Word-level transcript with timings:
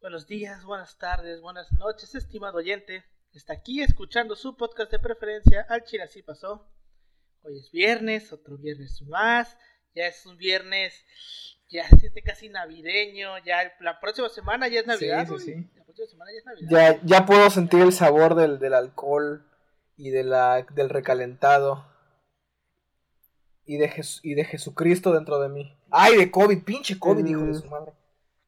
Buenos 0.00 0.26
días, 0.26 0.64
buenas 0.64 0.96
tardes, 0.96 1.40
buenas 1.42 1.70
noches, 1.72 2.14
estimado 2.14 2.56
oyente. 2.58 3.04
Está 3.34 3.52
aquí 3.52 3.82
escuchando 3.82 4.34
su 4.34 4.56
podcast 4.56 4.90
de 4.90 4.98
preferencia, 4.98 5.66
Al 5.68 5.84
Chile 5.84 6.04
así 6.04 6.22
pasó. 6.22 6.66
Hoy 7.42 7.58
es 7.58 7.70
viernes, 7.70 8.32
otro 8.32 8.56
viernes 8.56 9.02
más. 9.02 9.56
Ya 9.94 10.06
es 10.06 10.24
un 10.24 10.36
viernes, 10.38 10.94
ya 11.68 11.86
se 11.88 11.98
siente 11.98 12.22
casi 12.22 12.48
navideño. 12.48 13.38
Ya 13.44 13.72
la 13.80 14.00
próxima 14.00 14.28
semana 14.30 14.68
ya 14.68 14.80
es 14.80 14.86
Navidad. 14.86 15.26
Sí, 15.28 15.38
sí, 15.38 15.44
sí. 15.52 15.70
La 15.76 15.84
próxima 15.84 16.08
semana 16.08 16.30
ya 16.32 16.38
es 16.38 16.44
Navidad. 16.46 17.00
Ya, 17.02 17.18
ya 17.18 17.26
puedo 17.26 17.50
sentir 17.50 17.82
el 17.82 17.92
sabor 17.92 18.34
del, 18.36 18.58
del 18.58 18.72
alcohol 18.74 19.46
y 19.96 20.10
de 20.10 20.24
la, 20.24 20.66
del 20.74 20.88
recalentado. 20.88 21.86
Y 23.66 23.76
de, 23.76 23.90
Jes- 23.90 24.20
y 24.22 24.34
de 24.34 24.44
Jesucristo 24.44 25.12
dentro 25.12 25.38
de 25.40 25.48
mí. 25.50 25.76
¡Ay, 25.90 26.16
de 26.16 26.30
COVID! 26.30 26.64
¡Pinche 26.64 26.98
COVID, 26.98 27.24
hijo 27.26 27.42
de 27.44 27.54
su 27.54 27.66
madre! 27.68 27.92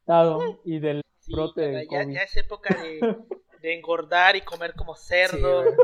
Claro, 0.04 0.60
y 0.64 0.80
del 0.80 1.01
Ya, 1.36 1.86
COVID. 1.86 2.14
ya 2.14 2.22
es 2.22 2.36
época 2.36 2.74
de, 2.82 3.16
de 3.60 3.74
engordar 3.74 4.36
y 4.36 4.42
comer 4.42 4.74
como 4.74 4.94
cerdo. 4.96 5.64
Sí, 5.64 5.76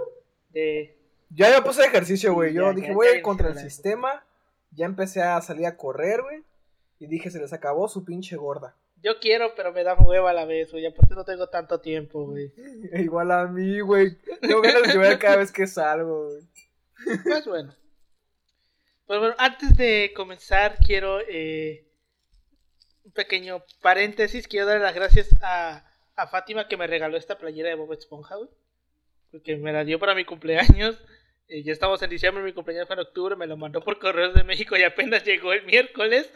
de 0.50 0.96
Ya 1.30 1.50
me 1.50 1.62
puse 1.62 1.84
ejercicio, 1.84 2.32
güey. 2.34 2.52
Yo 2.54 2.62
Ya, 2.68 2.72
dije, 2.72 2.88
ya, 2.88 2.94
voy 2.94 3.06
ya 3.06 3.12
a 3.12 3.16
ir 3.16 3.22
contra 3.22 3.48
el 3.48 3.54
la 3.54 3.60
sistema. 3.60 4.24
Ya 4.72 4.86
empecé 4.86 5.22
a 5.22 5.40
salir 5.40 5.66
a 5.66 5.76
correr, 5.76 6.22
güey. 6.22 6.42
Y 7.00 7.06
dije, 7.06 7.30
se 7.30 7.38
les 7.38 7.52
acabó 7.52 7.88
su 7.88 8.04
pinche 8.04 8.36
gorda. 8.36 8.76
Yo 9.02 9.20
quiero, 9.20 9.54
pero 9.54 9.72
me 9.72 9.84
da 9.84 9.94
hueva 9.94 10.30
a 10.30 10.34
la 10.34 10.44
vez, 10.44 10.72
güey. 10.72 10.84
Aparte 10.84 11.14
no 11.14 11.24
tengo 11.24 11.48
tanto 11.48 11.80
tiempo, 11.80 12.26
güey. 12.26 12.52
Igual 12.94 13.30
a 13.30 13.46
mí, 13.46 13.80
güey. 13.80 14.16
Tengo 14.40 14.60
ganas 14.60 14.82
de 14.82 14.94
llorar 14.94 15.18
cada 15.18 15.36
vez 15.36 15.52
que 15.52 15.66
salgo, 15.66 16.26
güey. 16.30 16.42
Pues 17.22 17.46
bueno. 17.46 17.74
Pues 19.06 19.20
bueno, 19.20 19.34
antes 19.38 19.76
de 19.76 20.12
comenzar, 20.14 20.76
quiero 20.84 21.20
eh, 21.20 21.87
un 23.08 23.12
pequeño 23.12 23.62
paréntesis. 23.80 24.46
Quiero 24.46 24.66
dar 24.66 24.80
las 24.80 24.94
gracias 24.94 25.28
a, 25.42 25.82
a 26.14 26.26
Fátima 26.28 26.68
que 26.68 26.76
me 26.76 26.86
regaló 26.86 27.16
esta 27.16 27.38
playera 27.38 27.70
de 27.70 27.74
Bob 27.74 27.92
Esponja, 27.94 28.36
güey. 28.36 28.50
Porque 29.32 29.56
me 29.56 29.72
la 29.72 29.84
dio 29.84 29.98
para 29.98 30.14
mi 30.14 30.24
cumpleaños. 30.24 31.00
Eh, 31.50 31.62
ya 31.62 31.72
estamos 31.72 32.02
en 32.02 32.10
diciembre, 32.10 32.44
mi 32.44 32.52
cumpleaños 32.52 32.86
fue 32.86 32.92
en 32.92 33.00
octubre. 33.00 33.34
Me 33.34 33.46
lo 33.46 33.56
mandó 33.56 33.82
por 33.82 33.98
Correos 33.98 34.34
de 34.34 34.44
México 34.44 34.76
y 34.76 34.82
apenas 34.82 35.24
llegó 35.24 35.54
el 35.54 35.64
miércoles. 35.64 36.30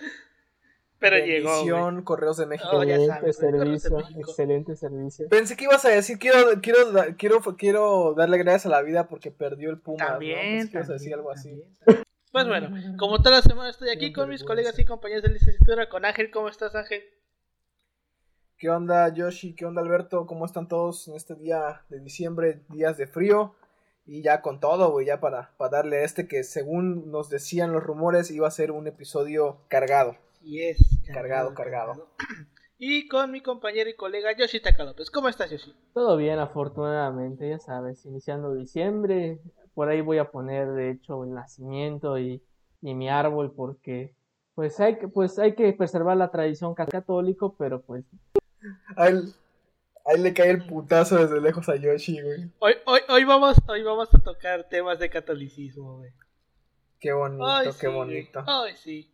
Pero 0.98 1.18
llegó. 1.18 1.64
güey. 1.90 2.02
Correos 2.02 2.38
de 2.38 2.46
México. 2.46 2.70
Oh, 2.72 2.82
Excelente 2.82 3.14
sabes, 3.14 3.36
servicio, 3.36 3.96
México. 3.98 4.20
excelente 4.20 4.74
servicio. 4.74 5.28
Pensé 5.28 5.54
que 5.54 5.64
ibas 5.64 5.84
a 5.84 5.90
decir, 5.90 6.18
quiero, 6.18 6.38
quiero, 6.62 6.78
quiero, 7.18 7.40
quiero 7.58 8.14
darle 8.16 8.38
gracias 8.38 8.64
a 8.64 8.68
la 8.70 8.80
vida 8.80 9.06
porque 9.06 9.30
perdió 9.30 9.68
el 9.68 9.80
Puma. 9.80 10.02
También, 10.06 10.70
Pensé 10.70 10.70
que 10.70 10.76
ibas 10.78 10.88
a 10.88 10.92
también, 10.92 10.98
decir 10.98 11.12
algo 11.14 11.30
así. 11.30 11.48
también, 11.50 11.74
también. 11.84 12.01
Pues 12.32 12.48
bueno, 12.48 12.74
como 12.98 13.18
toda 13.18 13.36
la 13.36 13.42
semana 13.42 13.68
estoy 13.68 13.90
aquí 13.90 14.10
con 14.10 14.30
mis 14.30 14.42
colegas 14.42 14.78
y 14.78 14.86
compañeros 14.86 15.22
de 15.22 15.28
licenciatura, 15.28 15.90
con 15.90 16.06
Ángel. 16.06 16.30
¿Cómo 16.30 16.48
estás, 16.48 16.74
Ángel? 16.74 17.02
¿Qué 18.56 18.70
onda, 18.70 19.12
Yoshi? 19.12 19.54
¿Qué 19.54 19.66
onda, 19.66 19.82
Alberto? 19.82 20.26
¿Cómo 20.26 20.46
están 20.46 20.66
todos 20.66 21.08
en 21.08 21.14
este 21.14 21.34
día 21.34 21.82
de 21.90 22.00
diciembre, 22.00 22.62
días 22.70 22.96
de 22.96 23.06
frío? 23.06 23.54
Y 24.06 24.22
ya 24.22 24.40
con 24.40 24.60
todo, 24.60 24.90
güey, 24.90 25.06
ya 25.06 25.20
para, 25.20 25.54
para 25.58 25.70
darle 25.70 25.98
a 25.98 26.04
este 26.04 26.26
que 26.26 26.42
según 26.42 27.10
nos 27.10 27.28
decían 27.28 27.70
los 27.72 27.82
rumores 27.82 28.30
iba 28.30 28.48
a 28.48 28.50
ser 28.50 28.70
un 28.70 28.86
episodio 28.86 29.66
cargado. 29.68 30.16
Y 30.40 30.62
es 30.62 30.78
Cargado, 31.12 31.52
cargado. 31.52 32.08
Y 32.78 33.08
con 33.08 33.30
mi 33.30 33.42
compañero 33.42 33.90
y 33.90 33.94
colega 33.94 34.34
Yoshi 34.36 34.60
Taka 34.60 34.84
López. 34.84 35.10
¿Cómo 35.10 35.28
estás, 35.28 35.50
Yoshi? 35.50 35.74
Todo 35.92 36.16
bien, 36.16 36.38
afortunadamente, 36.38 37.48
ya 37.48 37.58
sabes, 37.58 38.06
iniciando 38.06 38.54
diciembre. 38.54 39.38
Por 39.74 39.88
ahí 39.88 40.00
voy 40.00 40.18
a 40.18 40.30
poner, 40.30 40.68
de 40.72 40.90
hecho, 40.90 41.24
el 41.24 41.32
nacimiento 41.34 42.18
y, 42.18 42.42
y 42.82 42.94
mi 42.94 43.08
árbol 43.08 43.52
porque 43.52 44.14
pues 44.54 44.78
hay 44.80 44.98
que, 44.98 45.08
pues 45.08 45.38
hay 45.38 45.54
que 45.54 45.72
preservar 45.72 46.16
la 46.16 46.30
tradición 46.30 46.74
ca- 46.74 46.86
católico, 46.86 47.54
pero 47.58 47.80
pues 47.82 48.04
Ahí, 48.96 49.14
ahí 50.04 50.20
le 50.20 50.34
cae 50.34 50.50
el 50.50 50.66
putazo 50.66 51.16
desde 51.16 51.40
lejos 51.40 51.68
a 51.68 51.76
Yoshi, 51.76 52.20
güey. 52.20 52.50
Hoy, 52.58 52.74
hoy, 52.86 53.00
hoy, 53.08 53.24
vamos, 53.24 53.56
hoy 53.66 53.82
vamos 53.82 54.14
a 54.14 54.18
tocar 54.18 54.68
temas 54.68 54.98
de 54.98 55.08
catolicismo, 55.10 55.98
güey. 55.98 56.12
Qué 57.00 57.12
bonito, 57.12 57.44
Ay, 57.44 57.66
qué 57.66 57.72
sí, 57.72 57.86
güey. 57.86 57.96
bonito. 57.96 58.44
Ay, 58.46 58.76
sí. 58.76 59.08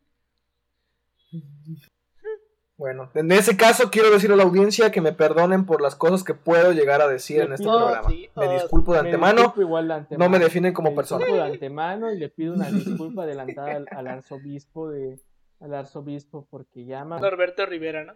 Bueno, 2.79 3.11
en 3.15 3.33
ese 3.33 3.57
caso 3.57 3.91
quiero 3.91 4.09
decir 4.11 4.31
a 4.31 4.37
la 4.37 4.45
audiencia 4.45 4.93
que 4.93 5.01
me 5.01 5.13
perdonen 5.13 5.67
por 5.67 5.83
las 5.83 5.97
cosas 5.97 6.23
que 6.23 6.33
puedo 6.35 6.71
llegar 6.73 7.03
a 7.03 7.09
decir 7.09 7.41
en 7.43 7.53
este 7.53 7.65
programa. 7.65 8.09
sí, 8.09 8.31
me 8.37 8.49
disculpo 8.55 8.95
de 8.95 9.03
me 9.03 9.09
antemano. 9.09 9.37
disculpo 9.39 9.61
igual 9.63 9.89
de 9.89 9.95
antemano. 9.95 10.25
No 10.25 10.31
me 10.31 10.39
definen 10.39 10.73
como 10.73 10.91
Me 10.91 10.97
persona. 10.97 11.25
disculpo 11.25 11.45
de 11.45 11.53
antemano 11.53 12.13
y 12.13 12.19
le 12.19 12.29
pido 12.29 12.55
una 12.55 12.71
disculpa 12.71 13.25
adelantada 13.25 13.73
al, 13.77 13.87
al 13.91 14.07
arzobispo 14.07 14.89
de 14.91 15.19
al 15.61 15.75
arzobispo 15.75 16.47
porque 16.49 16.85
llama 16.85 17.19
Norberto 17.19 17.67
Rivera, 17.67 18.05
¿no? 18.05 18.15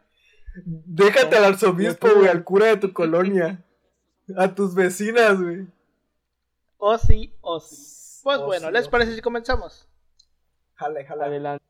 Déjate 0.65 1.37
al 1.37 1.45
arzobispo, 1.45 2.09
güey, 2.15 2.29
al 2.29 2.45
cura 2.45 2.67
de 2.67 2.77
tu 2.77 2.93
colonia. 2.93 3.65
A 4.37 4.55
tus 4.55 4.77
vecinas, 4.77 5.43
güey. 5.43 5.67
Oh, 6.77 6.97
sí, 6.99 7.35
oh, 7.41 7.59
sí. 7.59 8.21
Pues 8.23 8.39
Oh, 8.39 8.47
bueno, 8.47 8.69
sí, 8.69 8.73
¿les 8.75 8.87
oh, 8.87 8.91
parece 8.91 9.15
si 9.17 9.21
comenzamos? 9.21 9.89
Jale, 10.75 11.05
jale. 11.05 11.25
adelante. 11.25 11.65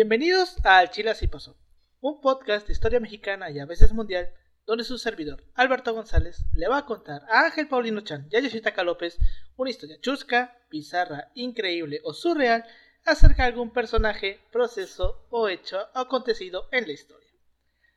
Bienvenidos 0.00 0.64
a 0.64 0.78
Al 0.78 0.92
Chile 0.92 1.10
Así 1.10 1.26
Pasó, 1.26 1.56
un 2.00 2.20
podcast 2.20 2.68
de 2.68 2.72
historia 2.72 3.00
mexicana 3.00 3.50
y 3.50 3.58
a 3.58 3.66
veces 3.66 3.92
mundial, 3.92 4.32
donde 4.64 4.84
su 4.84 4.96
servidor, 4.96 5.42
Alberto 5.56 5.92
González, 5.92 6.44
le 6.52 6.68
va 6.68 6.78
a 6.78 6.86
contar 6.86 7.24
a 7.28 7.46
Ángel 7.46 7.66
Paulino 7.66 8.02
Chan 8.02 8.28
y 8.30 8.36
a 8.36 8.38
Yoshitaka 8.38 8.84
López 8.84 9.18
una 9.56 9.70
historia 9.70 10.00
chusca, 10.00 10.56
bizarra, 10.70 11.32
increíble 11.34 12.00
o 12.04 12.14
surreal 12.14 12.64
acerca 13.04 13.42
de 13.42 13.48
algún 13.48 13.72
personaje, 13.72 14.38
proceso 14.52 15.26
o 15.30 15.48
hecho 15.48 15.88
acontecido 15.94 16.68
en 16.70 16.86
la 16.86 16.92
historia. 16.92 17.32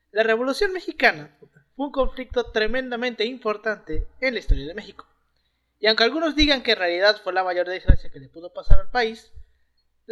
La 0.09 0.23
Revolución 0.23 0.73
Mexicana 0.73 1.37
fue 1.39 1.49
un 1.75 1.91
conflicto 1.91 2.45
tremendamente 2.45 3.25
importante 3.25 4.07
en 4.19 4.33
la 4.33 4.39
historia 4.39 4.65
de 4.65 4.73
México. 4.73 5.05
Y 5.79 5.85
aunque 5.85 6.03
algunos 6.03 6.35
digan 6.35 6.63
que 6.63 6.71
en 6.71 6.79
realidad 6.79 7.21
fue 7.23 7.31
la 7.31 7.43
mayor 7.43 7.67
desgracia 7.69 8.09
que 8.09 8.19
le 8.19 8.27
pudo 8.27 8.51
pasar 8.51 8.79
al 8.79 8.89
país, 8.89 9.31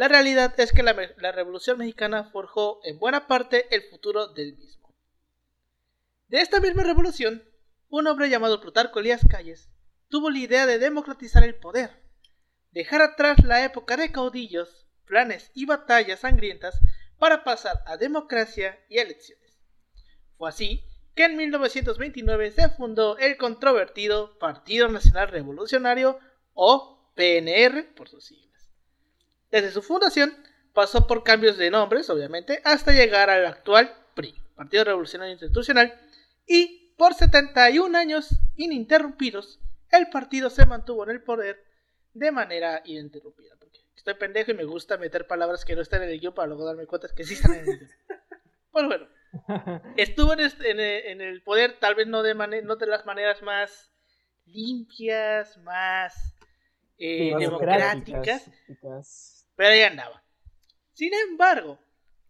la 0.00 0.08
realidad 0.08 0.58
es 0.58 0.72
que 0.72 0.82
la, 0.82 0.94
Revolución 1.30 1.76
Mexicana 1.76 2.24
forjó 2.24 2.80
en 2.84 2.98
buena 2.98 3.26
parte 3.26 3.66
el 3.70 3.82
futuro 3.82 4.28
del 4.28 4.56
mismo. 4.56 4.96
De 6.28 6.40
esta 6.40 6.58
misma 6.58 6.84
revolución, 6.84 7.44
un 7.90 8.06
hombre 8.06 8.30
llamado 8.30 8.62
Plutarco 8.62 8.98
Elías 8.98 9.20
Calles 9.28 9.68
tuvo 10.08 10.30
la 10.30 10.38
idea 10.38 10.64
de 10.64 10.78
democratizar 10.78 11.44
el 11.44 11.54
poder, 11.54 11.90
dejar 12.70 13.02
atrás 13.02 13.44
la 13.44 13.62
época 13.62 13.98
de 13.98 14.10
caudillos, 14.10 14.86
planes 15.04 15.50
y 15.52 15.66
batallas 15.66 16.20
sangrientas 16.20 16.80
para 17.18 17.44
pasar 17.44 17.82
a 17.84 17.98
democracia 17.98 18.82
y 18.88 19.00
elecciones. 19.00 19.60
Fue 20.38 20.48
así 20.48 20.82
que 21.14 21.24
en 21.24 21.36
1929 21.36 22.52
se 22.52 22.70
fundó 22.70 23.18
el 23.18 23.36
controvertido 23.36 24.38
Partido 24.38 24.88
Nacional 24.88 25.28
Revolucionario 25.28 26.18
o 26.54 27.12
PNR 27.16 27.94
por 27.94 28.08
sus 28.08 28.24
siglas. 28.24 28.49
Desde 29.50 29.70
su 29.70 29.82
fundación 29.82 30.34
pasó 30.72 31.06
por 31.06 31.24
cambios 31.24 31.56
de 31.58 31.70
nombres, 31.70 32.08
obviamente, 32.10 32.60
hasta 32.64 32.92
llegar 32.92 33.30
al 33.30 33.44
actual 33.46 33.92
PRI, 34.14 34.34
Partido 34.54 34.84
Revolucionario 34.84 35.32
Institucional, 35.32 35.98
y 36.46 36.94
por 36.96 37.14
71 37.14 37.96
años 37.96 38.28
ininterrumpidos, 38.56 39.58
el 39.90 40.08
partido 40.10 40.50
se 40.50 40.66
mantuvo 40.66 41.04
en 41.04 41.10
el 41.10 41.22
poder 41.22 41.64
de 42.14 42.30
manera 42.30 42.82
ininterrumpida. 42.84 43.54
Porque 43.58 43.78
estoy 43.96 44.14
pendejo 44.14 44.50
y 44.50 44.54
me 44.54 44.64
gusta 44.64 44.96
meter 44.98 45.26
palabras 45.26 45.64
que 45.64 45.74
no 45.74 45.82
están 45.82 46.02
en 46.02 46.10
el 46.10 46.20
guion 46.20 46.34
para 46.34 46.48
luego 46.48 46.64
darme 46.64 46.86
cuenta 46.86 47.08
que 47.08 47.24
sí 47.24 47.34
están 47.34 47.54
en 47.54 47.60
el 47.68 47.78
guion. 47.78 47.90
Pues 48.72 48.86
bueno, 48.86 49.08
estuvo 49.96 50.32
en, 50.32 50.40
este- 50.40 50.70
en 50.70 50.78
el, 50.78 51.04
en 51.06 51.20
el 51.22 51.42
poder, 51.42 51.80
tal 51.80 51.96
vez 51.96 52.06
no 52.06 52.22
de, 52.22 52.36
mane- 52.36 52.62
no 52.62 52.76
de 52.76 52.86
las 52.86 53.04
maneras 53.04 53.42
más 53.42 53.90
limpias, 54.46 55.58
más 55.58 56.36
eh, 56.96 57.32
democráticas, 57.40 58.44
democráticas. 58.68 59.39
Pero 59.60 59.74
ahí 59.74 59.82
andaba. 59.82 60.24
Sin 60.94 61.12
embargo, 61.12 61.78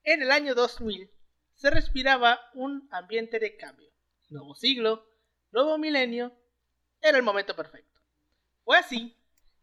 en 0.03 0.21
el 0.23 0.33
año 0.33 0.57
2000 0.57 1.09
se 1.55 1.71
respiraba 1.71 2.41
un 2.55 2.89
ambiente 2.91 3.39
de 3.39 3.57
cambio. 3.57 3.89
Nuevo 4.31 4.57
siglo, 4.57 5.07
nuevo 5.53 5.79
milenio, 5.79 6.33
era 7.01 7.17
el 7.17 7.23
momento 7.23 7.55
perfecto. 7.55 8.01
Fue 8.65 8.77
así 8.79 9.17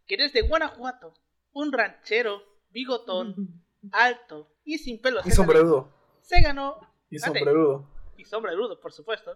que 0.06 0.16
desde 0.16 0.44
Guanajuato, 0.44 1.14
un 1.52 1.74
ranchero, 1.74 2.42
bigotón, 2.70 3.36
alto 3.92 4.50
y 4.64 4.78
sin 4.78 5.02
pelos 5.02 5.26
Y 5.26 5.32
sombrerudo. 5.32 5.92
se 6.22 6.40
ganó, 6.40 6.80
Y 7.10 7.20
sombrerudo. 7.20 7.86
y 8.16 8.24
sombrerudo 8.24 8.80
por 8.80 8.94
supuesto, 8.94 9.34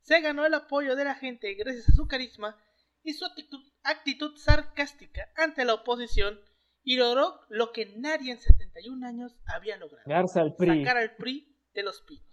se 0.00 0.20
ganó 0.20 0.44
el 0.44 0.54
apoyo 0.54 0.96
de 0.96 1.04
la 1.04 1.14
gente 1.14 1.54
gracias 1.54 1.88
a 1.88 1.92
su 1.92 2.08
carisma 2.08 2.60
y 3.04 3.12
su 3.14 3.24
actitud, 3.24 3.60
actitud 3.84 4.36
sarcástica 4.38 5.32
ante 5.36 5.64
la 5.64 5.74
oposición 5.74 6.40
y 6.84 6.96
logró 6.96 7.40
lo 7.48 7.72
que 7.72 7.92
nadie 7.96 8.32
en 8.32 8.40
71 8.40 9.06
años 9.06 9.36
había 9.46 9.76
logrado, 9.76 10.02
Garza 10.06 10.40
al 10.40 10.54
PRI. 10.56 10.80
sacar 10.84 10.96
al 10.96 11.16
PRI 11.16 11.56
de 11.74 11.82
los 11.82 12.00
pinos. 12.02 12.26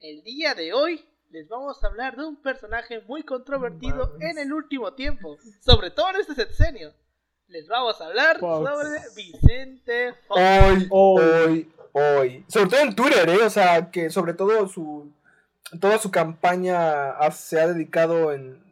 El 0.00 0.22
día 0.22 0.54
de 0.54 0.72
hoy 0.72 1.04
les 1.30 1.48
vamos 1.48 1.82
a 1.82 1.86
hablar 1.86 2.16
de 2.16 2.24
un 2.26 2.40
personaje 2.42 3.00
muy 3.02 3.22
controvertido 3.22 4.16
en 4.20 4.38
el 4.38 4.52
último 4.52 4.94
tiempo, 4.94 5.36
sobre 5.60 5.90
todo 5.90 6.10
en 6.10 6.16
este 6.16 6.34
sexenio. 6.34 6.92
Les 7.46 7.68
vamos 7.68 8.00
a 8.00 8.06
hablar 8.06 8.38
Fox. 8.38 8.68
sobre 8.70 8.98
Vicente 9.14 10.14
Fox. 10.26 10.40
Hoy, 10.40 10.88
Hoy. 10.90 11.20
hoy, 11.20 11.72
hoy. 11.92 12.44
Sobre 12.48 12.70
todo 12.70 12.80
en 12.80 12.94
Twitter, 12.94 13.28
¿eh? 13.28 13.42
O 13.44 13.50
sea, 13.50 13.90
que 13.90 14.10
sobre 14.10 14.34
todo 14.34 14.66
su. 14.68 15.12
Toda 15.80 15.98
su 15.98 16.10
campaña 16.10 17.12
ha- 17.12 17.30
se 17.30 17.60
ha 17.60 17.66
dedicado 17.66 18.32
en. 18.32 18.62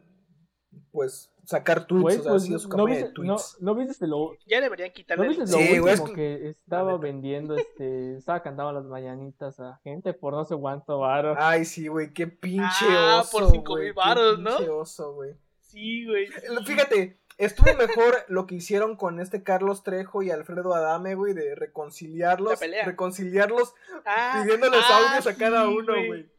Pues, 0.91 1.31
sacar 1.51 1.85
tweets. 1.85 2.19
O 2.19 2.23
sea, 2.23 2.31
pues, 2.31 2.43
ha 2.43 2.45
sido 2.47 2.59
su 2.59 2.69
¿no, 2.69 2.75
campaña 2.77 2.95
de 2.97 3.03
viste, 3.03 3.21
no, 3.21 3.35
tweets. 3.35 3.57
¿no 3.61 3.75
viste 3.75 4.07
lo, 4.07 4.31
Ya 4.47 4.61
deberían 4.61 4.91
quitarle 4.91 5.25
¿no 5.25 5.31
el- 5.31 5.37
viste 5.37 5.51
lo 5.51 5.57
Sí, 5.63 5.79
último 5.79 6.05
que- 6.07 6.13
que 6.15 6.49
estaba 6.49 6.97
vendiendo? 6.97 7.55
Este, 7.55 8.15
estaba 8.17 8.41
cantando 8.41 8.71
las 8.71 8.85
mañanitas 8.85 9.59
a 9.59 9.79
gente 9.83 10.13
por 10.13 10.33
no 10.33 10.43
sé 10.45 10.55
cuánto 10.55 10.99
varo. 10.99 11.35
Ay, 11.37 11.65
sí, 11.65 11.87
güey, 11.87 12.11
qué 12.13 12.27
pinche 12.27 12.85
Ah, 12.89 13.19
oso. 13.21 13.31
por 13.39 13.51
cinco 13.51 13.73
güey, 13.73 13.85
mil 13.85 13.93
varos, 13.93 14.39
¿no? 14.39 14.49
pinche 14.57 14.69
oso, 14.69 15.13
güey. 15.13 15.33
Sí, 15.59 16.05
güey. 16.05 16.27
Fíjate, 16.65 17.17
estuvo 17.37 17.73
mejor 17.77 18.13
lo 18.27 18.45
que 18.45 18.55
hicieron 18.55 18.97
con 18.97 19.19
este 19.21 19.41
Carlos 19.41 19.83
Trejo 19.83 20.21
y 20.21 20.29
Alfredo 20.29 20.73
Adame, 20.73 21.15
güey, 21.15 21.33
de 21.33 21.49
La 21.51 21.55
reconciliarlos. 21.55 22.59
pelea. 22.59 22.83
Reconciliarlos 22.85 23.73
Ah, 24.05 24.41
pidiéndoles 24.43 24.81
ah, 24.83 25.07
audios 25.07 25.27
a 25.27 25.37
cada 25.37 25.67
uno, 25.69 25.93
güey. 26.07 26.29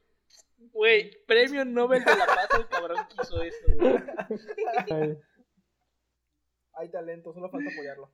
Güey, 0.72 1.24
premio 1.26 1.64
Nobel 1.64 2.04
de 2.04 2.16
la 2.16 2.26
Paz 2.26 2.48
el 2.58 2.69
cabrón 2.69 3.06
que 3.08 3.22
hizo 3.22 3.42
eso, 3.42 3.58
güey. 3.76 3.96
Ay, 4.90 5.19
Hay 6.74 6.90
talento, 6.90 7.32
solo 7.32 7.50
falta 7.50 7.70
apoyarlo. 7.70 8.12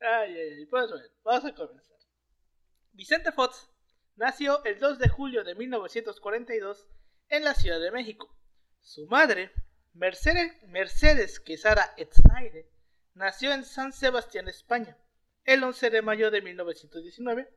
Ay, 0.00 0.36
ay, 0.36 0.54
ay. 0.58 0.66
Pues 0.66 0.90
bueno, 0.90 1.06
vamos 1.22 1.44
a 1.44 1.54
comenzar. 1.54 1.96
Vicente 2.92 3.32
Fox 3.32 3.70
nació 4.16 4.64
el 4.64 4.78
2 4.78 4.98
de 4.98 5.08
julio 5.08 5.44
de 5.44 5.54
1942 5.54 6.88
en 7.28 7.44
la 7.44 7.54
Ciudad 7.54 7.80
de 7.80 7.92
México. 7.92 8.36
Su 8.80 9.06
madre, 9.06 9.52
Mercedes, 9.94 10.60
Mercedes 10.64 11.38
Quesada 11.38 11.94
Etzaire, 11.96 12.68
nació 13.14 13.52
en 13.52 13.64
San 13.64 13.92
Sebastián, 13.92 14.48
España, 14.48 14.98
el 15.44 15.62
11 15.62 15.90
de 15.90 16.02
mayo 16.02 16.30
de 16.30 16.42
1919 16.42 17.48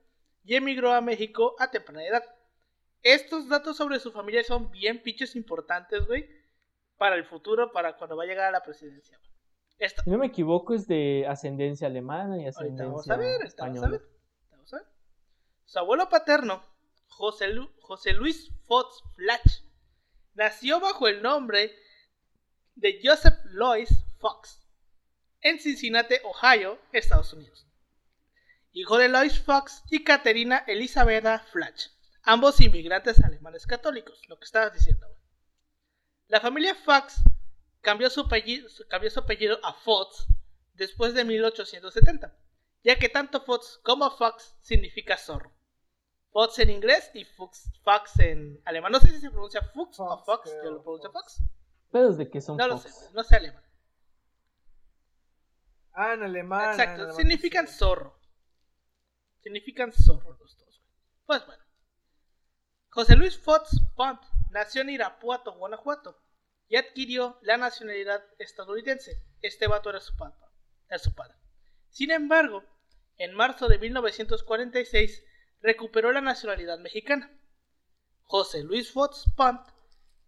y 0.44 0.56
emigró 0.56 0.94
a 0.94 1.02
México 1.02 1.56
a 1.60 1.72
temprana 1.72 2.06
edad. 2.06 2.24
Estos 3.06 3.48
datos 3.48 3.78
sobre 3.78 4.00
su 4.00 4.12
familia 4.12 4.44
son 4.44 4.72
bien 4.72 5.00
pinches 5.04 5.36
importantes, 5.36 6.08
güey, 6.08 6.28
para 6.98 7.16
el 7.16 7.24
futuro, 7.24 7.72
para 7.72 7.96
cuando 7.98 8.18
va 8.18 8.24
a 8.24 8.26
llegar 8.26 8.46
a 8.48 8.52
la 8.52 8.64
presidencia. 8.64 9.20
Esto, 9.78 10.02
Si 10.04 10.10
no 10.10 10.18
me 10.18 10.26
equivoco, 10.26 10.74
es 10.74 10.88
de 10.88 11.24
ascendencia 11.30 11.86
alemana 11.86 12.42
y 12.42 12.48
ascendencia 12.48 12.86
vamos 12.88 13.08
a 13.08 13.16
ver, 13.16 13.26
ahorita 13.28 13.38
vamos 13.38 13.44
a 13.44 13.48
española. 13.48 13.88
ver. 13.90 14.02
Vamos 14.50 14.74
a 14.74 14.78
ver. 14.78 14.86
Su 15.66 15.78
abuelo 15.80 16.10
paterno, 16.10 16.64
José, 17.08 17.50
Lu- 17.50 17.70
José 17.80 18.14
Luis 18.14 18.50
Fox 18.66 19.04
Flach, 19.16 19.62
nació 20.34 20.80
bajo 20.80 21.08
el 21.08 21.22
nombre 21.22 21.76
de 22.74 23.00
Joseph 23.04 23.38
Lois 23.52 23.90
Fox 24.18 24.66
en 25.42 25.60
Cincinnati, 25.60 26.16
Ohio, 26.24 26.80
Estados 26.92 27.32
Unidos. 27.34 27.68
Hijo 28.72 28.98
de 28.98 29.10
Lois 29.10 29.40
Fox 29.40 29.84
y 29.92 30.04
Caterina 30.04 30.64
Elisabetta 30.66 31.38
Flach, 31.52 31.90
ambos 32.26 32.60
inmigrantes 32.60 33.24
alemanes 33.24 33.66
católicos, 33.66 34.22
lo 34.28 34.38
que 34.38 34.46
estabas 34.46 34.74
diciendo. 34.74 35.08
La 36.28 36.42
familia 36.42 36.76
Fox 36.76 37.22
cambió 37.82 38.10
su 38.10 38.22
apellido, 38.22 38.68
cambió 38.90 39.10
su 39.10 39.20
apellido 39.20 39.60
a 39.64 39.74
Fox 39.74 40.28
después 40.74 41.14
de 41.14 41.24
1870, 41.24 42.36
ya 42.84 42.98
que 42.98 43.10
tanto 43.10 43.42
Fox 43.42 43.80
como 43.84 44.10
Fox 44.12 44.56
significa 44.62 45.18
zorro. 45.18 45.54
Fox 46.32 46.60
en 46.60 46.70
inglés 46.70 47.12
y 47.14 47.24
Fox, 47.24 47.72
Fox 47.84 48.20
en 48.20 48.60
alemán. 48.66 48.92
No 48.92 49.00
sé 49.00 49.08
si 49.10 49.22
se 49.22 49.30
pronuncia 49.30 49.62
Fox, 49.62 50.00
o 50.00 50.18
Fox, 50.18 50.26
Fox, 50.26 50.52
yo 50.64 50.72
lo 50.72 50.84
pronuncio 50.84 51.12
Fox. 51.12 51.38
Fox. 51.38 51.50
Pedos 51.92 52.18
de 52.18 52.30
que 52.30 52.42
son 52.42 52.58
No 52.58 52.68
lo 52.68 52.78
sé, 52.78 52.90
Fox. 52.90 53.12
no 53.14 53.24
sé 53.24 53.36
alemán. 53.36 53.64
Ah, 55.94 56.14
en 56.14 56.24
alemán. 56.24 56.72
Exacto, 56.72 56.94
en 56.96 57.00
alemán, 57.02 57.16
significan 57.16 57.68
sí. 57.68 57.78
zorro. 57.78 58.20
Significan 59.40 59.94
zorro 59.94 60.38
los 60.38 60.58
dos. 60.58 60.82
Pues 61.26 61.46
bueno. 61.46 61.65
José 62.96 63.18
Luis 63.18 63.38
Fox 63.38 63.82
Pont 63.98 64.22
nació 64.52 64.82
en 64.82 64.90
Irapuato, 64.90 65.52
Guanajuato, 65.58 66.18
y 66.70 66.78
adquirió 66.78 67.38
la 67.42 67.58
nacionalidad 67.58 68.24
estadounidense. 68.40 69.22
Este 69.42 69.68
vato 69.68 69.90
era 69.90 70.00
su, 70.00 70.14
era 70.88 70.98
su 70.98 71.14
padre. 71.14 71.36
Sin 71.90 72.10
embargo, 72.12 72.64
en 73.18 73.36
marzo 73.36 73.68
de 73.68 73.80
1946 73.80 75.26
recuperó 75.62 76.14
la 76.14 76.22
nacionalidad 76.22 76.80
mexicana. 76.80 77.38
José 78.24 78.64
Luis 78.64 78.94
Fox 78.94 79.26
Pont 79.36 79.60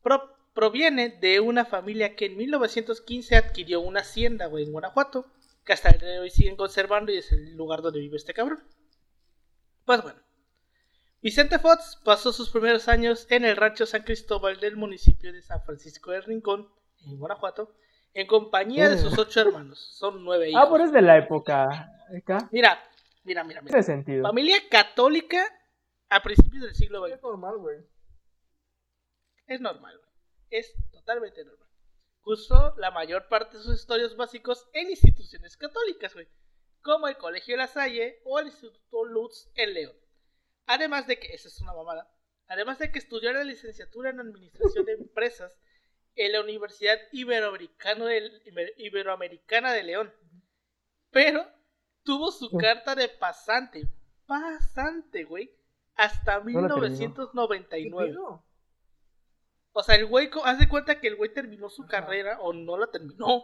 pro- 0.03 0.35
proviene 0.53 1.07
de 1.07 1.39
una 1.39 1.63
familia 1.63 2.17
que 2.17 2.25
en 2.25 2.35
1915 2.35 3.37
adquirió 3.37 3.79
una 3.79 4.01
hacienda 4.01 4.47
en 4.47 4.73
Guanajuato, 4.73 5.31
que 5.63 5.71
hasta 5.71 5.91
el 5.91 5.99
día 6.01 6.09
de 6.09 6.19
hoy 6.19 6.31
siguen 6.31 6.57
conservando 6.57 7.13
y 7.13 7.17
es 7.19 7.31
el 7.31 7.55
lugar 7.55 7.81
donde 7.81 8.01
vive 8.01 8.17
este 8.17 8.33
cabrón. 8.33 8.61
Pues 9.85 10.01
bueno, 10.03 10.19
Vicente 11.21 11.59
Fox 11.59 11.99
pasó 12.03 12.31
sus 12.31 12.49
primeros 12.49 12.87
años 12.87 13.25
en 13.29 13.43
el 13.43 13.55
rancho 13.57 13.85
San 13.85 14.03
Cristóbal 14.03 14.59
del 14.59 14.77
municipio 14.77 15.33
de 15.33 15.41
San 15.41 15.61
Francisco 15.63 16.11
de 16.11 16.21
Rincón, 16.21 16.69
en 17.05 17.17
Guanajuato, 17.17 17.73
en 18.13 18.27
compañía 18.27 18.89
de 18.89 18.97
sus 18.97 19.17
ocho 19.17 19.41
hermanos. 19.41 19.79
Son 19.97 20.23
nueve 20.23 20.49
hijos. 20.49 20.61
Ah, 20.63 20.69
pero 20.71 20.83
es 20.85 20.91
de 20.91 21.01
la 21.01 21.17
época. 21.17 21.91
Acá. 22.15 22.47
Mira, 22.51 22.81
mira, 23.23 23.43
mira, 23.43 23.61
mira. 23.61 23.71
Tiene 23.71 23.83
sentido. 23.83 24.23
Familia 24.23 24.57
católica 24.69 25.43
a 26.09 26.21
principios 26.21 26.63
del 26.63 26.75
siglo 26.75 27.05
Es 27.07 27.13
XX. 27.13 27.23
normal, 27.23 27.57
güey. 27.57 27.77
Es 29.47 29.59
normal, 29.59 29.97
güey. 29.97 30.11
Es 30.49 30.73
totalmente 30.91 31.43
normal. 31.43 31.67
Cursó 32.21 32.75
la 32.77 32.91
mayor 32.91 33.27
parte 33.27 33.57
de 33.57 33.63
sus 33.63 33.79
estudios 33.79 34.15
básicos 34.15 34.67
en 34.73 34.89
instituciones 34.89 35.57
católicas, 35.57 36.13
güey. 36.13 36.27
Como 36.81 37.07
el 37.07 37.17
Colegio 37.17 37.57
La 37.57 37.67
Salle 37.67 38.21
o 38.23 38.39
el 38.39 38.47
Instituto 38.47 39.05
Lutz 39.05 39.49
en 39.55 39.73
León. 39.73 39.95
Además 40.67 41.07
de 41.07 41.17
que, 41.19 41.33
esa 41.33 41.47
es 41.47 41.59
una 41.61 41.73
mamada, 41.73 42.09
además 42.47 42.77
de 42.77 42.91
que 42.91 42.99
estudió 42.99 43.33
la 43.33 43.43
licenciatura 43.43 44.09
en 44.11 44.19
Administración 44.19 44.85
de 44.85 44.93
Empresas 44.93 45.57
en 46.15 46.31
la 46.33 46.41
Universidad 46.41 46.97
Iberoamericana 47.11 48.05
de 49.73 49.83
León. 49.83 50.13
Pero 51.11 51.47
tuvo 52.03 52.31
su 52.31 52.47
Oh. 52.51 52.57
carta 52.57 52.95
de 52.95 53.09
pasante, 53.09 53.87
pasante, 54.25 55.23
güey, 55.23 55.51
hasta 55.95 56.35
la 56.37 56.43
terminó. 56.43 56.75
1999. 56.77 58.07
¿Qué 58.07 58.13
pedo? 58.13 58.43
O 59.71 59.83
sea, 59.83 59.95
el 59.95 60.05
güey, 60.07 60.29
haz 60.43 60.59
de 60.59 60.67
cuenta 60.67 60.99
que 60.99 61.07
el 61.07 61.15
güey 61.15 61.33
terminó 61.33 61.69
su 61.69 61.85
carrera 61.85 62.39
o 62.41 62.51
no 62.51 62.77
la 62.77 62.87
terminó. 62.87 63.43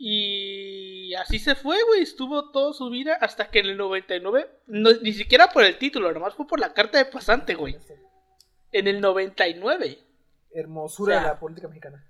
Y 0.00 1.12
así 1.14 1.38
se 1.40 1.54
fue, 1.56 1.76
güey. 1.84 2.02
Estuvo 2.02 2.50
toda 2.50 2.72
su 2.72 2.88
vida 2.88 3.14
hasta 3.20 3.50
que 3.50 3.58
en 3.58 3.66
el 3.66 3.76
99, 3.76 4.48
no- 4.66 4.92
ni 5.02 5.12
siquiera 5.12 5.48
por 5.48 5.64
el 5.64 5.76
título, 5.76 6.12
nomás 6.12 6.34
fue 6.34 6.46
por 6.46 6.60
la 6.60 6.72
carta 6.72 6.98
de 6.98 7.06
pasante, 7.06 7.54
güey. 7.54 7.76
En 8.72 8.86
el 8.86 9.00
99. 9.00 9.98
Hermosura 10.52 11.16
O 11.16 11.18
sea, 11.18 11.22
de 11.28 11.34
la 11.34 11.40
política 11.40 11.68
mexicana. 11.68 12.04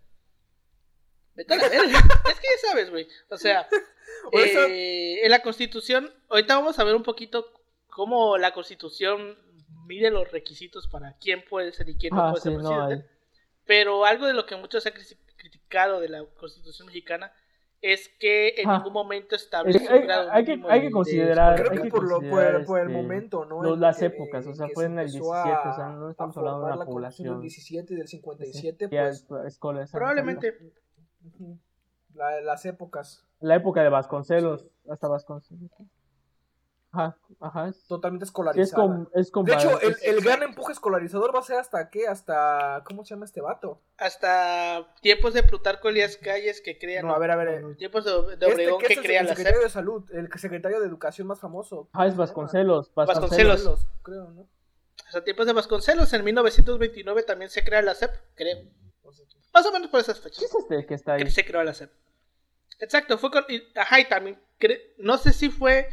Vete 1.35 1.55
a 1.55 1.57
la 1.57 1.69
verga. 1.69 1.99
es 2.31 2.41
que 2.41 2.47
ya 2.63 2.69
sabes, 2.69 2.91
güey. 2.91 3.09
O 3.31 3.37
sea, 3.39 3.67
eso- 4.33 4.67
eh, 4.69 5.25
en 5.25 5.31
la 5.31 5.41
constitución, 5.43 6.13
ahorita 6.29 6.57
vamos 6.57 6.79
a 6.79 6.85
ver 6.85 6.95
un 6.95 7.03
poquito 7.03 7.53
cómo 7.89 8.37
la 8.37 8.53
constitución 8.53 9.39
mide 9.87 10.11
los 10.11 10.31
requisitos 10.31 10.89
para 10.89 11.17
quién 11.19 11.43
puede 11.49 11.73
ser 11.73 11.89
y 11.89 11.97
quién 11.97 12.15
no 12.15 12.23
Ah, 12.27 12.31
puede 12.33 12.43
sí, 12.43 12.49
ser 12.51 12.59
no, 12.59 12.69
presidente. 12.87 13.11
Pero 13.65 14.05
algo 14.05 14.27
de 14.27 14.35
lo 14.35 14.45
que 14.45 14.57
muchos 14.57 14.85
han 14.87 14.93
criti- 14.93 15.17
criticado 15.37 16.01
de 16.01 16.09
la 16.11 16.25
constitución 16.39 16.87
mexicana 16.87 17.33
es 17.81 18.09
que 18.19 18.61
en 18.61 18.69
Ah. 18.69 18.79
ningún 18.79 18.93
momento 18.93 19.37
Es 19.37 19.43
establece 19.45 19.79
que 19.87 19.93
hay, 19.93 20.01
un 20.01 20.07
grado 20.07 20.29
hay 20.33 20.45
que, 20.45 20.51
mínimo 20.53 20.69
hay 20.69 20.75
de- 20.79 20.81
que 20.81 20.87
de 20.87 20.93
considerar. 20.93 21.55
Creo 21.57 21.71
hay 21.71 21.77
que 21.79 21.83
que 21.85 21.91
por, 21.91 22.03
lo, 22.09 22.21
por, 22.31 22.43
el, 22.45 22.65
por 22.65 22.81
el 22.81 22.87
este, 22.89 23.03
momento, 23.03 23.45
¿no? 23.45 23.63
los- 23.63 23.75
En 23.75 23.81
las 23.81 23.99
que- 23.99 24.07
épocas, 24.07 24.47
o 24.47 24.55
sea, 24.55 24.67
fue 24.75 24.85
se 24.85 24.87
en 24.91 24.99
el 24.99 25.07
empezó 25.07 25.33
17, 25.33 25.69
o 25.69 25.75
sea, 25.75 25.89
no 25.91 26.07
a- 26.07 26.11
estamos 26.11 26.37
a 26.37 26.41
hablando 26.41 26.67
de 26.67 26.73
una 26.73 26.85
población. 26.85 27.35
del 27.35 27.41
17 27.43 27.95
y 27.95 27.97
del 27.97 28.09
57, 28.09 28.89
Ya 28.91 29.03
pues. 29.05 29.27
es- 29.31 29.47
escuelas, 29.47 29.91
Probablemente. 29.93 30.59
la- 32.15 32.41
las 32.41 32.65
épocas. 32.67 33.25
La 33.41 33.55
época 33.57 33.83
de 33.83 33.89
Vasconcelos, 33.91 34.67
hasta 34.91 35.07
Vasconcelos. 35.09 35.71
Ajá, 36.91 37.17
ajá. 37.41 37.69
es- 37.69 37.85
totalmente 37.87 38.25
sí, 38.25 38.29
es, 38.29 38.31
escolarizada. 38.31 38.83
com- 38.83 39.07
es 39.15 39.31
De 39.45 39.53
hecho, 39.55 39.79
el, 40.03 40.21
gran 40.23 40.43
empuje 40.43 40.73
escolarizador 40.73 41.35
va 41.35 41.41
a 41.41 41.43
ser 41.43 41.59
hasta 41.59 41.91
qué, 41.91 42.07
hasta, 42.09 42.83
¿cómo 42.87 43.05
se 43.05 43.11
llama 43.15 43.27
este 43.27 43.43
vato? 43.43 43.83
Hasta 43.99 44.95
tiempos 45.03 45.35
de 45.35 45.43
Plutarco 45.43 45.91
Elías 45.91 46.17
Calles 46.17 46.63
que 46.63 46.79
crea. 46.79 47.03
No, 47.03 47.15
a 47.15 47.19
ver, 47.19 47.31
a 47.31 47.37
ver, 47.37 47.49
eh, 47.49 47.75
Tiempos 47.77 48.05
de, 48.07 48.13
de 48.13 48.33
Este 48.35 48.47
Obregón 48.55 48.79
que 48.81 48.87
es 48.87 48.89
que 48.89 48.95
el, 49.01 49.03
crea 49.03 49.21
el 49.21 49.27
la 49.27 49.35
secretario 49.35 49.61
de 49.61 49.69
salud, 49.69 50.11
el 50.13 50.31
secretario 50.39 50.81
de 50.81 50.87
educación 50.87 51.27
más 51.29 51.41
famoso. 51.41 51.89
Ajá, 51.93 52.07
es 52.07 52.17
Vasconcelos. 52.17 52.91
Vasconcelos. 52.95 53.65
Vasconcelos. 53.65 53.89
creo, 54.03 54.31
¿no? 54.31 54.49
Hasta 55.07 55.23
tiempos 55.25 55.47
de 55.47 55.53
Vasconcelos. 55.53 56.13
En 56.15 56.25
1929 56.25 57.23
también 57.23 57.51
se 57.51 57.63
crea 57.65 57.83
la 57.83 57.95
SEP, 57.95 58.11
creo. 58.35 58.65
Más 59.55 59.67
o 59.67 59.73
menos 59.73 59.89
por 59.91 60.01
esas 60.01 60.21
fechas. 60.21 60.39
¿Qué 60.39 60.45
es 60.47 60.55
este 60.55 60.87
que 60.87 60.95
está 60.95 61.15
ahí? 61.15 61.25
que 61.25 61.31
se 61.31 61.45
creó 61.45 61.63
la 61.65 61.75
SEP. 61.75 61.91
Exacto, 62.81 63.19
fue 63.19 63.31
con. 63.31 63.45
Ajá, 63.77 64.01
y 64.01 64.09
también. 64.09 64.39
cre- 64.59 64.93
No 64.99 65.19
sé 65.19 65.33
si 65.33 65.51
fue 65.51 65.89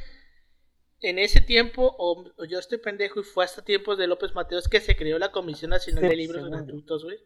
en 1.10 1.20
ese 1.20 1.42
tiempo 1.42 1.96
o, 1.98 2.26
o 2.38 2.46
yo 2.46 2.60
estoy 2.60 2.78
pendejo 2.80 3.20
y 3.20 3.24
fue 3.24 3.46
hasta 3.46 3.64
tiempos 3.64 3.98
de 3.98 4.08
López 4.08 4.34
Mateos 4.34 4.68
que 4.68 4.82
se 4.82 4.96
creó 4.96 5.20
la 5.20 5.32
Comisión 5.32 5.70
Nacional 5.72 6.04
Sí, 6.04 6.10
de 6.10 6.16
Libros 6.16 6.44
yo. 6.44 6.50
Gratuitos, 6.50 7.04
güey. 7.04 7.20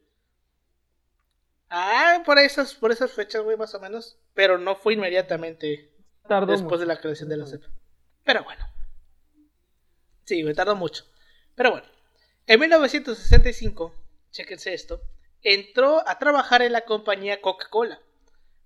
Ah, 1.69 2.23
por 2.25 2.39
esas, 2.39 2.73
por 2.73 2.91
esas 2.91 3.11
fechas, 3.11 3.43
güey, 3.43 3.55
más 3.57 3.73
o 3.75 3.79
menos. 3.79 4.17
Pero 4.33 4.57
no 4.57 4.75
fue 4.75 4.93
inmediatamente 4.93 5.91
Tardó 6.27 6.51
después 6.51 6.71
mucho. 6.71 6.79
de 6.79 6.85
la 6.87 6.99
creación 6.99 7.29
de 7.29 7.37
la 7.37 7.45
SEP. 7.45 7.63
Pero 8.23 8.43
bueno. 8.43 8.65
Sí, 10.25 10.41
güey, 10.41 10.53
tardó 10.55 10.75
mucho. 10.75 11.05
Pero 11.55 11.71
bueno. 11.71 11.87
En 12.47 12.59
1965, 12.59 13.93
chéquense 14.31 14.73
esto, 14.73 15.01
entró 15.43 16.07
a 16.07 16.17
trabajar 16.17 16.63
en 16.63 16.71
la 16.71 16.81
compañía 16.81 17.41
Coca-Cola. 17.41 18.01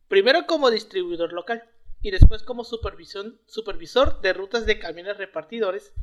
Primero 0.07 0.45
como 0.47 0.71
distribuidor 0.71 1.33
local 1.33 1.69
y 2.03 2.11
después 2.11 2.43
como 2.43 2.63
supervisión- 2.63 3.39
supervisor 3.47 4.21
de 4.21 4.33
rutas 4.33 4.67
de 4.67 4.77
camiones 4.77 5.17
repartidores. 5.17 5.93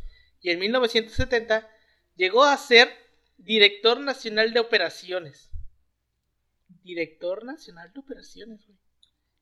Y 0.40 0.50
en 0.50 0.58
1970 0.58 1.68
llegó 2.16 2.42
a 2.44 2.56
ser 2.56 2.88
director 3.36 4.00
nacional 4.00 4.52
de 4.52 4.60
operaciones. 4.60 5.50
Director 6.82 7.44
nacional 7.44 7.92
de 7.92 8.00
operaciones, 8.00 8.66
güey. 8.66 8.78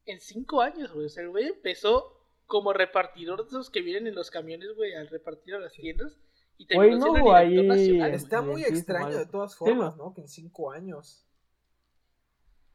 En 0.07 0.21
cinco 0.21 0.61
años, 0.63 0.93
güey. 0.93 1.07
O 1.07 1.09
sea, 1.09 1.23
el 1.23 1.31
güey 1.31 1.47
empezó 1.47 2.15
como 2.47 2.73
repartidor 2.73 3.43
de 3.43 3.49
esos 3.49 3.71
que 3.71 3.83
vienen 3.83 4.07
en 4.07 4.15
los 4.15 4.31
camiones, 4.31 4.75
güey, 4.75 4.95
al 4.95 5.09
repartir 5.09 5.55
a 5.55 5.59
las 5.61 5.73
tiendas. 5.73 6.19
Y 6.57 6.65
Güey, 6.75 6.89
terminó 6.91 7.07
no, 7.07 7.13
siendo 7.13 7.31
güey, 7.31 7.49
director 7.51 7.77
nacional. 7.77 8.15
es- 8.15 8.23
Está 8.25 8.43
muy 8.43 8.65
extraño 8.65 9.17
de 9.19 9.27
todas 9.27 9.55
formas, 9.55 9.97
¿no? 9.97 10.07
¿no? 10.07 10.15
Que 10.15 10.23
en 10.23 10.29
cinco 10.29 10.73
años. 10.73 11.25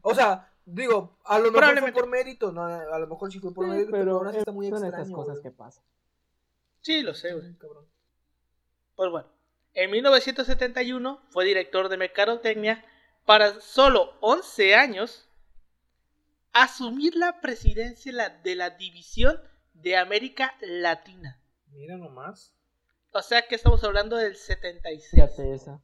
O 0.02 0.14
sea, 0.14 0.53
digo, 0.66 1.18
a 1.26 1.38
lo 1.40 1.46
mejor 1.46 1.52
fue 1.52 1.60
Probablemente. 1.62 2.00
por 2.00 2.10
mérito, 2.10 2.52
no, 2.52 2.64
a 2.66 3.00
lo 3.00 3.08
mejor 3.08 3.32
sí 3.32 3.40
fue 3.40 3.54
por 3.54 3.66
Sí, 3.66 3.72
mérito, 3.72 3.92
pero 3.92 4.18
aún 4.18 4.28
así 4.28 4.38
está 4.40 4.52
muy 4.52 4.68
son 4.70 4.78
extraño. 4.84 5.04
estas 5.04 5.16
cosas 5.16 5.40
güey. 5.40 5.44
que 5.44 5.52
pasan. 5.58 5.84
Sí, 6.82 7.02
lo 7.02 7.14
sé, 7.14 7.34
güey. 7.34 7.48
Sí, 7.48 7.58
cabrón. 7.58 7.86
Pues 8.96 9.10
bueno, 9.12 9.28
en 9.74 9.92
1971 9.92 11.22
fue 11.30 11.46
director 11.46 11.90
de 11.90 11.98
Mercadotecnia 11.98 12.86
para 13.26 13.60
solo 13.62 14.14
11 14.22 14.76
años 14.76 15.28
asumir 16.52 17.16
la 17.16 17.42
presidencia 17.42 18.12
de 18.12 18.18
la- 18.18 18.30
de 18.30 18.56
la 18.56 18.70
División 18.72 19.42
de 19.74 19.98
América 19.98 20.56
Latina. 20.62 21.40
Mira 21.72 21.98
nomás. 21.98 22.54
O 23.12 23.22
sea 23.22 23.48
que 23.48 23.56
estamos 23.56 23.84
hablando 23.84 24.18
del 24.18 24.36
76. 24.36 25.10
Fíjate 25.12 25.54
esa. 25.54 25.82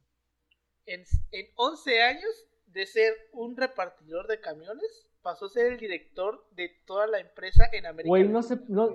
En, 0.86 1.04
en 1.32 1.46
11 1.56 2.02
años 2.02 2.30
de 2.72 2.86
ser 2.86 3.14
un 3.32 3.56
repartidor 3.56 4.26
de 4.26 4.40
camiones, 4.40 5.06
pasó 5.22 5.46
a 5.46 5.48
ser 5.48 5.72
el 5.72 5.78
director 5.78 6.46
de 6.52 6.70
toda 6.86 7.06
la 7.06 7.18
empresa 7.18 7.68
en 7.72 7.86
América 7.86 8.08
Güey, 8.08 8.28
no 8.28 8.42
sé, 8.42 8.58
no, 8.68 8.88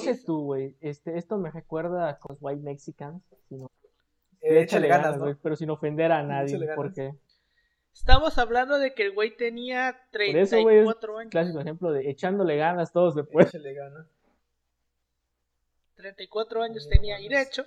sé 0.00 0.20
tú, 0.24 0.44
güey. 0.44 0.76
Este, 0.80 1.18
esto 1.18 1.36
me 1.36 1.50
recuerda 1.50 2.18
los 2.28 2.38
White 2.40 2.62
Mexicans. 2.62 3.22
Sino, 3.48 3.70
Eh, 4.40 4.62
échale 4.62 4.88
ganas, 4.88 5.18
güey, 5.18 5.32
¿no? 5.32 5.38
pero 5.42 5.56
sin 5.56 5.70
ofender 5.70 6.12
a 6.12 6.22
nadie. 6.22 6.58
Ganas. 6.58 6.76
Porque, 6.76 7.14
Estamos 7.96 8.36
hablando 8.36 8.78
de 8.78 8.92
que 8.92 9.04
el 9.04 9.12
güey 9.12 9.36
tenía 9.36 9.98
por 10.12 10.20
eso, 10.20 10.56
34 10.56 11.18
años. 11.18 11.30
clásico 11.30 11.60
ejemplo 11.60 11.92
de 11.92 12.10
echándole 12.10 12.56
ganas 12.56 12.92
todos 12.92 13.14
después. 13.14 13.48
Échale 13.48 13.72
ganas. 13.72 14.06
34 15.94 16.62
años 16.62 16.88
tenía 16.90 17.18
y 17.20 17.28
de 17.28 17.40
hecho 17.40 17.66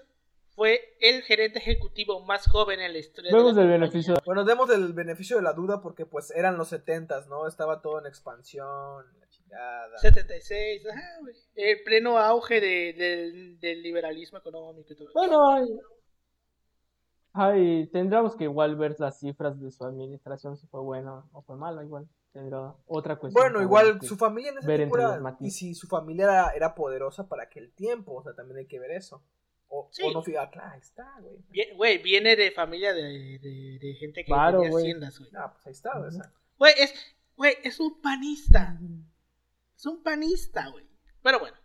fue 0.59 0.97
el 0.99 1.21
gerente 1.21 1.59
ejecutivo 1.59 2.19
más 2.25 2.45
joven 2.49 2.81
en 2.81 2.91
la 2.91 2.99
historia 2.99 3.31
Vemos 3.33 3.55
de 3.55 3.61
el 3.61 3.67
la 3.69 3.73
beneficio. 3.77 4.15
Bueno, 4.25 4.43
demos 4.43 4.69
el 4.71 4.91
beneficio 4.91 5.37
de 5.37 5.41
la 5.41 5.53
duda 5.53 5.79
porque 5.81 6.05
pues 6.05 6.31
eran 6.31 6.57
los 6.57 6.67
setentas, 6.67 7.27
¿no? 7.29 7.47
Estaba 7.47 7.81
todo 7.81 7.97
en 7.99 8.07
expansión, 8.07 9.05
la 9.21 9.27
chingada. 9.29 9.97
76, 9.99 10.85
ajá, 10.85 11.17
güey. 11.21 11.33
el 11.55 11.81
pleno 11.83 12.17
auge 12.17 12.59
de- 12.59 12.93
del- 12.93 13.59
del 13.61 13.81
liberalismo 13.81 14.37
económico 14.37 14.91
y 14.91 14.97
todo. 14.97 15.07
Bueno, 15.13 15.49
ay, 15.49 15.65
ay, 17.33 17.87
tendríamos 17.91 18.35
que 18.35 18.43
igual 18.45 18.75
ver 18.75 18.95
las 18.99 19.17
cifras 19.19 19.59
de 19.61 19.71
su 19.71 19.83
administración, 19.85 20.57
si 20.57 20.67
fue 20.67 20.81
bueno 20.81 21.29
o 21.31 21.41
fue 21.41 21.55
malo, 21.55 21.81
igual. 21.83 22.07
Tendrá 22.31 22.75
otra 22.85 23.15
cuestión. 23.17 23.41
Bueno, 23.43 23.61
igual 23.61 23.99
su 24.01 24.15
familia 24.15 24.51
en 24.51 24.59
ese 24.59 24.67
ver 24.67 24.77
tiempo 24.81 24.97
era, 24.99 25.19
y 25.39 25.49
si 25.49 25.73
su 25.73 25.87
familia 25.87 26.25
era, 26.25 26.49
era 26.49 26.75
poderosa 26.75 27.27
para 27.27 27.43
aquel 27.43 27.71
tiempo, 27.73 28.13
o 28.13 28.21
sea, 28.23 28.35
también 28.35 28.57
hay 28.59 28.67
que 28.67 28.79
ver 28.79 28.91
eso. 28.91 29.23
O, 29.71 29.87
Sí. 29.91 30.01
o 30.03 30.11
no, 30.11 30.23
claro, 30.49 30.73
ahí 30.73 30.79
está, 30.79 31.15
güey. 31.21 31.37
Güey, 31.75 31.97
viene 31.99 32.35
de 32.35 32.51
familia 32.51 32.91
de, 32.93 33.39
de- 33.39 33.77
de 33.79 33.93
gente 33.99 34.21
que 34.23 34.31
Claro, 34.31 34.57
tenía 34.59 34.71
güey. 34.71 34.83
haciendas, 34.83 35.19
güey. 35.19 35.31
Ah, 35.35 35.51
pues 35.53 35.65
ahí 35.67 35.71
está, 35.73 36.11
sea. 36.11 36.33
Güey, 36.57 36.73
es, 36.77 36.93
güey, 37.35 37.55
es 37.63 37.79
un 37.79 38.01
panista. 38.01 38.77
Es 39.77 39.85
un 39.85 40.01
panista, 40.03 40.67
güey. 40.69 40.85
Pero 41.21 41.39
bueno. 41.39 41.55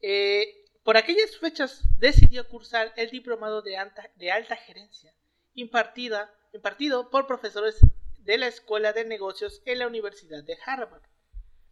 Eh, 0.00 0.46
por 0.82 0.96
aquellas 0.96 1.36
fechas 1.38 1.82
decidió 1.98 2.46
cursar 2.48 2.92
el 2.96 3.10
diplomado 3.10 3.62
de 3.62 3.76
alta, 3.76 4.10
de 4.16 4.30
alta 4.30 4.56
gerencia, 4.56 5.14
impartida, 5.54 6.30
impartido 6.52 7.10
por 7.10 7.26
profesores 7.26 7.78
de 8.18 8.38
la 8.38 8.46
Escuela 8.46 8.92
de 8.92 9.04
Negocios 9.04 9.62
en 9.66 9.78
la 9.78 9.86
Universidad 9.86 10.42
de 10.44 10.56
Harvard. 10.66 11.02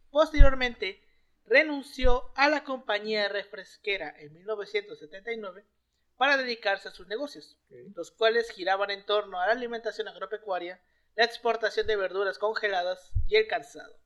Posteriormente, 0.09 1.01
renunció 1.45 2.31
a 2.35 2.49
la 2.49 2.63
compañía 2.63 3.27
refresquera 3.27 4.13
en 4.17 4.33
1979 4.33 5.65
para 6.17 6.37
dedicarse 6.37 6.87
a 6.87 6.91
sus 6.91 7.07
negocios, 7.07 7.57
los 7.95 8.11
cuales 8.11 8.49
giraban 8.51 8.91
en 8.91 9.05
torno 9.05 9.39
a 9.39 9.47
la 9.47 9.53
alimentación 9.53 10.07
agropecuaria, 10.07 10.81
la 11.15 11.25
exportación 11.25 11.87
de 11.87 11.95
verduras 11.95 12.37
congeladas 12.39 13.11
y 13.27 13.35
el 13.35 13.47
calzado. 13.47 13.97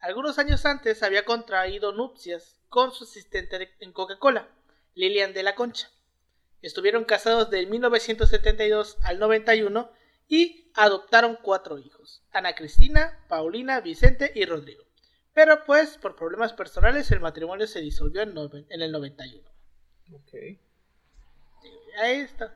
Algunos 0.00 0.38
años 0.38 0.64
antes 0.64 1.02
había 1.02 1.24
contraído 1.24 1.92
nupcias 1.92 2.58
con 2.68 2.92
su 2.92 3.04
asistente 3.04 3.74
en 3.80 3.92
Coca-Cola, 3.92 4.48
Lilian 4.94 5.34
de 5.34 5.42
la 5.42 5.54
Concha. 5.54 5.90
Estuvieron 6.62 7.04
casados 7.04 7.50
del 7.50 7.66
1972 7.68 8.98
al 9.02 9.18
91 9.18 9.90
y 10.28 10.70
adoptaron 10.74 11.38
cuatro 11.42 11.78
hijos, 11.78 12.22
Ana 12.32 12.54
Cristina, 12.54 13.24
Paulina, 13.28 13.80
Vicente 13.80 14.32
y 14.34 14.44
Rodrigo. 14.44 14.89
Pero 15.42 15.64
pues 15.64 15.96
por 15.96 16.16
problemas 16.16 16.52
personales 16.52 17.10
el 17.12 17.20
matrimonio 17.20 17.66
se 17.66 17.80
disolvió 17.80 18.20
en, 18.20 18.34
noven- 18.34 18.66
en 18.68 18.82
el 18.82 18.92
91. 18.92 19.48
Ok. 20.12 20.34
Ahí 21.98 22.16
está. 22.20 22.54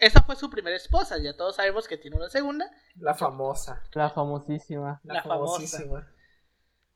Esa 0.00 0.20
fue 0.20 0.34
su 0.34 0.50
primera 0.50 0.74
esposa, 0.74 1.16
ya 1.18 1.36
todos 1.36 1.54
sabemos 1.54 1.86
que 1.86 1.96
tiene 1.96 2.16
una 2.16 2.28
segunda, 2.28 2.68
La 2.96 3.14
famosa. 3.14 3.84
La 3.92 4.10
famosísima. 4.10 5.00
La, 5.04 5.22
famosísima. 5.22 6.12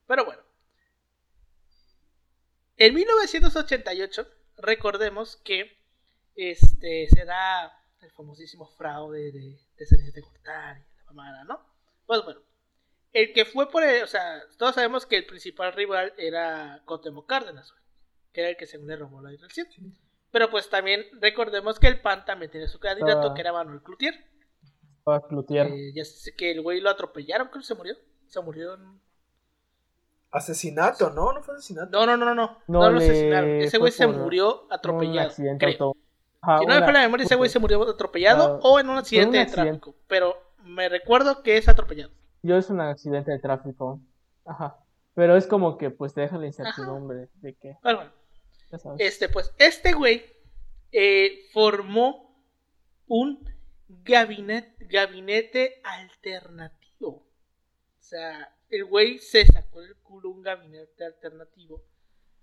Pero 0.09 0.25
bueno. 0.25 0.42
En 2.76 2.95
1988, 2.95 4.26
recordemos 4.57 5.37
que 5.37 5.71
este 6.35 7.07
se 7.14 7.25
da 7.25 7.73
el 8.00 8.11
famosísimo 8.11 8.66
fraude 8.66 9.30
de, 9.30 9.40
de 9.76 10.12
de 10.12 10.21
Gortari, 10.21 10.80
la 10.80 11.04
mamada, 11.12 11.45
¿no? 11.45 11.61
Pues 12.07 12.25
bueno, 12.25 12.40
el 13.12 13.33
que 13.33 13.45
fue 13.45 13.71
por 13.71 13.83
el, 13.83 14.03
o 14.03 14.07
sea, 14.07 14.41
todos 14.59 14.75
sabemos 14.75 15.07
que 15.07 15.17
el 15.17 15.27
principal 15.27 15.73
rival 15.73 16.12
era 16.19 16.83
Cotemo 16.85 17.27
Cárdenas, 17.27 17.71
güey, 17.73 17.83
que 18.33 18.41
era 18.43 18.50
el 18.50 18.57
que 18.57 18.67
según 18.67 18.88
le 18.88 18.97
robó 18.97 19.21
la 19.23 19.31
dirección. 19.31 19.67
Pero 20.31 20.50
pues 20.50 20.69
también 20.69 21.05
recordemos 21.21 21.79
que 21.79 21.87
el 21.88 22.00
PAN 22.03 22.25
también 22.27 22.50
tiene 22.50 22.69
su 22.69 22.79
candidato, 22.79 23.31
Ah. 23.31 23.35
que 23.35 23.41
era 23.41 23.53
Manuel 23.53 23.83
Cloutier. 23.83 24.15
Estaba 24.99 25.27
Cloutier. 25.27 25.67
Eh, 25.69 25.93
ya 25.95 26.05
sé 26.05 26.35
que 26.37 26.50
el 26.50 26.61
güey 26.61 26.81
lo 26.81 26.91
atropellaron, 26.91 27.49
creo 27.49 27.62
que 27.62 27.67
se 27.67 27.75
murió. 27.75 27.97
Se 28.27 28.41
murió 28.43 28.75
en 28.75 29.00
Asesinato, 30.31 31.09
¿no? 31.11 31.33
No 31.33 31.43
fue 31.43 31.55
asesinato. 31.55 31.91
No, 31.91 32.05
no, 32.05 32.17
no, 32.19 32.27
no, 32.27 32.35
no. 32.35 32.59
No, 32.67 32.81
No, 32.83 32.91
lo 32.91 32.99
le- 32.99 33.05
asesinaron. 33.07 33.50
Ese 33.62 33.79
güey 33.79 33.91
se 33.93 34.07
murió 34.07 34.67
atropellado. 34.71 35.33
creo. 35.59 35.95
Si 36.61 36.67
no 36.67 36.75
me 36.75 36.81
falla 36.81 36.93
la 36.93 37.00
memoria, 37.00 37.25
ese 37.25 37.35
güey 37.35 37.49
se 37.50 37.59
murió 37.59 37.83
atropellado 37.88 38.57
Ah, 38.57 38.61
o 38.62 38.79
en 38.79 38.91
un 38.91 38.99
accidente 38.99 39.38
de 39.38 39.43
accidente. 39.45 39.71
tráfico. 39.81 39.97
Pero 40.07 40.37
me 40.62 40.88
recuerdo 40.91 41.43
que 41.43 41.57
es 41.57 41.67
atropellado. 41.69 42.12
Yo 42.42 42.57
es 42.57 42.71
un 42.71 42.80
accidente 42.80 43.33
de 43.33 43.38
tráfico. 43.38 44.00
Ajá. 44.45 44.78
Pero 45.14 45.37
es 45.37 45.47
como 45.47 45.78
que 45.78 45.90
pues 45.90 46.14
te 46.14 46.21
deja 46.21 46.38
la 46.38 46.47
incertidumbre 46.47 47.28
de 47.35 47.54
que, 47.54 47.76
bueno, 47.83 48.12
ya 48.71 48.78
sabes. 48.78 49.00
este, 49.00 49.28
pues, 49.28 49.52
este 49.59 49.92
güey 49.92 50.25
eh, 50.92 51.49
formó 51.52 52.45
un 53.09 53.45
gabinete, 53.88 54.87
gabinete 54.87 55.80
alternativo. 55.83 57.09
O 57.09 58.02
sea, 58.02 58.54
el 58.71 58.85
güey 58.85 59.18
se 59.18 59.45
sacó 59.47 59.80
del 59.80 59.97
culo 59.97 60.30
un 60.30 60.42
gabinete 60.42 61.04
alternativo 61.04 61.83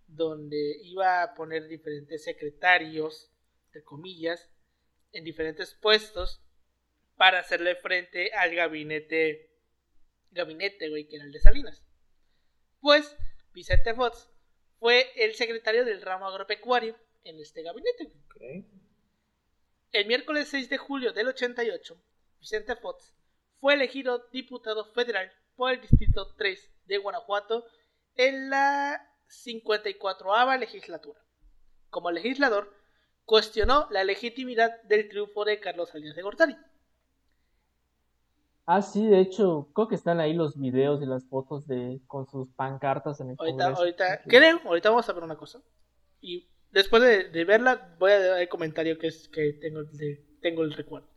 donde 0.07 0.79
iba 0.83 1.23
a 1.23 1.33
poner 1.33 1.67
diferentes 1.67 2.23
secretarios, 2.23 3.31
de 3.73 3.83
comillas, 3.83 4.49
en 5.11 5.23
diferentes 5.23 5.73
puestos 5.73 6.41
para 7.15 7.39
hacerle 7.39 7.75
frente 7.75 8.33
al 8.33 8.53
gabinete, 8.53 9.54
gabinete, 10.35 10.89
güey, 10.89 11.07
que 11.07 11.15
era 11.15 11.25
el 11.25 11.31
de 11.31 11.39
Salinas. 11.39 11.83
Pues 12.79 13.15
Vicente 13.53 13.95
Fox 13.95 14.29
fue 14.79 15.11
el 15.15 15.33
secretario 15.33 15.83
del 15.85 16.01
ramo 16.01 16.27
agropecuario 16.27 16.95
en 17.23 17.39
este 17.39 17.63
gabinete. 17.63 18.11
El 19.91 20.05
miércoles 20.05 20.49
6 20.49 20.69
de 20.69 20.77
julio 20.77 21.13
del 21.13 21.29
88, 21.29 21.99
Vicente 22.39 22.75
Fox 22.75 23.15
fue 23.59 23.73
elegido 23.73 24.27
diputado 24.31 24.85
federal 24.93 25.31
por 25.55 25.71
el 25.71 25.81
Distrito 25.81 26.35
3 26.35 26.71
de 26.85 26.97
Guanajuato 26.97 27.65
en 28.15 28.49
la 28.49 29.09
54 29.27 30.57
legislatura. 30.57 31.19
Como 31.89 32.11
legislador, 32.11 32.71
cuestionó 33.23 33.87
la 33.89 34.03
legitimidad 34.03 34.81
del 34.83 35.09
triunfo 35.09 35.45
de 35.45 35.59
Carlos 35.59 35.89
Salinas 35.89 36.15
de 36.15 36.21
Gortari. 36.21 36.57
Ah, 38.65 38.81
sí, 38.81 39.05
de 39.05 39.19
hecho, 39.19 39.69
creo 39.73 39.87
que 39.87 39.95
están 39.95 40.19
ahí 40.19 40.33
los 40.33 40.59
videos 40.59 41.01
y 41.01 41.05
las 41.05 41.25
fotos 41.25 41.67
de 41.67 42.01
con 42.07 42.27
sus 42.27 42.49
pancartas 42.49 43.19
en 43.21 43.29
el 43.29 43.35
ahorita, 43.37 43.67
Ahorita, 43.67 44.21
creo, 44.27 44.59
ahorita 44.65 44.89
vamos 44.89 45.07
a 45.07 45.13
ver 45.13 45.23
una 45.23 45.37
cosa. 45.37 45.61
Y 46.19 46.47
después 46.71 47.03
de, 47.03 47.45
verla, 47.45 47.95
voy 47.99 48.11
a 48.11 48.19
dar 48.19 48.41
el 48.41 48.49
comentario 48.49 48.97
que, 48.97 49.07
es, 49.07 49.29
que 49.29 49.53
tengo, 49.53 49.81
tengo 50.41 50.63
el 50.63 50.73
recuerdo. 50.73 51.07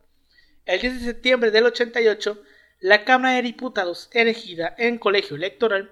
El 0.65 0.79
10 0.79 0.99
de 0.99 1.05
septiembre 1.05 1.49
del 1.49 1.65
88, 1.65 2.39
la 2.81 3.03
Cámara 3.03 3.35
de 3.35 3.41
Diputados, 3.41 4.09
elegida 4.13 4.75
en 4.77 4.99
colegio 4.99 5.35
electoral, 5.35 5.91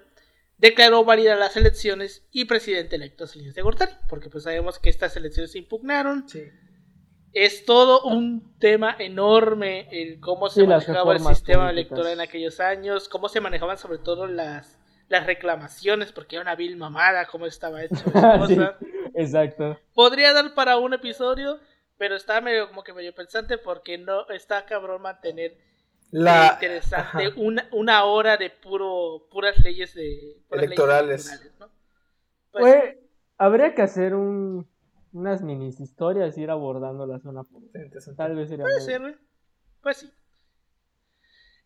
declaró 0.58 1.04
válidas 1.04 1.38
las 1.38 1.56
elecciones 1.56 2.24
y 2.30 2.44
presidente 2.44 2.96
electo 2.96 3.26
Salinas 3.26 3.56
de 3.56 3.62
Gortari, 3.62 3.92
porque 4.08 4.30
pues 4.30 4.44
sabemos 4.44 4.78
que 4.78 4.90
estas 4.90 5.16
elecciones 5.16 5.50
se 5.50 5.58
impugnaron. 5.58 6.28
Sí. 6.28 6.44
Es 7.32 7.64
todo 7.64 8.02
un 8.02 8.56
tema 8.58 8.96
enorme 8.98 9.88
el 9.90 10.20
cómo 10.20 10.48
se 10.48 10.66
manejaba 10.66 11.12
el 11.12 11.20
sistema 11.20 11.70
electoral 11.70 12.12
en 12.12 12.20
aquellos 12.20 12.60
años, 12.60 13.08
cómo 13.08 13.28
se 13.28 13.40
manejaban 13.40 13.78
sobre 13.78 13.98
todo 13.98 14.26
las, 14.26 14.78
las 15.08 15.26
reclamaciones, 15.26 16.12
porque 16.12 16.36
era 16.36 16.42
una 16.42 16.54
vil 16.54 16.76
mamada 16.76 17.26
cómo 17.26 17.46
estaba 17.46 17.82
hecho 17.82 17.96
exacto. 19.14 19.78
Podría 19.94 20.32
dar 20.32 20.54
para 20.54 20.78
un 20.78 20.94
episodio, 20.94 21.58
pero 21.96 22.16
está 22.16 22.40
medio 22.40 22.68
como 22.68 22.82
que 22.82 22.92
medio 22.92 23.14
pensante 23.14 23.58
porque 23.58 23.98
no 23.98 24.28
está 24.30 24.64
cabrón 24.64 25.02
mantener 25.02 25.56
la 26.10 26.52
interesante 26.54 27.28
una, 27.36 27.68
una, 27.72 28.04
hora 28.04 28.36
de 28.36 28.48
puro 28.50 29.26
puras 29.30 29.58
leyes 29.58 29.94
de 29.94 30.38
electorales, 30.50 31.54
pues, 32.50 32.96
habría 33.36 33.74
que 33.74 33.82
hacer 33.82 34.14
un, 34.14 34.66
unas 35.12 35.42
mini 35.42 35.68
historias 35.68 36.36
y 36.36 36.42
ir 36.42 36.50
abordando 36.50 37.06
la 37.06 37.18
zona 37.20 37.42
tal 38.16 38.36
vez 38.36 38.48
sería 38.48 38.64
puede 38.64 38.80
ser 38.80 39.18
pues 39.82 39.98
sí. 39.98 40.12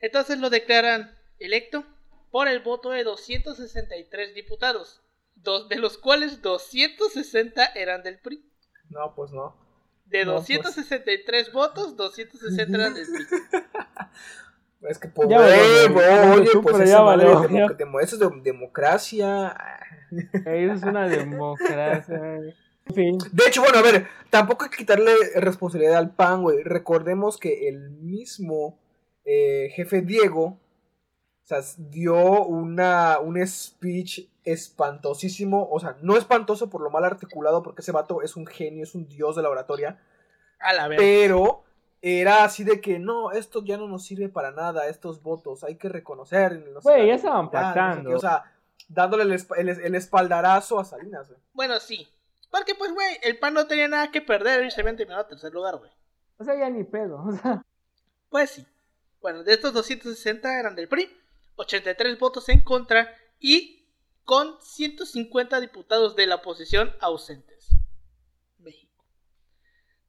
Entonces 0.00 0.38
lo 0.38 0.50
declaran 0.50 1.16
electo 1.38 1.84
por 2.30 2.48
el 2.48 2.60
voto 2.60 2.90
de 2.90 3.04
263 3.04 4.34
diputados 4.34 5.02
dos 5.34 5.68
de 5.68 5.76
los 5.76 5.98
cuales 5.98 6.42
260 6.42 7.64
eran 7.74 8.02
del 8.02 8.18
PRI 8.18 8.52
no 8.90 9.14
pues 9.14 9.32
no. 9.32 9.56
De 10.06 10.24
263 10.24 11.44
pues. 11.44 11.52
votos, 11.54 11.96
260 11.96 12.76
eran 12.76 12.94
del 12.94 13.06
PRI. 13.06 13.24
Es 14.88 14.98
que, 14.98 15.06
pues, 15.06 15.28
oye, 15.28 16.50
pues 16.60 16.80
esa 16.80 17.02
madre 17.04 17.30
eso 18.02 18.16
es 18.16 18.42
democracia. 18.42 19.56
Eso 20.10 20.72
es 20.72 20.82
una 20.82 21.08
democracia. 21.08 22.54
De 22.86 23.44
hecho, 23.46 23.62
bueno, 23.62 23.78
a 23.78 23.82
ver, 23.82 24.08
tampoco 24.30 24.64
hay 24.64 24.70
que 24.70 24.78
quitarle 24.78 25.12
responsabilidad 25.36 25.96
al 25.96 26.14
PAN, 26.14 26.42
güey. 26.42 26.62
Recordemos 26.62 27.38
que 27.38 27.68
el 27.68 27.90
mismo 27.90 28.78
eh, 29.24 29.70
jefe 29.74 30.02
Diego, 30.02 30.44
o 30.44 31.46
sea, 31.46 31.60
dio 31.78 32.44
una, 32.44 33.18
un 33.20 33.44
speech 33.46 34.28
espantosísimo, 34.44 35.68
o 35.70 35.78
sea, 35.80 35.96
no 36.02 36.16
espantoso 36.16 36.68
por 36.68 36.82
lo 36.82 36.90
mal 36.90 37.04
articulado, 37.04 37.62
porque 37.62 37.82
ese 37.82 37.92
vato 37.92 38.22
es 38.22 38.36
un 38.36 38.46
genio, 38.46 38.82
es 38.82 38.94
un 38.94 39.06
dios 39.06 39.36
de 39.36 39.42
la 39.42 39.50
oratoria. 39.50 40.00
A 40.58 40.72
la 40.72 40.88
vez. 40.88 40.98
Pero 40.98 41.62
era 42.00 42.42
así 42.44 42.64
de 42.64 42.80
que 42.80 42.98
no, 42.98 43.30
esto 43.30 43.64
ya 43.64 43.76
no 43.76 43.86
nos 43.86 44.04
sirve 44.04 44.28
para 44.28 44.50
nada, 44.50 44.88
estos 44.88 45.22
votos, 45.22 45.62
hay 45.62 45.76
que 45.76 45.88
reconocer. 45.88 46.64
Güey, 46.82 47.06
ya 47.06 47.14
estaban 47.14 47.50
pactando. 47.50 48.16
o 48.16 48.18
sea, 48.18 48.44
dándole 48.88 49.22
el, 49.24 49.94
espaldarazo 49.94 50.80
a 50.80 50.84
Salinas, 50.84 51.28
güey. 51.28 51.40
Bueno, 51.52 51.78
sí. 51.78 52.08
Porque, 52.52 52.74
pues, 52.74 52.92
güey, 52.92 53.16
el 53.22 53.38
PAN 53.38 53.54
no 53.54 53.66
tenía 53.66 53.88
nada 53.88 54.10
que 54.10 54.20
perder 54.20 54.62
y 54.66 54.70
se 54.70 54.82
habían 54.82 54.98
terminado 54.98 55.24
a 55.24 55.26
tercer 55.26 55.54
lugar, 55.54 55.78
güey. 55.78 55.90
O 56.36 56.44
sea, 56.44 56.54
ya 56.54 56.68
ni 56.68 56.84
pedo, 56.84 57.24
o 57.26 57.32
sea. 57.32 57.64
Pues 58.28 58.50
sí. 58.50 58.66
Bueno, 59.22 59.42
de 59.42 59.54
estos 59.54 59.72
260 59.72 60.60
eran 60.60 60.76
del 60.76 60.86
PRI, 60.86 61.10
83 61.56 62.18
votos 62.18 62.50
en 62.50 62.60
contra 62.60 63.16
y 63.40 63.88
con 64.24 64.60
150 64.60 65.60
diputados 65.60 66.14
de 66.14 66.26
la 66.26 66.36
oposición 66.36 66.94
ausentes. 67.00 67.70
México. 68.58 69.02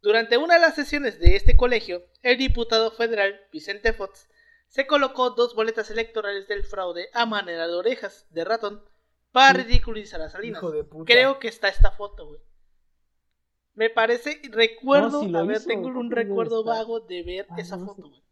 Durante 0.01 0.35
una 0.37 0.55
de 0.55 0.61
las 0.61 0.75
sesiones 0.75 1.19
de 1.19 1.37
este 1.37 1.55
colegio, 1.55 2.03
el 2.23 2.37
diputado 2.37 2.91
federal 2.91 3.39
Vicente 3.53 3.93
Fox 3.93 4.27
se 4.67 4.85
colocó 4.85 5.29
dos 5.29 5.55
boletas 5.55 5.89
electorales 5.91 6.47
del 6.49 6.65
fraude 6.65 7.09
a 7.13 7.25
manera 7.25 7.67
de 7.67 7.73
orejas 7.75 8.25
de 8.31 8.43
ratón 8.43 8.83
para 9.33 9.63
ridiculizar 9.63 10.21
a 10.21 10.29
Salinas. 10.29 10.63
Creo 11.05 11.39
que 11.39 11.49
está 11.49 11.67
esta 11.67 11.91
foto, 11.91 12.27
güey. 12.27 12.39
Me 13.73 13.89
parece, 13.89 14.39
recuerdo, 14.51 15.23
a 15.23 15.43
ver, 15.43 15.65
tengo 15.65 15.87
un 15.87 16.11
recuerdo 16.11 16.63
vago 16.63 16.99
de 16.99 17.23
ver 17.23 17.47
ah, 17.49 17.55
esa 17.57 17.79
foto, 17.79 18.07
güey. 18.07 18.23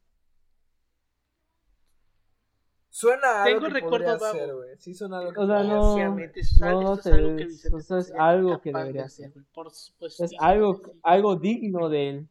Suena 2.91 3.43
algo 3.43 3.67
que 3.67 3.81
podría 3.81 4.13
hacer, 4.13 4.53
güey. 4.53 4.77
Sí 4.77 4.93
suena 4.93 5.17
algo 5.17 5.33
que 5.33 5.39
o 5.39 5.47
sea, 5.47 5.63
no, 5.63 5.97
no, 5.97 6.23
es 6.35 6.61
algo 6.61 7.35
que 7.35 7.45
Vicente 7.45 7.77
o 7.77 7.79
sea, 7.79 7.97
es 7.97 8.11
algo 8.11 8.61
que 8.61 8.71
debería 8.71 9.05
hacer. 9.05 9.33
Por 9.53 9.71
supuesto. 9.71 10.23
Es 10.23 10.33
algo, 10.37 10.79
algo 11.01 11.35
digno 11.35 11.89
de 11.89 12.09
él. 12.09 12.27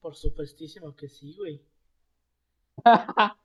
Por 0.00 0.16
supuestísimo 0.16 0.96
que 0.96 1.08
sí, 1.08 1.36
güey. 1.36 1.62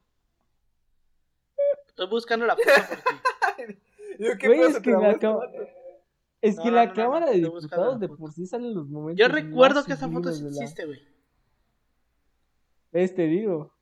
Estoy 1.98 2.10
buscando 2.10 2.46
la 2.46 2.56
foto 2.56 2.70
por 2.88 3.66
ti. 3.66 3.80
Güey, 4.20 4.62
es 4.62 4.80
que 4.80 4.92
la, 4.92 5.12
es 6.42 6.60
que 6.60 6.72
la 6.72 6.92
Cámara 6.92 7.30
de 7.30 7.38
Diputados 7.38 8.00
de 8.00 8.08
por 8.08 8.32
sí 8.32 8.48
salen 8.48 8.74
los 8.74 8.88
momentos. 8.88 9.20
Yo 9.20 9.32
recuerdo 9.32 9.84
que 9.84 9.94
esa 9.94 10.10
foto 10.10 10.32
sí 10.32 10.46
existe, 10.46 10.86
güey. 10.86 11.00
Este 12.94 13.28
digo. 13.28 13.76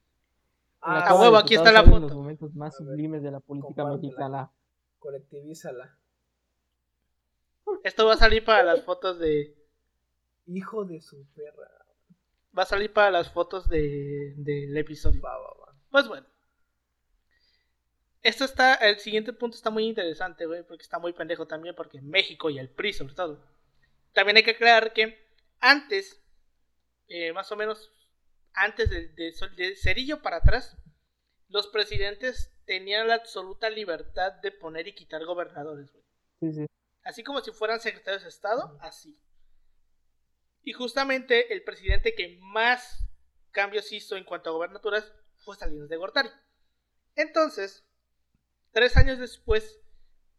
Ah, 0.82 1.16
huevo, 1.18 1.38
aquí 1.38 1.56
está 1.56 1.72
la 1.72 1.84
foto. 1.84 2.02
Los 2.02 2.16
momentos 2.16 2.54
más 2.54 2.76
sublimes 2.76 3.24
de 3.24 3.32
la 3.32 3.40
política 3.40 3.86
mexicana. 3.86 4.52
Colectivízala. 5.00 5.98
Esto 7.84 8.06
va 8.06 8.14
a 8.14 8.18
salir 8.18 8.44
para 8.44 8.64
las 8.64 8.84
fotos 8.84 9.20
de. 9.20 9.56
Hijo 10.48 10.84
de 10.84 11.02
su 11.02 11.26
perra. 11.34 11.70
Va 12.58 12.64
a 12.64 12.66
salir 12.66 12.92
para 12.92 13.12
las 13.12 13.32
fotos 13.32 13.70
de, 13.70 14.34
del 14.38 14.76
episodio. 14.76 15.22
Va, 15.22 15.38
va, 15.38 15.54
va. 15.62 15.76
Pues 15.92 16.08
bueno. 16.10 16.28
Esto 18.26 18.44
está. 18.44 18.74
El 18.74 18.98
siguiente 18.98 19.34
punto 19.34 19.56
está 19.56 19.70
muy 19.70 19.86
interesante, 19.86 20.48
güey. 20.48 20.64
Porque 20.64 20.82
está 20.82 20.98
muy 20.98 21.14
pendejo 21.14 21.46
también. 21.46 21.76
Porque 21.76 22.02
México 22.02 22.50
y 22.50 22.58
el 22.58 22.70
PRI, 22.70 22.92
sobre 22.92 23.14
todo. 23.14 23.46
También 24.14 24.38
hay 24.38 24.44
que 24.44 24.52
aclarar 24.52 24.94
que 24.94 25.30
antes. 25.60 26.20
Eh, 27.08 27.32
más 27.34 27.52
o 27.52 27.56
menos 27.56 27.92
antes 28.54 28.90
de, 28.90 29.76
Cerillo 29.76 30.24
para 30.24 30.38
atrás, 30.38 30.76
los 31.50 31.68
presidentes 31.68 32.52
tenían 32.66 33.08
la 33.08 33.14
absoluta 33.14 33.70
libertad 33.70 34.32
de 34.42 34.52
poner 34.52 34.88
y 34.88 34.96
quitar 34.96 35.24
gobernadores, 35.24 35.92
güey. 35.92 36.68
Así 37.04 37.24
como 37.24 37.42
si 37.42 37.52
fueran 37.52 37.80
secretarios 37.80 38.24
de 38.24 38.30
Estado, 38.30 38.76
así. 38.82 39.20
Y 40.64 40.74
justamente 40.74 41.54
el 41.54 41.64
presidente 41.64 42.16
que 42.16 42.40
más 42.42 43.08
cambios 43.52 43.92
hizo 43.92 44.18
en 44.18 44.24
cuanto 44.24 44.50
a 44.50 44.54
gobernaturas 44.54 45.14
fue 45.36 45.56
Salinas 45.56 45.90
de 45.90 45.98
Gortari. 45.98 46.30
Entonces, 47.16 47.86
tres 48.76 48.98
años 48.98 49.20
después, 49.20 49.80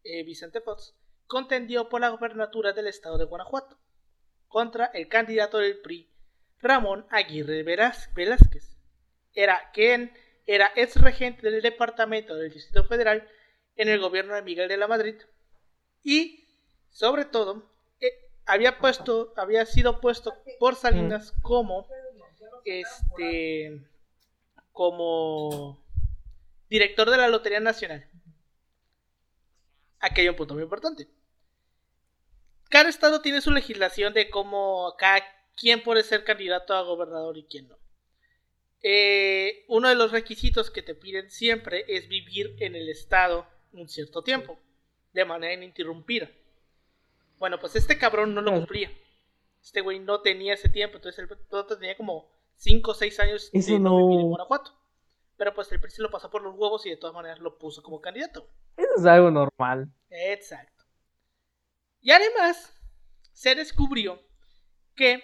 eh, 0.03 0.23
Vicente 0.23 0.61
Fox 0.61 0.95
contendió 1.25 1.89
por 1.89 2.01
la 2.01 2.09
gobernatura 2.09 2.71
del 2.71 2.85
estado 2.85 3.17
de 3.17 3.25
Guanajuato 3.25 3.79
contra 4.47 4.85
el 4.85 5.07
candidato 5.07 5.57
del 5.57 5.79
PRI, 5.79 6.07
Ramón 6.59 7.07
Aguirre 7.09 7.63
Velázquez. 7.63 8.77
Era 9.33 9.71
quien 9.73 10.13
era 10.45 10.71
ex 10.75 11.01
regente 11.01 11.49
del 11.49 11.63
departamento 11.63 12.35
del 12.35 12.53
Distrito 12.53 12.83
Federal 12.83 13.27
en 13.75 13.89
el 13.89 13.99
gobierno 13.99 14.35
de 14.35 14.43
Miguel 14.43 14.69
de 14.69 14.77
la 14.77 14.87
Madrid 14.87 15.15
y 16.03 16.47
sobre 16.91 17.25
todo 17.25 17.71
eh, 17.99 18.29
había 18.45 18.77
puesto 18.77 19.33
había 19.35 19.65
sido 19.65 19.99
puesto 19.99 20.35
por 20.59 20.75
Salinas 20.75 21.33
como 21.41 21.87
este 22.65 23.81
como 24.71 25.83
director 26.69 27.09
de 27.09 27.17
la 27.17 27.27
Lotería 27.29 27.59
Nacional. 27.59 28.06
Aquí 29.99 30.21
hay 30.21 30.29
un 30.29 30.35
punto 30.35 30.53
muy 30.53 30.63
importante. 30.63 31.07
Cada 32.69 32.89
estado 32.89 33.21
tiene 33.21 33.41
su 33.41 33.51
legislación 33.51 34.13
de 34.13 34.29
cómo 34.29 34.95
cada 34.97 35.23
quién 35.55 35.83
puede 35.83 36.03
ser 36.03 36.23
candidato 36.23 36.73
a 36.73 36.81
gobernador 36.81 37.37
y 37.37 37.43
quién 37.45 37.67
no. 37.69 37.77
Eh, 38.83 39.65
uno 39.67 39.89
de 39.89 39.95
los 39.95 40.11
requisitos 40.11 40.69
que 40.69 40.81
te 40.83 40.93
piden 40.95 41.31
siempre 41.31 41.85
es 41.87 42.07
vivir 42.07 42.55
en 42.59 42.75
el 42.75 42.89
estado 42.89 43.47
un 43.73 43.89
cierto 43.89 44.21
tiempo, 44.21 44.59
de 45.13 45.25
manera 45.25 45.53
ininterrumpida. 45.53 46.29
Bueno, 47.39 47.59
pues 47.59 47.75
este 47.75 47.97
cabrón 47.97 48.33
no 48.35 48.41
lo 48.41 48.51
cumplía. 48.53 48.91
Este 49.63 49.81
güey 49.81 49.99
no 49.99 50.21
tenía 50.21 50.53
ese 50.53 50.69
tiempo, 50.69 50.97
entonces 50.97 51.19
el 51.25 51.31
otro 51.55 51.77
tenía 51.77 51.97
como 51.97 52.29
5 52.57 52.91
o 52.91 52.93
6 52.93 53.19
años 53.19 53.49
Eso 53.53 53.73
de 53.73 53.79
no- 53.79 53.97
vivir 54.07 54.21
en 54.21 54.27
Guanajuato. 54.29 54.73
Pero 55.37 55.53
pues 55.53 55.71
el 55.71 55.79
PRI 55.79 55.91
se 55.91 56.01
lo 56.01 56.09
pasó 56.09 56.29
por 56.29 56.41
los 56.41 56.55
huevos 56.55 56.85
y 56.85 56.89
de 56.89 56.97
todas 56.97 57.15
maneras 57.15 57.39
lo 57.39 57.57
puso 57.57 57.83
como 57.83 58.01
candidato. 58.01 58.49
Eso 58.75 58.89
es 58.97 59.05
algo 59.05 59.29
normal. 59.31 59.91
Exacto. 60.09 60.83
Y 62.01 62.11
además, 62.11 62.73
se 63.33 63.53
descubrió 63.53 64.19
que 64.95 65.23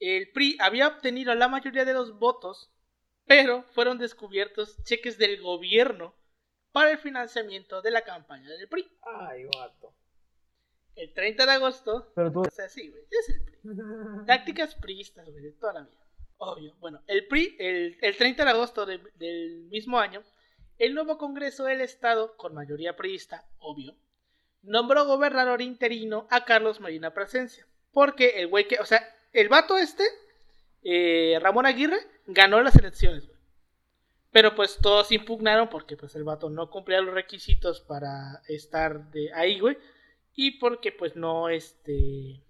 el 0.00 0.30
PRI 0.32 0.58
había 0.60 0.88
obtenido 0.88 1.34
la 1.34 1.48
mayoría 1.48 1.84
de 1.84 1.94
los 1.94 2.18
votos, 2.18 2.70
pero 3.24 3.62
fueron 3.70 3.98
descubiertos 3.98 4.82
cheques 4.84 5.18
del 5.18 5.40
gobierno 5.40 6.14
para 6.72 6.90
el 6.90 6.98
financiamiento 6.98 7.80
de 7.82 7.90
la 7.90 8.02
campaña 8.02 8.50
del 8.50 8.68
PRI. 8.68 8.86
Ay, 9.02 9.44
vato. 9.46 9.94
El 10.94 11.12
30 11.14 11.46
de 11.46 11.52
agosto, 11.52 12.12
Pero 12.14 12.32
tú, 12.32 12.40
o 12.40 12.50
sea, 12.50 12.68
sí, 12.68 12.88
güey, 12.88 13.04
es 13.10 13.28
el 13.30 13.42
PRI. 13.44 13.58
Tácticas 14.26 14.74
priistas, 14.74 15.28
güey, 15.30 15.42
de 15.42 15.52
toda 15.52 15.72
la 15.72 15.80
vida. 15.82 16.07
Obvio. 16.38 16.74
Bueno, 16.78 17.02
el 17.06 17.26
PRI, 17.26 17.56
el, 17.58 17.98
el 18.00 18.16
30 18.16 18.44
de 18.44 18.50
agosto 18.50 18.86
de- 18.86 19.00
del 19.16 19.66
mismo 19.70 19.98
año, 19.98 20.22
el 20.78 20.94
nuevo 20.94 21.18
Congreso 21.18 21.64
del 21.64 21.80
Estado, 21.80 22.36
con 22.36 22.54
mayoría 22.54 22.96
priista, 22.96 23.44
obvio, 23.58 23.96
nombró 24.62 25.04
gobernador 25.06 25.60
interino 25.62 26.26
a 26.30 26.44
Carlos 26.44 26.80
Marina 26.80 27.12
Presencia. 27.12 27.66
Porque 27.92 28.40
el 28.40 28.46
güey 28.48 28.68
que, 28.68 28.78
o 28.78 28.84
sea, 28.86 29.02
el 29.32 29.48
vato 29.48 29.76
este, 29.76 30.04
eh, 30.82 31.38
Ramón 31.40 31.66
Aguirre, 31.66 31.98
ganó 32.26 32.62
las 32.62 32.76
elecciones, 32.76 33.26
güey. 33.26 33.38
Pero 34.30 34.54
pues 34.54 34.78
todos 34.80 35.10
impugnaron 35.10 35.68
porque 35.70 35.96
pues 35.96 36.14
el 36.14 36.22
vato 36.22 36.50
no 36.50 36.70
cumplía 36.70 37.00
los 37.00 37.14
requisitos 37.14 37.80
para 37.80 38.42
estar 38.46 39.10
de 39.10 39.32
ahí, 39.32 39.58
güey. 39.58 39.76
Y 40.34 40.58
porque 40.58 40.92
pues 40.92 41.16
no, 41.16 41.48
este... 41.48 42.42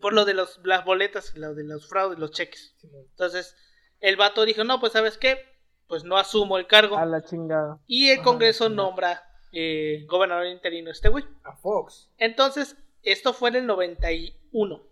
Por 0.00 0.12
lo 0.12 0.24
de 0.24 0.34
los, 0.34 0.60
las 0.64 0.84
boletas, 0.84 1.34
lo 1.36 1.54
de 1.54 1.64
los 1.64 1.88
fraudes, 1.88 2.18
los 2.18 2.30
cheques. 2.30 2.74
Entonces, 2.82 3.56
el 4.00 4.16
vato 4.16 4.44
dijo, 4.44 4.64
no, 4.64 4.80
pues 4.80 4.92
sabes 4.92 5.18
qué, 5.18 5.44
pues 5.86 6.04
no 6.04 6.18
asumo 6.18 6.58
el 6.58 6.66
cargo. 6.66 6.98
a 6.98 7.06
la 7.06 7.22
chingada. 7.22 7.80
Y 7.86 8.10
el 8.10 8.22
Congreso 8.22 8.68
nombra 8.68 9.24
eh, 9.52 10.04
gobernador 10.06 10.46
interino 10.46 10.90
a 10.90 10.92
este 10.92 11.08
güey. 11.08 11.24
A 11.44 11.56
Fox. 11.56 12.10
Entonces, 12.18 12.76
esto 13.02 13.32
fue 13.32 13.50
en 13.50 13.56
el 13.56 13.66
91. 13.66 14.82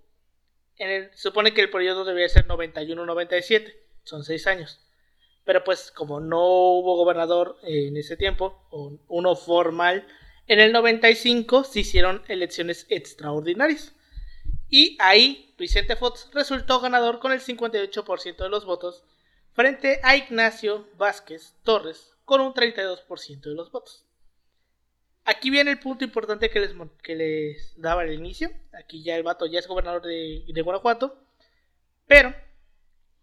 En 0.79 0.91
el, 0.91 1.11
supone 1.15 1.53
que 1.55 1.61
el 1.61 1.71
periodo 1.71 2.05
debía 2.05 2.29
ser 2.29 2.47
91-97. 2.47 3.75
Son 4.03 4.25
seis 4.25 4.47
años. 4.47 4.81
Pero 5.45 5.63
pues 5.63 5.93
como 5.93 6.21
no 6.21 6.43
hubo 6.45 6.97
gobernador 6.97 7.59
eh, 7.63 7.89
en 7.89 7.97
ese 7.97 8.17
tiempo, 8.17 8.67
o 8.71 8.99
uno 9.09 9.37
formal, 9.37 10.07
en 10.47 10.61
el 10.61 10.73
95 10.73 11.65
se 11.65 11.81
hicieron 11.81 12.23
elecciones 12.29 12.87
extraordinarias. 12.89 13.95
Y 14.69 14.97
ahí 15.01 15.55
Vicente 15.59 15.97
Fox 15.97 16.29
resultó 16.33 16.81
ganador 16.81 17.19
con 17.19 17.33
el 17.33 17.41
58% 17.41 18.37
de 18.37 18.49
los 18.49 18.65
votos 18.65 19.05
frente 19.53 20.01
a 20.03 20.17
Ignacio 20.17 20.89
Vázquez 20.97 21.55
Torres 21.63 22.13
con 22.25 22.41
un 22.41 22.53
32% 22.53 23.41
de 23.41 23.55
los 23.55 23.71
votos. 23.71 24.05
Aquí 25.25 25.51
viene 25.51 25.73
el 25.73 25.81
punto 25.81 26.05
importante 26.05 26.51
que 26.51 26.61
les, 26.61 26.73
que 27.03 27.17
les 27.17 27.75
daba 27.81 28.03
al 28.03 28.13
inicio. 28.13 28.51
Aquí 28.73 29.03
ya 29.03 29.17
el 29.17 29.25
vato 29.25 29.47
ya 29.47 29.59
es 29.59 29.67
gobernador 29.67 30.03
de, 30.03 30.45
de 30.47 30.63
Guanajuato. 30.63 31.19
Pero, 32.07 32.35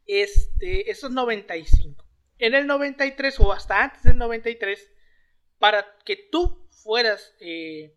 este, 0.06 0.92
eso 0.92 1.08
es 1.08 1.14
95. 1.14 2.06
En 2.40 2.56
el 2.56 2.68
93 2.68 3.40
o 3.40 3.54
hasta 3.54 3.84
antes 3.84 4.04
del 4.04 4.18
93, 4.18 4.92
para 5.60 5.86
que 6.04 6.18
tú 6.18 6.68
fueras, 6.72 7.34
eh, 7.40 7.96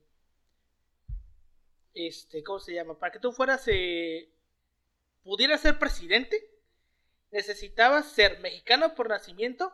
este, 1.96 2.44
¿cómo 2.44 2.60
se 2.60 2.74
llama? 2.74 2.98
Para 2.98 3.10
que 3.10 3.18
tú 3.18 3.32
fueras, 3.32 3.66
eh, 3.68 4.30
pudieras 5.24 5.62
ser 5.62 5.78
presidente, 5.78 6.36
necesitabas 7.30 8.12
ser 8.12 8.38
mexicano 8.40 8.94
por 8.94 9.08
nacimiento, 9.08 9.72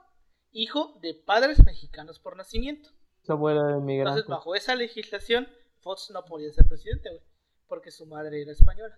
hijo 0.53 0.99
de 1.03 1.15
padres 1.15 1.65
mexicanos 1.67 2.21
por 2.21 2.37
nacimiento. 2.37 2.91
Su 3.23 3.33
abuela 3.33 3.77
inmigrante. 3.77 4.21
Entonces, 4.21 4.29
bajo 4.29 4.55
esa 4.55 4.77
legislación, 4.77 5.49
Fox 5.81 6.11
no 6.11 6.25
podía 6.25 6.53
ser 6.53 6.65
presidente, 6.67 7.11
güey, 7.11 7.23
porque 7.67 7.91
su 7.91 8.07
madre 8.07 8.41
era 8.41 8.53
española. 8.53 8.97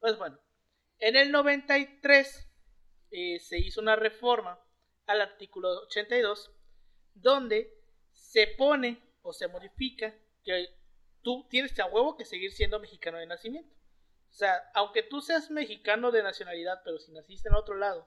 Pues 0.00 0.18
bueno, 0.18 0.36
en 0.98 1.14
el 1.14 1.30
93 1.30 2.48
eh, 3.12 3.38
se 3.38 3.58
hizo 3.58 3.80
una 3.80 3.94
reforma 3.94 4.58
al 5.06 5.20
artículo 5.20 5.68
82, 5.84 6.50
donde 7.14 7.72
se 8.12 8.48
pone 8.48 9.00
o 9.22 9.32
se 9.32 9.46
modifica 9.46 10.12
que 10.42 10.81
tú 11.22 11.46
tienes 11.48 11.78
a 11.78 11.86
huevo 11.86 12.16
que 12.16 12.24
seguir 12.24 12.52
siendo 12.52 12.78
mexicano 12.80 13.18
de 13.18 13.26
nacimiento. 13.26 13.74
O 14.30 14.34
sea, 14.34 14.70
aunque 14.74 15.02
tú 15.02 15.20
seas 15.20 15.50
mexicano 15.50 16.10
de 16.10 16.22
nacionalidad, 16.22 16.80
pero 16.84 16.98
si 16.98 17.12
naciste 17.12 17.48
en 17.48 17.54
otro 17.54 17.76
lado, 17.76 18.06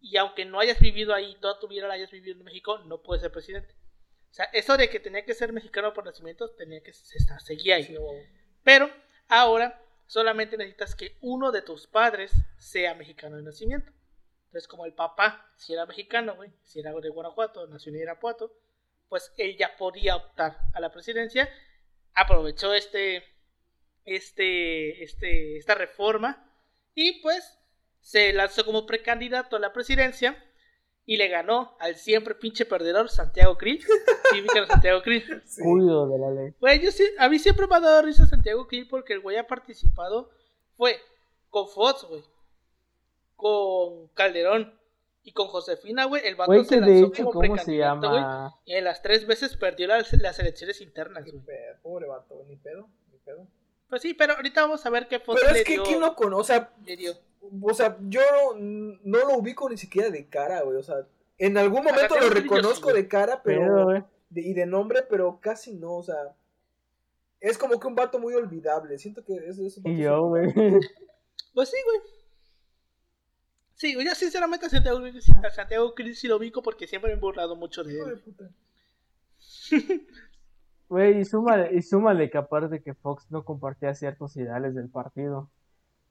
y 0.00 0.16
aunque 0.16 0.44
no 0.44 0.58
hayas 0.58 0.80
vivido 0.80 1.14
ahí, 1.14 1.36
toda 1.40 1.60
tu 1.60 1.68
vida 1.68 1.86
la 1.86 1.94
hayas 1.94 2.10
vivido 2.10 2.36
en 2.36 2.44
México, 2.44 2.78
no 2.80 3.02
puedes 3.02 3.22
ser 3.22 3.30
presidente. 3.30 3.74
O 4.30 4.34
sea, 4.34 4.46
eso 4.46 4.76
de 4.76 4.90
que 4.90 4.98
tenía 4.98 5.24
que 5.24 5.34
ser 5.34 5.52
mexicano 5.52 5.92
por 5.92 6.04
nacimiento, 6.04 6.50
tenía 6.50 6.82
que 6.82 6.90
estar, 6.90 7.40
seguía 7.40 7.76
ahí. 7.76 7.84
Sí. 7.84 7.96
Pero 8.64 8.90
ahora 9.28 9.80
solamente 10.06 10.56
necesitas 10.56 10.96
que 10.96 11.16
uno 11.20 11.52
de 11.52 11.62
tus 11.62 11.86
padres 11.86 12.32
sea 12.58 12.94
mexicano 12.94 13.36
de 13.36 13.42
nacimiento. 13.42 13.92
Entonces, 14.46 14.66
como 14.66 14.84
el 14.84 14.94
papá, 14.94 15.50
si 15.56 15.72
era 15.72 15.86
mexicano, 15.86 16.34
güey, 16.34 16.50
si 16.62 16.80
era 16.80 16.92
de 16.92 17.08
Guanajuato, 17.08 17.66
nació 17.68 17.92
en 17.92 18.00
Irapuato, 18.00 18.52
pues 19.12 19.30
él 19.36 19.58
ya 19.58 19.76
podía 19.76 20.16
optar 20.16 20.56
a 20.72 20.80
la 20.80 20.90
presidencia. 20.90 21.46
Aprovechó 22.14 22.72
este, 22.72 23.22
este, 24.06 25.04
este, 25.04 25.58
esta 25.58 25.74
reforma 25.74 26.50
y 26.94 27.20
pues 27.20 27.58
se 28.00 28.32
lanzó 28.32 28.64
como 28.64 28.86
precandidato 28.86 29.56
a 29.56 29.58
la 29.58 29.74
presidencia 29.74 30.42
y 31.04 31.18
le 31.18 31.28
ganó 31.28 31.76
al 31.78 31.96
siempre 31.96 32.34
pinche 32.34 32.64
perdedor 32.64 33.10
Santiago 33.10 33.58
Krill. 33.58 33.82
Sí, 33.82 34.46
Santiago 34.66 35.02
Krill. 35.02 35.42
Sí. 35.44 35.60
Cuido 35.62 36.08
de 36.08 36.18
la 36.18 36.30
ley. 36.30 36.54
Güey, 36.58 36.80
yo 36.80 36.90
sí, 36.90 37.04
a 37.18 37.28
mí 37.28 37.38
siempre 37.38 37.66
me 37.66 37.76
ha 37.76 37.80
dado 37.80 38.00
risa 38.00 38.24
Santiago 38.24 38.66
Krill 38.66 38.88
porque 38.88 39.12
el 39.12 39.20
güey 39.20 39.36
ha 39.36 39.46
participado. 39.46 40.30
Fue 40.74 40.98
con 41.50 41.68
Fox, 41.68 42.06
güey. 42.08 42.24
Con 43.36 44.08
Calderón. 44.14 44.74
Y 45.24 45.32
con 45.32 45.46
Josefina, 45.48 46.04
güey. 46.06 46.22
El 46.26 46.34
vato 46.34 46.50
Güey, 46.50 46.64
se 46.64 46.80
lanzó 46.80 46.92
de 46.92 47.00
hecho, 47.00 47.24
como 47.24 47.32
¿cómo 47.32 47.44
se 47.56 47.64
precandidato, 47.64 48.08
güey, 48.08 48.20
llama? 48.20 48.54
Y 48.64 48.74
en 48.74 48.84
las 48.84 49.02
tres 49.02 49.26
veces 49.26 49.56
perdió 49.56 49.86
las, 49.86 50.12
las 50.14 50.38
elecciones 50.40 50.80
internas, 50.80 51.24
güey. 51.24 51.42
Pobre 51.82 52.06
vato, 52.08 52.44
ni 52.48 52.56
pedo, 52.56 52.88
ni 53.12 53.18
pedo. 53.18 53.46
Pues 53.88 54.02
sí, 54.02 54.14
pero 54.14 54.34
ahorita 54.34 54.62
vamos 54.62 54.84
a 54.84 54.90
ver 54.90 55.06
qué 55.06 55.20
Fox 55.20 55.40
Pero 55.40 55.52
le 55.52 55.60
es 55.60 55.64
que, 55.66 55.74
dio. 55.74 55.82
¿quién 55.84 56.00
lo 56.00 56.16
conoce? 56.16 56.40
O 56.40 56.44
sea, 56.44 56.72
le 56.86 56.96
dio. 56.96 57.12
o 57.60 57.74
sea, 57.74 57.96
yo 58.08 58.20
no, 58.56 58.98
no 59.04 59.18
lo 59.28 59.36
ubico 59.38 59.68
ni 59.68 59.76
siquiera 59.76 60.10
de 60.10 60.26
cara, 60.28 60.62
güey. 60.62 60.76
O 60.78 60.82
sea, 60.82 61.06
en 61.38 61.56
algún 61.58 61.84
momento 61.84 62.18
lo 62.18 62.28
reconozco 62.30 62.92
de 62.92 63.06
cara, 63.06 63.42
Pero, 63.44 63.60
pero. 63.60 63.84
güey. 63.84 64.02
de- 64.30 64.40
y 64.40 64.54
de 64.54 64.66
nombre, 64.66 65.02
pero 65.08 65.38
casi 65.40 65.74
no, 65.74 65.96
o 65.98 66.02
sea. 66.02 66.34
Es 67.38 67.58
como 67.58 67.78
que 67.78 67.86
un 67.86 67.94
vato 67.94 68.18
muy 68.18 68.34
olvidable. 68.34 68.98
Siento 68.98 69.24
que 69.24 69.34
es, 69.34 69.58
es 69.58 69.76
un 69.76 69.82
vato 69.84 69.94
Y 69.94 69.98
yo, 70.02 70.22
güey. 70.28 70.52
Pues 71.54 71.68
sí, 71.68 71.76
güey. 71.84 71.98
Sí, 73.82 73.94
güey, 73.94 74.06
yo 74.06 74.14
sinceramente 74.14 74.66
a 74.66 74.68
Santiago, 74.68 75.00
a 75.42 75.50
Santiago 75.50 75.92
Krill 75.96 76.14
sí 76.14 76.28
lo 76.28 76.36
ubico 76.36 76.62
porque 76.62 76.86
siempre 76.86 77.10
me 77.10 77.16
he 77.16 77.20
burlado 77.20 77.56
mucho 77.56 77.82
de 77.82 77.98
él. 77.98 78.22
Güey, 80.88 81.18
y 81.20 81.24
súmale, 81.24 81.74
y 81.74 81.82
súmale 81.82 82.30
que 82.30 82.38
aparte 82.38 82.80
que 82.80 82.94
Fox 82.94 83.26
no 83.30 83.44
compartía 83.44 83.92
ciertos 83.94 84.36
ideales 84.36 84.76
del 84.76 84.88
partido. 84.88 85.50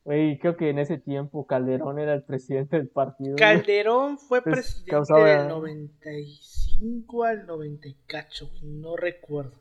Güey, 0.04 0.38
creo 0.40 0.58
que 0.58 0.70
en 0.70 0.80
ese 0.80 0.98
tiempo 0.98 1.48
Calderón 1.48 1.98
era 1.98 2.14
el 2.14 2.24
presidente 2.24 2.76
del 2.76 2.90
partido. 2.90 3.38
güey. 3.38 3.40
Calderón 3.40 4.18
fue 4.18 4.42
Pues, 4.42 4.54
presidente 4.56 4.92
causaba- 4.92 5.30
del 5.30 5.48
95 5.48 7.24
al 7.24 7.46
90 7.46 7.88
y 7.88 7.94
cacho, 8.06 8.50
güey, 8.50 8.64
no 8.64 8.98
recuerdo 8.98 9.54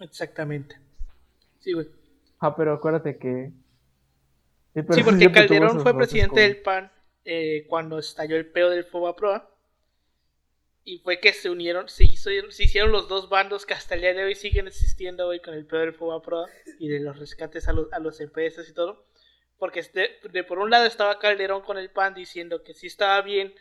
exactamente. 0.00 0.74
Sí, 1.60 1.74
güey. 1.74 1.86
Ah, 2.40 2.56
pero 2.56 2.72
acuérdate 2.72 3.18
que... 3.18 3.52
Sí, 4.74 4.82
porque 4.82 5.30
Calderón 5.30 5.80
fue 5.80 5.94
presidente 5.94 6.28
con- 6.30 6.36
del 6.40 6.56
PAN 6.62 6.90
eh, 7.24 7.66
cuando 7.68 7.98
estalló 7.98 8.36
el 8.36 8.46
peo 8.50 8.70
del 8.70 8.84
Fobaproa. 8.84 9.50
Y 10.84 10.98
fue 10.98 11.20
que 11.20 11.32
se 11.32 11.50
unieron, 11.50 11.88
se, 11.88 12.04
hizo- 12.04 12.30
se 12.50 12.64
hicieron 12.64 12.90
los 12.90 13.06
dos 13.08 13.28
bandos 13.28 13.66
que 13.66 13.74
hasta 13.74 13.94
el 13.94 14.00
día 14.00 14.14
de 14.14 14.24
hoy 14.24 14.34
siguen 14.34 14.66
existiendo 14.66 15.26
hoy 15.28 15.40
con 15.40 15.54
el 15.54 15.66
peo 15.66 15.80
del 15.80 15.92
Fobaproa 15.92 16.48
y 16.78 16.88
de 16.88 17.00
los 17.00 17.18
rescates 17.18 17.68
a 17.68 17.72
los, 17.72 17.92
a 17.92 17.98
los 17.98 18.20
empresas 18.20 18.68
y 18.68 18.72
todo. 18.72 19.04
Porque 19.58 19.80
este, 19.80 20.18
de 20.32 20.42
por 20.42 20.58
un 20.58 20.70
lado 20.70 20.86
estaba 20.86 21.18
Calderón 21.18 21.60
con 21.62 21.76
el 21.76 21.90
PAN 21.90 22.14
diciendo 22.14 22.62
que 22.62 22.72
sí 22.74 22.86
estaba 22.86 23.20
bien 23.20 23.54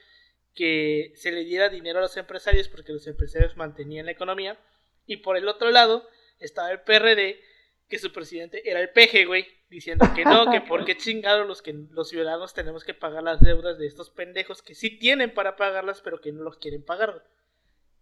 que 0.56 1.12
se 1.16 1.32
le 1.32 1.44
diera 1.44 1.70
dinero 1.70 2.00
a 2.00 2.04
los 2.04 2.18
empresarios 2.18 2.68
porque 2.70 2.94
los 2.94 3.06
empresarios 3.06 3.58
mantenían 3.58 4.06
la 4.06 4.14
economía. 4.14 4.58
Y 5.06 5.18
por 5.18 5.36
el 5.38 5.48
otro 5.48 5.72
lado 5.72 6.08
estaba 6.40 6.72
el 6.72 6.82
PRD, 6.82 7.42
que 7.90 7.98
su 8.00 8.12
presidente 8.14 8.70
era 8.70 8.80
el 8.80 8.92
peje, 8.92 9.26
güey, 9.26 9.46
diciendo 9.70 10.06
que 10.16 10.24
no, 10.24 10.52
que 10.52 10.62
por 10.62 10.86
qué 10.86 10.96
chingados 10.96 11.48
los, 11.48 11.62
que, 11.62 11.74
los 11.74 12.08
ciudadanos 12.10 12.54
tenemos 12.54 12.84
que 12.84 12.94
pagar 12.94 13.24
las 13.24 13.42
deudas 13.42 13.78
de 13.80 13.88
estos 13.88 14.10
pendejos 14.12 14.62
que 14.62 14.76
sí 14.76 14.98
tienen 15.00 15.34
para 15.34 15.56
pagarlas, 15.56 16.02
pero 16.02 16.22
que 16.22 16.32
no 16.32 16.44
los 16.44 16.58
quieren 16.58 16.84
pagar. 16.84 17.12
güey. 17.12 17.24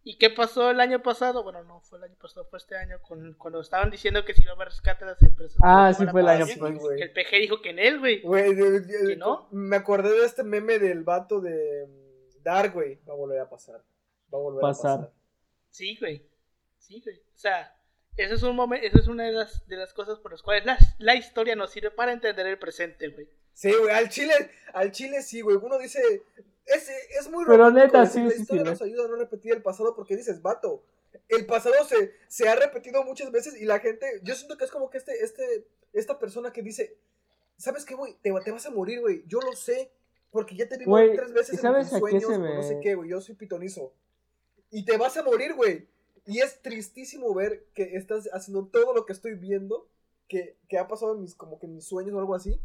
¿Y 0.04 0.18
qué 0.18 0.30
pasó 0.30 0.72
el 0.72 0.80
año 0.80 1.02
pasado? 1.04 1.44
Bueno, 1.44 1.64
no 1.64 1.82
fue 1.82 1.98
el 1.98 2.06
año 2.06 2.16
pasado, 2.22 2.46
fue 2.50 2.60
este 2.60 2.78
año, 2.78 3.02
con, 3.02 3.34
cuando 3.34 3.60
estaban 3.60 3.90
diciendo 3.90 4.24
que 4.24 4.34
si 4.34 4.44
iba 4.44 4.54
a 4.54 4.66
rescate 4.66 5.04
a 5.04 5.08
las 5.08 5.22
empresas. 5.22 5.58
Ah, 5.64 5.94
sí 5.94 6.06
fue 6.08 6.22
el 6.22 6.28
año 6.30 6.46
pasado. 6.48 6.96
Que 6.96 7.04
el 7.04 7.12
PG 7.12 7.32
dijo 7.42 7.62
que 7.62 7.70
en 7.72 7.80
él, 7.80 8.00
güey. 8.00 8.22
Güey, 8.22 8.56
de- 8.56 8.80
de- 8.82 9.08
¿Que 9.10 9.16
no? 9.18 9.48
me 9.52 9.76
acordé 9.76 10.12
de 10.12 10.26
este 10.26 10.44
meme 10.44 10.80
del 10.80 11.04
vato 11.04 11.42
de 11.42 11.86
mm, 11.88 12.44
Dark, 12.44 12.74
güey. 12.74 13.00
Va 13.08 13.14
a 13.14 13.18
volver 13.18 13.40
a 13.40 13.50
pasar. 13.50 13.76
Va 14.34 14.38
a 14.38 14.42
volver 14.42 14.62
Pasar. 14.62 14.92
a 14.92 14.96
pasar. 15.02 15.14
Sí, 15.70 15.98
güey. 16.00 16.26
Sí, 16.78 17.02
güey. 17.04 17.18
O 17.18 17.38
sea, 17.38 17.74
eso 18.18 18.36
es 18.36 18.44
un 18.44 18.56
momento, 18.56 18.86
eso 18.86 19.00
es 19.00 19.08
una 19.08 19.26
de 19.26 19.32
las, 19.32 19.68
de 19.68 19.78
las 19.78 19.94
cosas 19.94 20.20
por 20.20 20.32
las 20.32 20.42
cuales 20.42 20.66
la, 20.66 20.78
la 20.98 21.16
historia 21.16 21.56
nos 21.56 21.72
sirve 21.72 21.92
para 21.92 22.12
entender 22.12 22.48
el 22.48 22.60
presente, 22.60 23.08
güey. 23.10 23.28
Sí, 23.54 23.72
güey, 23.74 23.94
al 23.94 24.10
Chile, 24.10 24.34
al 24.74 24.92
Chile 24.92 25.22
sí, 25.22 25.42
güey. 25.42 25.58
Uno 25.58 25.78
dice, 25.78 26.24
es, 26.66 26.90
es 27.20 27.30
muy 27.30 27.46
Pero 27.46 27.70
romántico 27.70 27.98
neta, 27.98 28.06
sí, 28.06 28.24
La 28.24 28.32
sí 28.32 28.42
historia 28.42 28.64
nos 28.64 28.82
ayuda 28.82 29.06
a 29.06 29.08
no 29.08 29.16
repetir 29.16 29.54
el 29.54 29.62
pasado 29.62 29.96
porque 29.96 30.16
dices, 30.16 30.42
vato, 30.42 30.84
el 31.30 31.46
pasado 31.46 31.76
se, 31.86 32.14
se 32.28 32.48
ha 32.48 32.56
repetido 32.56 33.04
muchas 33.04 33.32
veces 33.32 33.60
y 33.60 33.66
la 33.66 33.80
gente, 33.80 34.20
yo 34.24 34.36
siento 34.36 34.58
que 34.58 34.66
es 34.66 34.72
como 34.72 34.90
que 34.90 34.98
este, 34.98 35.24
este, 35.24 35.68
esta 35.94 36.20
persona 36.20 36.52
que 36.52 36.62
dice, 36.62 36.98
¿sabes 37.58 37.86
qué, 37.86 37.96
güey? 37.96 38.16
Te, 38.22 38.32
te 38.44 38.52
vas 38.52 38.66
a 38.66 38.72
morir, 38.72 39.00
güey. 39.02 39.24
Yo 39.28 39.40
lo 39.42 39.54
sé 39.54 39.92
porque 40.32 40.56
ya 40.56 40.68
te 40.68 40.78
vi 40.78 40.86
tres 40.86 41.34
veces 41.34 41.64
¿y 41.64 41.66
en 41.66 41.78
mis 41.78 41.90
sueños 41.90 42.40
no 42.40 42.64
sé 42.64 42.80
qué, 42.82 42.96
güey. 42.96 43.10
Yo 43.10 43.22
soy 43.22 43.36
pitonizo. 43.36 43.94
Y 44.70 44.86
te 44.86 44.98
vas 44.98 45.18
a 45.18 45.24
morir, 45.24 45.54
güey. 45.54 45.88
Y 46.28 46.40
es 46.40 46.62
tristísimo 46.62 47.34
ver 47.34 47.66
que 47.74 47.96
estás 47.96 48.30
haciendo 48.34 48.68
todo 48.68 48.94
lo 48.94 49.06
que 49.06 49.14
estoy 49.14 49.34
viendo, 49.36 49.88
que, 50.28 50.58
que 50.68 50.78
ha 50.78 50.88
pasado 50.88 51.16
en 51.16 51.22
mis, 51.22 51.34
como 51.34 51.58
que 51.58 51.66
en 51.66 51.74
mis 51.76 51.86
sueños 51.88 52.14
o 52.14 52.20
algo 52.20 52.36
así. 52.36 52.60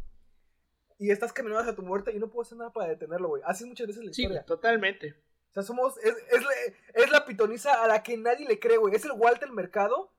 Y 0.99 1.11
estás 1.11 1.33
caminando 1.33 1.63
hacia 1.63 1.75
tu 1.75 1.83
muerte 1.83 2.13
y 2.15 2.19
no 2.19 2.29
puedo 2.29 2.43
hacer 2.43 2.59
nada 2.59 2.73
para 2.73 2.89
detenerlo, 2.89 3.29
güey. 3.29 3.43
Así 3.47 3.65
muchas 3.65 3.87
veces 3.87 4.05
la 4.05 4.13
Sí, 4.13 4.23
historia. 4.23 4.41
güey, 4.41 4.47
totalmente. 4.47 5.15
O 5.51 5.53
sea, 5.55 5.63
somos. 5.63 5.97
Es, 5.99 6.15
es, 6.31 6.43
la, 6.43 7.03
es 7.05 7.11
la 7.11 7.25
pitoniza 7.25 7.83
a 7.83 7.89
la 7.89 8.03
que 8.03 8.17
nadie 8.17 8.47
le 8.47 8.59
cree, 8.59 8.77
güey. 8.79 8.95
Es 8.95 9.05
el 9.05 9.13
Walter 9.13 9.51
Mercado, 9.51 10.11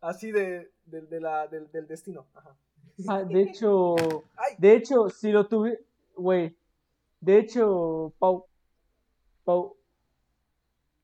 así 0.00 0.30
de, 0.30 0.70
de, 0.86 1.02
de 1.02 1.20
la, 1.20 1.46
del, 1.48 1.70
del 1.72 1.86
destino. 1.86 2.26
Ajá. 2.34 2.54
Ah, 3.08 3.22
de 3.22 3.40
hecho, 3.42 3.96
Ay, 4.36 4.56
de 4.58 4.74
hecho, 4.74 5.08
si 5.08 5.30
lo 5.32 5.46
tuve, 5.46 5.82
güey, 6.16 6.54
de 7.20 7.38
hecho, 7.38 8.12
Pau, 8.18 8.46
Pau, 9.44 9.76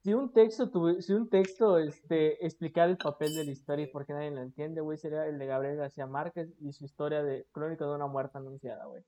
si 0.07 0.15
un 0.15 0.33
texto 0.33 0.71
tuvi- 0.71 1.01
si 1.01 1.13
un 1.15 1.29
texto, 1.29 1.79
este, 1.79 2.47
explicar 2.47 2.89
el 2.89 2.97
papel 2.97 3.35
de 3.35 3.45
la 3.45 3.51
historia 3.51 3.87
y 3.87 3.89
por 3.91 4.07
qué 4.07 4.13
nadie 4.13 4.31
lo 4.31 4.41
entiende, 4.41 4.81
güey, 4.81 4.97
sería 4.99 5.27
el 5.27 5.37
de 5.37 5.47
Gabriel 5.47 5.77
García 5.79 6.07
Márquez 6.07 6.49
y 6.61 6.73
su 6.73 6.85
historia 6.85 7.25
de 7.25 7.45
Crónica 7.51 7.85
de 7.87 7.95
una 7.97 8.07
muerte 8.07 8.39
anunciada, 8.39 8.85
güey. 8.87 9.03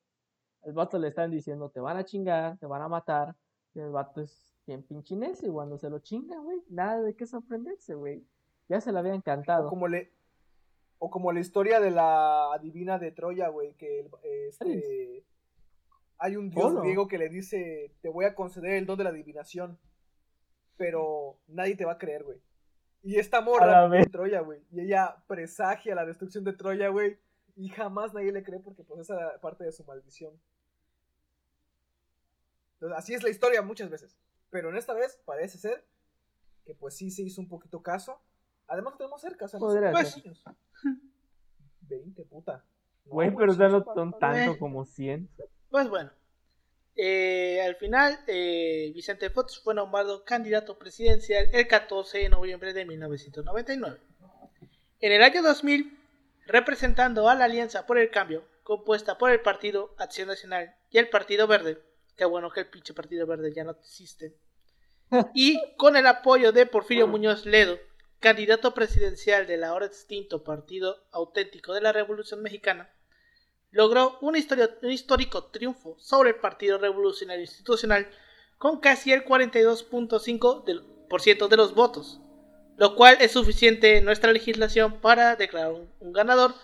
El 0.64 0.72
vato 0.72 0.98
le 0.98 1.06
están 1.06 1.30
diciendo, 1.30 1.70
te 1.70 1.78
van 1.78 1.98
a 1.98 2.04
chingar, 2.04 2.58
te 2.58 2.66
van 2.66 2.82
a 2.82 2.88
matar, 2.88 3.36
y 3.74 3.78
el 3.78 3.90
vato 3.90 4.20
es 4.22 4.56
bien 4.66 4.82
pinche 4.82 5.14
necio, 5.14 5.48
y 5.48 5.52
cuando 5.52 5.78
se 5.78 5.88
lo 5.88 6.00
chinga, 6.00 6.36
güey, 6.40 6.64
nada 6.68 7.00
de 7.00 7.14
qué 7.14 7.26
sorprenderse, 7.26 7.94
güey. 7.94 8.26
Ya 8.68 8.80
se 8.80 8.90
le 8.90 8.98
había 8.98 9.12
o 9.12 9.14
encantado. 9.14 9.68
como 9.68 9.86
le. 9.86 10.10
O 10.98 11.10
como 11.10 11.30
la 11.30 11.38
historia 11.38 11.78
de 11.78 11.92
la 11.92 12.52
adivina 12.52 12.98
de 12.98 13.12
Troya, 13.12 13.50
güey, 13.50 13.74
que 13.74 14.00
el- 14.00 14.10
este, 14.48 15.24
hay 16.18 16.34
un 16.34 16.50
dios 16.50 16.64
Polo. 16.72 16.80
griego 16.80 17.06
que 17.06 17.18
le 17.18 17.28
dice, 17.28 17.94
te 18.02 18.08
voy 18.08 18.24
a 18.24 18.34
conceder 18.34 18.72
el 18.72 18.84
don 18.86 18.98
de 18.98 19.04
la 19.04 19.10
adivinación, 19.10 19.78
pero 20.78 21.38
nadie 21.48 21.76
te 21.76 21.84
va 21.84 21.92
a 21.92 21.98
creer, 21.98 22.24
güey. 22.24 22.40
Y 23.02 23.16
esta 23.16 23.42
morra 23.42 23.84
en 23.96 24.10
Troya, 24.10 24.40
güey, 24.40 24.62
y 24.70 24.80
ella 24.80 25.16
presagia 25.26 25.94
la 25.94 26.06
destrucción 26.06 26.44
de 26.44 26.54
Troya, 26.54 26.88
güey, 26.88 27.18
y 27.56 27.68
jamás 27.68 28.14
nadie 28.14 28.32
le 28.32 28.42
cree 28.42 28.60
porque 28.60 28.84
pues 28.84 29.00
esa 29.00 29.38
parte 29.40 29.64
de 29.64 29.72
su 29.72 29.84
maldición. 29.84 30.32
Entonces, 32.74 32.98
así 32.98 33.14
es 33.14 33.22
la 33.22 33.30
historia 33.30 33.60
muchas 33.60 33.90
veces, 33.90 34.16
pero 34.50 34.70
en 34.70 34.76
esta 34.76 34.94
vez 34.94 35.20
parece 35.24 35.58
ser 35.58 35.84
que 36.64 36.74
pues 36.74 36.96
sí 36.96 37.10
se 37.10 37.22
hizo 37.22 37.40
un 37.40 37.48
poquito 37.48 37.82
caso. 37.82 38.20
Además 38.66 38.94
lo 38.94 38.98
tenemos 38.98 39.20
cerca, 39.20 39.46
o 39.46 39.48
sea, 39.48 39.58
no 39.58 39.70
son 39.70 39.84
años. 39.84 40.44
20, 41.80 42.24
puta. 42.26 42.64
Güey, 43.06 43.34
pero 43.34 43.52
sí 43.52 43.58
ya 43.58 43.68
no 43.68 43.82
son 43.82 44.16
tanto 44.18 44.58
como 44.58 44.84
100. 44.84 45.28
Pues 45.70 45.88
bueno, 45.88 46.10
eh, 47.00 47.62
al 47.62 47.76
final 47.76 48.18
eh, 48.26 48.90
Vicente 48.92 49.30
Fox 49.30 49.60
fue 49.60 49.72
nombrado 49.72 50.24
candidato 50.24 50.76
presidencial 50.80 51.48
el 51.52 51.68
14 51.68 52.18
de 52.18 52.28
noviembre 52.28 52.72
de 52.72 52.84
1999. 52.84 54.00
En 54.98 55.12
el 55.12 55.22
año 55.22 55.42
2000, 55.42 55.96
representando 56.46 57.28
a 57.28 57.36
la 57.36 57.44
Alianza 57.44 57.86
por 57.86 57.98
el 57.98 58.10
Cambio, 58.10 58.44
compuesta 58.64 59.16
por 59.16 59.30
el 59.30 59.40
Partido 59.40 59.94
Acción 59.96 60.26
Nacional 60.26 60.74
y 60.90 60.98
el 60.98 61.08
Partido 61.08 61.46
Verde, 61.46 61.80
que 62.16 62.24
bueno 62.24 62.50
que 62.50 62.60
el 62.60 62.66
pinche 62.66 62.94
Partido 62.94 63.28
Verde 63.28 63.52
ya 63.54 63.62
no 63.62 63.70
existe, 63.70 64.34
y 65.34 65.62
con 65.76 65.94
el 65.94 66.06
apoyo 66.08 66.50
de 66.50 66.66
Porfirio 66.66 67.06
Muñoz 67.06 67.46
Ledo, 67.46 67.78
candidato 68.18 68.74
presidencial 68.74 69.46
del 69.46 69.62
ahora 69.62 69.86
extinto 69.86 70.42
Partido 70.42 71.06
Auténtico 71.12 71.74
de 71.74 71.80
la 71.80 71.92
Revolución 71.92 72.42
Mexicana, 72.42 72.90
logró 73.70 74.18
un, 74.20 74.34
histórico 74.36 75.44
triunfo 75.44 75.96
sobre 75.98 76.30
el 76.30 76.36
Partido 76.36 76.78
Revolucionario 76.78 77.42
Institucional 77.42 78.08
con 78.56 78.80
casi 78.80 79.12
el 79.12 79.24
42.5% 79.24 80.64
del- 80.64 80.82
por 81.08 81.20
ciento 81.20 81.48
de 81.48 81.56
los 81.56 81.74
votos, 81.74 82.20
lo 82.76 82.94
cual 82.96 83.16
es 83.20 83.32
suficiente 83.32 83.96
en 83.98 84.04
nuestra 84.04 84.32
legislación 84.32 85.00
para 85.00 85.36
declarar 85.36 85.72
un, 85.72 85.90
un 86.00 86.12
ganador, 86.12 86.54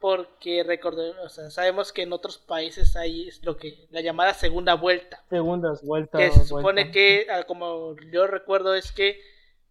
porque 0.00 0.62
recordemos, 0.62 1.16
o 1.24 1.28
sea, 1.30 1.50
sabemos 1.50 1.92
que 1.92 2.02
en 2.02 2.12
otros 2.12 2.36
países 2.38 2.94
hay 2.96 3.28
es 3.28 3.42
lo 3.44 3.56
que 3.56 3.86
la 3.90 4.02
llamada 4.02 4.34
segunda 4.34 4.74
vuelta, 4.74 5.24
Segundas 5.30 5.82
vueltas. 5.82 6.20
que 6.20 6.30
se 6.30 6.44
supone 6.44 6.90
que, 6.90 7.26
ah, 7.30 7.44
como 7.44 7.96
yo 8.12 8.26
recuerdo, 8.26 8.74
es 8.74 8.92
que 8.92 9.18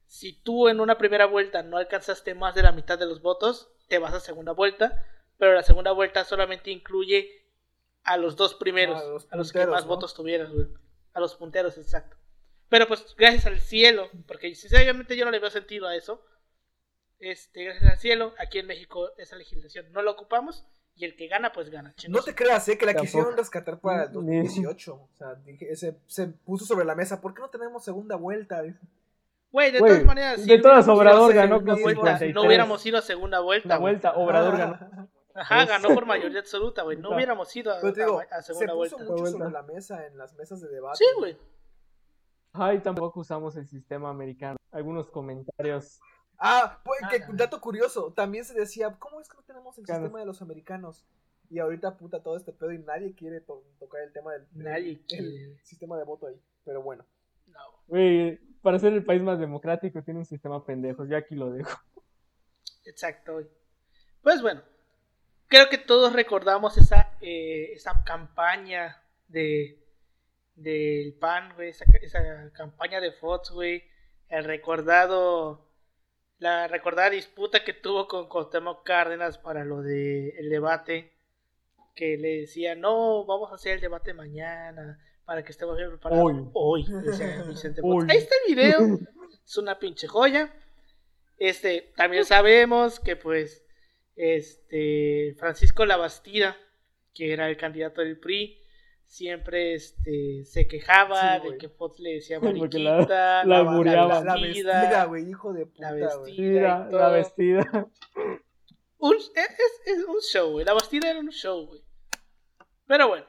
si 0.07 0.33
tú 0.33 0.69
en 0.69 0.79
una 0.79 0.97
primera 0.97 1.25
vuelta 1.27 1.61
no 1.61 1.77
alcanzaste 1.77 2.33
más 2.33 2.55
de 2.55 2.63
la 2.63 2.71
mitad 2.71 2.97
de 2.97 3.05
los 3.05 3.21
votos, 3.21 3.69
te 3.89 3.99
vas 3.99 4.13
a 4.13 4.19
segunda 4.19 4.53
vuelta, 4.53 5.05
pero 5.37 5.53
la 5.53 5.63
segunda 5.63 5.91
vuelta 5.91 6.23
solamente 6.25 6.71
incluye 6.71 7.45
a 8.03 8.17
los 8.17 8.35
dos 8.35 8.53
primeros, 8.55 8.97
Ah, 9.01 9.05
a 9.05 9.07
los 9.09 9.27
a 9.31 9.35
los 9.37 9.51
que 9.51 9.65
más 9.67 9.83
¿no? 9.83 9.89
votos 9.89 10.13
tuvieras, 10.13 10.51
güey. 10.51 10.67
A 11.13 11.19
los 11.19 11.35
punteros, 11.35 11.77
exacto. 11.77 12.17
Pero 12.69 12.87
pues 12.87 13.15
gracias 13.17 13.45
al 13.45 13.59
cielo, 13.59 14.09
porque 14.27 14.53
sinceramente 14.55 15.15
yo 15.15 15.25
no 15.25 15.31
le 15.31 15.39
veo 15.39 15.49
sentido 15.51 15.87
a 15.87 15.95
eso. 15.95 16.21
Este, 17.19 17.63
gracias 17.65 17.91
al 17.91 17.99
cielo, 17.99 18.33
aquí 18.39 18.59
en 18.59 18.67
México 18.67 19.11
esa 19.17 19.35
legislación 19.37 19.91
no 19.93 20.01
la 20.01 20.11
ocupamos 20.11 20.65
y 20.95 21.05
el 21.05 21.15
que 21.15 21.27
gana, 21.27 21.51
pues 21.53 21.69
gana. 21.69 21.93
No 22.09 22.21
te 22.21 22.35
creas, 22.35 22.67
eh, 22.67 22.77
que 22.77 22.85
la 22.85 22.91
Tampoco. 22.93 23.05
quisieron 23.05 23.37
rescatar 23.37 23.79
para 23.79 24.03
el 24.03 24.09
Ni- 24.09 24.37
2018. 24.37 24.93
O 24.95 25.09
sea, 25.17 25.35
dije, 25.35 25.75
se, 25.75 25.97
se 26.07 26.27
puso 26.27 26.65
sobre 26.65 26.85
la 26.85 26.95
mesa. 26.95 27.21
¿Por 27.21 27.33
qué 27.33 27.41
no 27.41 27.49
tenemos 27.49 27.83
segunda 27.85 28.15
vuelta? 28.15 28.61
Güey, 29.51 29.71
de 29.71 29.79
todas 29.79 30.03
maneras, 30.03 30.45
de 30.45 30.57
todas, 30.57 30.87
Obrador 30.87 31.31
ganó 31.33 31.57
con 31.57 31.65
vuelta, 31.81 32.17
53. 32.17 32.33
no 32.35 32.41
hubiéramos 32.43 32.83
ido 32.85 32.97
a 32.97 33.01
segunda 33.01 33.39
vuelta. 33.39 33.69
La 33.69 33.77
vuelta, 33.77 34.13
Obrador 34.15 34.57
ganó. 34.57 35.09
Ajá, 35.35 35.63
Es- 35.63 35.69
ganó 35.69 35.89
por 35.95 36.05
mayoría 36.05 36.39
absoluta, 36.39 36.83
güey. 36.83 36.97
No 36.97 37.15
hubiéramos 37.15 37.55
ido 37.55 37.71
a, 37.73 37.81
te 37.81 37.91
digo, 37.91 38.19
a- 38.19 38.23
a 38.35 38.41
se 38.41 38.53
segunda 38.53 38.73
puso 38.73 38.77
vuelta. 38.97 38.97
mucho 38.97 39.13
Vuelta. 39.23 39.31
sobre 39.39 39.51
la 39.51 39.63
mesa 39.63 40.05
en 40.07 40.17
las 40.17 40.33
mesas 40.35 40.61
de 40.61 40.69
debate. 40.69 40.97
Sí, 40.97 41.05
güey. 41.17 41.37
Ay, 42.53 42.79
tampoco 42.81 43.19
usamos 43.21 43.55
el 43.55 43.67
sistema 43.67 44.09
americano. 44.09 44.57
Algunos 44.71 45.09
comentarios. 45.09 45.99
Ah, 46.37 46.79
pues, 46.83 46.99
que, 47.09 47.23
Ah. 47.23 47.27
dato 47.33 47.59
curioso. 47.61 48.13
También 48.13 48.45
se 48.45 48.53
decía, 48.53 48.95
¿cómo 48.99 49.19
es 49.21 49.27
que 49.29 49.37
no 49.37 49.43
tenemos 49.43 49.77
el 49.79 49.85
Claro. 49.85 50.01
sistema 50.01 50.19
de 50.19 50.25
los 50.25 50.41
americanos? 50.41 51.05
Y 51.49 51.59
ahorita, 51.59 51.97
puta, 51.97 52.21
todo 52.21 52.37
este 52.37 52.51
pedo 52.53 52.71
y 52.71 52.79
nadie 52.79 53.15
quiere 53.15 53.41
to- 53.41 53.63
tocar 53.79 54.01
el 54.01 54.13
tema 54.13 54.33
del, 54.33 54.47
Nadie 54.53 55.03
el 55.09 55.59
sistema 55.63 55.97
de 55.97 56.03
voto 56.03 56.27
ahí. 56.27 56.39
Pero 56.63 56.81
bueno. 56.81 57.05
No. 57.47 57.59
Güey, 57.87 58.37
para 58.61 58.77
ser 58.79 58.93
el 58.93 59.03
país 59.05 59.21
más 59.21 59.39
democrático 59.39 60.01
tiene 60.03 60.19
un 60.19 60.25
sistema 60.25 60.63
pendejos. 60.65 61.07
Yo 61.09 61.17
aquí 61.17 61.35
lo 61.35 61.49
dejo. 61.51 61.79
Exacto, 62.85 63.33
güey. 63.33 63.47
Pues 64.21 64.41
bueno, 64.41 64.61
creo 65.53 65.69
que 65.69 65.77
todos 65.77 66.13
recordamos 66.13 66.79
esa, 66.79 67.15
eh, 67.21 67.73
esa 67.73 68.03
campaña 68.03 69.03
de 69.27 69.77
del 70.55 71.13
PAN, 71.13 71.53
güey, 71.53 71.69
esa, 71.69 71.85
esa 72.01 72.51
campaña 72.53 72.99
de 72.99 73.11
Fox, 73.11 73.51
güey, 73.51 73.83
el 74.29 74.45
recordado, 74.45 75.69
la 76.39 76.67
recordada 76.67 77.11
disputa 77.11 77.63
que 77.63 77.73
tuvo 77.73 78.07
con 78.07 78.29
Cuauhtémoc 78.29 78.83
Cárdenas 78.83 79.37
para 79.37 79.63
lo 79.63 79.83
de 79.83 80.29
el 80.39 80.49
debate, 80.49 81.11
que 81.95 82.17
le 82.17 82.41
decía, 82.41 82.73
no, 82.73 83.23
vamos 83.25 83.51
a 83.51 83.55
hacer 83.55 83.73
el 83.73 83.81
debate 83.81 84.15
mañana, 84.15 84.99
para 85.23 85.43
que 85.43 85.51
estemos 85.51 85.77
bien 85.77 85.89
preparados. 85.89 86.23
Hoy. 86.23 86.49
Hoy, 86.53 86.85
decía 87.03 87.43
Vicente. 87.47 87.81
Hoy. 87.83 88.07
Ahí 88.09 88.17
está 88.17 88.33
el 88.47 88.55
video, 88.55 88.99
es 89.45 89.57
una 89.57 89.77
pinche 89.77 90.07
joya. 90.07 90.51
Este, 91.37 91.93
también 91.95 92.25
sabemos 92.25 92.99
que 92.99 93.15
pues 93.15 93.62
este 94.15 95.35
Francisco 95.39 95.85
Labastida, 95.85 96.55
que 97.13 97.33
era 97.33 97.49
el 97.49 97.57
candidato 97.57 98.01
del 98.01 98.19
PRI, 98.19 98.59
siempre 99.05 99.73
este, 99.75 100.43
se 100.45 100.67
quejaba 100.67 101.39
Sí, 101.41 101.49
de 101.49 101.57
que 101.57 101.69
Fox 101.69 101.99
le 101.99 102.15
decía 102.15 102.39
mariquita, 102.39 103.43
la- 103.43 103.43
la 103.45 103.63
la. 103.63 104.23
La, 104.23 104.35
vestida, 104.35 105.05
güey, 105.05 105.29
hijo 105.29 105.53
de 105.53 105.65
puta, 105.65 105.91
la 105.91 105.95
vestida. 106.17 106.87
La, 106.91 107.09
vestida. 107.09 107.87
Un- 108.97 109.15
es, 109.15 109.27
es- 109.35 109.81
es 109.97 110.03
un 110.05 110.19
show, 110.21 110.51
güey. 110.51 110.65
La 110.65 110.73
Bastida 110.73 111.09
era 111.11 111.19
un 111.19 111.29
show, 111.29 111.67
güey. 111.67 111.83
Pero 112.87 113.09
bueno, 113.09 113.25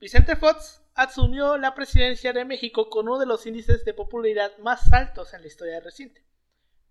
Vicente 0.00 0.36
Fox 0.36 0.82
asumió 0.94 1.56
la 1.58 1.74
presidencia 1.74 2.32
de 2.32 2.44
México 2.44 2.88
con 2.90 3.06
uno 3.08 3.18
de 3.18 3.26
los 3.26 3.46
índices 3.46 3.84
de 3.84 3.94
popularidad 3.94 4.56
más 4.58 4.90
altos 4.92 5.34
en 5.34 5.42
la 5.42 5.46
historia 5.46 5.80
reciente. 5.80 6.24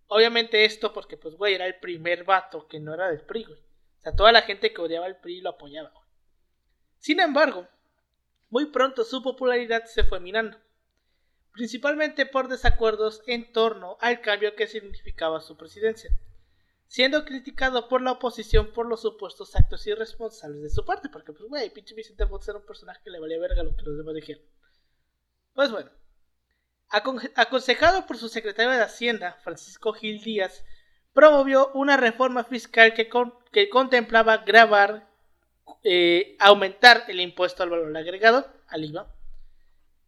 Obviamente 0.10 0.66
esto 0.66 0.92
porque, 0.92 1.16
pues, 1.16 1.36
güey, 1.36 1.54
era 1.56 1.66
el 1.66 1.80
primer 1.80 2.26
vato 2.26 2.68
que 2.68 2.80
no 2.80 2.94
era 2.94 3.10
del 3.10 3.22
PRI, 3.22 3.46
güey. 3.46 3.60
O 3.60 4.02
sea, 4.02 4.16
toda 4.16 4.32
la 4.32 4.42
gente 4.42 4.74
que 4.74 4.82
odiaba 4.82 5.08
el 5.08 5.16
PRI 5.16 5.42
lo 5.42 5.52
apoyaba. 5.52 5.94
Sin 6.98 7.20
embargo, 7.20 7.68
muy 8.50 8.66
pronto 8.66 9.04
su 9.04 9.24
popularidad 9.24 9.86
se 9.86 10.04
fue 10.04 10.20
minando. 10.20 10.58
Principalmente 11.54 12.26
por 12.26 12.48
desacuerdos 12.48 13.24
en 13.26 13.52
torno 13.52 13.98
al 14.02 14.22
cambio 14.22 14.56
que 14.56 14.68
significaba 14.68 15.42
su 15.42 15.56
presidencia 15.58 16.12
siendo 16.90 17.24
criticado 17.24 17.88
por 17.88 18.02
la 18.02 18.14
oposición 18.14 18.74
por 18.74 18.88
los 18.88 19.04
supuestos 19.04 19.56
actos 19.56 19.86
irresponsables 19.86 20.64
de 20.64 20.70
su 20.72 20.84
parte, 20.84 21.08
porque 21.08 21.32
pues 21.32 21.48
güey, 21.48 21.70
pinche 21.70 21.94
Vicente 21.94 22.26
Fox 22.26 22.48
era 22.50 22.58
un 22.58 22.66
personaje 22.66 23.00
que 23.04 23.12
le 23.12 23.20
valía 23.20 23.40
verga 23.40 23.62
lo 23.64 23.76
que 23.76 23.84
los 23.84 23.96
demás 23.96 24.16
dijeron. 24.16 24.44
Pues 25.54 25.72
bueno, 25.72 25.92
aconsejado 26.90 28.06
por 28.08 28.18
su 28.18 28.30
secretario 28.30 28.72
de 28.72 28.82
Hacienda, 28.82 29.38
Francisco 29.44 29.94
Gil 29.94 30.22
Díaz, 30.22 30.64
promovió 31.14 31.72
una 31.74 31.98
reforma 31.98 32.44
fiscal 32.44 32.94
que, 32.94 33.10
con- 33.10 33.34
que 33.52 33.70
contemplaba 33.70 34.38
grabar, 34.38 35.08
eh, 35.84 36.36
aumentar 36.40 37.04
el 37.08 37.20
impuesto 37.22 37.64
al 37.64 37.70
valor 37.70 37.96
agregado, 37.96 38.48
al 38.68 38.86
IVA, 38.86 39.14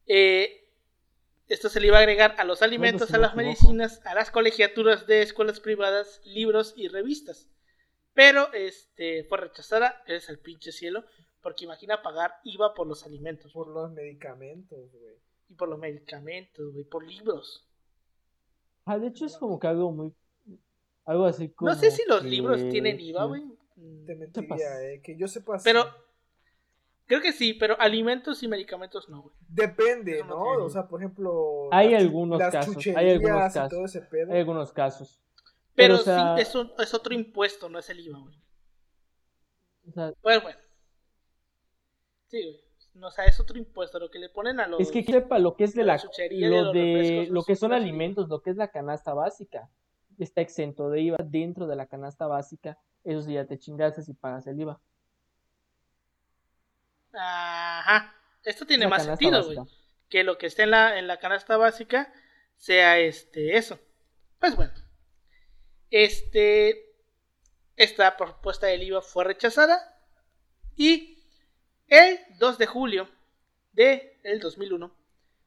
eh, 0.07 0.57
esto 1.47 1.69
se 1.69 1.79
le 1.81 1.87
iba 1.87 1.97
a 1.97 2.01
agregar 2.01 2.35
a 2.37 2.43
los 2.45 2.61
alimentos, 2.61 3.13
a 3.13 3.17
las 3.17 3.35
medicinas, 3.35 4.05
a 4.05 4.15
las 4.15 4.31
colegiaturas 4.31 5.05
de 5.05 5.21
escuelas 5.21 5.59
privadas, 5.59 6.21
libros 6.25 6.73
y 6.77 6.87
revistas. 6.87 7.47
Pero 8.13 8.51
este 8.53 9.23
fue 9.25 9.37
rechazada, 9.37 10.01
gracias 10.07 10.29
al 10.29 10.39
pinche 10.39 10.71
cielo, 10.71 11.03
porque 11.41 11.65
imagina 11.65 12.01
pagar 12.01 12.35
IVA 12.43 12.73
por 12.73 12.87
los 12.87 13.03
alimentos 13.05 13.51
Por 13.51 13.67
los 13.67 13.91
medicamentos, 13.91 14.91
güey. 14.93 15.15
Y 15.51 15.53
por 15.53 15.67
los 15.69 15.77
medicamentos, 15.77 16.71
güey, 16.71 16.85
por 16.85 17.05
libros. 17.05 17.67
Ah, 18.85 18.97
de 18.97 19.07
hecho 19.07 19.25
es 19.25 19.37
como 19.37 19.59
que 19.59 19.67
algo 19.67 19.91
muy... 19.91 20.13
Algo 21.05 21.25
así 21.25 21.49
como 21.49 21.69
No 21.71 21.75
sé 21.77 21.91
si 21.91 22.03
los 22.07 22.21
que- 22.21 22.29
libros 22.29 22.69
tienen 22.69 22.99
IVA, 22.99 23.25
güey. 23.25 23.41
Mm, 23.75 24.05
Te 24.05 24.15
mentiría, 24.15 24.81
eh. 24.83 25.01
Que 25.03 25.17
yo 25.17 25.27
sepa. 25.27 25.57
Pero 25.63 25.85
creo 27.05 27.21
que 27.21 27.33
sí, 27.33 27.53
pero 27.53 27.75
alimentos 27.79 28.41
y 28.43 28.47
medicamentos 28.47 29.09
no, 29.09 29.23
güey. 29.23 29.35
Depende, 29.49 30.23
no. 30.23 30.41
O 30.63 30.69
sea, 30.69 30.87
por 30.87 31.01
ejemplo. 31.01 31.67
Hay 31.71 31.93
algunos 31.95 32.39
las 32.39 32.51
casos, 32.51 32.77
hay 32.95 33.09
algunos 33.09 33.53
casos. 33.53 33.69
todo 33.69 33.85
ese 33.85 34.01
pedo. 34.01 34.31
Hay 34.31 34.39
algunos 34.39 34.71
casos. 34.71 35.21
Pero, 35.75 35.95
o 35.95 35.97
sea- 35.97 36.35
sí, 36.35 36.41
es, 36.43 36.55
un- 36.55 36.71
es 36.77 36.93
otro 36.93 37.13
impuesto, 37.13 37.67
no 37.67 37.79
es 37.79 37.89
el 37.89 37.99
IVA, 37.99 38.19
güey. 38.19 38.35
O 39.89 39.91
sea, 39.91 40.13
Pues 40.21 40.41
bueno. 40.43 40.59
Sí, 42.27 42.41
güey. 42.43 42.61
No, 42.93 43.07
o 43.07 43.11
sea, 43.11 43.25
es 43.25 43.39
otro 43.39 43.57
impuesto, 43.57 43.99
lo 43.99 44.11
que 44.11 44.19
le 44.19 44.29
ponen 44.29 44.59
a 44.59 44.67
los... 44.67 44.79
es 44.79 44.91
que 44.91 45.03
sepa 45.03 45.39
lo 45.39 45.55
que 45.55 45.63
es 45.63 45.73
de 45.73 45.83
la 45.83 45.97
de 45.97 46.49
Lo 46.49 46.73
de 46.73 47.27
lo 47.29 47.43
que 47.43 47.55
son 47.55 47.71
alimentos, 47.73 48.27
lo 48.27 48.41
que 48.41 48.49
es 48.49 48.57
la 48.57 48.69
canasta 48.69 49.13
básica. 49.13 49.69
Está 50.19 50.41
exento 50.41 50.89
de 50.89 51.01
IVA 51.01 51.17
dentro 51.23 51.67
de 51.67 51.75
la 51.75 51.87
canasta 51.87 52.27
básica. 52.27 52.77
Eso 53.03 53.21
sí, 53.21 53.33
ya 53.33 53.45
te 53.45 53.57
chingaste 53.57 54.03
si 54.03 54.13
pagas 54.13 54.45
el 54.47 54.59
IVA. 54.59 54.79
Ajá. 57.13 58.13
Esto 58.43 58.65
tiene 58.65 58.85
La 58.85 58.89
más 58.89 59.05
sentido, 59.05 59.43
güey. 59.43 59.57
Que 60.09 60.23
lo 60.23 60.37
que 60.37 60.47
esté 60.47 60.63
en 60.63 60.71
la, 60.71 60.99
en 60.99 61.07
la 61.07 61.17
canasta 61.17 61.57
básica 61.57 62.13
sea 62.57 62.99
este 62.99 63.57
eso. 63.57 63.79
Pues 64.39 64.55
bueno. 64.55 64.73
Este. 65.89 66.87
Esta 67.75 68.17
propuesta 68.17 68.67
del 68.67 68.83
IVA 68.83 69.01
fue 69.01 69.23
rechazada. 69.23 69.97
Y 70.75 71.20
el 71.91 72.19
2 72.39 72.57
de 72.57 72.65
julio 72.67 73.09
de 73.73 74.17
el 74.23 74.39
2001, 74.39 74.95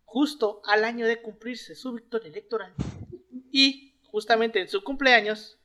justo 0.05 0.61
al 0.67 0.85
año 0.85 1.07
de 1.07 1.23
cumplirse 1.23 1.75
su 1.75 1.95
victoria 1.95 2.29
electoral, 2.29 2.75
y 3.51 3.99
justamente 4.11 4.61
en 4.61 4.69
su 4.69 4.85
cumpleaños, 4.85 5.59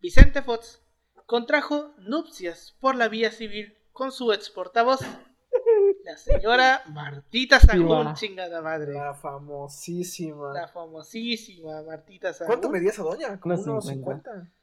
Vicente 0.00 0.40
Fox 0.40 0.82
contrajo 1.26 1.94
nupcias 1.98 2.76
por 2.80 2.94
la 2.94 3.08
vía 3.08 3.32
civil 3.32 3.76
con 3.92 4.12
su 4.12 4.32
ex 4.32 4.50
portavoz, 4.50 5.00
la 6.04 6.16
señora 6.16 6.84
Martita 6.86 7.58
Sagún, 7.58 8.14
chingada 8.14 8.62
madre. 8.62 8.92
La 8.92 9.14
famosísima. 9.14 10.52
La 10.52 10.68
famosísima 10.68 11.82
Martita 11.82 12.32
Sagún. 12.32 12.52
¿Cuánto 12.52 12.70
medía 12.70 12.90
esa 12.90 13.02
doña? 13.02 13.40
Como 13.40 13.54
Unos 13.54 13.66
unos 13.66 13.86
50. 13.86 14.30
50. 14.30 14.59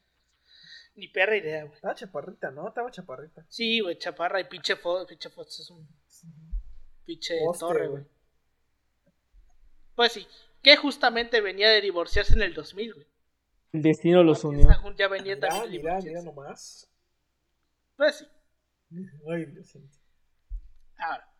Ni 0.98 1.08
perra 1.08 1.38
idea, 1.38 1.64
güey. 1.64 1.76
Estaba 1.76 1.94
chaparrita, 1.94 2.50
¿no? 2.50 2.68
Estaba 2.68 2.90
chaparrita. 2.90 3.46
Sí, 3.50 3.82
güey, 3.82 4.00
chaparra 4.00 4.42
y 4.42 4.46
pinche 4.46 4.76
Fox, 4.76 5.06
pinche 5.08 5.30
Fox 5.30 5.60
es 5.60 5.70
un 5.70 5.88
pinche 7.06 7.38
torre, 7.60 7.88
güey. 7.88 8.04
Pues 9.96 10.12
sí, 10.14 10.28
que 10.64 10.76
justamente 10.76 11.40
venía 11.40 11.70
de 11.70 11.82
divorciarse 11.82 12.34
en 12.34 12.42
el 12.42 12.54
2000, 12.56 12.94
güey. 12.96 13.08
El 13.74 13.82
destino 13.84 14.24
los 14.24 14.44
unió. 14.44 14.68
Ya 14.98 15.08
venía 15.08 15.36
Mira, 15.36 15.50
también 15.50 15.82
mira, 15.84 15.98
divorciarse. 16.00 16.26
nomás. 16.26 16.90
Pues 17.96 18.16
sí. 18.18 18.28
Ay. 19.30 19.46
Ahora, 20.98 21.32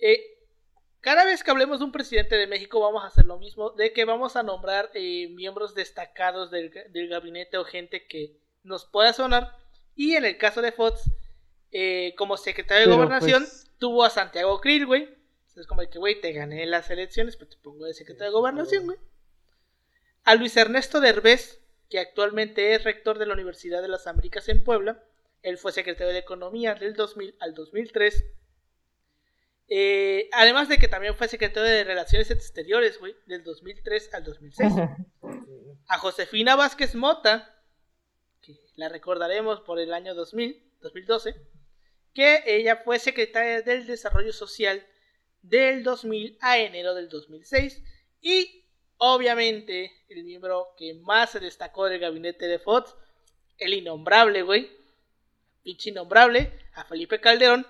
eh, 0.00 0.33
cada 1.04 1.24
vez 1.24 1.44
que 1.44 1.50
hablemos 1.50 1.78
de 1.78 1.84
un 1.84 1.92
presidente 1.92 2.34
de 2.36 2.46
México 2.46 2.80
vamos 2.80 3.04
a 3.04 3.08
hacer 3.08 3.26
lo 3.26 3.38
mismo, 3.38 3.70
de 3.70 3.92
que 3.92 4.04
vamos 4.06 4.34
a 4.36 4.42
nombrar 4.42 4.90
eh, 4.94 5.28
miembros 5.28 5.74
destacados 5.74 6.50
del, 6.50 6.72
del 6.90 7.08
gabinete 7.08 7.58
o 7.58 7.64
gente 7.64 8.06
que 8.06 8.38
nos 8.62 8.86
pueda 8.86 9.12
sonar. 9.12 9.52
Y 9.94 10.14
en 10.14 10.24
el 10.24 10.38
caso 10.38 10.62
de 10.62 10.72
Fox, 10.72 11.02
eh, 11.70 12.14
como 12.16 12.36
secretario 12.38 12.88
de 12.88 12.94
gobernación, 12.96 13.42
pues- 13.44 13.70
tuvo 13.78 14.02
a 14.04 14.10
Santiago 14.10 14.60
Krill, 14.60 14.86
güey. 14.86 15.08
Es 15.54 15.66
como 15.68 15.82
de 15.82 15.90
que, 15.90 15.98
güey, 15.98 16.20
te 16.20 16.32
gané 16.32 16.66
las 16.66 16.90
elecciones, 16.90 17.36
pero 17.36 17.50
te 17.50 17.58
pongo 17.58 17.84
de 17.84 17.94
secretario 17.94 18.32
de 18.32 18.36
gobernación, 18.38 18.86
güey. 18.86 18.98
A 20.24 20.34
Luis 20.34 20.56
Ernesto 20.56 21.00
Derbez, 21.00 21.60
que 21.90 21.98
actualmente 22.00 22.74
es 22.74 22.82
rector 22.82 23.18
de 23.18 23.26
la 23.26 23.34
Universidad 23.34 23.82
de 23.82 23.88
las 23.88 24.06
Américas 24.06 24.48
en 24.48 24.64
Puebla. 24.64 25.04
Él 25.42 25.58
fue 25.58 25.70
secretario 25.70 26.12
de 26.12 26.18
Economía 26.20 26.74
del 26.74 26.94
2000 26.94 27.36
al 27.40 27.54
2003. 27.54 28.24
Eh, 29.68 30.28
además 30.32 30.68
de 30.68 30.78
que 30.78 30.88
también 30.88 31.16
fue 31.16 31.28
secretario 31.28 31.68
de 31.68 31.84
Relaciones 31.84 32.30
Exteriores, 32.30 32.98
güey, 32.98 33.14
del 33.26 33.42
2003 33.42 34.14
al 34.14 34.24
2006. 34.24 34.72
A 35.88 35.98
Josefina 35.98 36.56
Vázquez 36.56 36.94
Mota, 36.94 37.62
que 38.40 38.54
la 38.76 38.88
recordaremos 38.88 39.60
por 39.60 39.78
el 39.78 39.92
año 39.92 40.14
2000, 40.14 40.72
2012, 40.80 41.34
que 42.14 42.42
ella 42.46 42.76
fue 42.84 42.98
secretaria 42.98 43.62
del 43.62 43.86
Desarrollo 43.86 44.32
Social 44.32 44.86
del 45.42 45.82
2000 45.82 46.38
a 46.40 46.58
enero 46.58 46.94
del 46.94 47.08
2006 47.10 47.82
y 48.22 48.64
obviamente 48.96 49.92
el 50.08 50.24
miembro 50.24 50.68
que 50.78 50.94
más 50.94 51.32
se 51.32 51.40
destacó 51.40 51.86
del 51.86 52.00
gabinete 52.00 52.46
de 52.46 52.58
Fox, 52.58 52.94
el 53.58 53.74
innombrable, 53.74 54.42
güey, 54.42 54.70
pinche 55.62 55.90
innombrable, 55.90 56.50
a 56.72 56.84
Felipe 56.84 57.20
Calderón, 57.20 57.66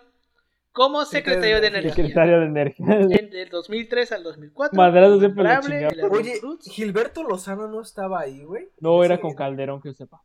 como 0.75 1.05
secretario 1.05 1.61
de 1.61 1.69
Energía. 1.69 1.95
Secretario 1.95 2.41
de 2.41 2.47
Energía. 2.47 2.87
En- 3.21 3.31
del 3.31 3.49
2003 3.49 4.11
al 4.13 4.23
2004. 4.25 4.77
Madrazos 4.77 5.21
siempre 5.21 5.45
lo 5.45 5.51
Arnold 5.51 6.13
Oye. 6.13 6.41
Gilberto 6.69 7.23
Lozano 7.23 7.69
no 7.69 7.81
estaba 7.81 8.21
ahí, 8.21 8.43
güey. 8.45 8.69
No, 8.81 9.03
era 9.05 9.21
con 9.21 9.35
Calderón, 9.35 9.81
que 9.81 9.91
yo 9.91 9.95
sepa. 9.95 10.21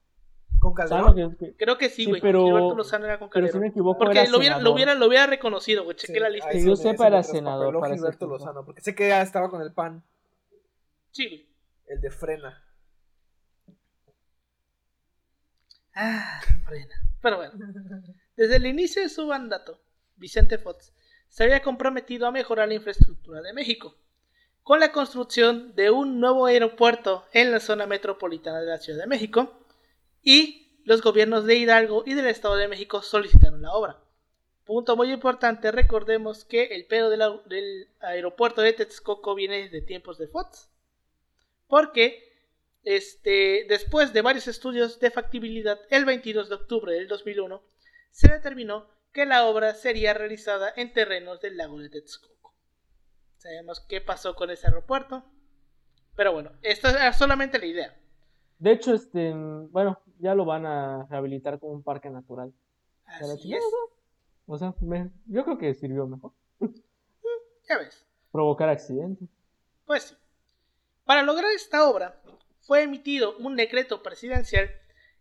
Con 0.59 0.73
Calderón. 0.73 1.15
que- 1.37 1.37
que- 1.51 1.55
Creo 1.55 1.77
que 1.77 1.87
sí, 1.89 2.03
Sí, 2.03 2.09
güey. 2.09 2.19
pero- 2.21 2.43
Gilberto 2.45 2.75
Lozano 2.75 3.05
era 3.05 3.19
con 3.19 3.29
pero 3.29 3.45
si 3.45 3.51
Calderón. 3.51 3.61
me 3.61 3.67
equivoco, 3.69 3.99
Porque 3.99 4.19
era 4.21 4.29
lo 4.31 4.39
hubiera, 4.39 4.59
lo, 4.59 4.73
hubiera, 4.73 4.95
lo 4.95 5.05
hubiera 5.07 5.27
reconocido, 5.27 5.83
güey. 5.83 5.95
Chequé 5.95 6.13
Sí, 6.15 6.19
la 6.19 6.29
lista. 6.29 6.49
Que 6.49 6.65
yo 6.65 6.75
sepa, 6.75 7.05
era 7.07 7.21
senador 7.23 7.79
para 7.79 7.93
Gilberto. 7.95 8.25
Lozano, 8.27 8.65
porque 8.65 8.81
sé 8.81 8.95
que 8.95 9.07
ya 9.07 9.21
estaba 9.21 9.49
con 9.51 9.61
el 9.61 9.71
PAN, 9.71 10.03
Sí, 11.11 11.27
güey. 11.27 11.47
el 11.87 12.01
de 12.01 12.09
frena. 12.11 12.63
Ah, 15.95 16.39
frena. 16.65 16.95
Pero 17.21 17.37
bueno. 17.37 17.51
Desde 18.35 18.55
el 18.55 18.65
inicio 18.65 19.01
de 19.01 19.09
su 19.09 19.27
mandato, 19.27 19.79
Vicente 20.19 20.57
Fox 20.57 20.93
se 21.29 21.43
había 21.43 21.61
comprometido 21.61 22.27
a 22.27 22.31
mejorar 22.31 22.67
la 22.67 22.73
infraestructura 22.75 23.41
de 23.41 23.53
México, 23.53 23.95
con 24.63 24.79
la 24.79 24.91
construcción 24.91 25.73
de 25.75 25.89
un 25.89 26.19
nuevo 26.19 26.45
aeropuerto 26.45 27.25
en 27.33 27.51
la 27.51 27.59
zona 27.59 27.85
metropolitana 27.85 28.59
de 28.59 28.67
la 28.67 28.77
Ciudad 28.77 28.99
de 28.99 29.07
México, 29.07 29.65
y 30.21 30.81
los 30.83 31.01
gobiernos 31.01 31.45
de 31.45 31.55
Hidalgo 31.55 32.03
y 32.05 32.13
del 32.13 32.27
Estado 32.27 32.55
de 32.55 32.67
México 32.67 33.01
solicitaron 33.01 33.61
la 33.61 33.71
obra. 33.71 33.99
Punto 34.65 34.95
muy 34.95 35.11
importante, 35.11 35.71
recordemos 35.71 36.45
que 36.45 36.65
el 36.75 36.85
pedo 36.85 37.09
del, 37.09 37.87
aeropuerto 37.99 38.61
de 38.61 38.73
Texcoco 38.73 39.33
viene 39.33 39.69
de 39.69 39.81
tiempos 39.81 40.17
de 40.17 40.27
Fox, 40.27 40.69
porque 41.67 42.31
este, 42.83 43.65
después 43.67 44.13
de 44.13 44.21
varios 44.21 44.47
estudios 44.47 44.99
de 44.99 45.11
factibilidad, 45.11 45.79
el 45.89 46.05
22 46.05 46.49
de 46.49 46.55
octubre 46.55 46.93
del 46.93 47.07
2001, 47.07 47.61
se 48.11 48.27
determinó 48.29 48.87
que 49.11 49.25
la 49.25 49.45
obra 49.45 49.73
sería 49.75 50.13
realizada 50.13 50.71
en 50.75 50.93
terrenos 50.93 51.41
del 51.41 51.57
lago 51.57 51.79
de 51.79 51.89
Texcoco. 51.89 52.53
Sabemos 53.37 53.79
qué 53.87 54.01
pasó 54.01 54.35
con 54.35 54.49
ese 54.49 54.67
aeropuerto, 54.67 55.23
pero 56.15 56.33
bueno, 56.33 56.51
esto 56.61 56.89
es 56.89 57.15
solamente 57.15 57.57
la 57.59 57.65
idea. 57.65 57.97
De 58.59 58.71
hecho, 58.73 58.93
este, 58.93 59.33
bueno, 59.33 60.01
ya 60.19 60.35
lo 60.35 60.43
van 60.45 60.65
a 60.65 61.05
rehabilitar 61.09 61.59
como 61.59 61.73
un 61.73 61.83
parque 61.83 62.09
natural. 62.09 62.53
Así 63.05 63.53
es. 63.53 63.63
O 64.45 64.57
sea, 64.57 64.73
me- 64.81 65.11
yo 65.27 65.43
creo 65.45 65.57
que 65.57 65.73
sirvió 65.73 66.05
mejor. 66.07 66.33
Ya 67.69 67.77
ves. 67.77 68.05
Provocar 68.31 68.67
accidentes. 68.69 69.29
Pues 69.85 70.03
sí. 70.03 70.15
Para 71.05 71.23
lograr 71.23 71.51
esta 71.51 71.87
obra, 71.87 72.21
fue 72.61 72.83
emitido 72.83 73.37
un 73.37 73.55
decreto 73.55 74.03
presidencial 74.03 74.69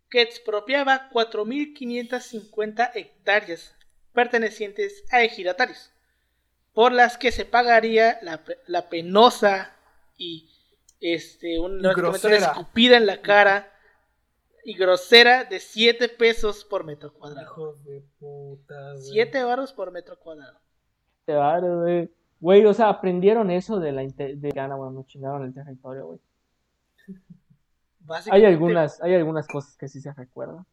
que 0.09 0.21
expropiaba 0.21 1.09
4.550 1.11 2.91
hectáreas 2.95 3.75
pertenecientes 4.13 5.03
a 5.11 5.21
ejidatarios, 5.23 5.91
por 6.73 6.91
las 6.91 7.17
que 7.17 7.31
se 7.31 7.45
pagaría 7.45 8.19
la, 8.21 8.43
pe- 8.43 8.57
la 8.67 8.89
penosa 8.89 9.73
y 10.17 10.49
este, 11.01 11.59
un- 11.59 11.79
una 11.79 11.93
grosera. 11.93 12.37
escupida 12.37 12.97
en 12.97 13.05
la 13.05 13.21
cara 13.21 13.71
y 14.65 14.75
grosera 14.77 15.45
de 15.45 15.59
7 15.59 16.09
pesos 16.09 16.65
por 16.65 16.83
metro 16.83 17.13
cuadrado. 17.13 17.45
Hijos 17.45 17.83
de 17.85 18.01
puta, 18.19 18.91
güey. 18.93 19.03
7 19.03 19.43
baros 19.43 19.73
por 19.73 19.91
metro 19.91 20.19
cuadrado. 20.19 20.59
Te 21.25 21.33
va, 21.33 21.59
güey. 21.59 22.11
Güey, 22.41 22.65
o 22.65 22.73
sea, 22.73 22.89
aprendieron 22.89 23.51
eso 23.51 23.79
de 23.79 23.91
la 23.91 24.01
de 24.03 24.51
Gana, 24.53 24.75
bueno, 24.75 24.91
nos 24.91 25.07
chingaron 25.07 25.43
el 25.43 25.53
territorio, 25.53 26.05
güey. 26.07 26.19
Hay 28.31 28.43
algunas, 28.43 28.99
hay 29.03 29.13
algunas 29.13 29.47
cosas 29.47 29.77
que 29.77 29.87
sí 29.87 30.01
se 30.01 30.11
recuerdan. 30.13 30.65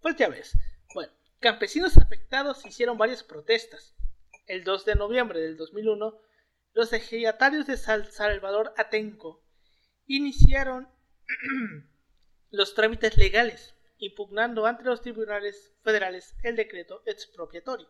Pues 0.00 0.16
ya 0.16 0.28
ves. 0.28 0.56
Campesinos 1.40 1.96
afectados 1.96 2.66
hicieron 2.66 2.98
varias 2.98 3.22
protestas. 3.22 3.94
El 4.46 4.64
2 4.64 4.84
de 4.84 4.94
noviembre 4.96 5.40
del 5.40 5.56
2001, 5.56 6.18
los 6.72 6.92
ejidatarios 6.92 7.66
de 7.66 7.76
San 7.76 8.10
Salvador 8.10 8.74
Atenco 8.76 9.44
iniciaron 10.06 10.88
los 12.50 12.74
trámites 12.74 13.16
legales, 13.16 13.74
impugnando 13.98 14.66
ante 14.66 14.82
los 14.84 15.00
tribunales 15.00 15.74
federales 15.84 16.34
el 16.42 16.56
decreto 16.56 17.02
expropiatorio. 17.06 17.88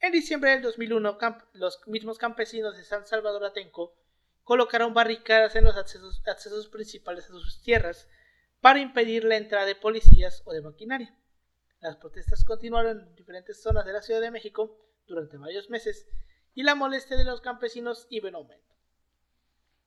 En 0.00 0.12
diciembre 0.12 0.50
del 0.50 0.62
2001, 0.62 1.18
camp- 1.18 1.42
los 1.52 1.80
mismos 1.88 2.18
campesinos 2.18 2.76
de 2.76 2.84
San 2.84 3.06
Salvador 3.06 3.44
Atenco 3.44 3.96
colocaron 4.44 4.94
barricadas 4.94 5.56
en 5.56 5.64
los 5.64 5.76
accesos, 5.76 6.22
accesos 6.26 6.68
principales 6.68 7.24
a 7.24 7.28
sus 7.28 7.60
tierras 7.62 8.08
para 8.60 8.78
impedir 8.78 9.24
la 9.24 9.36
entrada 9.36 9.66
de 9.66 9.74
policías 9.74 10.42
o 10.44 10.52
de 10.52 10.60
maquinaria. 10.60 11.16
Las 11.86 11.98
protestas 11.98 12.42
continuaron 12.42 12.98
en 12.98 13.14
diferentes 13.14 13.62
zonas 13.62 13.86
de 13.86 13.92
la 13.92 14.02
Ciudad 14.02 14.20
de 14.20 14.32
México 14.32 14.76
durante 15.06 15.36
varios 15.36 15.70
meses 15.70 16.08
y 16.52 16.64
la 16.64 16.74
molestia 16.74 17.16
de 17.16 17.22
los 17.22 17.40
campesinos 17.40 18.08
iba 18.10 18.28
en 18.28 18.34
aumento. 18.34 18.74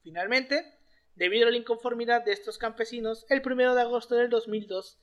Finalmente, 0.01 0.79
debido 1.15 1.49
a 1.49 1.51
la 1.51 1.57
inconformidad 1.57 2.23
de 2.23 2.31
estos 2.31 2.57
campesinos, 2.57 3.25
el 3.27 3.41
1 3.45 3.75
de 3.75 3.81
agosto 3.81 4.15
del 4.15 4.29
2002, 4.29 4.97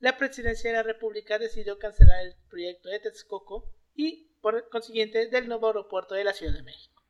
la 0.00 0.18
presidencia 0.18 0.68
de 0.70 0.76
la 0.76 0.82
República 0.82 1.38
decidió 1.38 1.78
cancelar 1.78 2.22
el 2.22 2.36
proyecto 2.50 2.90
de 2.90 3.00
Texcoco 3.00 3.72
y, 3.94 4.36
por 4.42 4.68
consiguiente, 4.68 5.28
del 5.28 5.48
nuevo 5.48 5.68
aeropuerto 5.68 6.14
de 6.14 6.24
la 6.24 6.34
Ciudad 6.34 6.52
de 6.52 6.64
México. 6.64 7.02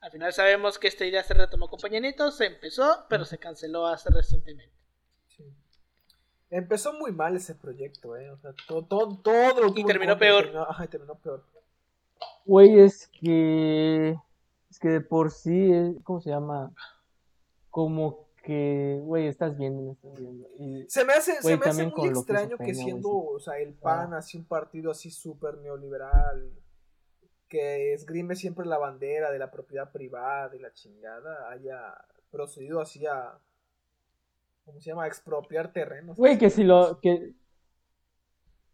Al 0.00 0.10
final 0.10 0.32
sabemos 0.32 0.80
que 0.80 0.88
esta 0.88 1.06
idea 1.06 1.22
se 1.22 1.34
retomó 1.34 1.68
con 1.68 1.78
Peña 1.78 2.00
se 2.32 2.46
empezó, 2.46 3.06
pero 3.08 3.24
se 3.24 3.38
canceló 3.38 3.86
hace 3.86 4.10
recientemente. 4.10 4.81
Empezó 6.52 6.92
muy 6.92 7.12
mal 7.12 7.34
ese 7.34 7.54
proyecto, 7.54 8.14
eh. 8.14 8.30
O 8.30 8.36
sea, 8.36 8.52
todo, 8.68 8.84
todo, 8.84 9.16
todo 9.16 9.60
lo 9.62 9.68
Y 9.68 9.70
tuvo 9.70 9.80
en 9.80 9.86
terminó 9.86 10.18
peor. 10.18 10.42
Terminó, 10.44 10.62
ajá, 10.64 10.84
y 10.84 10.88
terminó 10.88 11.14
peor. 11.14 11.42
Güey, 12.44 12.78
es 12.78 13.08
que. 13.08 14.14
Es 14.70 14.78
que 14.78 14.88
de 14.88 15.00
por 15.00 15.30
sí, 15.30 15.72
eh, 15.72 15.94
¿cómo 16.04 16.20
se 16.20 16.28
llama? 16.28 16.70
Como 17.70 18.28
que, 18.42 19.00
güey, 19.02 19.28
estás 19.28 19.56
viendo, 19.56 19.80
me 19.82 19.92
estás 19.92 20.12
viendo. 20.14 20.46
Y, 20.58 20.84
Se 20.90 21.06
me 21.06 21.14
hace, 21.14 21.40
se 21.40 21.56
me 21.56 21.64
hace 21.64 21.86
muy 21.86 22.02
que 22.02 22.08
extraño 22.08 22.58
que 22.58 22.74
siendo, 22.74 23.08
sí. 23.08 23.26
o 23.36 23.40
sea, 23.40 23.58
el 23.58 23.72
PAN, 23.72 24.12
Ah. 24.12 24.18
así 24.18 24.36
un 24.36 24.44
partido 24.44 24.90
así 24.90 25.10
súper 25.10 25.56
neoliberal, 25.56 26.52
que 27.48 27.94
esgrime 27.94 28.36
siempre 28.36 28.66
la 28.66 28.76
bandera 28.76 29.30
de 29.30 29.38
la 29.38 29.50
propiedad 29.50 29.90
privada 29.90 30.54
y 30.54 30.58
la 30.58 30.74
chingada, 30.74 31.48
haya 31.50 31.94
procedido 32.30 32.80
así 32.82 33.06
a, 33.06 33.38
¿cómo 34.64 34.80
se 34.80 34.90
llama? 34.90 35.06
Expropiar 35.06 35.72
terrenos. 35.72 36.16
güey, 36.16 36.38
que 36.38 36.50
si 36.50 36.64
lo. 36.64 37.00
que 37.00 37.34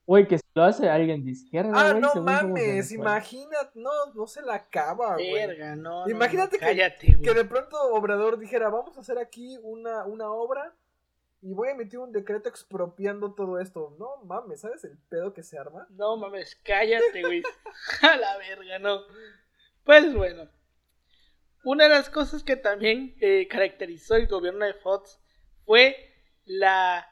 Güey, 0.07 0.27
que 0.27 0.39
si 0.39 0.45
lo 0.55 0.63
hace 0.65 0.89
alguien 0.89 1.23
de 1.23 1.33
izquierda. 1.33 1.71
Ah, 1.75 1.91
güey, 1.91 2.01
no 2.01 2.15
mames, 2.23 2.93
imagínate, 2.93 3.73
no, 3.75 3.91
no 4.15 4.27
se 4.27 4.41
la 4.41 4.55
acaba, 4.55 5.15
güey. 5.17 5.35
Verga, 5.35 5.77
no. 5.77 6.09
Imagínate 6.09 6.57
no, 6.57 6.61
que- 6.61 6.67
cállate, 6.67 7.07
Que 7.09 7.17
güey. 7.17 7.35
de 7.35 7.45
pronto 7.45 7.77
Obrador 7.93 8.39
dijera, 8.39 8.71
vamos 8.71 8.97
a 8.97 9.01
hacer 9.01 9.19
aquí 9.19 9.59
una, 9.63 10.07
una 10.07 10.31
obra 10.33 10.75
y 11.43 11.53
voy 11.53 11.69
a 11.69 11.73
emitir 11.73 11.99
un 11.99 12.11
decreto 12.11 12.49
expropiando 12.49 13.35
todo 13.35 13.61
esto. 13.61 13.95
No 13.99 14.25
mames, 14.25 14.63
¿sabes 14.63 14.83
el 14.85 14.97
pedo 15.11 15.35
que 15.35 15.43
se 15.43 15.59
arma? 15.59 15.87
No 15.91 16.17
mames, 16.17 16.57
cállate, 16.65 17.21
güey. 17.23 17.43
A 18.01 18.17
la 18.17 18.39
verga, 18.39 18.79
no. 18.79 19.01
Pues 19.85 20.15
bueno. 20.15 20.49
Una 21.65 21.85
de 21.85 21.91
las 21.91 22.09
cosas 22.09 22.43
que 22.43 22.57
también 22.57 23.15
eh, 23.21 23.47
caracterizó 23.47 24.15
el 24.15 24.27
gobierno 24.27 24.65
de 24.65 24.73
Fox 24.73 25.21
fue 25.69 26.15
la 26.47 27.07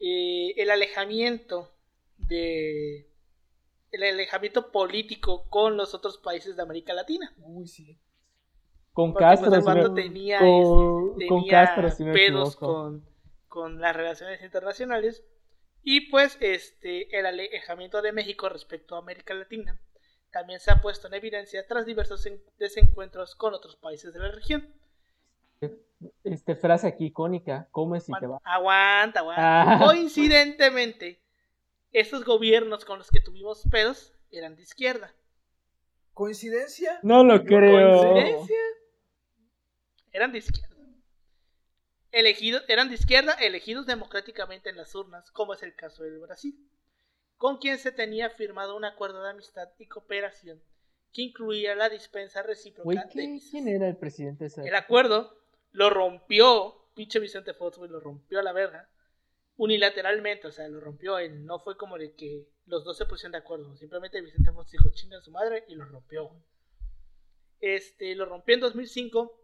eh, 0.00 0.52
el 0.56 0.72
alejamiento 0.72 1.70
de 2.16 3.08
el 3.92 4.02
alejamiento 4.02 4.72
político 4.72 5.48
con 5.48 5.76
los 5.76 5.94
otros 5.94 6.18
países 6.18 6.56
de 6.56 6.62
América 6.62 6.92
Latina. 6.92 7.32
Uy, 7.38 7.68
sí. 7.68 8.00
Con 8.92 9.12
Porque, 9.12 9.24
Castro, 9.24 9.60
si 9.60 9.94
tenía, 9.94 10.40
con, 10.40 11.46
Castro, 11.48 11.90
si 11.92 12.02
me 12.02 12.12
pedos 12.12 12.56
con, 12.56 13.08
con 13.46 13.80
las 13.80 13.94
relaciones 13.94 14.42
internacionales 14.42 15.22
y 15.84 16.10
pues 16.10 16.36
este 16.40 17.16
el 17.16 17.26
alejamiento 17.26 18.02
de 18.02 18.10
México 18.10 18.48
respecto 18.48 18.96
a 18.96 18.98
América 18.98 19.34
Latina 19.34 19.80
también 20.32 20.58
se 20.58 20.72
ha 20.72 20.80
puesto 20.80 21.06
en 21.06 21.14
evidencia 21.14 21.64
tras 21.64 21.86
diversos 21.86 22.26
en- 22.26 22.42
desencuentros 22.58 23.36
con 23.36 23.54
otros 23.54 23.76
países 23.76 24.12
de 24.12 24.18
la 24.18 24.32
región. 24.32 24.74
Este, 26.24 26.54
frase 26.56 26.86
aquí 26.86 27.06
icónica, 27.06 27.68
come 27.70 28.00
si 28.00 28.12
te 28.18 28.26
va. 28.26 28.38
Aguanta, 28.44 29.20
aguanta. 29.20 29.72
Ah. 29.72 29.78
Coincidentemente, 29.84 31.20
estos 31.92 32.24
gobiernos 32.24 32.84
con 32.84 32.98
los 32.98 33.10
que 33.10 33.20
tuvimos 33.20 33.64
pedos 33.70 34.14
eran 34.30 34.56
de 34.56 34.62
izquierda. 34.62 35.14
¿Coincidencia? 36.14 36.98
No 37.02 37.24
lo 37.24 37.42
creo. 37.44 38.12
¿Coincidencia? 38.12 38.56
Eran 40.12 40.32
de 40.32 40.38
izquierda. 40.38 40.68
Elegidos, 42.12 42.64
eran 42.68 42.88
de 42.88 42.94
izquierda, 42.96 43.34
elegidos 43.34 43.86
democráticamente 43.86 44.68
en 44.70 44.76
las 44.76 44.94
urnas, 44.96 45.30
como 45.30 45.54
es 45.54 45.62
el 45.62 45.76
caso 45.76 46.02
del 46.02 46.18
Brasil, 46.18 46.56
con 47.36 47.58
quien 47.58 47.78
se 47.78 47.92
tenía 47.92 48.30
firmado 48.30 48.76
un 48.76 48.84
acuerdo 48.84 49.22
de 49.22 49.30
amistad 49.30 49.68
y 49.78 49.86
cooperación 49.86 50.60
que 51.12 51.22
incluía 51.22 51.74
la 51.76 51.88
dispensa 51.88 52.42
recíproca 52.42 52.88
de 52.88 53.08
¿qué- 53.12 53.26
visas. 53.26 53.50
¿quién 53.52 53.68
era 53.68 53.86
el 53.88 53.96
presidente 53.96 54.44
de 54.44 54.48
esa 54.48 54.62
El 54.64 54.74
acuerdo 54.74 55.39
lo 55.72 55.90
rompió, 55.90 56.74
pinche 56.94 57.18
Vicente 57.18 57.54
Fox, 57.54 57.78
güey, 57.78 57.90
lo 57.90 58.00
rompió 58.00 58.40
a 58.40 58.42
la 58.42 58.52
verga, 58.52 58.88
unilateralmente, 59.56 60.46
o 60.48 60.52
sea, 60.52 60.68
lo 60.68 60.80
rompió 60.80 61.18
él, 61.18 61.44
no 61.44 61.60
fue 61.60 61.76
como 61.76 61.98
de 61.98 62.14
que 62.14 62.48
los 62.66 62.84
dos 62.84 62.96
se 62.96 63.06
pusieron 63.06 63.32
de 63.32 63.38
acuerdo, 63.38 63.76
simplemente 63.76 64.20
Vicente 64.20 64.52
Fox 64.52 64.70
dijo 64.72 64.88
chinga 64.90 65.18
a 65.18 65.22
su 65.22 65.30
madre 65.30 65.64
y 65.68 65.74
lo 65.74 65.84
rompió, 65.84 66.26
güey. 66.28 66.42
Este, 67.60 68.14
lo 68.14 68.24
rompió 68.24 68.54
en 68.54 68.60
2005 68.62 69.38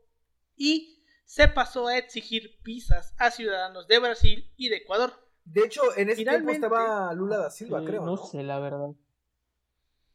y 0.57 1.05
se 1.25 1.49
pasó 1.49 1.89
a 1.89 1.99
exigir 1.99 2.59
visas 2.63 3.15
a 3.19 3.31
ciudadanos 3.31 3.87
de 3.89 3.99
Brasil 3.99 4.51
y 4.57 4.69
de 4.71 4.77
Ecuador. 4.77 5.13
De 5.45 5.63
hecho, 5.65 5.83
en 5.97 6.09
ese 6.09 6.23
tiempo 6.25 6.39
Finalmente- 6.51 6.67
estaba 6.67 7.13
Lula 7.13 7.37
da 7.39 7.51
Silva, 7.51 7.83
Eh, 7.83 7.85
creo. 7.85 8.05
No 8.07 8.17
No, 8.17 8.27
sé, 8.27 8.43
la 8.43 8.59
verdad. 8.59 8.91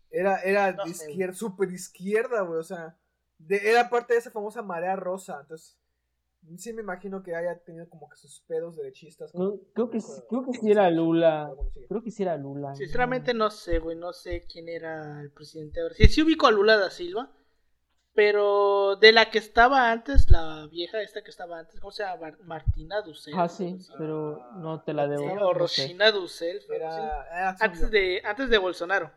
Era, 0.09 0.41
era 0.41 0.71
No 0.73 0.85
de 0.85 0.93
sé, 0.93 1.09
izquierda, 1.11 1.33
súper 1.35 1.71
izquierda, 1.71 2.41
güey. 2.41 2.59
O 2.59 2.63
sea, 2.63 2.97
de- 3.37 3.69
era 3.69 3.89
parte 3.89 4.13
de 4.13 4.19
esa 4.19 4.31
famosa 4.31 4.61
marea 4.61 4.95
rosa. 4.95 5.39
Entonces, 5.41 5.77
sí 6.57 6.73
me 6.73 6.81
imagino 6.81 7.23
que 7.23 7.35
haya 7.35 7.57
tenido 7.59 7.87
como 7.89 8.09
que 8.09 8.17
sus 8.17 8.41
pedos 8.41 8.75
derechistas. 8.77 9.33
No, 9.35 9.57
creo 9.73 9.89
que, 9.89 9.99
creo 10.29 10.45
que 10.45 10.57
sí 10.59 10.71
era 10.71 10.89
Lula. 10.89 11.51
Bueno. 11.55 11.71
Creo 11.87 12.03
que 12.03 12.11
sí 12.11 12.23
era 12.23 12.37
Lula. 12.37 12.75
Sinceramente 12.75 13.33
no 13.33 13.49
sé, 13.51 13.79
güey, 13.79 13.97
no 13.97 14.13
sé 14.13 14.45
quién 14.51 14.69
era 14.69 15.21
el 15.21 15.31
presidente 15.31 15.79
de 15.79 15.85
Brasil. 15.87 16.09
Sí 16.09 16.21
ubico 16.21 16.47
a 16.47 16.51
Lula 16.51 16.77
da 16.77 16.89
Silva, 16.89 17.31
pero 18.13 18.95
de 18.97 19.11
la 19.11 19.29
que 19.29 19.37
estaba 19.37 19.91
antes, 19.91 20.29
la 20.29 20.67
vieja 20.67 21.01
esta 21.01 21.23
que 21.23 21.29
estaba 21.29 21.59
antes, 21.59 21.79
¿cómo 21.79 21.91
se 21.91 22.03
llama? 22.03 22.35
Martina 22.43 23.01
Dussel. 23.01 23.33
Ah, 23.37 23.47
sí, 23.47 23.77
pero 23.97 24.51
no 24.55 24.81
te 24.81 24.93
la 24.93 25.07
debo. 25.07 25.29
Sí, 25.29 25.35
no 25.35 25.47
o 25.47 25.53
sé. 25.53 25.59
Rosina 25.59 26.11
Dussel, 26.11 26.61
sí. 26.61 26.67
Era, 26.73 27.55
antes 27.59 27.91
de, 27.91 28.21
antes 28.25 28.49
de 28.49 28.57
Bolsonaro. 28.57 29.11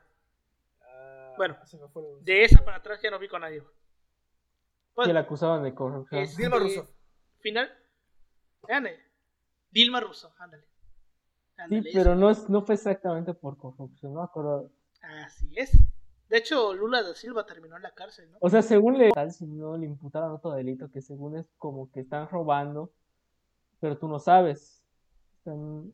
Ah, 0.83 1.35
bueno, 1.37 1.57
De 2.21 2.45
esa 2.45 2.65
para 2.65 2.77
atrás 2.77 3.01
ya 3.03 3.11
no 3.11 3.19
vi 3.19 3.29
con 3.29 3.41
nadie. 3.41 3.63
Pues, 4.95 5.09
Que 5.09 5.15
la 5.15 5.21
acusaban 5.21 5.65
de 5.65 5.75
corrupción. 5.75 6.23
Es- 6.23 6.37
Dilma 6.37 6.59
Rousseff. 6.59 6.89
Final. 7.45 7.71
Gane. 8.67 8.97
Dilma 9.71 10.01
Russo, 10.01 10.35
ándale. 10.39 10.65
Sí, 11.69 11.91
pero 11.93 12.17
no, 12.17 12.31
es, 12.31 12.49
no 12.49 12.63
fue 12.63 12.75
exactamente 12.75 13.33
por 13.35 13.57
corrupción, 13.59 14.15
no 14.15 14.23
acuerdo. 14.23 14.71
Así 15.03 15.53
es. 15.55 15.79
De 16.29 16.39
hecho, 16.39 16.75
Lula 16.75 17.03
da 17.03 17.15
Silva 17.15 17.47
terminó 17.47 17.77
en 17.77 17.83
la 17.83 17.93
cárcel, 17.93 18.31
¿no? 18.33 18.39
O 18.41 18.49
sea, 18.49 18.63
según 18.63 18.99
le 18.99 19.13
tal 19.13 19.31
si 19.31 19.47
no 19.47 19.77
le 19.77 19.87
imputaron 19.87 20.33
otro 20.33 20.53
delito 20.53 20.91
que 20.91 21.03
según 21.03 21.37
es 21.37 21.47
como 21.59 21.93
que 21.93 22.01
están 22.01 22.29
robando, 22.29 22.91
pero 23.79 23.99
tú 23.99 24.09
no 24.09 24.19
sabes. 24.19 24.83
Están... 25.39 25.93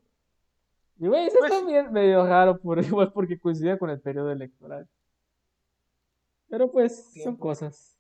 Y 0.99 1.09
güey, 1.09 1.27
eso 1.27 1.39
pues... 1.41 1.51
también 1.51 1.93
medio 1.93 2.25
raro 2.27 2.59
por 2.59 2.79
igual 2.85 3.13
porque 3.13 3.39
coincide 3.39 3.79
con 3.79 3.91
el 3.91 4.01
periodo 4.01 4.31
electoral. 4.31 4.89
Pero 6.49 6.71
pues 6.71 7.13
son 7.23 7.37
cosas. 7.37 8.00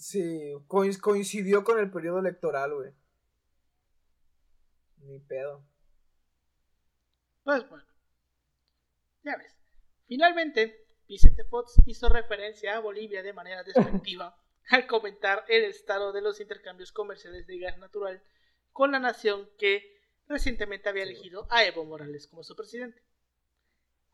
Sí, 0.00 0.54
coincidió 0.66 1.62
con 1.62 1.78
el 1.78 1.90
periodo 1.90 2.20
electoral, 2.20 2.74
güey. 2.74 2.94
Ni 5.02 5.18
pedo. 5.20 5.62
Pues 7.44 7.68
bueno. 7.68 7.84
Ya 9.22 9.36
ves. 9.36 9.54
Finalmente, 10.06 10.86
Vicente 11.06 11.44
Fox 11.44 11.74
hizo 11.84 12.08
referencia 12.08 12.76
a 12.76 12.80
Bolivia 12.80 13.22
de 13.22 13.34
manera 13.34 13.62
despectiva 13.62 14.34
al 14.70 14.86
comentar 14.86 15.44
el 15.48 15.64
estado 15.64 16.12
de 16.12 16.22
los 16.22 16.40
intercambios 16.40 16.92
comerciales 16.92 17.46
de 17.46 17.58
gas 17.58 17.76
natural 17.76 18.22
con 18.72 18.92
la 18.92 19.00
nación 19.00 19.50
que 19.58 20.00
recientemente 20.28 20.88
había 20.88 21.02
elegido 21.02 21.46
a 21.50 21.64
Evo 21.64 21.84
Morales 21.84 22.26
como 22.26 22.42
su 22.42 22.56
presidente. 22.56 23.02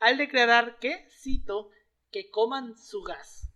Al 0.00 0.18
declarar 0.18 0.80
que, 0.80 1.08
cito, 1.10 1.70
que 2.10 2.28
coman 2.28 2.76
su 2.76 3.04
gas. 3.04 3.52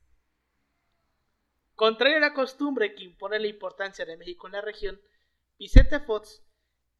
Contrario 1.80 2.18
a 2.18 2.20
la 2.20 2.34
costumbre 2.34 2.94
que 2.94 3.04
impone 3.04 3.38
la 3.38 3.46
importancia 3.46 4.04
de 4.04 4.18
México 4.18 4.46
en 4.46 4.52
la 4.52 4.60
región, 4.60 5.00
Vicente 5.58 5.98
Fox 5.98 6.44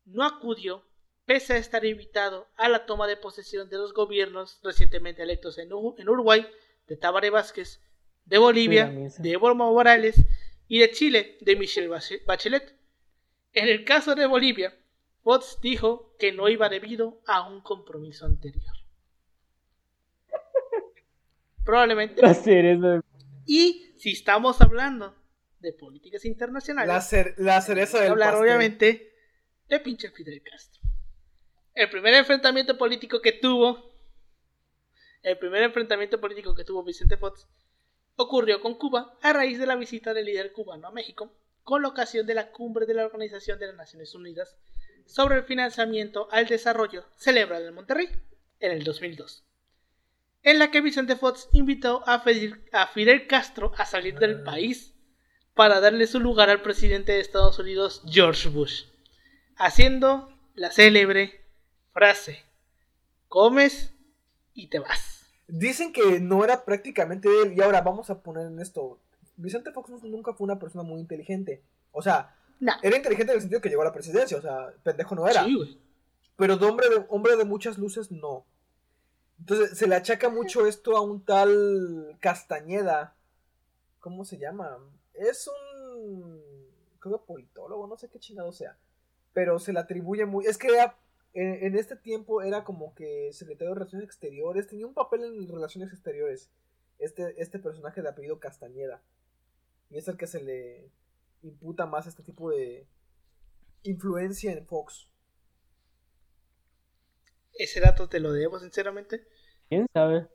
no 0.07 0.25
acudió 0.25 0.83
pese 1.27 1.53
a 1.53 1.59
estar 1.59 1.85
invitado 1.85 2.49
a 2.57 2.67
la 2.71 2.87
toma 2.87 3.07
de 3.07 3.19
posesión 3.19 3.69
de 3.69 3.77
los 3.77 3.93
gobiernos 3.93 4.59
recientemente 4.63 5.23
electos 5.23 5.59
en, 5.59 5.71
Uruguay, 5.71 6.47
de 6.87 6.97
Tabaré 6.97 7.29
Vázquez, 7.29 7.83
de 8.25 8.39
Bolivia, 8.39 8.87
de 9.19 9.33
Evo 9.33 9.55
Morales 9.55 10.25
y 10.67 10.79
de 10.79 10.91
Chile, 10.93 11.37
de 11.43 11.57
Michelle 11.57 11.95
Bachelet. 12.27 12.75
En 13.53 13.69
el 13.69 13.85
caso 13.85 14.15
de 14.15 14.25
Bolivia, 14.25 14.75
Fox 15.23 15.59
dijo 15.61 16.17
que 16.19 16.33
no 16.33 16.49
iba 16.49 16.71
debido 16.71 17.21
a 17.27 17.47
un 17.47 17.61
compromiso 17.61 18.25
anterior. 18.25 18.77
Probablemente. 21.67 22.23
Y 23.53 23.93
si 23.99 24.13
estamos 24.13 24.61
hablando 24.61 25.13
de 25.59 25.73
políticas 25.73 26.25
internacionales, 26.25 27.35
la, 27.37 27.61
cereza 27.61 28.01
del 28.01 28.13
hablar 28.13 28.37
obviamente 28.37 29.13
de 29.69 29.81
pinche 29.81 30.09
Fidel 30.13 30.41
Castro. 30.41 30.81
El 31.75 31.91
primer 31.91 32.15
enfrentamiento 32.15 32.79
político 32.79 33.21
que 33.21 33.33
tuvo, 33.33 33.93
el 35.25 35.37
primer 35.37 35.65
enfrentamiento 35.65 36.21
político 36.21 36.55
que 36.55 36.63
tuvo 36.63 36.85
Vicente 36.85 37.17
Fox, 37.17 37.49
ocurrió 38.15 38.61
con 38.61 38.77
Cuba 38.77 39.19
a 39.21 39.33
raíz 39.33 39.59
de 39.59 39.67
la 39.67 39.75
visita 39.75 40.15
del 40.15 40.27
líder 40.27 40.53
cubano 40.53 40.87
a 40.87 40.93
México, 40.93 41.37
con 41.65 41.83
la 41.83 41.89
ocasión 41.89 42.29
de 42.29 42.35
la 42.35 42.53
cumbre 42.53 42.87
de 42.87 42.95
la 42.95 43.05
Organización 43.05 43.59
de 43.59 43.67
las 43.67 43.75
Naciones 43.75 44.15
Unidas 44.15 44.57
sobre 45.07 45.39
el 45.39 45.43
financiamiento 45.43 46.29
al 46.31 46.47
desarrollo 46.47 47.05
celebrada 47.17 47.67
en 47.67 47.75
Monterrey 47.75 48.11
en 48.61 48.71
el 48.71 48.85
2002, 48.85 49.45
en 50.43 50.59
la 50.59 50.71
que 50.71 50.81
Vicente 50.81 51.17
Fox 51.17 51.49
invitó 51.53 52.03
a 52.07 52.21
Fidel 52.21 53.27
Castro 53.27 53.73
a 53.77 53.85
salir 53.85 54.19
del 54.19 54.43
país 54.43 54.95
para 55.55 55.81
darle 55.81 56.07
su 56.07 56.21
lugar 56.21 56.49
al 56.49 56.63
presidente 56.63 57.13
de 57.13 57.21
Estados 57.21 57.59
Unidos, 57.59 58.03
George 58.07 58.49
Bush, 58.49 58.85
haciendo 59.57 60.33
la 60.55 60.71
célebre 60.71 61.45
frase, 61.93 62.43
comes 63.29 63.93
y 64.55 64.69
te 64.69 64.79
vas. 64.79 65.27
Dicen 65.49 65.93
que 65.93 66.21
no 66.21 66.45
era 66.45 66.65
prácticamente 66.65 67.29
él, 67.43 67.55
y 67.57 67.61
ahora 67.61 67.83
vamos 67.83 68.09
a 68.09 68.23
poner 68.23 68.47
en 68.47 68.61
esto, 68.61 69.01
Vicente 69.37 69.73
Fox 69.73 69.91
nunca 70.05 70.33
fue 70.33 70.45
una 70.45 70.59
persona 70.59 70.85
muy 70.85 71.01
inteligente, 71.01 71.63
o 71.93 72.01
sea, 72.01 72.37
era 72.83 72.97
inteligente 72.97 73.33
en 73.33 73.37
el 73.37 73.41
sentido 73.41 73.61
que 73.61 73.69
llegó 73.69 73.83
a 73.83 73.87
la 73.87 73.93
presidencia, 73.93 74.37
o 74.37 74.43
sea, 74.43 74.73
pendejo 74.83 75.15
no 75.15 75.27
era. 75.29 75.47
Pero 76.37 76.57
de 76.57 76.67
hombre, 76.67 76.89
de 76.89 77.05
hombre 77.09 77.37
de 77.37 77.45
muchas 77.45 77.77
luces, 77.77 78.11
no. 78.11 78.47
Entonces 79.41 79.77
se 79.77 79.87
le 79.87 79.97
achaca 79.97 80.29
mucho 80.29 80.67
esto 80.67 80.97
a 80.97 81.01
un 81.01 81.25
tal 81.25 82.17
Castañeda. 82.21 83.17
¿Cómo 83.99 84.25
se 84.25 84.39
llama? 84.39 84.79
Es 85.15 85.49
un. 85.49 86.43
Creo 87.01 87.19
que 87.19 87.27
politólogo, 87.27 87.87
no 87.87 87.97
sé 87.97 88.09
qué 88.09 88.19
chingado 88.19 88.53
sea. 88.53 88.79
Pero 89.33 89.59
se 89.59 89.73
le 89.73 89.81
atribuye 89.81 90.27
muy. 90.27 90.47
Es 90.47 90.59
que 90.59 90.69
era 90.69 90.97
en, 91.33 91.77
este 91.77 91.97
tiempo 91.97 92.43
era 92.43 92.65
como 92.65 92.95
que 92.95 93.33
secretario 93.33 93.71
de 93.71 93.75
Relaciones 93.81 94.07
Exteriores, 94.07 94.67
tenía 94.67 94.87
un 94.87 94.95
papel 94.95 95.25
en 95.25 95.49
Relaciones 95.49 95.93
Exteriores, 95.93 96.51
este, 96.99 97.41
este 97.41 97.59
personaje 97.59 98.03
de 98.03 98.09
apellido 98.09 98.41
Castañeda. 98.41 99.03
Y 99.91 99.99
es 99.99 100.09
el 100.09 100.17
que 100.17 100.27
se 100.27 100.43
le 100.43 100.91
imputa 101.43 101.87
más 101.87 102.07
este 102.07 102.23
tipo 102.23 102.51
de 102.51 102.87
influencia 103.83 104.53
en 104.53 104.67
Fox. 104.67 105.09
Ese 107.63 107.79
dato 107.81 108.09
te 108.09 108.21
lo 108.21 108.33
debo, 108.33 108.59
sinceramente. 108.59 109.27
¿Quién 109.69 109.87
sabe? 109.93 110.27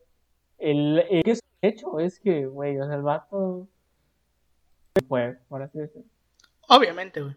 El, 0.59 0.99
el 1.09 1.23
que 1.23 1.31
es 1.31 1.39
hecho 1.61 1.99
es 1.99 2.19
que, 2.19 2.45
güey, 2.45 2.79
o 2.79 2.85
sea, 2.85 2.95
el 2.95 3.01
vato 3.01 3.67
fue, 5.07 5.39
por 5.49 5.63
así 5.63 5.79
decirlo. 5.79 6.07
Obviamente, 6.67 7.21
güey. 7.21 7.35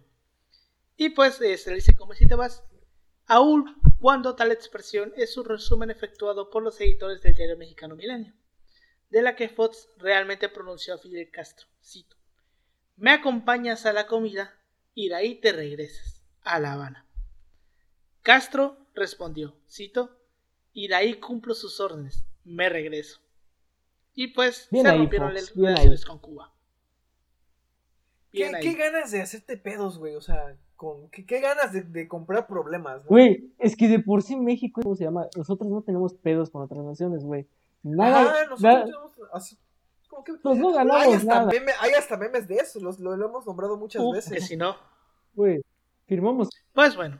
Y 0.96 1.10
pues 1.10 1.40
eh, 1.40 1.56
se 1.56 1.70
le 1.70 1.76
dice, 1.76 1.96
como 1.96 2.12
si 2.12 2.26
te 2.26 2.34
vas, 2.34 2.62
aun 3.26 3.80
cuando 3.98 4.36
tal 4.36 4.52
expresión 4.52 5.12
es 5.16 5.38
un 5.38 5.46
resumen 5.46 5.90
efectuado 5.90 6.50
por 6.50 6.62
los 6.62 6.78
editores 6.82 7.22
del 7.22 7.34
diario 7.34 7.56
mexicano 7.56 7.96
Milenio, 7.96 8.34
de 9.08 9.22
la 9.22 9.36
que 9.36 9.48
Fox 9.48 9.88
realmente 9.96 10.50
pronunció 10.50 10.94
a 10.94 10.98
Fidel 10.98 11.30
Castro, 11.30 11.66
cito, 11.82 12.16
me 12.96 13.12
acompañas 13.12 13.86
a 13.86 13.92
la 13.92 14.06
comida 14.06 14.54
y 14.92 15.08
de 15.08 15.14
ahí 15.14 15.40
te 15.40 15.52
regresas, 15.52 16.22
a 16.42 16.58
La 16.58 16.72
Habana. 16.74 17.06
Castro 18.22 18.87
respondió, 18.98 19.54
cito, 19.68 20.10
y 20.72 20.88
de 20.88 20.94
ahí 20.94 21.14
cumplo 21.14 21.54
sus 21.54 21.80
órdenes, 21.80 22.24
me 22.44 22.68
regreso. 22.68 23.20
Y 24.14 24.28
pues 24.28 24.68
se 24.70 24.82
rompieron 24.82 25.32
las 25.32 25.54
relaciones 25.54 26.04
con 26.04 26.18
Cuba. 26.18 26.52
¿Qué, 28.32 28.50
¿Qué, 28.60 28.74
ganas 28.74 29.10
de 29.10 29.22
hacerte 29.22 29.56
pedos, 29.56 29.98
güey? 29.98 30.14
O 30.14 30.20
sea, 30.20 30.56
con 30.78 31.08
qué, 31.10 31.40
ganas 31.40 31.72
de, 31.72 32.08
comprar 32.08 32.46
problemas, 32.46 33.04
Güey, 33.06 33.52
es 33.58 33.76
que 33.76 33.88
de 33.88 33.98
por 33.98 34.22
sí 34.22 34.36
México, 34.36 34.80
¿cómo 34.80 34.94
se 34.94 35.04
llama? 35.04 35.26
Nosotros 35.36 35.68
no 35.68 35.82
tenemos 35.82 36.14
pedos 36.14 36.50
con 36.50 36.62
otras 36.62 36.84
naciones, 36.84 37.24
güey. 37.24 37.48
Nada, 37.82 38.46
nosotros 38.48 38.84
tenemos 38.84 39.12
así, 39.32 39.58
como 40.08 40.22
que, 40.22 40.34
pues 40.34 40.56
no 40.56 40.72
ganamos 40.72 41.02
hay 41.02 41.12
hasta, 41.14 41.44
nada. 41.44 41.52
hay 41.80 41.90
hasta 41.92 42.16
memes 42.16 42.46
de 42.46 42.56
eso, 42.56 42.78
los, 42.80 43.00
lo, 43.00 43.12
hemos 43.12 43.44
nombrado 43.44 43.76
muchas 43.76 44.04
veces. 44.12 44.32
Que 44.32 44.40
si 44.40 44.56
no. 44.56 44.76
Güey, 45.34 45.60
firmamos. 46.06 46.48
Pues 46.72 46.94
bueno. 46.94 47.18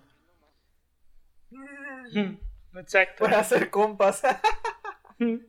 Mm. 2.13 2.79
Exacto. 2.79 3.25
Para 3.25 3.41
hacer 3.41 3.71
compas. 3.71 4.23
bueno, 5.19 5.43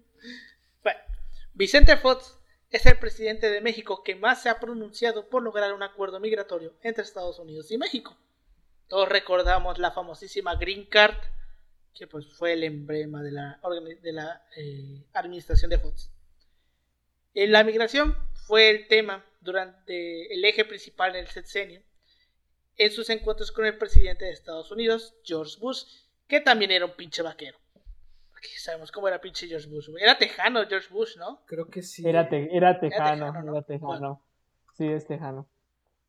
Vicente 1.54 1.98
Fox 1.98 2.38
es 2.70 2.86
el 2.86 2.98
presidente 2.98 3.50
de 3.50 3.62
México 3.62 4.04
que 4.04 4.16
más 4.16 4.42
se 4.42 4.50
ha 4.50 4.60
pronunciado 4.60 5.30
por 5.30 5.44
lograr 5.44 5.74
un 5.74 5.84
acuerdo 5.84 6.20
migratorio 6.20 6.74
entre 6.82 7.04
Estados 7.04 7.40
Unidos 7.40 7.72
y 7.72 7.78
México. 7.78 8.18
Todos 8.88 9.10
recordamos 9.10 9.78
la 9.78 9.92
famosísima 9.92 10.56
Green 10.56 10.86
Card, 10.86 11.18
que 11.94 12.08
pues 12.08 12.28
fue 12.34 12.54
el 12.54 12.64
emblema 12.64 13.22
de 13.22 13.32
la, 13.32 13.60
de 14.02 14.14
la 14.14 14.44
eh, 14.56 15.04
administración 15.14 15.70
de 15.70 15.80
Fox. 15.80 16.12
En 17.34 17.52
la 17.52 17.64
migración 17.64 18.16
fue 18.48 18.70
el 18.70 18.88
tema 18.88 19.26
durante 19.42 20.34
el 20.34 20.44
eje 20.44 20.66
principal 20.66 21.14
del 21.14 21.28
sexenio 21.28 21.84
en 22.78 22.92
sus 22.92 23.10
encuentros 23.10 23.52
con 23.52 23.66
el 23.66 23.78
presidente 23.78 24.26
de 24.26 24.32
Estados 24.32 24.72
Unidos, 24.72 25.14
George 25.24 25.58
Bush, 25.60 25.84
que 26.30 26.40
también 26.40 26.72
era 26.72 26.86
un 26.86 26.94
pinche 26.94 27.22
vaquero 27.22 27.58
sabemos 28.60 28.92
cómo 28.92 29.08
era 29.08 29.20
pinche 29.20 29.48
George 29.48 29.68
Bush, 29.68 29.90
Era 30.00 30.18
tejano 30.18 30.66
George 30.68 30.88
Bush, 30.92 31.18
¿no? 31.18 31.42
Creo 31.46 31.68
que 31.68 31.82
sí. 31.82 32.08
Era, 32.08 32.28
era 32.32 32.80
tejano, 32.80 33.28
era 33.28 33.62
tejano. 33.64 34.22
Sí, 34.74 34.88
es 34.88 35.06
tejano. 35.06 35.48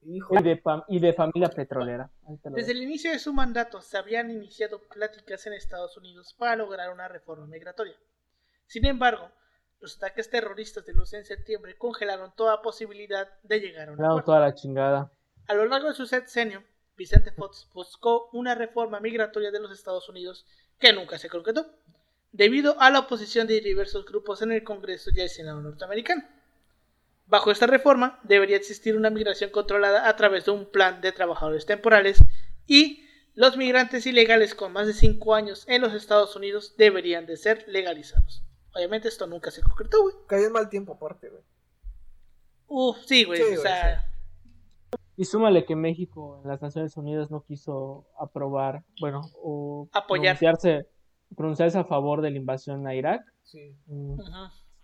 Y, 0.03 0.21
de, 0.43 0.63
y 0.89 0.99
de 0.99 1.13
familia 1.13 1.51
petrolera. 1.51 2.11
Desde 2.45 2.73
el 2.73 2.83
inicio 2.83 3.11
de 3.11 3.19
su 3.19 3.35
mandato 3.35 3.83
se 3.83 3.99
habían 3.99 4.31
iniciado 4.31 4.83
pláticas 4.89 5.47
en 5.47 5.53
Estados 5.53 5.97
Unidos 5.97 6.35
para 6.39 6.57
lograr 6.57 6.91
una 6.91 7.07
reforma 7.07 7.47
migratoria. 7.47 7.97
Sin 8.67 8.87
embargo, 8.87 9.31
los 9.81 9.97
ataques 9.97 10.31
terroristas 10.31 10.87
del 10.87 10.99
11 10.99 11.19
de 11.19 11.25
septiembre 11.25 11.77
congelaron 11.77 12.33
toda 12.35 12.63
posibilidad 12.63 13.29
de 13.43 13.61
llegar 13.61 13.89
a 13.89 13.93
un 13.93 14.03
acuerdo. 14.03 14.25
toda 14.25 14.41
la 14.41 14.55
chingada. 14.55 15.13
A 15.49 15.55
lo 15.55 15.67
largo 15.67 15.89
de 15.89 15.95
su 15.95 16.07
sexenio, 16.07 16.63
Vicente 17.01 17.33
Fox 17.33 17.67
buscó 17.73 18.29
una 18.35 18.55
reforma 18.55 19.01
migratoria 19.01 19.51
de 19.51 19.59
los 19.59 19.73
Estados 19.73 20.11
Unidos 20.11 20.45
que 20.79 20.93
nunca 20.93 21.19
se 21.19 21.31
concretó 21.31 21.65
debido 22.31 22.79
a 22.79 22.91
la 22.91 22.99
oposición 22.99 23.47
de 23.47 23.63
diversos 23.63 24.05
grupos 24.05 24.43
en 24.43 24.53
el 24.53 24.63
Congreso 24.63 25.09
y 25.15 25.21
el 25.21 25.31
Senado 25.31 25.63
norteamericano. 25.63 26.29
Bajo 27.27 27.51
esta 27.51 27.67
reforma, 27.67 28.21
debería 28.23 28.59
existir 28.59 28.99
una 28.99 29.09
migración 29.09 29.49
controlada 29.49 30.11
a 30.11 30.17
través 30.17 30.45
de 30.45 30.51
un 30.51 30.67
plan 30.67 31.01
de 31.01 31.13
trabajadores 31.13 31.65
temporales 31.65 32.19
y 32.67 33.07
los 33.35 33.57
migrantes 33.57 34.05
ilegales 34.05 34.55
con 34.55 34.75
más 34.75 34.87
de 34.87 34.93
5 34.93 35.35
años 35.35 35.65
en 35.69 35.81
los 35.81 35.95
Estados 35.95 36.37
Unidos 36.37 36.75
deberían 36.77 37.25
de 37.25 37.39
ser 37.39 37.65
legalizados. 37.67 38.43
Obviamente 38.75 39.09
esto 39.09 39.27
nunca 39.27 39.51
se 39.51 39.63
concretó, 39.63 40.03
güey. 40.03 40.17
Cayó 40.27 40.49
en 40.49 40.53
mal 40.53 40.69
tiempo 40.69 40.93
aparte, 40.93 41.31
güey. 41.31 41.43
Uf, 42.67 42.99
sí, 43.07 43.25
güey. 43.25 43.43
Sí, 43.43 43.57
o 43.57 43.63
sea, 43.63 44.10
Y 45.21 45.27
súmale 45.27 45.67
que 45.67 45.77
México 45.77 46.41
en 46.43 46.49
las 46.49 46.63
Naciones 46.63 46.97
Unidas 46.97 47.31
no 47.31 47.45
quiso 47.45 48.07
aprobar, 48.19 48.85
bueno, 49.03 49.21
o 49.35 49.87
Apoyar. 49.93 50.39
pronunciarse, 50.39 50.89
pronunciarse 51.37 51.77
a 51.77 51.85
favor 51.85 52.23
de 52.23 52.31
la 52.31 52.39
invasión 52.39 52.87
a 52.87 52.95
Irak. 52.95 53.21
Sí. 53.43 53.77
Mm, 53.85 54.19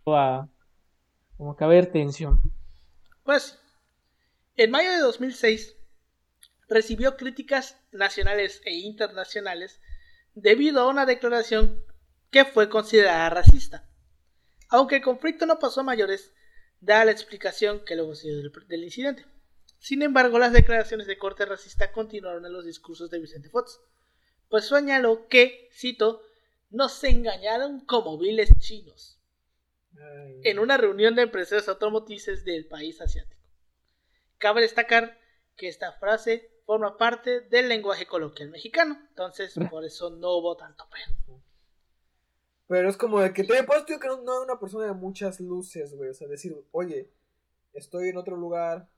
a- 0.09 0.47
como 1.39 1.57
que 1.57 1.65
haber 1.65 1.91
tensión. 1.91 2.43
Pues, 3.25 3.59
en 4.57 4.71
mayo 4.71 4.91
de 4.91 4.99
2006 4.99 5.75
recibió 6.69 7.17
críticas 7.17 7.81
nacionales 7.91 8.61
e 8.67 8.75
internacionales 8.75 9.81
debido 10.35 10.83
a 10.83 10.89
una 10.91 11.07
declaración 11.07 11.83
que 12.31 12.45
fue 12.45 12.69
considerada 12.69 13.31
racista. 13.31 13.89
Aunque 14.69 14.97
el 14.97 15.03
conflicto 15.03 15.47
no 15.47 15.59
pasó 15.59 15.81
a 15.81 15.85
mayores, 15.85 16.35
da 16.81 17.07
la 17.07 17.13
explicación 17.13 17.81
que 17.87 17.97
luego 17.97 18.15
se 18.15 18.29
dio 18.29 18.37
del, 18.43 18.53
del 18.69 18.85
incidente. 18.85 19.25
Sin 19.87 20.03
embargo, 20.03 20.41
las 20.41 20.53
declaraciones 20.53 21.07
de 21.07 21.17
corte 21.17 21.47
racista 21.47 21.93
continuaron 21.93 22.45
en 22.45 22.53
los 22.53 22.65
discursos 22.65 23.09
de 23.09 23.21
Vicente 23.21 23.51
Fox, 23.51 23.81
pues 24.49 24.67
señaló 24.67 25.29
que, 25.29 25.69
cito, 25.73 26.23
nos 26.71 27.05
engañaron 27.05 27.87
como 27.87 28.19
viles 28.19 28.51
chinos 28.59 29.21
Ay, 29.97 30.41
en 30.43 30.59
una 30.59 30.77
reunión 30.77 31.15
de 31.15 31.23
empresarios 31.23 31.69
automotrices 31.69 32.45
del 32.45 32.67
país 32.67 33.01
asiático. 33.01 33.41
Cabe 34.39 34.63
destacar 34.63 35.21
que 35.55 35.69
esta 35.69 35.93
frase 35.93 36.51
forma 36.67 36.99
parte 36.99 37.43
del 37.43 37.69
lenguaje 37.69 38.09
coloquial 38.09 38.51
mexicano, 38.51 38.99
entonces 39.11 39.55
por 39.71 39.85
eso 39.85 40.11
no 40.11 40.33
hubo 40.39 40.57
tanto 40.57 40.85
pedo. 40.91 41.41
Pero 42.67 42.89
es 42.91 42.97
como 42.97 43.21
de 43.21 43.33
que 43.33 43.45
te 43.45 43.55
tío, 43.87 44.01
que 44.01 44.09
no, 44.09 44.21
no 44.23 44.43
una 44.43 44.59
persona 44.59 44.87
de 44.87 44.95
muchas 44.95 45.39
luces, 45.39 45.95
güey. 45.95 46.11
O 46.11 46.15
sea, 46.15 46.27
decir, 46.27 46.61
oye, 46.73 47.09
estoy 47.73 48.09
en 48.09 48.17
otro 48.17 48.37
lugar. 48.37 48.89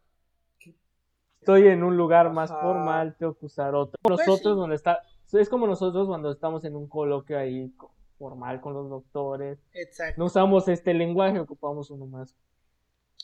Estoy 1.41 1.69
en 1.69 1.83
un 1.83 1.97
lugar 1.97 2.33
más 2.33 2.51
Ajá. 2.51 2.61
formal, 2.61 3.17
tengo 3.19 3.35
que 3.35 3.47
usar 3.47 3.75
otro. 3.75 3.99
Pues 4.03 4.19
Nosotros 4.27 4.55
sí. 4.55 4.61
donde 4.61 4.77
está, 4.77 5.03
es 5.33 5.49
como 5.49 5.67
nosotros 5.67 6.09
cuando 6.09 6.31
estamos 6.31 6.65
en 6.65 6.77
un 6.77 6.89
coloquio 6.89 7.39
ahí 7.39 7.73
formal 8.19 8.61
con 8.61 8.75
los 8.75 8.89
doctores. 8.91 9.59
Exacto. 9.73 10.15
No 10.19 10.27
usamos 10.27 10.69
este 10.69 10.95
lenguaje, 10.95 11.39
ocupamos 11.39 11.91
uno 11.91 12.07
más, 12.07 12.35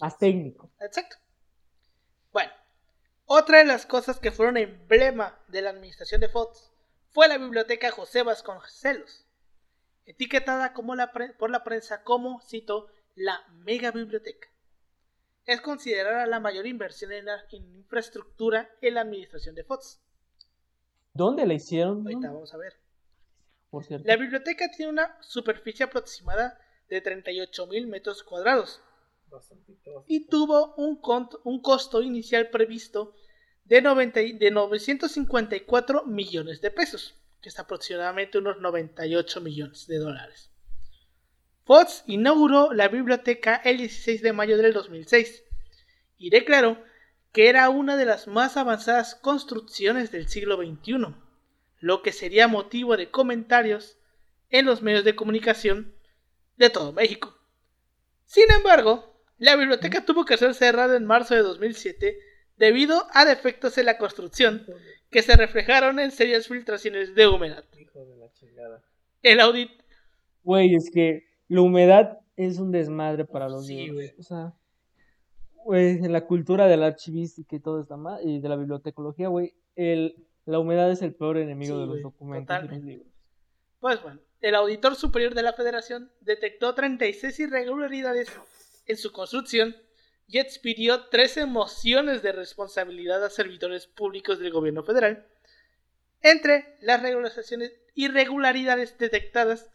más 0.00 0.16
técnico. 0.18 0.70
Exacto. 0.80 1.16
Bueno, 2.32 2.52
otra 3.26 3.58
de 3.58 3.64
las 3.64 3.86
cosas 3.86 4.20
que 4.20 4.30
fueron 4.30 4.56
emblema 4.56 5.38
de 5.48 5.62
la 5.62 5.70
administración 5.70 6.20
de 6.20 6.28
Fox 6.28 6.72
fue 7.10 7.28
la 7.28 7.38
biblioteca 7.38 7.90
José 7.90 8.22
Vasconcelos, 8.22 9.26
etiquetada 10.04 10.72
como 10.72 10.94
la 10.94 11.12
por 11.12 11.50
la 11.50 11.64
prensa 11.64 12.02
como, 12.02 12.40
cito, 12.40 12.88
la 13.14 13.40
mega 13.50 13.90
biblioteca. 13.90 14.48
Es 15.46 15.60
considerada 15.60 16.26
la 16.26 16.40
mayor 16.40 16.66
inversión 16.66 17.12
en, 17.12 17.26
la- 17.26 17.44
en 17.52 17.76
infraestructura 17.76 18.70
en 18.80 18.94
la 18.94 19.02
administración 19.02 19.54
de 19.54 19.64
Fox. 19.64 20.00
¿Dónde 21.12 21.46
la 21.46 21.54
hicieron? 21.54 22.00
Ahorita 22.00 22.30
vamos 22.32 22.52
a 22.54 22.56
ver. 22.56 22.74
Por 23.70 23.84
cierto. 23.84 24.06
La 24.06 24.16
biblioteca 24.16 24.70
tiene 24.70 24.90
una 24.92 25.16
superficie 25.20 25.84
aproximada 25.84 26.58
de 26.88 27.00
38 27.00 27.66
mil 27.66 27.86
metros 27.86 28.22
cuadrados 28.22 28.80
y 30.06 30.26
tuvo 30.28 30.74
un, 30.76 31.00
costo 31.60 32.02
inicial 32.02 32.50
previsto 32.50 33.14
de, 33.64 33.82
90 33.82 34.20
y- 34.22 34.32
de 34.38 34.50
954 34.50 36.04
millones 36.06 36.60
de 36.60 36.70
pesos, 36.70 37.14
que 37.40 37.48
es 37.48 37.58
aproximadamente 37.58 38.38
unos 38.38 38.60
98 38.60 39.40
millones 39.40 39.86
de 39.88 39.98
dólares. 39.98 40.50
Fox 41.64 42.04
inauguró 42.06 42.72
la 42.72 42.88
biblioteca 42.88 43.56
el 43.64 43.78
16 43.78 44.22
de 44.22 44.32
mayo 44.32 44.58
del 44.58 44.72
2006 44.72 45.44
y 46.18 46.30
declaró 46.30 46.78
que 47.32 47.48
era 47.48 47.68
una 47.70 47.96
de 47.96 48.04
las 48.04 48.26
más 48.28 48.56
avanzadas 48.56 49.14
construcciones 49.14 50.12
del 50.12 50.28
siglo 50.28 50.56
XXI, 50.56 51.14
lo 51.80 52.02
que 52.02 52.12
sería 52.12 52.48
motivo 52.48 52.96
de 52.96 53.10
comentarios 53.10 53.98
en 54.50 54.66
los 54.66 54.82
medios 54.82 55.04
de 55.04 55.16
comunicación 55.16 55.94
de 56.56 56.70
todo 56.70 56.92
México. 56.92 57.36
Sin 58.26 58.50
embargo, 58.52 59.18
la 59.38 59.56
biblioteca 59.56 60.04
tuvo 60.04 60.24
que 60.24 60.36
ser 60.36 60.54
cerrada 60.54 60.96
en 60.96 61.06
marzo 61.06 61.34
de 61.34 61.42
2007 61.42 62.18
debido 62.56 63.08
a 63.12 63.24
defectos 63.24 63.78
en 63.78 63.86
la 63.86 63.98
construcción 63.98 64.66
que 65.10 65.22
se 65.22 65.34
reflejaron 65.34 65.98
en 65.98 66.10
serias 66.10 66.46
filtraciones 66.46 67.14
de 67.14 67.26
humedad. 67.26 67.64
Hijo 67.78 68.04
de 68.04 68.16
la 68.16 68.32
chingada. 68.32 68.82
El 69.22 69.40
audit 69.40 69.70
Güey, 70.44 70.74
es 70.74 70.90
que 70.92 71.33
la 71.48 71.60
humedad 71.60 72.20
es 72.36 72.58
un 72.58 72.72
desmadre 72.72 73.24
para 73.24 73.48
los 73.48 73.66
Sí, 73.66 73.88
güey. 73.90 74.12
O 74.18 74.22
sea, 74.22 74.54
güey, 75.64 76.04
en 76.04 76.12
la 76.12 76.26
cultura 76.26 76.66
de 76.66 76.76
la 76.76 76.86
archivística 76.86 77.56
y 77.56 77.60
todo 77.60 77.80
está 77.80 77.96
mal, 77.96 78.20
y 78.26 78.40
de 78.40 78.48
la 78.48 78.56
bibliotecología, 78.56 79.28
güey, 79.28 79.54
el, 79.76 80.26
la 80.44 80.58
humedad 80.58 80.90
es 80.90 81.02
el 81.02 81.14
peor 81.14 81.38
enemigo 81.38 81.74
Sí, 81.74 81.80
de 81.80 81.86
los 81.86 82.02
documentos 82.02 82.56
y 82.64 82.68
los 82.68 82.82
libros. 82.82 83.08
Pues 83.80 84.02
bueno, 84.02 84.20
el 84.40 84.54
auditor 84.54 84.94
superior 84.94 85.34
de 85.34 85.42
la 85.42 85.52
federación 85.52 86.10
detectó 86.20 86.74
36 86.74 87.38
irregularidades 87.40 88.32
en 88.86 88.96
su 88.96 89.12
construcción 89.12 89.76
y 90.26 90.38
expidió 90.38 91.06
13 91.08 91.46
mociones 91.46 92.22
de 92.22 92.32
responsabilidad 92.32 93.24
a 93.24 93.30
servidores 93.30 93.86
públicos 93.86 94.38
del 94.38 94.52
gobierno 94.52 94.82
federal. 94.82 95.26
Entre 96.22 96.76
las 96.80 97.02
irregularidades 97.94 98.96
detectadas 98.96 99.70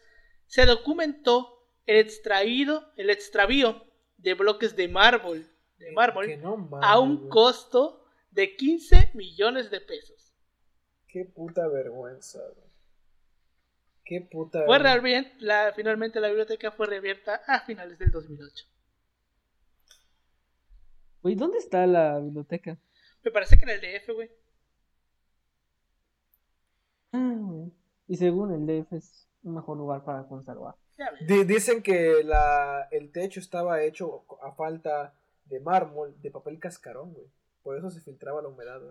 se 0.48 0.66
documentó 0.66 1.59
el 1.90 1.98
extraído, 1.98 2.94
el 2.98 3.10
extravío 3.10 3.84
de 4.18 4.36
bloques 4.36 4.76
de 4.76 4.88
mármol, 4.88 5.50
de 5.80 5.92
mármol 5.92 6.40
no 6.40 6.56
mames, 6.56 6.88
a 6.88 7.00
un 7.00 7.28
costo 7.30 8.06
de 8.30 8.56
15 8.56 9.12
millones 9.16 9.72
de 9.72 9.82
pesos. 9.82 10.36
Qué 11.08 11.26
puta 11.26 11.68
vergüenza, 11.68 12.38
güey. 12.56 12.70
Qué 14.06 14.22
puta 14.22 14.66
Fue 14.66 14.78
vergüenza. 14.78 15.32
la, 15.40 15.74
finalmente 15.76 16.20
la 16.20 16.28
biblioteca 16.28 16.72
fue 16.72 16.86
reabierta 16.86 17.42
a 17.48 17.62
finales 17.62 17.98
del 17.98 18.12
2008. 18.12 18.66
Güey, 21.24 21.34
¿dónde 21.34 21.58
está 21.58 21.88
la 21.88 22.20
biblioteca? 22.20 22.78
Me 23.24 23.32
parece 23.32 23.58
que 23.58 23.64
en 23.64 23.70
el 23.70 23.82
DF, 23.82 24.14
güey. 24.14 24.30
Ah, 27.14 27.36
güey. 27.36 27.74
Y 28.08 28.16
según 28.16 28.54
el 28.54 28.68
DF 28.68 28.94
es 28.94 29.28
un 29.42 29.56
mejor 29.56 29.76
lugar 29.76 30.04
para 30.06 30.28
conservar. 30.28 30.76
Dicen 31.22 31.82
que 31.82 32.24
la, 32.24 32.88
el 32.92 33.12
techo 33.12 33.40
estaba 33.40 33.82
hecho 33.82 34.26
a 34.42 34.52
falta 34.52 35.14
de 35.46 35.60
mármol, 35.60 36.16
de 36.22 36.32
papel 36.32 36.60
cascarón, 36.60 37.14
güey. 37.14 37.28
Por 37.64 37.78
eso 37.78 37.90
se 37.90 38.02
filtraba 38.02 38.42
la 38.42 38.50
humedad, 38.50 38.82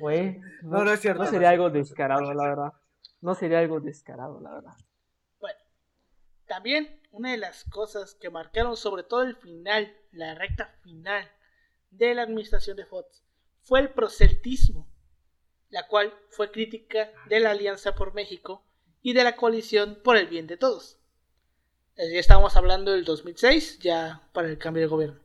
güey. 0.00 0.40
No, 0.62 0.84
no 0.84 0.92
es 0.92 1.00
cierto. 1.00 1.24
no 1.24 1.30
sería 1.30 1.50
algo 1.50 1.70
descarado, 1.70 2.32
la 2.34 2.48
verdad. 2.48 2.72
No 3.20 3.34
sería 3.34 3.60
algo 3.60 3.80
descarado, 3.80 4.40
la 4.40 4.54
verdad. 4.54 4.74
Bueno, 5.40 5.58
también 6.46 7.00
una 7.10 7.32
de 7.32 7.38
las 7.38 7.64
cosas 7.64 8.14
que 8.14 8.30
marcaron 8.30 8.76
sobre 8.76 9.02
todo 9.02 9.22
el 9.22 9.36
final, 9.36 9.96
la 10.12 10.34
recta 10.34 10.66
final 10.82 11.28
de 11.90 12.14
la 12.14 12.22
administración 12.22 12.76
de 12.76 12.86
Fox, 12.86 13.24
fue 13.62 13.80
el 13.80 13.90
proseltismo, 13.90 14.88
la 15.70 15.86
cual 15.88 16.12
fue 16.30 16.50
crítica 16.50 17.10
de 17.28 17.40
la 17.40 17.50
Alianza 17.50 17.94
por 17.94 18.14
México 18.14 18.64
y 19.06 19.12
de 19.12 19.22
la 19.22 19.36
coalición 19.36 20.00
por 20.02 20.16
el 20.16 20.26
bien 20.26 20.48
de 20.48 20.56
todos. 20.56 20.98
Ya 21.96 22.18
estamos 22.18 22.56
hablando 22.56 22.90
del 22.90 23.04
2006, 23.04 23.78
ya 23.78 24.28
para 24.32 24.48
el 24.48 24.58
cambio 24.58 24.82
de 24.82 24.88
gobierno. 24.88 25.20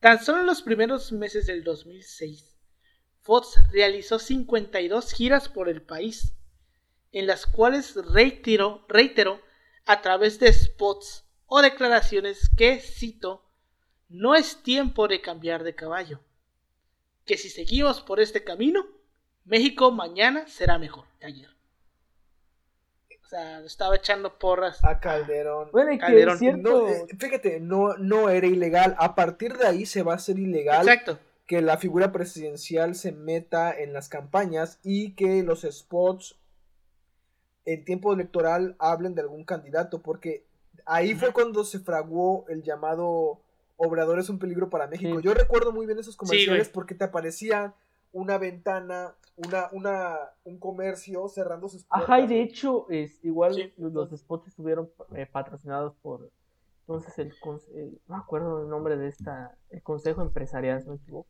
Tan 0.00 0.20
solo 0.20 0.40
en 0.40 0.46
los 0.46 0.60
primeros 0.60 1.12
meses 1.12 1.46
del 1.46 1.62
2006, 1.62 2.56
Fox 3.20 3.60
realizó 3.70 4.18
52 4.18 5.12
giras 5.12 5.48
por 5.48 5.68
el 5.68 5.82
país, 5.82 6.32
en 7.12 7.28
las 7.28 7.46
cuales 7.46 7.94
reiteró, 7.94 8.84
reiteró 8.88 9.40
a 9.86 10.02
través 10.02 10.40
de 10.40 10.52
spots 10.52 11.24
o 11.46 11.62
declaraciones 11.62 12.50
que, 12.56 12.80
cito, 12.80 13.48
no 14.08 14.34
es 14.34 14.64
tiempo 14.64 15.06
de 15.06 15.20
cambiar 15.20 15.62
de 15.62 15.76
caballo, 15.76 16.18
que 17.24 17.38
si 17.38 17.50
seguimos 17.50 18.00
por 18.00 18.18
este 18.18 18.42
camino, 18.42 18.84
México 19.44 19.92
mañana 19.92 20.48
será 20.48 20.76
mejor 20.76 21.06
que 21.20 21.26
ayer. 21.26 21.59
O 23.30 23.36
sea, 23.36 23.60
estaba 23.60 23.94
echando 23.94 24.36
porras. 24.40 24.82
A 24.82 24.98
Calderón. 24.98 25.68
Bueno, 25.70 25.92
y 25.92 25.98
que 25.98 26.00
Calderón, 26.00 26.34
es 26.34 26.40
cierto. 26.40 26.68
No, 26.68 26.88
eh, 26.88 27.06
fíjate, 27.16 27.60
no, 27.60 27.96
no 27.96 28.28
era 28.28 28.48
ilegal. 28.48 28.96
A 28.98 29.14
partir 29.14 29.56
de 29.56 29.68
ahí 29.68 29.86
se 29.86 30.02
va 30.02 30.14
a 30.14 30.16
hacer 30.16 30.36
ilegal 30.36 30.88
Exacto. 30.88 31.16
que 31.46 31.62
la 31.62 31.76
figura 31.76 32.10
presidencial 32.10 32.96
se 32.96 33.12
meta 33.12 33.72
en 33.72 33.92
las 33.92 34.08
campañas 34.08 34.80
y 34.82 35.12
que 35.12 35.44
los 35.44 35.62
spots 35.62 36.40
en 37.66 37.84
tiempo 37.84 38.12
electoral 38.12 38.74
hablen 38.80 39.14
de 39.14 39.20
algún 39.20 39.44
candidato, 39.44 40.02
porque 40.02 40.44
ahí 40.84 41.14
fue 41.14 41.32
cuando 41.32 41.62
se 41.62 41.78
fraguó 41.78 42.46
el 42.48 42.64
llamado 42.64 43.42
Obrador 43.76 44.18
es 44.18 44.28
un 44.28 44.40
peligro 44.40 44.70
para 44.70 44.88
México. 44.88 45.18
Sí. 45.18 45.22
Yo 45.22 45.34
recuerdo 45.34 45.70
muy 45.70 45.86
bien 45.86 46.00
esos 46.00 46.16
comerciales 46.16 46.68
porque 46.68 46.96
te 46.96 47.04
aparecían 47.04 47.74
una 48.12 48.38
ventana, 48.38 49.14
una, 49.36 49.68
una, 49.72 50.16
un 50.44 50.58
comercio 50.58 51.28
cerrando 51.28 51.68
sus 51.68 51.84
puertas. 51.84 52.08
Ajá, 52.08 52.20
y 52.20 52.26
de 52.26 52.42
hecho, 52.42 52.86
es, 52.90 53.24
igual 53.24 53.54
Sí. 53.54 53.72
los 53.78 54.10
spots 54.10 54.48
estuvieron 54.48 54.90
eh, 55.14 55.26
patrocinados 55.26 55.94
por 56.02 56.30
entonces 56.80 57.16
el, 57.20 57.32
no 58.08 58.16
me 58.16 58.20
acuerdo 58.20 58.62
el 58.62 58.68
nombre 58.68 58.96
de 58.96 59.06
esta, 59.08 59.56
el 59.70 59.80
Consejo 59.80 60.22
Empresarial, 60.22 60.80
si 60.80 60.86
no 60.88 60.94
me 60.94 60.98
equivoco. 60.98 61.28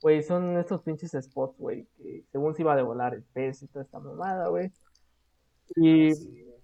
Güey, 0.00 0.22
son 0.22 0.56
estos 0.58 0.82
pinches 0.82 1.16
spots, 1.20 1.58
güey, 1.58 1.88
que 1.96 2.24
según 2.30 2.54
se 2.54 2.62
iba 2.62 2.74
a 2.74 2.76
devolar 2.76 3.12
el 3.14 3.24
pez 3.24 3.62
y 3.62 3.66
toda 3.66 3.84
esta 3.84 3.98
mamada, 3.98 4.48
güey. 4.48 4.70
Y 5.74 6.14
Sí, 6.14 6.42
güey. 6.44 6.60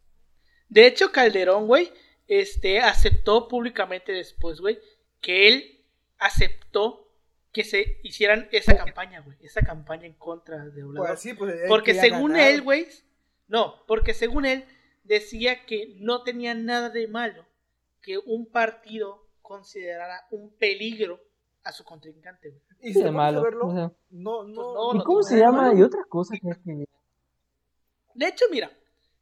De 0.69 0.87
hecho, 0.87 1.11
Calderón, 1.11 1.67
güey, 1.67 1.91
este, 2.29 2.79
aceptó 2.79 3.49
públicamente 3.49 4.13
después, 4.13 4.61
güey, 4.61 4.79
que 5.21 5.49
él 5.49 5.85
aceptó 6.19 7.10
que 7.53 7.65
se 7.65 8.01
hicieran 8.03 8.49
esa 8.53 8.77
campaña, 8.77 9.21
güey, 9.21 9.37
esa 9.41 9.63
campaña 9.63 10.07
en 10.07 10.15
contra 10.15 10.67
de 10.67 10.85
Obrador. 10.85 11.09
Pues 11.09 11.21
sí, 11.21 11.35
pues, 11.35 11.55
él 11.55 11.69
porque 11.69 11.95
según 11.95 12.33
ganar. 12.33 12.51
él, 12.51 12.63
güey, 12.63 12.87
no, 13.49 13.85
porque 13.87 14.15
según 14.15 14.47
él 14.47 14.65
decía 15.05 15.65
que 15.67 15.97
no 15.99 16.23
tenía 16.23 16.55
nada 16.55 16.91
de 16.91 17.09
malo 17.09 17.45
que 18.01 18.19
un 18.19 18.47
partido 18.47 19.27
considerara 19.43 20.27
un 20.31 20.51
peligro 20.57 21.21
a 21.65 21.73
su 21.73 21.85
contrincante, 21.85 22.51
güey. 22.51 22.63
Y 22.83 22.89
sí, 22.89 22.95
si 22.95 23.03
de 23.03 23.11
malo. 23.11 23.43
verlo, 23.43 23.67
o 23.67 23.75
sea, 23.75 23.93
no, 24.11 24.45
no, 24.45 24.75
no, 24.75 24.95
¿Y 24.95 24.99
no, 24.99 25.05
cómo 25.05 25.19
no, 25.19 25.23
se 25.25 25.37
no, 25.37 25.41
llama? 25.43 25.75
Y 25.75 25.83
otra 25.83 26.05
cosa 26.09 26.35
que 26.41 26.49
es 26.49 26.59
que 26.59 26.87
De 28.15 28.29
hecho, 28.29 28.45
mira, 28.51 28.71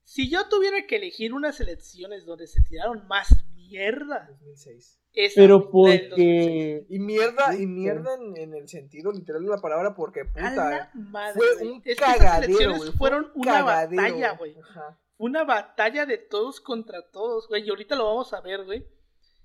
si 0.05 0.31
yo 0.31 0.49
tuviera 0.49 0.87
que 0.87 0.97
elegir 0.97 1.33
unas 1.33 1.61
elecciones 1.61 2.25
donde 2.25 2.47
se 2.47 2.63
tiraron 2.63 3.07
más 3.09 3.29
mierda, 3.55 4.27
2006. 4.31 5.01
Esa, 5.25 5.41
Pero 5.41 5.61
güey, 5.71 5.97
la 5.97 6.01
del 6.01 6.11
2006. 6.11 6.81
porque 6.81 6.87
Y 6.95 6.99
mierda, 6.99 7.55
y 7.57 7.67
mierda 7.67 8.15
en, 8.15 8.37
en 8.37 8.55
el 8.55 8.69
sentido 8.69 9.11
literal 9.13 9.43
de 9.45 9.51
la 9.51 9.59
palabra, 9.59 9.95
porque 9.95 10.25
puta, 10.25 10.91
madre, 10.95 11.35
fue 11.35 11.55
güey. 11.57 11.69
un 11.69 11.83
Es 11.85 11.99
cagadero, 11.99 12.77
güey. 12.77 12.93
fueron 12.93 13.25
un 13.35 13.43
una 13.43 13.53
cagadero, 13.53 14.03
batalla, 14.03 14.33
güey. 14.37 14.57
Ajá. 14.61 14.99
Una 15.17 15.45
batalla 15.45 16.07
de 16.07 16.19
todos 16.19 16.61
contra 16.61 17.03
todos, 17.11 17.49
güey. 17.49 17.65
Y 17.67 17.71
ahorita 17.71 17.97
lo 17.97 18.05
vamos 18.07 18.33
a 18.33 18.41
ver, 18.41 18.65
güey. 18.65 18.87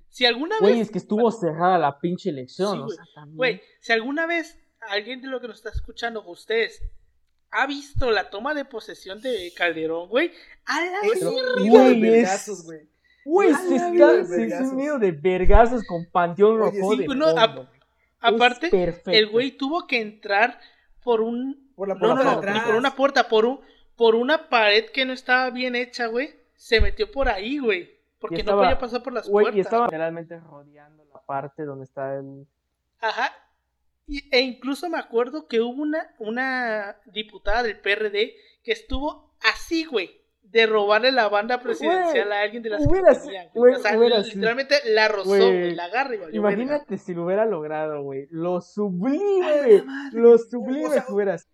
Si 0.10 0.26
alguna 0.28 0.60
Güey, 0.60 0.74
vez, 0.74 0.82
es 0.84 0.92
que 0.92 1.00
estuvo 1.00 1.32
cerrada 1.32 1.80
la 1.80 2.00
pinche 2.00 2.30
elección, 2.30 2.74
Sí, 2.74 2.80
o 2.80 2.84
güey. 2.86 2.96
sea, 2.96 3.06
también. 3.16 3.38
güey, 3.38 3.62
si 3.82 3.92
alguna 3.94 4.28
vez 4.28 4.60
alguien 4.82 5.22
de 5.22 5.28
lo 5.28 5.42
que 5.42 5.48
nos 5.48 5.58
está 5.58 5.70
escuchando, 5.70 6.24
ustedes, 6.28 6.84
ha 7.50 7.66
visto 7.66 8.12
la 8.12 8.30
toma 8.30 8.54
de 8.54 8.66
posesión 8.66 9.22
de 9.22 9.52
Calderón, 9.58 10.10
güey, 10.10 10.32
a 10.66 10.82
la 10.86 11.00
güey, 11.68 12.88
güey. 13.26 13.54
Se 13.54 13.76
está, 13.76 14.26
se 14.26 14.64
un 14.64 14.78
nido 14.78 15.00
de 15.00 15.12
vergazos 15.12 15.84
con 15.86 16.06
Panteón 16.12 16.58
Rojo 16.60 16.72
sí, 16.72 16.98
de 17.00 17.08
no, 17.08 17.26
fondo, 17.26 17.28
a- 17.40 17.48
güey. 17.48 17.68
aparte, 18.20 18.96
el 19.08 19.30
güey 19.30 19.52
tuvo 19.52 19.88
que 19.88 20.02
entrar 20.02 20.60
por 21.04 21.22
un 21.22 21.72
Por 21.76 21.88
la 21.88 21.96
No, 21.96 22.00
puerta 22.00 22.24
no, 22.24 22.54
no, 22.60 22.64
por 22.66 22.76
una 22.76 22.96
puerta, 22.96 23.28
por 23.28 23.46
un, 23.46 23.60
por 23.96 24.16
una 24.16 24.50
pared 24.50 24.86
que 24.92 25.06
no 25.06 25.14
estaba 25.14 25.50
bien 25.50 25.76
hecha, 25.76 26.08
güey. 26.08 26.34
Se 26.56 26.80
metió 26.80 27.12
por 27.12 27.28
ahí, 27.30 27.58
güey. 27.60 27.92
Porque 28.20 28.38
estaba- 28.38 28.58
no 28.62 28.64
podía 28.64 28.80
pasar 28.80 29.04
por 29.04 29.12
las 29.14 29.28
Güey, 29.28 29.44
puertas. 29.46 29.58
y 29.58 29.62
estaba 29.62 29.86
literalmente 29.88 30.40
rodeando 30.40 31.04
la 31.14 31.20
parte 31.22 31.64
donde 31.64 31.84
está 31.84 32.16
el... 32.16 32.48
Ajá. 33.02 33.32
Y- 34.08 34.30
e 34.34 34.40
incluso 34.42 34.88
me 34.90 34.98
acuerdo 34.98 35.48
que 35.48 35.60
hubo 35.62 35.82
una, 35.82 36.14
una 36.20 36.96
diputada 37.06 37.64
del 37.64 37.80
PRD 37.80 38.36
que 38.64 38.72
estuvo 38.72 39.34
así, 39.42 39.84
güey, 39.86 40.22
de 40.54 40.66
robarle 40.68 41.12
la 41.12 41.28
banda 41.30 41.60
presidencial 41.60 42.32
a 42.32 42.42
alguien 42.42 42.62
de 42.64 42.70
las 42.70 42.84
que 42.84 42.88
hubiera 42.88 43.14
tenían, 43.20 43.48
O 43.56 43.76
sea, 43.80 43.98
hubiera 43.98 44.24
sido- 44.24 44.36
literalmente 44.36 44.76
la 44.86 45.08
rozó, 45.08 45.36
la 45.36 45.86
agarra 45.86 46.14
y 46.16 46.18
verga. 46.20 46.36
Imagínate 46.38 46.98
si 47.00 47.14
lo 47.14 47.26
hubiera 47.26 47.46
logrado, 47.46 48.02
güey. 48.04 48.28
Lo 48.30 48.62
sublime, 48.62 49.84
lo 50.14 50.38
sublime 50.38 50.86
O 50.86 50.92
sea, 50.92 51.06
que 51.06 51.12
hubiera 51.12 51.38
sido. 51.38 51.52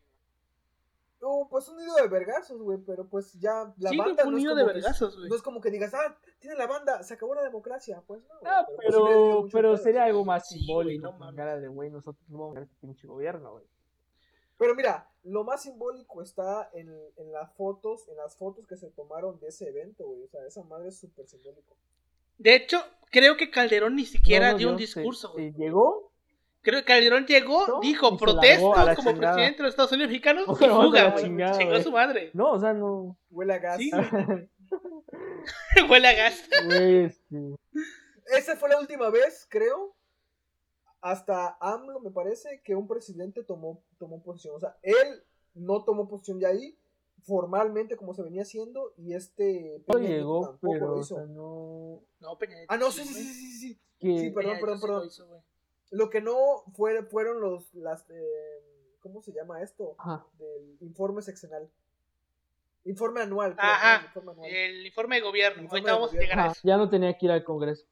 No, 1.22 1.48
pues 1.50 1.68
un 1.68 1.78
nido 1.78 1.96
de 1.96 2.08
vergazos, 2.08 2.62
güey, 2.62 2.78
pero 2.86 3.06
pues 3.08 3.34
ya 3.40 3.74
la 3.78 3.90
Sí, 3.90 3.98
banda 3.98 4.24
no 4.24 4.30
es 4.32 4.36
nido 4.38 4.52
como 4.54 4.60
de 4.60 4.68
que- 4.74 4.74
vergazos, 4.80 5.18
güey. 5.18 5.30
No 5.30 5.36
es 5.36 5.42
como 5.42 5.60
que 5.62 5.70
digas, 5.70 5.94
ah, 5.94 6.18
tiene 6.40 6.56
la 6.56 6.66
banda, 6.68 7.04
se 7.04 7.14
acabó 7.14 7.36
la 7.36 7.44
democracia. 7.44 8.02
Pues 8.08 8.22
no. 8.24 8.36
Ah, 8.46 8.66
pues 8.66 8.78
sí 8.86 8.86
pero, 8.92 9.42
mucho 9.42 9.50
pero 9.52 9.78
sería 9.78 10.04
algo 10.06 10.24
más 10.24 10.48
Sí, 10.48 10.60
simbólico. 10.60 11.10
güey, 11.12 11.20
no 11.30 11.36
cara 11.36 11.58
de, 11.60 11.68
güey, 11.68 11.90
nosotros 11.90 12.24
no 12.30 12.38
vamos 12.38 12.52
a 12.52 12.56
ganar 12.56 12.70
este 12.70 12.80
pinche 12.80 13.06
gobierno, 13.08 13.52
güey. 13.52 13.66
Pero 14.60 14.76
mira, 14.76 15.10
lo 15.24 15.44
más 15.44 15.64
simbólico 15.64 16.22
está 16.22 16.70
en, 16.74 16.90
en 17.18 17.32
las 17.32 17.52
fotos, 17.56 18.08
en 18.10 18.18
las 18.18 18.36
fotos 18.38 18.68
que 18.68 18.78
se 18.78 18.92
tomaron 18.92 19.40
de 19.40 19.48
ese 19.48 19.68
evento, 19.70 20.06
güey. 20.06 20.22
O 20.24 20.28
sea, 20.28 20.46
esa 20.46 20.64
madre 20.64 20.90
es 20.90 21.00
súper 21.00 21.26
simbólico. 21.28 21.76
De 22.38 22.54
hecho, 22.56 22.78
creo 23.10 23.36
que 23.38 23.50
Calderón 23.50 23.96
ni 23.96 24.06
siquiera 24.06 24.48
No, 24.48 24.52
no, 24.54 24.58
dio 24.60 24.70
un 24.70 24.78
discurso, 24.78 25.32
güey. 25.32 25.52
llegó, 25.54 26.12
Creo 26.62 26.82
que 26.82 26.86
Calderón 26.86 27.26
llegó, 27.26 27.66
No, 27.68 27.80
dijo, 27.80 28.08
y 28.08 28.12
se 28.12 28.18
protesto 28.18 28.66
largó 28.68 28.76
a 28.78 28.84
la 28.86 28.96
como 28.98 29.12
chingada. 29.12 29.34
presidente 29.34 29.58
de 29.58 29.64
los 29.64 29.72
Estados 29.72 29.92
Unidos 29.94 30.10
mexicanos 30.12 30.44
y 30.48 30.52
Bueno, 30.60 30.82
fuga, 30.84 31.10
güey. 31.12 31.24
chingada, 31.24 31.58
Chingó 31.58 31.70
a 31.72 31.74
güey. 31.76 31.84
su 31.84 31.92
madre. 31.92 32.32
no, 32.34 32.52
o 32.52 32.60
sea, 32.60 32.74
no, 32.74 33.18
Huele 33.32 33.54
a 33.54 33.60
gas. 33.60 33.78
Sí, 33.78 33.92
Huele 35.90 36.08
a 36.08 36.14
gas. 36.14 36.44
güey, 36.66 37.06
este, 37.06 37.56
Esa 38.38 38.56
fue 38.58 38.70
la 38.70 38.80
última 38.80 39.10
vez, 39.10 39.48
creo. 39.50 39.96
Hasta 41.02 41.58
AMLO, 41.62 42.00
me 42.02 42.12
parece, 42.12 42.62
que 42.64 42.76
un 42.76 42.88
presidente 42.88 43.44
tomó, 43.44 43.82
tomó 43.98 44.22
posición. 44.22 44.56
O 44.56 44.60
sea, 44.60 44.78
él 44.82 45.24
no 45.56 45.84
tomó 45.84 46.08
posición 46.08 46.40
ya 46.40 46.50
ahí, 46.50 46.78
formalmente 47.24 47.96
como 47.98 48.14
se 48.14 48.24
venía 48.24 48.42
haciendo, 48.42 48.94
y 48.98 49.14
este 49.14 49.84
no 49.88 49.94
Peña 49.96 50.10
llegó, 50.10 50.42
tampoco 50.50 50.74
pero, 50.74 50.88
lo 50.88 50.94
o 50.96 51.00
hizo. 51.00 51.16
sea, 51.16 51.26
no, 51.26 52.02
No, 52.20 52.38
Peña 52.38 52.58
Ah, 52.68 52.78
no, 52.78 52.92
sí, 52.92 53.04
sí, 53.06 53.14
sí, 53.14 53.24
sí, 53.24 53.52
sí, 53.52 53.58
sí. 53.60 53.80
que, 54.00 54.20
Sí, 54.20 54.30
perdón, 54.32 54.52
Peña 54.54 54.62
perdón, 54.62 54.82
perdón. 54.82 55.00
lo 55.02 55.06
hizo. 55.06 55.44
Lo 55.92 56.10
que 56.10 56.22
no 56.22 56.36
fue, 56.76 57.02
fueron 57.04 57.40
los, 57.42 57.74
las, 57.74 58.06
eh, 58.10 58.64
¿cómo 59.00 59.22
se 59.22 59.32
llama 59.32 59.62
esto? 59.62 59.96
ajá, 59.98 60.26
Del 60.38 60.78
informe 60.82 61.22
seccional. 61.22 61.70
Informe 62.86 63.22
anual. 63.22 63.56
creo, 63.56 63.70
Ajá, 63.72 64.00
¿no? 64.02 64.06
Informe 64.08 64.32
anual. 64.32 64.50
El 64.52 64.86
informe 64.86 65.16
de 65.16 65.22
gobierno. 65.22 65.62
Informe 65.64 65.80
Ahorita 65.80 65.92
de 65.92 65.96
vamos 65.96 66.10
a 66.10 66.14
gobierno. 66.16 66.24
llegar 66.26 66.40
a 66.40 66.44
ajá, 66.44 66.52
eso. 66.54 66.62
ya 66.64 66.78
no 66.78 66.90
tenía 66.90 67.18
que 67.18 67.26
ir 67.26 67.32
al 67.32 67.44
Congreso. 67.44 67.86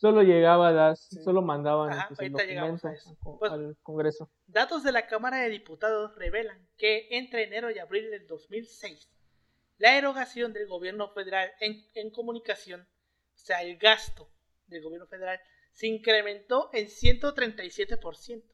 Solo 0.00 0.22
llegaba 0.22 0.90
a 0.90 0.94
Sí. 0.96 1.20
solo 1.24 1.42
mandaban 1.42 1.90
Ajá, 1.90 2.08
pues, 2.08 2.20
el 2.20 2.32
documento 2.32 2.88
Pues- 3.38 3.52
al 3.52 3.76
Congreso. 3.82 4.30
Datos 4.46 4.84
de 4.84 4.92
la 4.92 5.08
Cámara 5.08 5.38
de 5.38 5.50
Diputados 5.50 6.14
revelan 6.14 6.68
que 6.76 7.08
entre 7.10 7.42
enero 7.44 7.70
y 7.72 7.78
abril 7.80 8.08
del 8.10 8.26
2006, 8.28 9.10
la 9.78 9.98
erogación 9.98 10.52
del 10.52 10.68
gobierno 10.68 11.08
federal 11.10 11.50
en, 11.60 11.84
en 11.94 12.10
comunicación, 12.10 12.82
o 12.82 13.36
sea, 13.38 13.62
el 13.62 13.76
gasto 13.76 14.30
del 14.68 14.82
gobierno 14.84 15.06
federal, 15.08 15.40
se 15.72 15.88
incrementó 15.88 16.70
en 16.72 16.86
137%. 16.88 18.44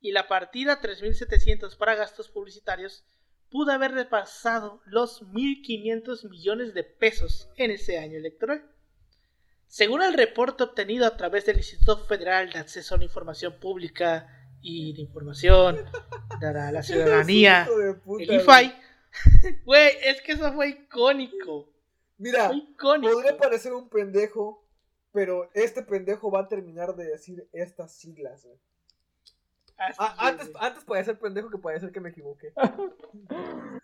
Y 0.00 0.12
la 0.12 0.26
partida 0.26 0.80
3.700 0.80 1.76
para 1.76 1.94
gastos 1.96 2.30
publicitarios 2.30 3.04
pudo 3.50 3.72
haber 3.72 3.92
repasado 3.92 4.80
los 4.86 5.22
1.500 5.22 6.24
millones 6.28 6.72
de 6.74 6.84
pesos 6.84 7.50
en 7.56 7.70
ese 7.70 7.98
año 7.98 8.16
electoral. 8.18 8.70
Según 9.74 10.02
el 10.02 10.14
reporte 10.14 10.62
obtenido 10.62 11.04
a 11.04 11.16
través 11.16 11.46
del 11.46 11.56
Instituto 11.56 11.98
Federal 12.04 12.48
de 12.48 12.60
Acceso 12.60 12.94
a 12.94 12.98
la 12.98 13.02
Información 13.02 13.58
Pública 13.58 14.28
y 14.62 14.92
de 14.92 15.00
Información 15.00 15.84
para 16.40 16.70
la 16.70 16.80
Ciudadanía, 16.84 17.66
de 17.68 18.22
el. 18.22 18.34
IFAI, 18.34 18.72
güey, 19.64 19.90
es 20.04 20.22
que 20.22 20.30
eso 20.30 20.52
fue 20.52 20.68
icónico. 20.68 21.72
Mira, 22.18 22.50
Fue 22.50 22.58
icónico. 22.58 23.14
podría 23.14 23.36
parecer 23.36 23.72
un 23.72 23.88
pendejo, 23.88 24.64
pero 25.10 25.50
este 25.54 25.82
pendejo 25.82 26.30
va 26.30 26.42
a 26.42 26.48
terminar 26.48 26.94
de 26.94 27.06
decir 27.06 27.48
estas 27.52 27.96
siglas, 27.96 28.44
güey. 28.44 28.56
Ah, 29.76 29.90
es, 29.90 29.96
antes, 29.98 30.50
antes 30.54 30.84
podía 30.84 31.02
ser 31.02 31.18
pendejo 31.18 31.50
que 31.50 31.58
podía 31.58 31.80
ser 31.80 31.90
que 31.90 31.98
me 31.98 32.10
equivoqué. 32.10 32.52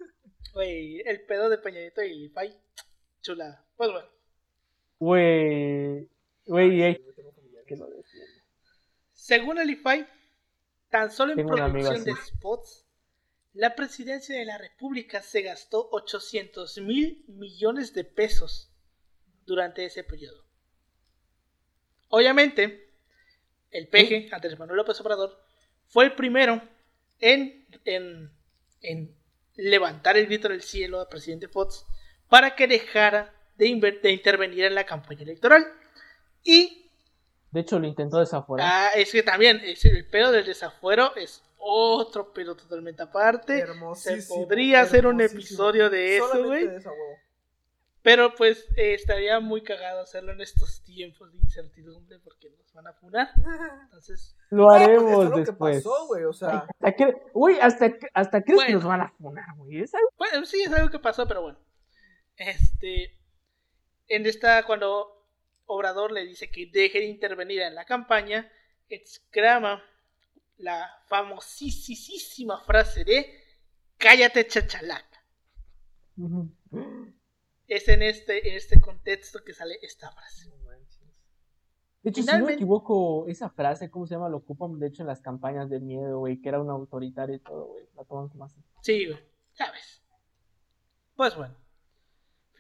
Güey, 0.53 1.01
el 1.01 1.23
pedo 1.23 1.49
de 1.49 1.59
Peñadito 1.59 2.01
y 2.03 2.13
el 2.13 2.23
IFAI, 2.27 2.57
chulada. 3.23 3.65
Pues 3.77 3.91
bueno, 3.91 4.09
Güey, 5.01 6.11
güey, 6.45 7.03
según 9.13 9.59
el 9.59 9.71
IFAI, 9.71 10.07
tan 10.91 11.11
solo 11.11 11.33
en 11.33 11.39
Tengo 11.39 11.55
una 11.55 11.65
amiga 11.65 11.89
producción 11.89 12.17
de 12.17 12.23
spots, 12.23 12.87
la 13.55 13.75
presidencia 13.75 14.37
de 14.37 14.45
la 14.45 14.59
República 14.59 15.23
se 15.23 15.41
gastó 15.41 15.89
800 15.91 16.79
mil 16.83 17.25
millones 17.29 17.95
de 17.95 18.05
pesos 18.05 18.71
durante 19.47 19.87
ese 19.87 20.05
periodo. 20.05 20.45
Obviamente, 22.09 22.93
el 23.71 23.89
peje, 23.89 24.29
Andrés 24.33 24.59
Manuel 24.59 24.77
López 24.77 25.01
Obrador, 25.01 25.43
fue 25.87 26.05
el 26.05 26.15
primero 26.15 26.61
en, 27.21 27.67
en, 27.87 28.33
en 28.83 29.17
levantar 29.55 30.19
el 30.19 30.27
grito 30.27 30.49
en 30.49 30.55
el 30.55 30.63
cielo 30.63 31.01
al 31.01 31.09
presidente 31.09 31.49
Fox 31.49 31.87
para 32.29 32.55
que 32.55 32.67
dejara 32.67 33.40
de, 33.61 33.67
inver- 33.67 34.01
de 34.01 34.11
intervenir 34.11 34.65
en 34.65 34.75
la 34.75 34.85
campaña 34.85 35.23
electoral. 35.23 35.65
Y 36.43 36.91
De 37.53 37.61
hecho, 37.61 37.79
lo 37.79 37.87
intentó 37.87 38.19
desaforar. 38.19 38.67
ah, 38.69 38.91
es 38.97 39.13
que 39.13 39.23
también 39.23 39.61
es 39.63 39.85
el 39.85 40.07
pedo 40.09 40.33
del 40.33 40.47
desafuero 40.47 41.15
es 41.17 41.43
otro 41.59 42.33
pedo 42.33 42.57
totalmente 42.57 43.03
aparte. 43.03 43.65
Se 43.97 44.23
podría 44.23 44.81
hacer 44.81 45.07
un 45.07 45.21
episodio 45.21 45.91
de 45.91 46.17
eso, 46.17 46.45
güey. 46.45 46.69
Pero 48.03 48.35
pues 48.35 48.67
eh, 48.79 48.95
estaría 48.95 49.41
muy 49.41 49.63
cagado 49.63 50.01
hacerlo 50.01 50.33
en 50.33 50.41
estos 50.41 50.83
tiempos 50.85 51.31
de 51.35 51.39
incertidumbre 51.39 52.19
porque 52.21 52.49
nos 52.57 52.73
van 52.73 52.87
a 52.87 52.95
funar. 52.95 53.29
Entonces, 53.85 54.35
Lo 54.49 54.71
Ah, 54.71 54.77
pues, 54.79 54.89
haremos 54.89 55.25
es 55.25 55.29
lo 55.31 55.35
que 55.37 55.41
después. 55.43 55.77
pasó, 55.85 56.07
güey, 56.07 56.25
o 56.25 56.33
sea, 56.33 56.67
Hasta 56.81 56.93
que, 56.97 57.15
uy, 57.35 57.59
hasta, 57.61 57.93
hasta 58.15 58.43
crees 58.43 58.65
que 58.65 58.73
nos 58.73 58.85
van 58.85 59.03
a 59.03 59.11
funar, 59.11 59.45
güey. 59.59 59.81
Es 59.83 59.95
algo- 59.95 60.09
bueno, 60.17 60.47
sí 60.47 60.63
es 60.63 60.73
algo 60.73 60.89
que 60.89 60.99
pasó, 60.99 61.29
pero 61.29 61.43
bueno. 61.43 61.59
Este, 62.39 63.20
en 64.11 64.27
esta, 64.27 64.65
cuando 64.67 65.25
Obrador 65.67 66.13
le 66.13 66.27
dice 66.27 66.51
que 66.51 66.67
deje 66.67 66.99
de 66.99 67.07
intervenir 67.07 67.61
en 67.63 67.75
la 67.75 67.85
campaña, 67.87 68.51
exclama 68.89 69.83
la 70.59 70.91
famosísima 71.07 72.61
frase 72.61 73.05
de 73.05 73.33
cállate 73.97 74.47
chachalaca. 74.47 75.25
Es 77.69 77.89
en 77.89 78.03
este, 78.03 78.49
en 78.49 78.57
este 78.57 78.81
contexto 78.81 79.43
que 79.45 79.55
sale 79.55 79.79
esta 79.81 80.11
frase. 80.11 80.51
De 82.03 82.09
hecho, 82.11 82.23
si 82.23 82.27
no 82.27 82.33
me 82.33 82.39
Finalmente- 82.39 82.53
equivoco, 82.55 83.27
esa 83.29 83.51
frase, 83.51 83.91
¿cómo 83.91 84.07
se 84.07 84.15
llama? 84.15 84.29
Lo 84.31 84.39
ocupan, 84.39 84.79
de 84.79 84.87
hecho, 84.89 85.03
en 85.03 85.07
las 85.09 85.21
campañas 85.21 85.69
de 85.69 85.81
miedo, 85.81 86.19
güey, 86.19 86.41
que 86.41 86.49
era 86.49 86.59
un 86.61 86.71
autoritario 86.71 87.37
y 87.37 87.41
todo, 87.41 87.67
güey. 87.67 87.85
La 87.95 88.05
toman 88.05 88.29
como 88.31 88.45
así. 88.47 88.59
Sí, 88.83 89.07
güey, 89.07 89.21
ya 89.55 89.71
ves. 89.71 90.03
Pues 91.15 91.37
bueno, 91.37 91.55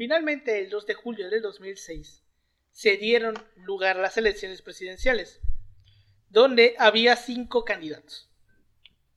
finalmente 0.00 0.58
el 0.58 0.70
2 0.70 0.86
de 0.86 0.94
julio 0.94 1.28
del 1.28 1.42
2006 1.42 2.24
se 2.72 2.96
dieron 2.96 3.34
lugar 3.56 3.96
las 3.96 4.16
elecciones 4.16 4.62
presidenciales, 4.62 5.42
donde 6.30 6.74
había 6.78 7.16
cinco 7.16 7.66
candidatos. 7.66 8.30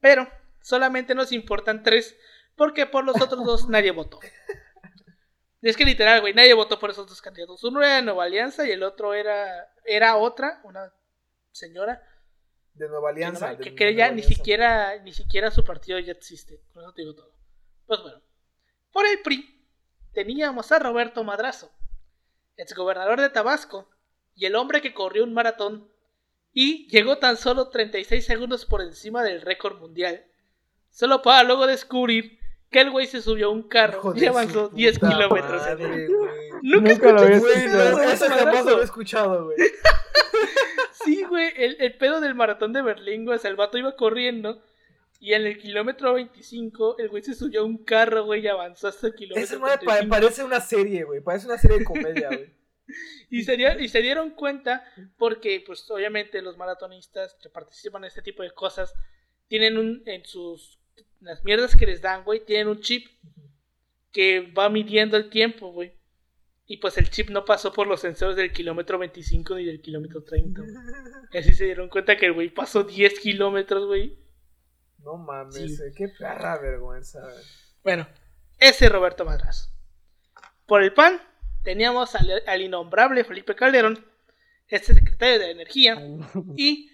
Pero 0.02 0.30
solamente 0.62 1.16
nos 1.16 1.32
importan 1.32 1.84
tres, 1.84 2.18
porque 2.58 2.86
por 2.86 3.06
los 3.06 3.22
otros 3.22 3.46
dos 3.46 3.70
nadie 3.70 3.92
votó. 3.92 4.20
Es 5.62 5.78
que 5.78 5.86
literal, 5.86 6.20
güey, 6.20 6.34
nadie 6.34 6.54
votó 6.54 6.78
por 6.78 6.90
esos 6.90 7.08
dos 7.08 7.22
candidatos. 7.22 7.64
Uno 7.64 7.82
era 7.82 7.96
de 7.96 8.02
Nueva 8.02 8.26
Alianza 8.26 8.68
y 8.68 8.72
el 8.72 8.84
otro 8.84 9.14
era, 9.14 9.74
era 9.86 10.18
otra, 10.18 10.60
una 10.66 10.94
señora, 11.54 12.04
De 12.74 12.90
Nueva 12.90 13.14
que, 13.14 13.22
no 13.22 13.28
Alianza. 13.28 13.56
de 13.56 13.56
que, 13.56 13.70
Nueva 13.70 13.78
que 13.78 13.86
ni 13.86 14.02
Alianza. 14.02 14.28
siquiera 14.28 14.98
ni 15.02 15.14
siquiera 15.14 15.50
su 15.50 15.64
partido 15.64 15.98
ya 16.00 16.12
existe. 16.12 16.60
Con 16.74 16.84
eso 16.84 16.94
te 16.94 17.04
digo 17.04 17.16
todo. 17.16 17.34
Pues 17.88 18.02
bueno. 18.02 18.22
Por 18.92 19.06
el 19.08 19.22
PRI 19.22 19.53
teníamos 20.14 20.72
a 20.72 20.80
Roberto 20.80 21.24
Madrazo, 21.24 21.72
exgobernador 22.58 23.20
de 23.22 23.30
Tabasco, 23.30 23.90
y 24.36 24.46
el 24.46 24.56
hombre 24.56 24.82
que 24.82 24.94
corrió 24.94 25.24
un 25.24 25.34
maratón 25.34 25.88
y 26.54 26.88
llegó 26.90 27.18
tan 27.18 27.38
solo 27.38 27.70
36 27.70 28.26
segundos 28.26 28.66
por 28.66 28.82
encima 28.82 29.24
del 29.24 29.42
récord 29.42 29.80
mundial. 29.80 30.24
Solo 30.92 31.22
para 31.22 31.44
luego 31.44 31.66
descubrir 31.68 32.40
que 32.70 32.82
el 32.82 32.92
güey 32.92 33.08
se 33.08 33.22
subió 33.22 33.48
a 33.48 33.52
un 33.52 33.64
carro 33.68 34.14
y 34.16 34.26
avanzó 34.26 34.70
su 34.70 34.76
10 34.76 35.00
puta 35.00 35.12
kilómetros 35.12 35.62
madre, 35.62 36.08
güey. 36.08 36.08
Nunca 36.62 36.90
Nunca 36.92 37.12
lo 37.12 37.20
había 37.22 37.40
Güey, 37.40 37.54
escuchado. 37.54 37.92
Roberto 37.92 38.12
eso 38.14 38.26
jamás 38.26 38.40
lo 38.40 38.46
Madrazo? 38.46 38.70
había 38.72 38.84
escuchado, 38.84 39.46
güey. 39.46 39.58
Sí, 41.04 41.24
güey, 41.24 41.52
el, 41.58 41.76
el 41.82 41.98
pedo 41.98 42.22
del 42.22 42.34
maratón 42.34 42.72
de 42.72 42.82
Berlín, 42.82 43.26
güey, 43.26 43.36
o 43.38 43.42
sea, 43.42 43.50
el 43.52 43.58
vato 43.58 43.78
iba 43.78 43.96
corriendo 43.98 44.62
y 45.26 45.34
en 45.34 45.46
el 45.48 45.58
kilómetro 45.58 46.14
25 46.16 46.98
el 47.00 47.08
güey 47.08 47.24
se 47.24 47.34
subió 47.34 47.62
a 47.62 47.64
un 47.64 47.78
carro, 47.84 48.26
güey, 48.26 48.44
y 48.44 48.48
avanzó 48.48 48.90
hasta 48.90 49.08
el 49.08 49.16
kilómetro 49.16 49.60
pa- 49.62 49.78
35. 49.78 50.10
parece 50.10 50.44
una 50.44 50.60
serie, 50.60 51.04
güey. 51.06 51.22
Parece 51.22 51.46
una 51.48 51.58
serie 51.58 51.80
de 51.80 51.86
comedia, 51.86 52.28
güey. 52.28 52.54
Y 53.30 53.44
se, 53.44 53.56
dio- 53.56 53.80
y 53.80 53.88
se 53.88 54.02
dieron 54.02 54.32
cuenta 54.32 54.84
porque, 55.18 55.64
pues, 55.66 55.90
obviamente 55.90 56.42
los 56.42 56.58
maratonistas 56.58 57.36
que 57.42 57.50
participan 57.50 58.04
en 58.04 58.10
este 58.10 58.22
tipo 58.22 58.44
de 58.44 58.52
cosas 58.52 58.94
tienen 59.48 59.78
un, 59.78 60.04
en 60.06 60.26
sus, 60.26 60.80
las 61.22 61.44
mierdas 61.46 61.78
que 61.78 61.86
les 61.86 62.02
dan, 62.02 62.26
güey, 62.26 62.44
tienen 62.46 62.68
un 62.68 62.82
chip 62.82 63.08
que 64.12 64.52
va 64.52 64.70
midiendo 64.70 65.16
el 65.16 65.30
tiempo, 65.30 65.72
güey. 65.72 65.94
Y 66.66 66.78
pues 66.78 66.98
el 66.98 67.10
chip 67.10 67.30
no 67.30 67.46
pasó 67.46 67.72
por 67.72 67.88
los 67.88 68.02
sensores 68.02 68.36
del 68.36 68.52
kilómetro 68.52 69.00
25 69.00 69.56
ni 69.56 69.66
del 69.66 69.82
kilómetro 69.82 70.22
30. 70.24 70.62
güey. 70.62 70.74
Y 71.34 71.38
así 71.38 71.54
se 71.54 71.66
dieron 71.66 71.88
cuenta 71.90 72.18
que 72.18 72.26
el 72.28 72.34
güey 72.34 72.50
pasó 72.50 72.84
10 72.84 73.20
kilómetros, 73.22 73.86
güey. 73.88 74.18
No 75.04 75.18
mames, 75.18 75.56
Sí. 75.56 75.84
eh, 75.84 75.94
qué 75.96 76.08
perra 76.10 76.58
vergüenza. 76.60 77.20
Bueno, 77.84 78.08
ese 78.60 78.86
es 78.86 78.92
Roberto 78.92 79.26
Madrazo. 79.26 79.70
Por 80.66 80.82
el 80.84 80.94
PAN 80.94 81.22
teníamos 81.64 82.16
al, 82.16 82.44
al 82.48 82.62
innombrable 82.62 83.24
Felipe 83.24 83.56
Calderón, 83.56 84.06
este 84.68 84.94
secretario 84.94 85.40
de 85.40 85.52
Energía. 85.52 85.98
Y 86.58 86.92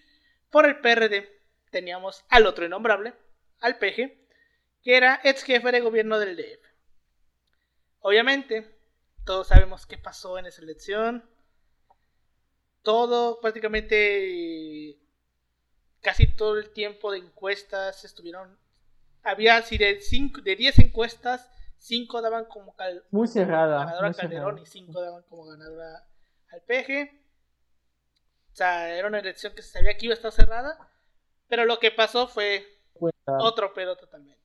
por 0.50 0.66
el 0.66 0.80
PRD 0.80 1.30
teníamos 1.70 2.26
al 2.30 2.48
otro 2.48 2.66
innombrable, 2.66 3.14
al 3.62 3.78
PG, 3.78 4.18
que 4.84 4.98
era 4.98 5.20
ex 5.24 5.44
jefe 5.44 5.72
de 5.72 5.82
gobierno 5.82 6.18
del 6.20 6.36
DF. 6.36 6.66
Obviamente, 8.00 8.76
todos 9.26 9.48
sabemos 9.50 9.86
qué 9.86 9.98
pasó 9.98 10.40
en 10.40 10.48
esa 10.48 10.62
elección. 10.64 11.30
Todo, 12.82 13.40
prácticamente, 13.42 14.98
casi 16.02 16.28
todo 16.28 16.58
el 16.58 16.72
tiempo 16.72 17.12
de 17.12 17.20
encuestas 17.20 18.04
estuvieron. 18.06 18.58
Había 19.24 19.58
así 19.58 19.78
de, 19.78 20.00
cinco, 20.02 20.42
de 20.42 20.56
10 20.56 20.80
encuestas, 20.80 21.50
5 21.78 22.22
daban 22.22 22.46
como 22.46 22.76
cal- 22.76 23.04
Muy 23.12 23.28
cerrada. 23.28 23.80
ganadora 23.80 24.08
muy 24.10 24.16
Calderón 24.18 24.56
cerrada. 24.56 24.62
y 24.62 24.66
5 24.66 25.02
daban 25.02 25.24
como 25.24 25.46
ganadora 25.46 26.08
al 26.52 26.62
PG. 26.62 27.12
O 28.52 28.56
sea, 28.56 28.96
era 28.96 29.08
una 29.08 29.20
elección 29.20 29.54
que 29.56 29.62
se 29.62 29.72
sabía 29.72 29.98
que 29.98 30.06
iba 30.06 30.14
a 30.14 30.18
estar 30.18 30.32
cerrada. 30.32 30.78
Pero 31.48 31.66
lo 31.66 31.80
que 31.80 31.92
pasó 31.92 32.28
fue 32.28 32.66
Cuenta. 32.94 33.38
otro 33.40 33.74
pedo 33.74 33.96
totalmente. 33.98 34.40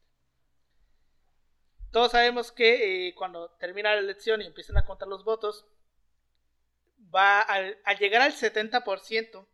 Todos 1.90 2.12
sabemos 2.12 2.50
que 2.50 3.08
eh, 3.08 3.14
cuando 3.14 3.50
termina 3.52 3.92
la 3.94 4.00
elección 4.00 4.42
y 4.42 4.46
empiezan 4.46 4.76
a 4.78 4.84
contar 4.84 5.06
los 5.08 5.22
votos, 5.24 5.66
va 7.14 7.40
al, 7.40 7.78
al 7.84 7.98
llegar 7.98 8.22
al 8.22 8.32
70%, 8.32 9.46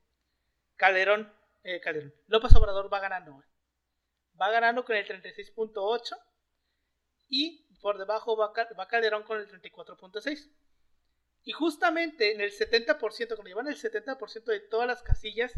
Calderón, 0.76 1.32
eh, 1.63 1.81
Calderón, 1.81 2.15
López 2.27 2.55
Obrador 2.57 2.93
va 2.93 3.01
ganando. 3.01 3.43
Va 4.41 4.51
ganando 4.51 4.85
con 4.85 4.97
el 4.97 5.07
36.8 5.07 6.17
y 7.29 7.67
por 7.81 7.99
debajo 7.99 8.37
va, 8.37 8.53
Cal- 8.53 8.69
va 8.79 8.89
Calderón 8.89 9.23
con 9.25 9.39
el 9.39 9.49
34.6. 9.49 10.51
Y 11.43 11.53
justamente 11.53 12.33
en 12.33 12.41
el 12.41 12.51
70%, 12.53 12.99
cuando 13.29 13.45
llevan 13.49 13.69
el 13.69 13.77
70% 13.77 14.45
de 14.45 14.61
todas 14.61 14.87
las 14.87 15.03
casillas, 15.03 15.53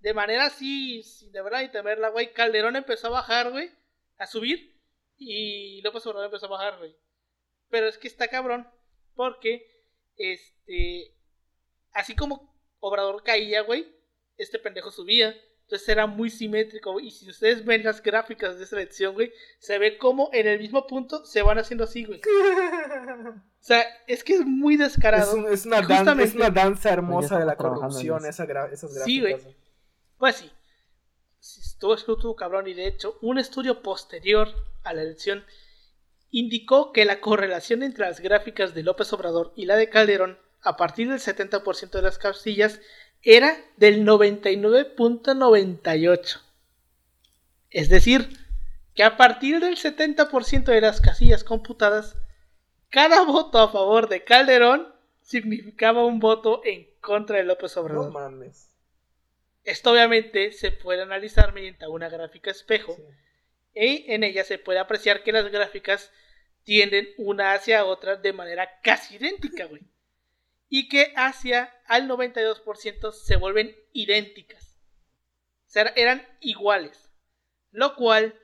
de 0.00 0.14
manera 0.14 0.46
así, 0.46 1.02
sin 1.02 1.32
de 1.32 1.42
verdad 1.42 1.60
ni 1.62 1.70
temerla, 1.70 2.08
güey, 2.08 2.32
Calderón 2.32 2.76
empezó 2.76 3.08
a 3.08 3.10
bajar, 3.10 3.50
güey, 3.50 3.70
a 4.16 4.26
subir, 4.26 4.74
y 5.16 5.80
López 5.82 6.06
Obrador 6.06 6.26
empezó 6.26 6.46
a 6.46 6.50
bajar, 6.50 6.78
güey. 6.78 6.96
Pero 7.68 7.88
es 7.88 7.98
que 7.98 8.08
está 8.08 8.28
cabrón, 8.28 8.68
porque, 9.14 9.66
este, 10.16 11.14
así 11.92 12.14
como 12.14 12.54
Obrador 12.80 13.22
caía, 13.22 13.62
güey, 13.62 13.86
este 14.38 14.58
pendejo 14.58 14.90
subía. 14.90 15.34
Entonces 15.62 15.88
era 15.88 16.06
muy 16.06 16.28
simétrico. 16.28 17.00
Y 17.00 17.10
si 17.10 17.28
ustedes 17.30 17.64
ven 17.64 17.84
las 17.84 18.02
gráficas 18.02 18.58
de 18.58 18.64
esa 18.64 18.76
elección, 18.76 19.14
güey, 19.14 19.32
se 19.58 19.78
ve 19.78 19.96
como 19.96 20.28
en 20.34 20.46
el 20.46 20.58
mismo 20.60 20.86
punto 20.86 21.24
se 21.24 21.40
van 21.42 21.58
haciendo 21.58 21.84
así, 21.84 22.04
güey. 22.04 22.20
O 23.64 23.66
sea, 23.66 23.82
es 24.06 24.22
que 24.22 24.34
es 24.34 24.44
muy 24.44 24.76
descarado. 24.76 25.30
Es, 25.30 25.34
un- 25.38 25.50
es 25.50 25.64
una 25.64 25.78
Y 25.78 25.82
dan- 25.82 25.90
es 25.92 25.98
justamente- 26.32 26.36
una 26.36 26.50
danza 26.50 26.92
hermosa 26.92 27.38
de 27.38 27.46
la 27.46 27.56
corrupción, 27.56 28.26
esa 28.26 28.44
gra- 28.46 28.70
esas 28.70 28.92
Sí, 29.04 29.20
gráficas. 29.20 29.42
güey. 29.44 29.56
Pues 30.18 30.36
sí. 30.36 30.50
Sí, 31.40 31.60
Estuvo, 31.64 31.94
estuvo 31.94 32.36
cabrón 32.36 32.68
y 32.68 32.74
de 32.74 32.86
hecho 32.86 33.18
un 33.22 33.38
estudio 33.38 33.82
posterior 33.82 34.48
a 34.82 34.92
la 34.92 35.00
elección 35.02 35.44
indicó 36.30 36.92
que 36.92 37.04
la 37.06 37.20
correlación 37.20 37.82
entre 37.82 38.04
las 38.06 38.20
gráficas 38.20 38.74
de 38.74 38.82
López 38.82 39.10
Obrador 39.14 39.52
y 39.56 39.64
la 39.66 39.76
de 39.76 39.88
Calderón 39.88 40.38
a 40.62 40.76
partir 40.76 41.08
del 41.08 41.20
70% 41.20 41.90
de 41.90 42.02
las 42.02 42.18
casillas 42.18 42.80
era 43.24 43.56
del 43.76 44.04
99.98. 44.06 46.40
Es 47.70 47.88
decir, 47.88 48.28
que 48.94 49.02
a 49.02 49.16
partir 49.16 49.60
del 49.60 49.76
70% 49.76 50.64
de 50.64 50.80
las 50.80 51.00
casillas 51.00 51.42
computadas, 51.42 52.16
cada 52.90 53.24
voto 53.24 53.58
a 53.58 53.72
favor 53.72 54.08
de 54.08 54.22
Calderón 54.22 54.94
significaba 55.22 56.04
un 56.04 56.20
voto 56.20 56.60
en 56.64 56.86
contra 57.00 57.38
de 57.38 57.44
López 57.44 57.76
Obrador. 57.76 58.06
No 58.06 58.12
mames. 58.12 58.70
Esto 59.64 59.92
obviamente 59.92 60.52
se 60.52 60.70
puede 60.70 61.02
analizar 61.02 61.52
mediante 61.54 61.88
una 61.88 62.08
gráfica 62.10 62.50
espejo 62.50 62.94
Sí. 62.96 63.02
y 63.74 64.12
en 64.12 64.22
ella 64.22 64.44
se 64.44 64.58
puede 64.58 64.78
apreciar 64.78 65.22
que 65.22 65.32
las 65.32 65.50
gráficas 65.50 66.12
tienden 66.62 67.08
una 67.16 67.54
hacia 67.54 67.84
otra 67.84 68.16
de 68.16 68.32
manera 68.32 68.68
casi 68.82 69.16
idéntica, 69.16 69.64
güey. 69.64 69.82
Y 70.68 70.88
que 70.88 71.12
hacia 71.16 71.72
al 71.86 72.08
92% 72.08 73.12
se 73.12 73.36
vuelven 73.36 73.74
idénticas. 73.92 74.78
O 75.66 75.70
sea, 75.70 75.92
eran 75.96 76.22
iguales. 76.40 77.10
Lo 77.70 77.96
cual, 77.96 78.34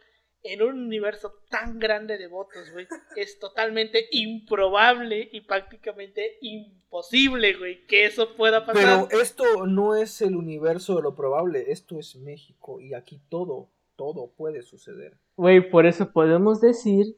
en 0.42 0.62
un 0.62 0.86
universo 0.86 1.34
tan 1.48 1.78
grande 1.78 2.18
de 2.18 2.26
votos, 2.26 2.70
güey, 2.72 2.88
es 3.16 3.38
totalmente 3.38 4.06
improbable 4.10 5.28
y 5.32 5.42
prácticamente 5.42 6.38
imposible, 6.40 7.54
güey, 7.54 7.86
que 7.86 8.06
eso 8.06 8.34
pueda 8.36 8.66
pasar. 8.66 9.06
Pero 9.08 9.22
esto 9.22 9.66
no 9.66 9.94
es 9.94 10.20
el 10.22 10.34
universo 10.34 10.96
de 10.96 11.02
lo 11.02 11.14
probable, 11.14 11.70
esto 11.70 11.98
es 11.98 12.16
México 12.16 12.80
y 12.80 12.94
aquí 12.94 13.20
todo, 13.28 13.70
todo 13.96 14.32
puede 14.32 14.62
suceder. 14.62 15.16
Güey, 15.36 15.70
por 15.70 15.86
eso 15.86 16.10
podemos 16.12 16.60
decir 16.60 17.16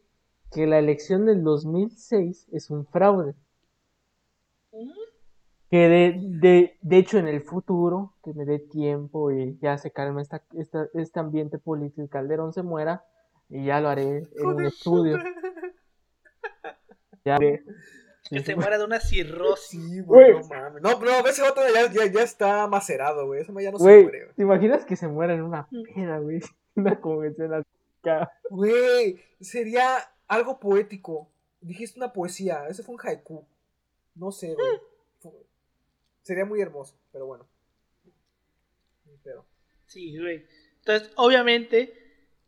que 0.53 0.66
la 0.66 0.78
elección 0.78 1.24
del 1.24 1.42
2006 1.42 2.48
es 2.53 2.70
un 2.70 2.86
fraude. 2.86 3.34
Que 5.73 5.89
de, 5.89 6.20
de, 6.20 6.77
de 6.83 6.97
hecho 6.99 7.16
en 7.16 7.27
el 7.29 7.41
futuro, 7.41 8.12
que 8.23 8.35
me 8.35 8.45
dé 8.45 8.59
tiempo 8.59 9.31
y 9.33 9.57
ya 9.62 9.79
se 9.79 9.91
calme 9.91 10.20
esta, 10.20 10.43
esta- 10.53 10.87
este 10.93 11.18
ambiente 11.18 11.57
político 11.57 12.03
y 12.03 12.09
Calderón 12.09 12.53
se 12.53 12.62
muera, 12.62 13.07
y 13.49 13.64
ya 13.64 13.81
lo 13.81 13.89
haré 13.89 14.29
en 14.37 14.47
un 14.47 14.64
estudio. 14.66 15.16
Ya 17.25 17.37
haré. 17.37 17.62
Que 18.29 18.43
se 18.43 18.55
muera 18.57 18.77
de 18.77 18.85
una 18.85 19.01
cirrosis. 19.01 19.81
Sí, 19.83 20.01
güey, 20.05 20.33
no 20.33 20.47
mames. 20.49 20.83
No, 20.83 20.99
no, 20.99 21.27
ese 21.27 21.43
otro 21.43 21.62
ya, 21.73 21.91
ya, 21.91 22.05
ya 22.12 22.23
está 22.23 22.66
macerado, 22.66 23.27
güey. 23.27 23.41
Ese 23.41 23.53
ya 23.62 23.70
no 23.70 23.79
se 23.79 23.85
muere, 24.03 24.25
güey. 24.25 24.35
¿te 24.35 24.43
imaginas 24.43 24.85
que 24.85 24.97
se 24.97 25.09
muera 25.09 25.33
en 25.35 25.43
una 25.43 25.68
peda, 25.95 26.18
güey? 26.18 26.41
Una 26.75 27.01
convención 27.01 27.53
acá. 27.55 28.31
Güey, 28.51 29.20
sería 29.41 29.97
algo 30.29 30.59
poético. 30.59 31.29
Dijiste 31.61 31.99
una 31.99 32.12
poesía, 32.12 32.66
ese 32.68 32.83
fue 32.83 32.95
un 32.95 33.01
haiku. 33.03 33.45
No 34.14 34.33
sé, 34.33 34.55
güey. 34.55 34.81
Sería 36.23 36.45
muy 36.45 36.61
hermoso, 36.61 36.99
pero 37.12 37.27
bueno. 37.27 37.49
Pero, 39.25 39.47
Sí, 39.87 40.16
güey. 40.18 40.47
Entonces, 40.79 41.11
obviamente, 41.16 41.93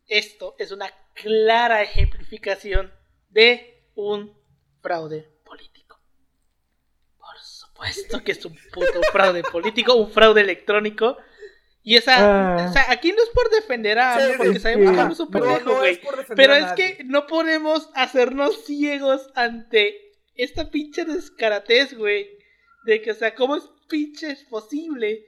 esto 0.07 0.55
es 0.57 0.71
una 0.71 0.91
clara 1.13 1.81
ejemplificación 1.83 2.91
de 3.29 3.83
un 3.95 4.33
fraude 4.81 5.29
político. 5.45 5.99
Por 7.17 7.37
supuesto 7.39 8.23
que 8.23 8.31
es 8.33 8.43
un 8.45 8.57
puto 8.73 9.01
fraude 9.11 9.43
político, 9.43 9.95
un 9.95 10.11
fraude 10.11 10.41
electrónico. 10.41 11.17
Y 11.83 11.95
esa, 11.97 12.63
Ah. 12.63 12.67
o 12.69 12.73
sea, 12.73 12.89
aquí 12.91 13.11
no 13.11 13.21
es 13.21 13.29
por 13.29 13.49
defender 13.51 13.99
a 13.99 14.15
Sí, 14.17 14.23
AMLO, 14.23 14.37
porque 14.37 14.59
sabemos 14.59 14.91
que. 14.91 14.99
AMLO 14.99 15.13
es 15.13 15.19
un 15.19 15.25
no, 15.25 15.31
pendejo, 15.39 15.69
no 15.69 15.77
güey. 15.77 15.91
es 15.93 15.99
por 15.99 16.17
defender 16.17 16.35
Pero 16.35 16.53
es 16.55 16.71
que 16.73 17.03
no 17.03 17.27
podemos 17.27 17.89
hacernos 17.93 18.65
ciegos 18.65 19.29
ante 19.35 20.13
esta 20.33 20.71
pinche 20.71 21.05
descaratez, 21.05 21.95
güey. 21.95 22.34
De 22.85 23.01
que, 23.01 23.11
o 23.11 23.15
sea, 23.15 23.33
¿cómo 23.35 23.55
es 23.55 23.63
pinche 23.89 24.37
posible 24.49 25.25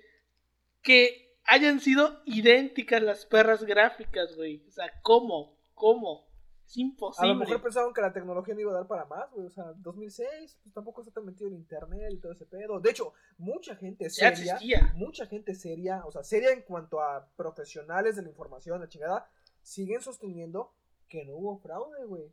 que 0.84 1.38
hayan 1.46 1.80
sido 1.80 2.22
idénticas 2.26 3.02
las 3.02 3.26
perras 3.26 3.64
gráficas, 3.64 4.36
güey? 4.36 4.64
O 4.68 4.72
sea, 4.72 4.92
¿cómo? 5.02 5.58
¿Cómo? 5.74 6.28
Es 6.68 6.78
A 6.78 6.82
imposible. 6.82 7.30
lo 7.30 7.36
mejor 7.36 7.62
pensaron 7.62 7.94
que 7.94 8.02
la 8.02 8.12
tecnología 8.12 8.54
no 8.54 8.60
iba 8.60 8.72
a 8.72 8.76
dar 8.76 8.88
para 8.88 9.06
más, 9.06 9.32
güey. 9.32 9.48
O 9.48 9.50
sea, 9.50 9.74
2006, 9.78 10.60
pues 10.62 10.74
tampoco 10.74 11.02
está 11.02 11.14
tan 11.14 11.26
metido 11.26 11.48
en 11.50 11.56
internet 11.56 12.12
y 12.12 12.18
todo 12.20 12.34
ese 12.34 12.46
pedo. 12.46 12.80
De 12.80 12.92
hecho, 12.92 13.14
mucha 13.38 13.76
gente 13.76 14.10
seria, 14.10 14.60
mucha 14.96 15.26
gente 15.26 15.56
seria, 15.56 16.06
o 16.06 16.12
sea, 16.12 16.24
seria 16.24 16.52
en 16.52 16.62
cuanto 16.64 17.00
a 17.00 17.28
profesionales 17.38 18.18
de 18.18 18.24
la 18.24 18.30
información, 18.30 18.82
la 18.82 18.90
chingada, 18.90 19.30
siguen 19.62 20.02
sosteniendo 20.02 20.74
que 21.08 21.24
no 21.26 21.38
hubo 21.38 21.58
fraude, 21.58 22.04
güey. 22.06 22.32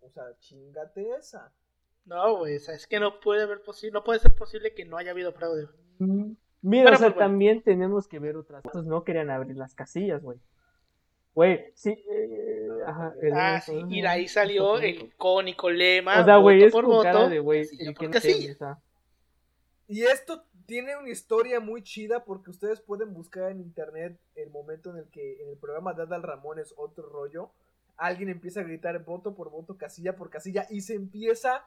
O 0.00 0.10
sea, 0.10 0.24
chingate 0.38 1.10
esa. 1.18 1.52
No, 2.06 2.36
güey, 2.38 2.56
o 2.56 2.60
sea, 2.60 2.74
es 2.74 2.86
que 2.86 3.00
no 3.00 3.20
puede 3.20 3.42
haber 3.42 3.62
posible, 3.62 3.92
no 3.92 4.04
puede 4.04 4.20
ser 4.20 4.34
posible 4.34 4.74
que 4.74 4.84
no 4.84 4.96
haya 4.98 5.12
habido 5.12 5.32
fraude. 5.32 5.68
güey. 5.98 6.36
Mira, 6.60 6.84
Pero, 6.84 6.96
o 6.96 6.98
sea, 6.98 7.08
pues, 7.08 7.14
bueno. 7.16 7.30
también 7.30 7.62
tenemos 7.62 8.08
que 8.08 8.18
ver 8.18 8.36
otras 8.36 8.62
cosas. 8.62 8.84
No 8.86 9.04
querían 9.04 9.30
abrir 9.30 9.56
las 9.56 9.74
casillas, 9.74 10.22
güey. 10.22 10.38
Güey, 11.34 11.72
sí. 11.74 11.90
eh, 12.10 12.68
ajá, 12.86 13.12
el- 13.20 13.32
Ah, 13.34 13.60
sí, 13.60 13.84
y 13.88 14.00
de 14.02 14.08
ahí 14.08 14.28
salió 14.28 14.78
el 14.78 15.02
icónico 15.02 15.68
lema, 15.70 16.20
O 16.20 16.24
sea, 16.24 16.36
güey, 16.36 16.56
voto 16.58 16.66
es 16.66 16.72
por 16.72 16.84
con 16.84 17.02
cara 17.02 17.18
voto, 17.18 17.30
de, 17.30 17.38
güey, 17.40 17.62
casilla 17.64 17.92
por 17.92 18.00
que 18.06 18.10
casilla. 18.10 18.54
sea, 18.54 18.78
Y 19.88 20.02
esto 20.04 20.44
tiene 20.66 20.96
una 20.96 21.10
historia 21.10 21.60
muy 21.60 21.82
chida 21.82 22.24
porque 22.24 22.50
ustedes 22.50 22.80
pueden 22.80 23.12
buscar 23.12 23.50
en 23.50 23.60
internet 23.60 24.18
el 24.36 24.48
momento 24.50 24.90
en 24.90 24.98
el 24.98 25.08
que 25.10 25.42
en 25.42 25.48
el 25.50 25.58
programa 25.58 25.92
de 25.92 26.02
Adal 26.04 26.22
Ramones 26.22 26.72
otro 26.78 27.08
rollo, 27.10 27.50
alguien 27.96 28.28
empieza 28.30 28.60
a 28.60 28.64
gritar 28.64 29.04
voto 29.04 29.34
por 29.34 29.50
voto, 29.50 29.76
casilla 29.76 30.16
por 30.16 30.30
casilla 30.30 30.66
y 30.70 30.80
se 30.80 30.94
empieza 30.94 31.64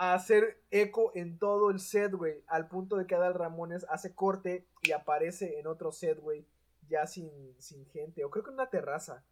a 0.00 0.14
hacer 0.14 0.62
eco 0.70 1.10
en 1.16 1.40
todo 1.40 1.70
el 1.70 1.80
set, 1.80 2.12
güey, 2.12 2.44
al 2.46 2.68
punto 2.68 2.96
de 2.96 3.04
que 3.04 3.16
Adal 3.16 3.34
Ramones 3.34 3.84
hace 3.90 4.14
corte 4.14 4.64
y 4.82 4.92
aparece 4.92 5.58
en 5.58 5.66
otro 5.66 5.90
set, 5.90 6.20
güey, 6.20 6.46
ya 6.88 7.04
sin, 7.08 7.28
sin 7.58 7.84
gente, 7.86 8.24
o 8.24 8.30
creo 8.30 8.44
que 8.44 8.50
en 8.50 8.54
una 8.54 8.70
terraza. 8.70 9.24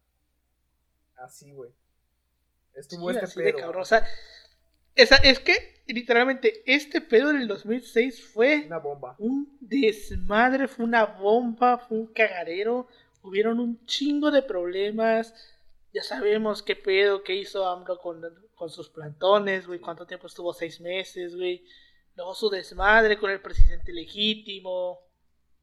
Así, 1.15 1.53
güey. 1.53 1.71
Estuvo 2.73 3.09
Sí, 3.09 3.17
este 3.23 3.53
pedo. 3.53 3.79
o 3.79 3.85
sea, 3.85 4.05
esa, 4.93 5.15
es 5.15 5.39
que 5.39 5.83
literalmente 5.87 6.63
este 6.65 6.99
pedo 6.99 7.29
del 7.29 7.47
2006 7.47 8.25
fue 8.25 8.65
Una 8.65 8.79
bomba. 8.79 9.15
un 9.19 9.57
desmadre, 9.61 10.67
fue 10.67 10.83
una 10.83 11.05
bomba, 11.05 11.77
fue 11.77 11.97
un 11.97 12.07
cagadero, 12.07 12.89
hubieron 13.21 13.61
un 13.61 13.85
chingo 13.85 14.31
de 14.31 14.41
problemas, 14.41 15.33
ya 15.93 16.03
sabemos 16.03 16.61
qué 16.61 16.75
pedo, 16.75 17.23
qué 17.23 17.35
hizo 17.35 17.65
AMLO 17.65 17.99
con, 17.99 18.21
con 18.57 18.69
sus 18.69 18.89
plantones, 18.89 19.67
güey, 19.67 19.79
cuánto 19.79 20.05
tiempo 20.05 20.27
estuvo, 20.27 20.51
seis 20.53 20.81
meses, 20.81 21.35
güey, 21.35 21.63
luego 22.15 22.33
su 22.33 22.49
desmadre 22.49 23.17
con 23.17 23.29
el 23.31 23.39
presidente 23.41 23.93
legítimo, 23.93 24.99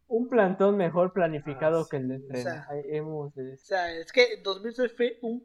un 0.06 0.28
plantón 0.28 0.76
mejor 0.76 1.12
planificado 1.12 1.80
Ah, 1.80 1.86
que 1.90 1.96
el 1.96 2.08
de 2.08 2.18
tren. 2.20 2.42
sea, 2.42 2.66
Ahí 2.70 2.82
hemos 2.90 3.34
de- 3.34 3.54
o 3.54 3.58
sea, 3.58 3.92
es 3.92 4.12
que 4.12 4.40
2006 4.42 4.92
fue 4.96 5.18
un, 5.22 5.44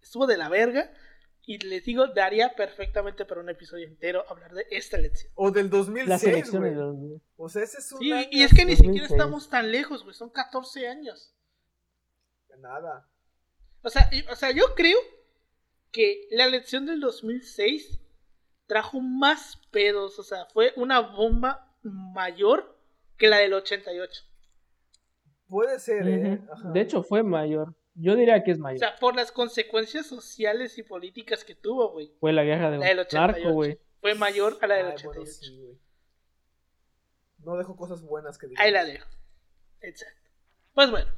estuvo 0.00 0.26
de 0.26 0.36
la 0.38 0.48
verga, 0.48 0.90
y 1.44 1.58
les 1.58 1.84
digo, 1.84 2.06
daría 2.08 2.54
perfectamente 2.54 3.24
para 3.24 3.40
un 3.40 3.48
episodio 3.50 3.86
entero 3.86 4.24
hablar 4.28 4.52
de 4.54 4.66
esta 4.70 4.96
elección. 4.98 5.32
O 5.34 5.50
del 5.50 5.64
Las 5.66 5.70
2006, 5.72 6.24
elecciones 6.32 6.60
güey. 6.60 6.70
de 6.70 6.76
los- 7.08 7.22
O 7.36 7.48
sea, 7.48 7.62
ese 7.62 7.78
es 7.78 7.92
un 7.92 7.98
Sí, 8.00 8.12
año 8.12 8.28
y 8.30 8.42
es 8.42 8.50
que 8.54 8.64
ni 8.64 8.72
2006. 8.72 8.78
siquiera 8.78 9.06
estamos 9.06 9.48
tan 9.50 9.70
lejos, 9.70 10.02
güey, 10.04 10.14
son 10.14 10.30
14 10.30 10.86
años. 10.88 11.34
Nada. 12.58 13.08
O 13.82 13.88
sea, 13.90 14.08
y- 14.12 14.26
o 14.26 14.34
sea, 14.36 14.50
yo 14.50 14.74
creo 14.74 14.98
que 15.92 16.26
la 16.30 16.44
elección 16.46 16.86
del 16.86 17.00
2006 17.00 17.98
trajo 18.66 19.00
más 19.00 19.56
pedos, 19.70 20.18
o 20.18 20.22
sea, 20.22 20.46
fue 20.46 20.72
una 20.76 21.00
bomba 21.00 21.74
mayor 21.82 22.78
que 23.16 23.28
la 23.28 23.38
del 23.38 23.54
88. 23.54 24.22
Puede 25.48 25.78
ser, 25.80 26.06
¿eh? 26.08 26.40
Ajá. 26.52 26.70
De 26.72 26.80
hecho, 26.80 27.02
fue 27.02 27.22
mayor. 27.22 27.74
Yo 27.94 28.14
diría 28.14 28.44
que 28.44 28.52
es 28.52 28.58
O 28.58 28.62
mayor. 28.62 28.78
sea, 28.78 28.96
por 28.96 29.16
las 29.16 29.32
consecuencias 29.32 30.06
sociales 30.06 30.76
y 30.78 30.82
políticas 30.82 31.42
que 31.44 31.54
tuvo, 31.54 31.90
güey. 31.92 32.12
Fue 32.20 32.32
la 32.32 32.44
guerra 32.44 32.64
La 32.64 32.70
del 32.70 32.80
del 32.80 32.98
88. 33.00 33.18
narco, 33.42 33.52
güey. 33.54 33.78
Fue 34.00 34.14
mayor 34.14 34.58
a 34.60 34.66
la 34.66 34.74
del 34.76 34.86
Ay, 34.86 34.92
88. 34.92 35.14
bueno, 35.20 35.32
sí, 35.32 35.56
güey. 35.58 35.78
No 37.38 37.56
dejo 37.56 37.76
cosas 37.76 38.02
buenas 38.02 38.36
que 38.38 38.46
diga. 38.48 38.62
Ahí 38.62 38.70
la 38.70 38.84
dejo. 38.84 39.08
Exacto. 39.80 40.30
Pues 40.74 40.90
bueno. 40.90 41.10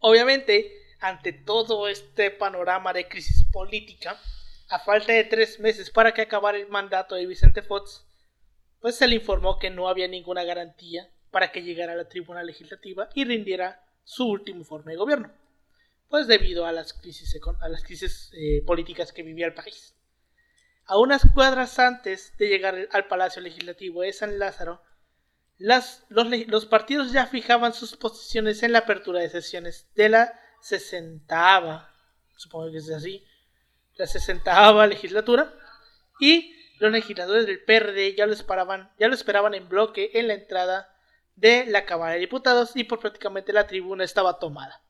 Obviamente, 0.00 0.72
ante 1.02 1.32
todo 1.32 1.88
este 1.88 2.30
panorama 2.30 2.92
de 2.92 3.08
crisis 3.08 3.44
política, 3.52 4.18
a 4.68 4.78
falta 4.78 5.12
de 5.12 5.24
tres 5.24 5.58
meses 5.58 5.90
para 5.90 6.14
que 6.14 6.22
acabara 6.22 6.56
el 6.56 6.68
mandato 6.68 7.16
de 7.16 7.26
Vicente 7.26 7.60
Fox, 7.60 8.06
pues 8.80 8.94
se 8.94 9.08
le 9.08 9.16
informó 9.16 9.58
que 9.58 9.68
no 9.68 9.88
había 9.88 10.06
ninguna 10.06 10.44
garantía 10.44 11.10
para 11.32 11.50
que 11.50 11.62
llegara 11.62 11.92
a 11.92 11.96
la 11.96 12.08
tribuna 12.08 12.44
legislativa 12.44 13.08
y 13.14 13.24
rindiera 13.24 13.84
su 14.04 14.28
último 14.28 14.60
informe 14.60 14.92
de 14.92 14.98
gobierno. 14.98 15.32
Pues 16.08 16.28
debido 16.28 16.66
a 16.66 16.72
las 16.72 16.92
crisis, 16.92 17.34
eh, 18.32 18.62
políticas 18.64 19.12
que 19.12 19.24
vivía 19.24 19.46
el 19.46 19.54
país. 19.54 19.96
A 20.84 20.98
unas 20.98 21.22
cuadras 21.34 21.78
antes 21.80 22.36
de 22.38 22.48
llegar 22.48 22.88
al 22.92 23.06
Palacio 23.08 23.42
Legislativo 23.42 24.02
de 24.02 24.12
San 24.12 24.38
Lázaro, 24.38 24.82
los 25.58 26.66
partidos 26.66 27.12
ya 27.12 27.26
fijaban 27.26 27.72
sus 27.72 27.96
posiciones 27.96 28.62
en 28.62 28.72
la 28.72 28.80
apertura 28.80 29.20
de 29.20 29.30
sesiones 29.30 29.88
de 29.94 30.08
la 30.08 30.38
60 30.62 31.92
supongo 32.42 32.70
que 32.72 32.78
es 32.78 32.90
así, 32.90 33.24
la 33.94 34.06
60 34.06 34.86
legislatura, 34.86 35.54
y 36.20 36.54
los 36.78 36.90
legisladores 36.90 37.46
del 37.46 37.62
PRD 37.62 38.14
ya 38.16 38.26
lo 38.26 38.32
esperaban, 38.32 38.90
ya 38.98 39.08
lo 39.08 39.14
esperaban 39.14 39.54
en 39.54 39.68
bloque 39.68 40.10
en 40.14 40.28
la 40.28 40.34
entrada 40.34 40.94
de 41.36 41.66
la 41.66 41.86
Cámara 41.86 42.14
de 42.14 42.20
Diputados 42.20 42.72
y 42.74 42.84
por 42.84 43.00
prácticamente 43.00 43.52
la 43.52 43.66
tribuna 43.66 44.04
estaba 44.04 44.38
tomada. 44.38 44.82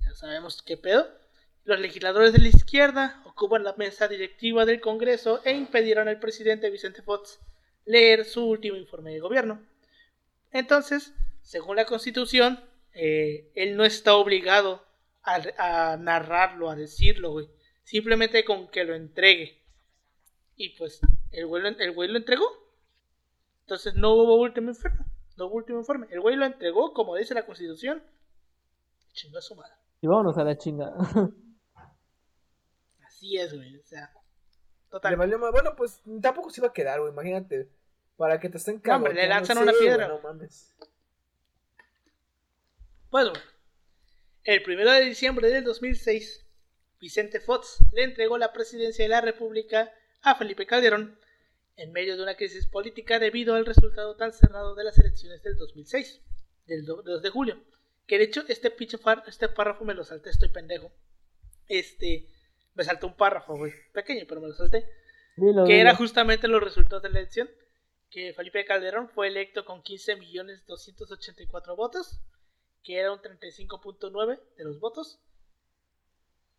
Ya 0.00 0.14
sabemos 0.14 0.62
qué 0.62 0.76
pedo. 0.76 1.06
Los 1.64 1.80
legisladores 1.80 2.32
de 2.32 2.38
la 2.38 2.48
izquierda 2.48 3.22
ocupan 3.26 3.62
la 3.62 3.74
mesa 3.74 4.08
directiva 4.08 4.64
del 4.64 4.80
Congreso 4.80 5.42
e 5.44 5.52
impidieron 5.52 6.08
al 6.08 6.18
presidente 6.18 6.70
Vicente 6.70 7.02
Fox 7.02 7.38
leer 7.84 8.24
su 8.24 8.46
último 8.46 8.76
informe 8.76 9.12
de 9.12 9.20
gobierno. 9.20 9.62
Entonces, 10.50 11.12
según 11.42 11.76
la 11.76 11.84
Constitución, 11.84 12.67
eh, 13.00 13.50
él 13.54 13.76
no 13.76 13.84
está 13.84 14.14
obligado 14.16 14.84
a, 15.22 15.92
a 15.92 15.96
narrarlo, 15.96 16.68
a 16.70 16.74
decirlo, 16.76 17.30
güey. 17.32 17.48
Simplemente 17.84 18.44
con 18.44 18.68
que 18.68 18.84
lo 18.84 18.94
entregue. 18.94 19.62
Y 20.56 20.70
pues, 20.76 21.00
el 21.30 21.46
güey, 21.46 21.62
lo, 21.62 21.68
el 21.68 21.92
güey 21.92 22.08
lo 22.10 22.18
entregó. 22.18 22.44
Entonces 23.60 23.94
no 23.94 24.14
hubo 24.14 24.34
último 24.40 24.70
informe. 24.70 25.04
No 25.36 25.46
hubo 25.46 25.54
último 25.56 25.78
informe. 25.78 26.06
El 26.10 26.20
güey 26.20 26.34
lo 26.36 26.44
entregó, 26.44 26.92
como 26.92 27.14
dice 27.16 27.34
la 27.34 27.46
Constitución. 27.46 28.02
Chingó 29.12 29.38
a 29.38 29.42
su 29.42 29.54
madre. 29.54 29.72
Y 30.00 30.06
vámonos 30.06 30.36
a 30.38 30.44
la 30.44 30.58
chingada. 30.58 30.96
Así 33.06 33.36
es, 33.36 33.54
güey. 33.54 33.76
O 33.76 33.82
sea, 33.84 34.10
Le 34.12 34.90
total. 34.90 35.16
valió 35.16 35.38
más. 35.38 35.52
Bueno, 35.52 35.74
pues 35.76 36.02
tampoco 36.20 36.50
se 36.50 36.60
iba 36.60 36.68
a 36.68 36.72
quedar, 36.72 37.00
güey. 37.00 37.12
Imagínate. 37.12 37.68
Para 38.16 38.40
que 38.40 38.48
te 38.48 38.58
estén 38.58 38.82
No, 38.84 38.96
hombre, 38.96 39.14
le 39.14 39.28
lanzan 39.28 39.56
Sí, 39.56 39.62
una 39.62 39.72
güey, 39.72 39.84
piedra. 39.84 40.08
no 40.08 40.20
mames. 40.20 40.74
Pues 43.10 43.30
bueno, 43.30 43.44
el 44.44 44.62
primero 44.62 44.92
de 44.92 45.00
diciembre 45.00 45.48
del 45.48 45.64
2006, 45.64 46.44
Vicente 47.00 47.40
Fox 47.40 47.78
le 47.92 48.04
entregó 48.04 48.36
la 48.36 48.52
presidencia 48.52 49.04
de 49.04 49.08
la 49.08 49.22
República 49.22 49.92
a 50.20 50.34
Felipe 50.34 50.66
Calderón 50.66 51.18
en 51.76 51.92
medio 51.92 52.16
de 52.16 52.22
una 52.22 52.34
crisis 52.34 52.66
política 52.66 53.18
debido 53.18 53.54
al 53.54 53.64
resultado 53.64 54.16
tan 54.16 54.32
cerrado 54.32 54.74
de 54.74 54.84
las 54.84 54.98
elecciones 54.98 55.42
del 55.42 55.56
2006, 55.56 56.20
del 56.66 56.84
2 56.84 57.22
de 57.22 57.30
julio. 57.30 57.58
Que 58.06 58.18
de 58.18 58.24
hecho 58.24 58.44
este 58.48 58.70
pinche 58.70 58.98
este 59.26 59.48
párrafo 59.48 59.84
me 59.84 59.94
lo 59.94 60.04
salté, 60.04 60.30
estoy 60.30 60.48
pendejo. 60.48 60.92
Este, 61.66 62.28
me 62.74 62.84
salté 62.84 63.06
un 63.06 63.16
párrafo, 63.16 63.56
güey, 63.56 63.72
pequeño, 63.92 64.24
pero 64.28 64.40
me 64.40 64.48
lo 64.48 64.54
salté. 64.54 64.86
que 65.66 65.80
era 65.80 65.94
justamente 65.94 66.48
los 66.48 66.62
resultados 66.62 67.02
de 67.02 67.10
la 67.10 67.20
elección. 67.20 67.48
Que 68.10 68.32
Felipe 68.34 68.64
Calderón 68.64 69.08
fue 69.08 69.28
electo 69.28 69.64
con 69.64 69.82
15.284 69.82 71.76
votos, 71.76 72.20
que 72.82 72.98
era 72.98 73.12
un 73.12 73.18
35.9 73.18 74.40
de 74.56 74.64
los 74.64 74.80
votos. 74.80 75.20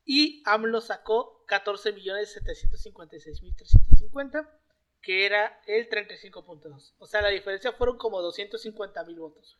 Y 0.05 0.43
AMLO 0.45 0.81
sacó 0.81 1.43
14.756.350 1.47 4.47
que 5.01 5.25
era 5.25 5.61
el 5.65 5.89
35.2. 5.89 6.93
O 6.99 7.05
sea, 7.05 7.21
la 7.21 7.29
diferencia 7.29 7.71
fueron 7.71 7.97
como 7.97 8.21
250 8.21 9.03
mil 9.05 9.19
votos. 9.19 9.57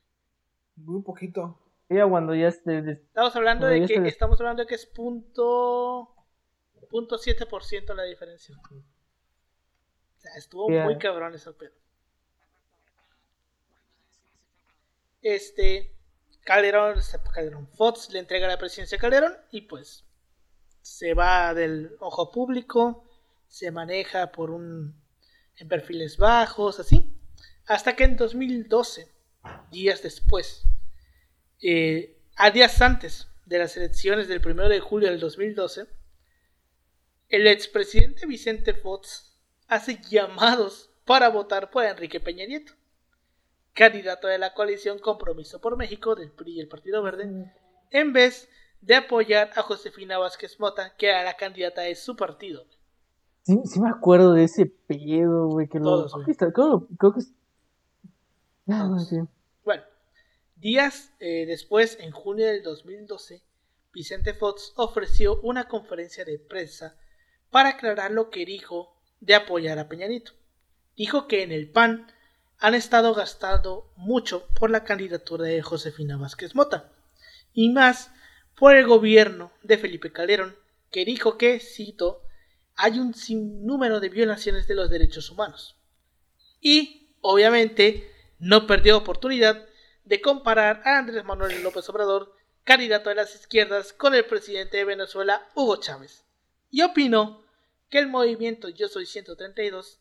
Muy 0.76 1.02
poquito. 1.02 1.58
Ya 1.90 2.06
cuando 2.08 2.36
ya 2.36 2.50
esté... 2.50 2.92
Estamos 2.92 3.36
hablando 3.36 3.68
de 3.68 3.86
que 3.86 3.96
estamos 4.08 4.40
hablando 4.40 4.64
de 4.64 4.68
que 4.68 4.76
es 4.76 4.86
punto 4.86 6.14
punto 6.90 7.18
7% 7.18 7.96
la 7.96 8.04
diferencia. 8.04 8.56
O 8.58 10.22
sea, 10.22 10.36
estuvo 10.36 10.70
muy 10.70 10.98
cabrón 10.98 11.34
ese 11.34 11.52
pedo. 11.54 11.74
Este 15.22 15.96
Calderón, 16.50 17.00
Calderón 17.32 17.68
Fox 17.68 18.10
le 18.10 18.18
entrega 18.18 18.48
la 18.48 18.58
presidencia 18.58 18.98
a 18.98 19.00
Calderón 19.00 19.38
y 19.52 19.62
pues 19.62 20.04
se 20.82 21.14
va 21.14 21.54
del 21.54 21.96
ojo 22.00 22.32
público, 22.32 23.08
se 23.48 23.70
maneja 23.70 24.32
por 24.32 24.50
un 24.50 25.00
en 25.58 25.68
perfiles 25.68 26.18
bajos, 26.18 26.80
así. 26.80 27.14
Hasta 27.68 27.96
que 27.96 28.06
en 28.06 28.18
2012, 28.18 29.14
días 29.70 30.02
después, 30.02 30.64
eh, 31.62 32.18
a 32.36 32.50
días 32.50 32.82
antes 32.82 33.28
de 33.46 33.60
las 33.60 33.78
elecciones 33.78 34.28
del 34.28 34.44
1 34.44 34.70
de 34.70 34.80
julio 34.80 35.12
del 35.12 35.20
2012, 35.20 35.86
el 37.28 37.46
expresidente 37.46 38.26
Vicente 38.26 38.74
Fox 38.74 39.38
hace 39.68 40.02
llamados 40.10 40.90
para 41.06 41.30
votar 41.30 41.70
por 41.70 41.86
Enrique 41.86 42.20
Peña 42.20 42.48
Nieto, 42.48 42.74
candidato 43.80 44.28
de 44.28 44.38
la 44.38 44.54
coalición 44.54 45.00
Compromiso 45.00 45.62
por 45.62 45.78
México 45.78 46.14
del 46.14 46.32
PRI 46.32 46.58
y 46.58 46.60
el 46.60 46.68
Partido 46.68 47.02
Verde, 47.02 47.50
en 47.92 48.12
vez 48.12 48.50
de 48.82 48.96
apoyar 48.96 49.52
a 49.56 49.62
Josefina 49.62 50.18
Vázquez 50.18 50.60
Mota, 50.60 50.94
que 50.98 51.08
era 51.08 51.24
la 51.24 51.38
candidata 51.38 51.84
de 51.84 51.96
su 51.96 52.18
partido. 52.18 52.66
Sí, 53.44 53.58
sí 53.64 53.80
me 53.80 53.90
acuerdo 53.90 54.34
de 54.34 54.44
ese 54.44 54.66
pedo, 54.66 55.48
güey, 55.48 55.70
que 55.70 55.80
lo... 55.80 56.08
creo, 56.26 56.88
que 57.00 57.22
Bueno, 59.64 59.84
días 60.58 61.14
eh, 61.22 61.46
después, 61.46 61.98
en 62.02 62.12
junio 62.12 62.48
del 62.48 62.62
2012, 62.62 63.42
Vicente 63.94 64.34
Fox 64.34 64.74
ofreció 64.76 65.40
una 65.40 65.70
conferencia 65.70 66.26
de 66.26 66.38
prensa 66.38 66.98
para 67.50 67.70
aclarar 67.70 68.12
lo 68.12 68.30
que 68.30 68.46
dijo 68.46 68.94
de 69.22 69.36
apoyar 69.36 69.80
a 69.80 69.88
Peñanito. 69.88 70.34
Dijo 70.98 71.30
que 71.30 71.44
en 71.44 71.54
el 71.54 71.72
PAN 71.72 72.08
han 72.60 72.76
estado 72.76 73.14
gastando 73.14 73.92
mucho 73.96 74.48
por 74.60 74.70
la 74.70 74.84
candidatura 74.84 75.46
de 75.46 75.62
Josefina 75.62 76.18
Vázquez 76.18 76.56
Mota 76.56 76.92
y 77.54 77.70
más 77.70 78.12
por 78.56 78.76
el 78.76 78.86
gobierno 78.86 79.54
de 79.64 79.78
Felipe 79.78 80.12
Calderón, 80.12 80.58
que 80.92 81.06
dijo 81.06 81.38
que, 81.38 81.62
cito, 81.62 82.22
hay 82.76 83.00
un 83.00 83.14
sinnúmero 83.14 84.02
de 84.02 84.10
violaciones 84.10 84.68
de 84.68 84.76
los 84.76 84.90
derechos 84.90 85.30
humanos. 85.30 85.78
Y, 86.60 87.14
obviamente, 87.22 88.12
no 88.38 88.68
perdió 88.68 88.98
oportunidad 88.98 89.66
de 90.04 90.22
comparar 90.22 90.82
a 90.84 90.98
Andrés 90.98 91.24
Manuel 91.24 91.64
López 91.64 91.88
Obrador, 91.88 92.36
candidato 92.66 93.10
de 93.10 93.16
las 93.16 93.34
izquierdas, 93.36 93.94
con 93.94 94.14
el 94.14 94.26
presidente 94.26 94.78
de 94.78 94.86
Venezuela, 94.86 95.48
Hugo 95.56 95.78
Chávez. 95.78 96.26
Y 96.70 96.82
opinó 96.82 97.44
que 97.90 98.00
el 98.00 98.08
movimiento 98.08 98.68
Yo 98.68 98.90
Soy 98.90 99.06
132 99.06 99.99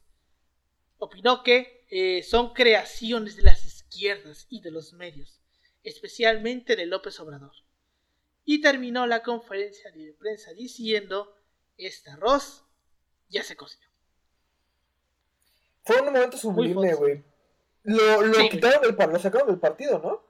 opinó 0.98 1.42
que 1.42 1.86
eh, 1.90 2.22
son 2.22 2.52
creaciones 2.52 3.36
de 3.36 3.42
las 3.42 3.64
izquierdas 3.64 4.46
y 4.48 4.60
de 4.60 4.70
los 4.70 4.92
medios, 4.92 5.40
especialmente 5.82 6.76
de 6.76 6.86
López 6.86 7.18
Obrador. 7.20 7.52
Y 8.44 8.60
terminó 8.60 9.06
la 9.06 9.22
conferencia 9.22 9.90
de 9.90 10.14
prensa 10.18 10.52
diciendo, 10.52 11.34
este 11.76 12.10
arroz 12.10 12.64
ya 13.28 13.42
se 13.42 13.56
cocinó. 13.56 13.86
Fue 15.84 16.00
un 16.00 16.06
momento 16.06 16.36
sublime, 16.36 16.94
güey. 16.94 17.24
Lo, 17.84 18.22
lo 18.22 18.48
quitaron 18.48 18.82
del 18.82 18.94
partido, 18.94 19.16
lo 19.16 19.22
sacaron 19.22 19.48
del 19.48 19.58
partido, 19.58 19.98
¿no? 19.98 20.22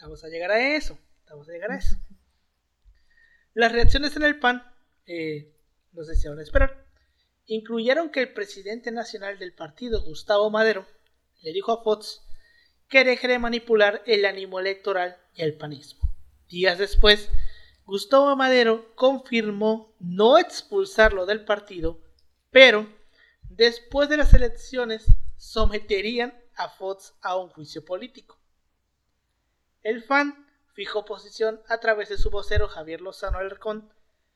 Vamos 0.00 0.24
a 0.24 0.28
llegar 0.28 0.50
a 0.50 0.76
eso. 0.76 0.98
Vamos 1.30 1.48
a 1.48 1.52
llegar 1.52 1.70
a 1.70 1.78
eso. 1.78 1.96
Las 3.54 3.72
reacciones 3.72 4.16
en 4.16 4.22
el 4.24 4.38
PAN, 4.38 4.62
eh, 5.06 5.54
no 5.92 6.04
sé 6.04 6.16
si 6.16 6.28
van 6.28 6.38
a 6.38 6.42
esperar, 6.42 6.81
incluyeron 7.46 8.10
que 8.10 8.20
el 8.20 8.32
presidente 8.32 8.90
nacional 8.90 9.38
del 9.38 9.54
partido, 9.54 10.02
Gustavo 10.02 10.50
Madero, 10.50 10.86
le 11.42 11.52
dijo 11.52 11.72
a 11.72 11.82
Fox 11.82 12.22
que 12.88 13.04
deje 13.04 13.26
de 13.28 13.38
manipular 13.38 14.02
el 14.06 14.24
ánimo 14.24 14.60
electoral 14.60 15.16
y 15.34 15.42
el 15.42 15.56
panismo. 15.56 16.02
Días 16.48 16.78
después, 16.78 17.30
Gustavo 17.84 18.36
Madero 18.36 18.94
confirmó 18.94 19.94
no 19.98 20.38
expulsarlo 20.38 21.26
del 21.26 21.44
partido, 21.44 22.00
pero 22.50 22.86
después 23.42 24.08
de 24.08 24.18
las 24.18 24.34
elecciones 24.34 25.06
someterían 25.36 26.38
a 26.54 26.68
Fox 26.68 27.14
a 27.22 27.36
un 27.36 27.48
juicio 27.48 27.84
político. 27.84 28.38
El 29.82 30.02
FAN 30.02 30.46
fijó 30.74 31.04
posición 31.04 31.60
a 31.68 31.78
través 31.78 32.08
de 32.08 32.18
su 32.18 32.30
vocero 32.30 32.68
Javier 32.68 33.00
Lozano 33.00 33.38
Alarcón, 33.38 33.92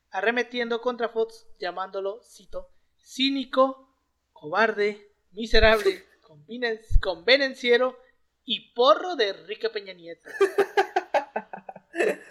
arremetiendo 0.09 0.81
contra 0.81 1.09
Fox 1.09 1.47
llamándolo, 1.59 2.21
cito, 2.23 2.69
cínico, 3.07 3.89
cobarde, 4.33 5.11
miserable, 5.31 6.03
convenenciero 7.01 7.97
y 8.43 8.73
porro 8.73 9.15
de 9.15 9.29
Enrique 9.29 9.69
Peña 9.69 9.93
Nieto. 9.93 10.29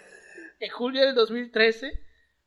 En 0.59 0.71
julio 0.71 1.05
del 1.05 1.13
2013, 1.13 2.03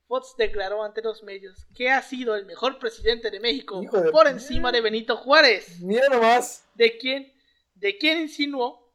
Fox 0.09 0.35
declaró 0.37 0.83
ante 0.83 1.01
los 1.01 1.23
medios 1.23 1.65
que 1.77 1.91
ha 1.91 2.03
sido 2.03 2.35
el 2.35 2.45
mejor 2.45 2.81
presidente 2.81 3.31
de 3.31 3.39
México 3.39 3.81
por 4.11 4.27
encima 4.27 4.73
de 4.73 4.81
Benito 4.81 5.17
Juárez. 5.17 5.81
Mira 5.81 6.09
nomás. 6.09 6.69
De 6.75 6.99
quien, 6.99 7.33
de 7.77 7.99
quien 7.99 8.23
insinuó 8.23 8.93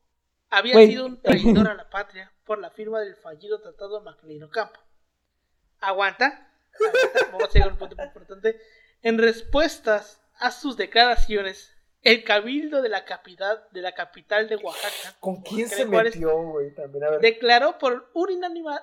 había 0.49 0.75
sido 0.85 1.05
un 1.05 1.21
traidor 1.21 1.69
a 1.69 1.75
la 1.75 1.89
patria 1.89 2.29
por 2.43 2.59
la 2.59 2.71
firma 2.71 2.99
del 2.99 3.15
fallido 3.15 3.61
Tratado 3.61 4.01
Macleino 4.01 4.49
Campo. 4.49 4.81
Aguanta. 5.79 6.51
Vamos 7.31 7.47
a 7.47 7.53
llegar 7.53 7.69
a 7.69 7.71
un 7.71 7.77
punto 7.77 7.95
importante. 8.03 8.59
En 9.05 9.19
respuestas 9.19 10.19
a 10.39 10.49
sus 10.49 10.77
declaraciones, 10.77 11.71
el 12.01 12.23
cabildo 12.23 12.81
de 12.81 12.89
la 12.89 13.05
capital 13.05 13.61
de 13.71 13.83
la 13.83 13.91
capital 13.91 14.49
de 14.49 14.55
Oaxaca. 14.55 15.15
¿Con 15.19 15.43
quién 15.43 15.69
se 15.69 15.85
metió, 15.85 16.35
güey? 16.41 16.73
Declaró 17.21 17.77
por 17.77 18.09
unanimidad, 18.15 18.81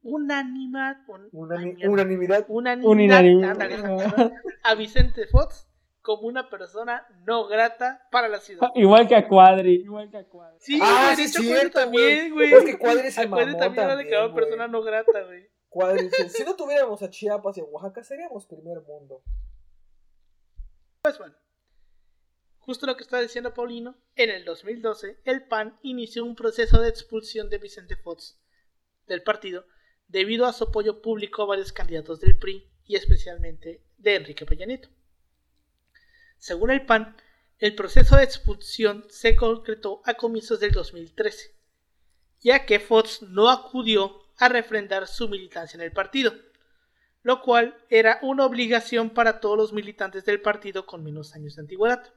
unanimidad, 0.00 0.96
unanimidad, 1.32 2.46
unanimidad, 2.48 4.32
a 4.62 4.74
Vicente 4.74 5.26
Fox 5.26 5.68
como 6.00 6.26
una 6.26 6.48
persona 6.48 7.06
no 7.26 7.48
grata 7.48 8.08
para 8.10 8.28
la 8.28 8.40
ciudad. 8.40 8.70
Igual 8.76 9.06
que 9.06 9.14
a 9.14 9.28
Cuadri, 9.28 9.74
igual 9.74 10.10
que 10.10 10.16
a 10.16 10.24
Cuadri. 10.24 10.56
Sí, 10.58 10.80
ah, 10.82 11.12
de 11.14 11.24
hecho 11.24 11.42
cierto, 11.42 11.80
también, 11.80 12.32
güey. 12.32 12.50
Es 12.50 12.64
que 12.64 12.78
Cuadri 12.78 13.10
se 13.10 13.26
mamó 13.26 13.42
también. 13.42 13.58
también 13.58 13.98
declaró 13.98 14.34
persona 14.34 14.68
no 14.68 14.80
grata, 14.80 15.22
güey. 15.26 15.50
Si 16.30 16.44
no 16.44 16.56
tuviéramos 16.56 17.02
a 17.02 17.10
Chiapas 17.10 17.58
y 17.58 17.60
a 17.60 17.64
Oaxaca 17.64 18.02
seríamos 18.02 18.46
primer 18.46 18.80
mundo. 18.82 19.22
Pues 21.02 21.18
bueno. 21.18 21.34
Justo 22.58 22.86
lo 22.86 22.96
que 22.96 23.02
está 23.02 23.20
diciendo 23.20 23.54
Paulino, 23.54 23.96
en 24.14 24.30
el 24.30 24.44
2012 24.44 25.20
el 25.24 25.46
PAN 25.46 25.78
inició 25.82 26.24
un 26.24 26.34
proceso 26.34 26.80
de 26.82 26.88
expulsión 26.88 27.48
de 27.48 27.58
Vicente 27.58 27.96
Fox 27.96 28.38
del 29.06 29.22
partido 29.22 29.66
debido 30.06 30.46
a 30.46 30.52
su 30.52 30.64
apoyo 30.64 31.00
público 31.00 31.42
a 31.42 31.46
varios 31.46 31.72
candidatos 31.72 32.20
del 32.20 32.38
PRI 32.38 32.70
y 32.84 32.96
especialmente 32.96 33.82
de 33.96 34.16
Enrique 34.16 34.44
Peña. 34.44 34.66
Según 36.38 36.70
el 36.70 36.84
PAN, 36.84 37.16
el 37.58 37.74
proceso 37.74 38.16
de 38.16 38.24
expulsión 38.24 39.04
se 39.08 39.34
concretó 39.34 40.02
a 40.04 40.14
comienzos 40.14 40.60
del 40.60 40.72
2013, 40.72 41.54
ya 42.40 42.66
que 42.66 42.80
Fox 42.80 43.22
no 43.22 43.48
acudió 43.48 44.27
a 44.38 44.48
refrendar 44.48 45.06
su 45.06 45.28
militancia 45.28 45.76
en 45.76 45.82
el 45.82 45.92
partido, 45.92 46.32
lo 47.22 47.42
cual 47.42 47.76
era 47.90 48.18
una 48.22 48.46
obligación 48.46 49.10
para 49.10 49.40
todos 49.40 49.56
los 49.56 49.72
militantes 49.72 50.24
del 50.24 50.40
partido 50.40 50.86
con 50.86 51.04
menos 51.04 51.34
años 51.34 51.56
de 51.56 51.62
antigüedad 51.62 52.12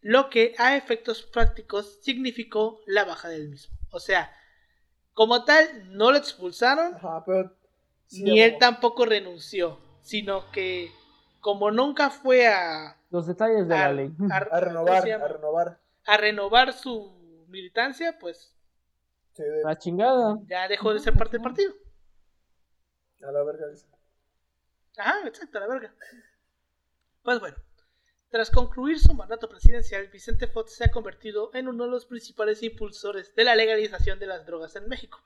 lo 0.00 0.30
que 0.30 0.54
a 0.58 0.76
efectos 0.76 1.22
prácticos 1.22 1.98
significó 2.02 2.80
la 2.86 3.04
baja 3.04 3.28
del 3.28 3.48
mismo. 3.48 3.76
O 3.90 4.00
sea, 4.00 4.32
como 5.14 5.44
tal, 5.44 5.96
no 5.96 6.10
lo 6.10 6.16
expulsaron, 6.16 6.94
Ajá, 6.94 7.24
pero 7.24 7.52
ni 8.12 8.40
él 8.40 8.56
tampoco 8.58 9.04
renunció, 9.04 9.78
sino 10.00 10.50
que 10.52 10.90
como 11.40 11.70
nunca 11.70 12.10
fue 12.10 12.46
a... 12.46 12.96
Los 13.10 13.26
detalles 13.26 13.66
de 13.68 13.74
la 13.74 13.92
ley. 13.92 14.12
A, 14.30 14.40
renovar, 14.40 15.10
a 15.10 15.28
renovar. 15.28 15.78
A 16.04 16.16
renovar 16.16 16.72
su 16.72 17.44
militancia, 17.48 18.18
pues... 18.18 18.54
La 19.64 19.78
chingada. 19.78 20.38
Ya 20.46 20.68
dejó 20.68 20.92
de 20.92 21.00
ser 21.00 21.14
parte 21.14 21.36
del 21.36 21.42
partido. 21.42 21.72
A 23.22 23.32
la 23.32 23.42
verga. 23.42 23.66
Ajá, 24.96 25.26
exacto, 25.26 25.58
a 25.58 25.60
la 25.62 25.68
verga. 25.68 25.94
Pues 27.22 27.40
bueno, 27.40 27.56
tras 28.30 28.50
concluir 28.50 28.98
su 28.98 29.14
mandato 29.14 29.48
presidencial, 29.48 30.08
Vicente 30.08 30.46
Fox 30.46 30.74
se 30.76 30.84
ha 30.84 30.90
convertido 30.90 31.50
en 31.54 31.68
uno 31.68 31.84
de 31.84 31.90
los 31.90 32.06
principales 32.06 32.62
impulsores 32.62 33.34
de 33.34 33.44
la 33.44 33.56
legalización 33.56 34.18
de 34.18 34.26
las 34.26 34.44
drogas 34.44 34.76
en 34.76 34.88
México. 34.88 35.20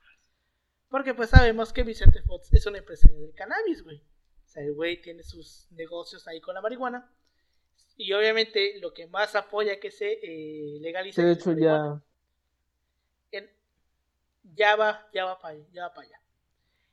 Porque 0.89 1.13
pues 1.13 1.29
sabemos 1.29 1.73
que 1.73 1.83
Vicente 1.83 2.21
Fox 2.21 2.53
es 2.53 2.65
un 2.65 2.75
empresario 2.75 3.19
del 3.19 3.33
cannabis, 3.33 3.83
güey. 3.83 3.97
O 3.97 4.47
sea, 4.47 4.63
el 4.63 4.73
güey 4.73 5.01
tiene 5.01 5.23
sus 5.23 5.67
negocios 5.71 6.27
ahí 6.27 6.39
con 6.39 6.55
la 6.55 6.61
marihuana. 6.61 7.11
Y 7.97 8.13
obviamente 8.13 8.79
lo 8.79 8.93
que 8.93 9.07
más 9.07 9.35
apoya 9.35 9.79
que 9.79 9.91
se 9.91 10.19
eh, 10.21 10.79
legalice. 10.79 11.23
De 11.23 11.31
hecho, 11.33 11.53
ya. 11.53 12.01
Ya 14.43 14.75
va, 14.75 15.07
ya 15.13 15.25
va 15.25 15.39
para 15.39 15.55
allá, 15.55 15.65
ya 15.71 15.83
va 15.83 15.93
para 15.93 16.07
allá. 16.07 16.21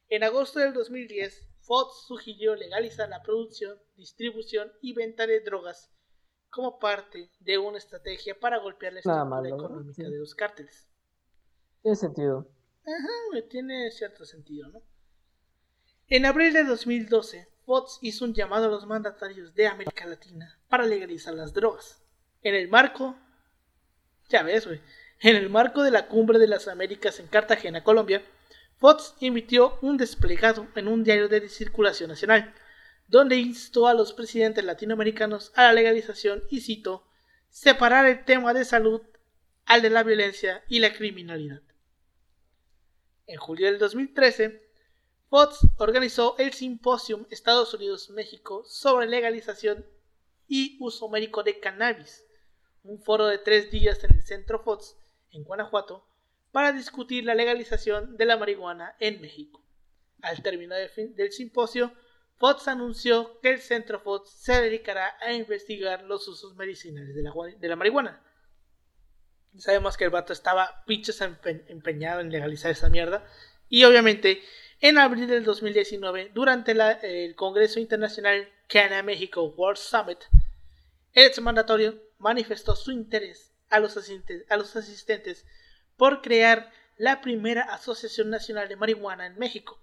En 0.09 0.25
agosto 0.25 0.59
del 0.59 0.73
2010, 0.73 1.49
Fox 1.61 2.05
sugirió 2.07 2.57
legalizar 2.57 3.09
la 3.09 3.23
producción, 3.23 3.79
distribución 3.97 4.73
y 4.81 4.93
venta 4.93 5.27
de 5.27 5.41
drogas 5.41 5.91
como 6.49 6.79
parte 6.79 7.31
de 7.39 7.59
una 7.59 7.79
estrategia 7.79 8.39
para 8.39 8.59
golpear 8.59 8.93
la 8.93 9.01
estructura 9.01 9.49
económica 9.49 10.03
de 10.03 10.19
los 10.19 10.35
cárteles. 10.35 10.89
Tiene 11.83 11.97
sentido. 11.97 12.51
Ajá, 12.83 13.49
tiene 13.49 13.91
cierto 13.91 14.25
sentido, 14.25 14.69
¿no? 14.69 14.83
En 16.09 16.27
abril 16.27 16.53
de 16.53 16.65
2012, 16.65 17.49
Fox 17.65 17.99
hizo 18.03 18.25
un 18.25 18.35
llamado 18.35 18.67
a 18.67 18.71
los 18.71 18.85
mandatarios 18.85 19.55
de 19.55 19.69
América 19.69 20.07
Latina 20.07 20.59
para 20.69 20.85
legalizar 20.85 21.35
las 21.35 21.53
drogas. 21.53 22.03
En 22.43 22.57
el 22.57 22.69
marco, 22.69 23.17
ya 24.29 24.43
ves, 24.43 24.67
güey, 24.67 24.81
en 25.21 25.37
el 25.37 25.51
marco 25.51 25.83
de 25.83 25.91
la 25.91 26.09
Cumbre 26.09 26.39
de 26.39 26.47
las 26.47 26.67
Américas 26.67 27.21
en 27.21 27.27
Cartagena, 27.27 27.85
Colombia, 27.85 28.23
Fox 28.79 29.15
emitió 29.21 29.79
un 29.83 29.99
desplegado 29.99 30.67
en 30.75 30.89
un 30.89 31.05
diario 31.05 31.29
de 31.29 31.47
circulación 31.51 32.09
nacional, 32.09 32.55
donde 33.07 33.37
instó 33.37 33.87
a 33.87 33.93
los 33.93 34.15
presidentes 34.15 34.65
latinoamericanos 34.65 35.53
a 35.55 35.65
la 35.65 35.75
legalización 35.75 36.43
y 36.49 36.63
cito, 36.63 37.07
separar 37.51 38.07
el 38.07 38.25
tema 38.25 38.55
de 38.55 38.65
salud 38.65 39.03
al 39.67 39.83
de 39.83 39.91
la 39.91 40.03
violencia 40.03 40.65
y 40.69 40.79
la 40.79 40.95
criminalidad. 40.95 41.61
En 43.27 43.37
julio 43.37 43.67
del 43.67 43.79
2013, 43.79 44.67
Fox 45.29 45.61
organizó 45.77 46.35
el 46.39 46.55
Simposium 46.55 47.27
Estados 47.31 47.75
Unidos-México 47.75 48.65
sobre 48.67 49.07
legalización 49.07 49.85
y 50.49 50.79
uso 50.81 51.09
médico 51.09 51.43
de 51.43 51.61
cannabis, 51.61 52.25
un 52.83 53.03
foro 53.03 53.27
de 53.27 53.39
tres 53.39 53.71
días 53.71 54.03
en 54.03 54.17
el 54.17 54.23
Centro 54.25 54.61
Fox, 54.63 54.97
en 55.33 55.45
Guanajuato, 55.45 56.07
para 56.53 56.73
discutir 56.73 57.25
la 57.25 57.35
legalización 57.35 58.17
de 58.17 58.25
la 58.25 58.37
marihuana 58.37 58.97
en 58.99 59.21
México. 59.21 59.65
Al 60.23 60.43
término 60.43 60.75
del 60.75 61.33
simposio, 61.33 61.93
Fox 62.37 62.69
anunció 62.69 63.39
que 63.41 63.51
el 63.51 63.61
Centro 63.61 64.01
Fox 64.01 64.31
se 64.31 64.61
dedicará 64.61 65.17
a 65.21 65.33
investigar 65.33 66.05
los 66.05 66.27
usos 66.27 66.57
medicinales 66.57 67.15
de 67.15 67.69
la, 67.69 67.77
marihuana. 67.77 68.23
Sabemos 69.59 69.97
que 69.97 70.05
el 70.05 70.11
vato 70.11 70.33
estaba 70.33 70.85
pinches 70.87 71.21
empeñado 71.21 72.21
en 72.21 72.31
legalizar 72.31 72.71
esa 72.71 72.89
mierda. 72.89 73.27
Y 73.69 73.85
obviamente, 73.85 74.43
en 74.81 74.99
abril 74.99 75.27
del 75.27 75.45
2019, 75.45 76.31
durante 76.33 76.73
el 77.03 77.35
Congreso 77.35 77.79
Internacional 77.79 78.49
Cana 78.69 79.03
México 79.03 79.45
World 79.45 79.79
Summit, 79.79 80.21
el 81.13 81.27
ex 81.27 81.41
mandatorio 81.41 82.01
manifestó 82.19 82.75
su 82.75 82.91
interés 82.91 83.50
a 83.71 83.81
los, 83.81 83.97
a 83.97 84.57
los 84.57 84.77
asistentes 84.77 85.47
por 85.97 86.23
crear 86.23 86.71
la 86.97 87.21
primera 87.21 87.63
Asociación 87.63 88.31
Nacional 88.31 88.69
de 88.69 88.77
Marihuana 88.77 89.27
en 89.27 89.39
México 89.39 89.81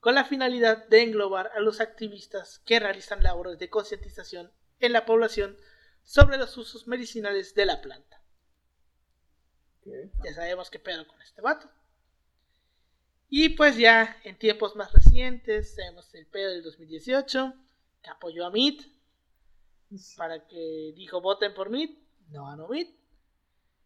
con 0.00 0.14
la 0.14 0.24
finalidad 0.24 0.86
de 0.88 1.02
englobar 1.02 1.50
a 1.54 1.60
los 1.60 1.80
activistas 1.80 2.60
que 2.60 2.80
realizan 2.80 3.22
labores 3.22 3.58
de 3.58 3.68
concientización 3.68 4.52
en 4.80 4.92
la 4.92 5.04
población 5.04 5.56
sobre 6.02 6.38
los 6.38 6.56
usos 6.56 6.86
medicinales 6.86 7.54
de 7.54 7.66
la 7.66 7.80
planta. 7.80 8.22
Ya 9.84 10.34
sabemos 10.34 10.70
qué 10.70 10.78
pedo 10.78 11.06
con 11.06 11.20
este 11.22 11.40
vato. 11.40 11.70
Y 13.30 13.50
pues 13.50 13.76
ya 13.76 14.16
en 14.24 14.38
tiempos 14.38 14.76
más 14.76 14.92
recientes, 14.92 15.74
tenemos 15.74 16.14
el 16.14 16.26
pedo 16.26 16.50
del 16.50 16.62
2018, 16.62 17.54
que 18.02 18.10
apoyó 18.10 18.46
a 18.46 18.50
MIT, 18.50 18.82
para 20.16 20.46
que 20.46 20.92
dijo 20.94 21.20
voten 21.20 21.54
por 21.54 21.70
MIT, 21.70 21.98
no 22.30 22.46
ganó 22.46 22.68
MIT. 22.68 22.97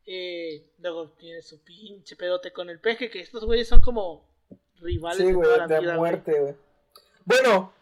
Eh, 0.07 0.65
luego 0.79 1.11
tiene 1.11 1.43
su 1.43 1.63
pinche 1.63 2.17
pedote 2.17 2.53
con 2.53 2.69
el 2.71 2.81
peje, 2.81 3.11
que 3.11 3.21
estos 3.21 3.45
güeyes 3.45 3.69
son 3.69 3.81
como 3.81 4.25
rivales 4.81 5.19
sí, 5.19 5.33
güey, 5.33 5.49
de, 5.69 5.93
muerte, 5.93 6.41
güey. 6.41 6.55
Bueno, 7.25 7.73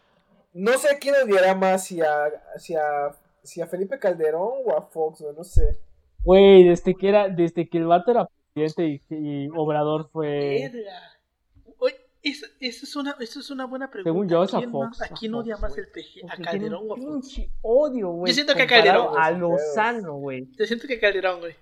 no 0.53 0.77
sé 0.77 0.97
quién 0.99 1.15
odiará 1.15 1.55
más, 1.55 1.85
si 1.85 2.01
a, 2.01 2.31
si 2.57 2.75
a, 2.75 3.11
si 3.43 3.61
a 3.61 3.67
Felipe 3.67 3.97
Calderón 3.97 4.63
o 4.65 4.77
a 4.77 4.81
Fox, 4.81 5.21
güey, 5.21 5.35
no 5.35 5.43
sé. 5.43 5.79
Güey, 6.23 6.67
desde 6.67 6.95
que 6.95 7.09
era, 7.09 7.27
desde 7.27 7.67
que 7.67 7.79
el 7.79 7.87
vato 7.87 8.11
era 8.11 8.29
presidente 8.53 9.01
y, 9.09 9.49
Obrador 9.55 10.09
fue. 10.11 10.71
Oye, 11.79 11.95
eso, 12.21 12.45
es 12.59 12.95
una, 12.95 13.15
eso 13.19 13.39
es 13.39 13.49
una 13.49 13.65
buena 13.65 13.89
pregunta. 13.89 14.11
Según 14.11 14.29
yo, 14.29 14.43
es 14.43 14.53
a 14.53 14.61
Fox. 14.69 15.01
¿A 15.01 15.07
quién 15.07 15.33
odia 15.33 15.57
más 15.57 15.75
el 15.77 15.87
PG? 15.87 16.29
¿A 16.29 16.37
Calderón 16.37 16.85
o 16.87 16.93
a 16.93 16.97
Fox? 16.97 17.41
odio, 17.63 18.09
güey. 18.09 18.31
Yo 18.31 18.35
siento 18.35 18.53
que 18.53 18.61
a 18.61 18.67
Calderón. 18.67 19.15
A 19.17 19.31
Lozano, 19.31 20.17
güey. 20.17 20.47
Yo 20.57 20.65
siento 20.67 20.87
que 20.87 20.95
a 20.95 20.99
Calderón, 20.99 21.39
güey. 21.39 21.55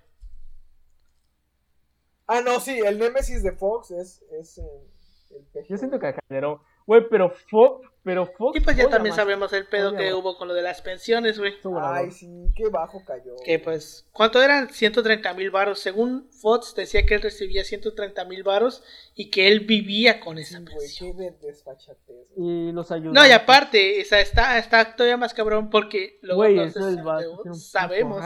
Ah, 2.32 2.42
no, 2.46 2.60
sí, 2.60 2.78
el 2.78 3.00
némesis 3.00 3.42
de 3.42 3.52
Fox 3.54 3.90
es, 3.90 4.22
es 4.40 4.60
eh, 4.60 5.66
yo 5.68 5.78
siento 5.78 5.98
que 5.98 6.08
a 6.10 6.14
Calderón. 6.14 6.60
Güey, 6.86 7.02
pero 7.10 7.32
Fox. 7.50 7.89
Pero 8.10 8.26
Fox. 8.26 8.58
Y 8.58 8.62
pues 8.62 8.76
ya 8.76 8.90
también 8.90 9.14
sabemos 9.14 9.54
el 9.54 9.68
pedo 9.68 9.96
que 9.96 10.12
hubo 10.16 10.36
con 10.36 10.48
lo 10.48 10.56
de 10.56 10.64
las 10.64 10.82
pensiones, 10.82 11.38
güey. 11.38 11.54
Ay, 11.80 12.10
sí, 12.10 12.28
qué 12.56 12.68
bajo 12.68 13.04
cayó. 13.06 13.36
Que 13.46 13.60
pues, 13.60 14.08
¿cuánto 14.12 14.42
eran? 14.42 14.68
130 14.68 15.32
mil 15.36 15.52
varos. 15.52 15.78
Según 15.78 16.28
Fox 16.32 16.74
decía 16.74 17.06
que 17.06 17.14
él 17.14 17.22
recibía 17.22 17.64
130 17.64 18.26
mil 18.26 18.42
varos 18.42 18.82
y 19.14 19.30
que 19.30 19.48
él 19.48 19.60
vivía 19.60 20.20
con 20.20 20.40
esa 20.40 20.60
pensión. 20.60 21.14
Güey, 21.14 21.36
qué 21.40 21.46
desfachatez. 21.46 22.32
Y 22.36 22.72
los 22.72 22.92
ayudó. 22.92 23.14
No, 23.14 23.28
y 23.28 23.30
aparte, 23.30 24.02
esa 24.02 24.20
está, 24.20 24.58
está 24.58 24.96
todavía 24.96 25.18
más 25.18 25.36
cabrón 25.36 25.70
porque 25.70 26.18
luego 26.24 26.46
sabemos 27.54 28.24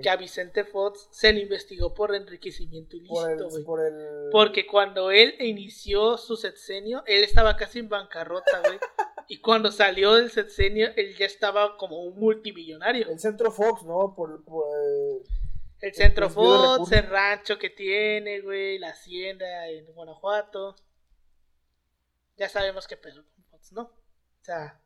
que 0.00 0.08
a 0.08 0.16
Vicente 0.16 0.64
Fox 0.64 1.06
se 1.10 1.34
le 1.34 1.40
investigó 1.40 1.92
por 1.92 2.14
enriquecimiento 2.14 2.96
ilícito, 2.96 3.50
güey. 3.50 3.62
Por 3.62 3.84
el... 3.84 4.30
Porque 4.32 4.66
cuando 4.66 5.10
él 5.10 5.34
inició 5.38 6.16
su 6.16 6.34
sexenio, 6.36 7.02
él 7.06 7.24
estaba 7.24 7.58
casi 7.58 7.80
en 7.80 7.90
bancarrota, 7.90 8.62
güey. 8.64 8.78
Y 9.30 9.40
cuando 9.42 9.70
salió 9.70 10.14
del 10.14 10.30
sexenio, 10.30 10.90
él 10.96 11.14
ya 11.14 11.26
estaba 11.26 11.76
como 11.76 12.02
un 12.02 12.18
multimillonario. 12.18 13.10
El 13.10 13.20
Centro 13.20 13.52
Fox, 13.52 13.84
¿no? 13.84 14.14
Por, 14.16 14.42
el 15.80 15.94
Centro 15.94 16.30
Fox, 16.30 16.90
el 16.92 17.06
rancho 17.06 17.58
que 17.58 17.68
tiene, 17.68 18.40
güey, 18.40 18.78
la 18.78 18.88
hacienda 18.88 19.68
en 19.68 19.84
Guanajuato. 19.92 20.76
Ya 22.38 22.48
sabemos 22.48 22.88
qué 22.88 22.96
pedo 22.96 23.22
con 23.34 23.44
Fox, 23.44 23.72
¿no? 23.72 23.82
O 23.82 24.44
sea, 24.44 24.80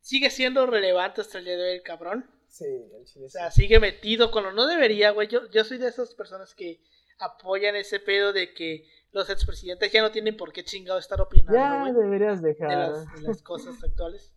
sigue 0.00 0.28
siendo 0.30 0.66
relevante 0.66 1.20
hasta 1.20 1.38
el 1.38 1.44
día 1.44 1.56
de 1.56 1.62
hoy 1.62 1.76
el 1.76 1.82
cabrón. 1.82 2.28
Sí, 2.48 2.64
el 2.64 3.04
chile 3.04 3.26
O 3.26 3.30
sea, 3.30 3.52
sigue 3.52 3.78
metido 3.78 4.32
con 4.32 4.42
lo 4.42 4.52
no 4.52 4.66
debería, 4.66 5.10
güey. 5.10 5.28
Yo, 5.28 5.48
yo 5.50 5.62
soy 5.62 5.78
de 5.78 5.88
esas 5.88 6.12
personas 6.14 6.56
que 6.56 6.80
apoyan 7.18 7.76
ese 7.76 8.00
pedo 8.00 8.32
de 8.32 8.52
que 8.52 8.88
los 9.14 9.30
expresidentes 9.30 9.92
ya 9.92 10.02
no 10.02 10.10
tienen 10.10 10.36
por 10.36 10.52
qué 10.52 10.64
chingado 10.64 10.98
estar 10.98 11.20
opinando. 11.20 11.54
Ya 11.54 11.92
deberías 11.92 12.42
dejar. 12.42 12.92
De 13.14 13.22
las, 13.22 13.42
cosas 13.42 13.82
actuales. 13.82 14.34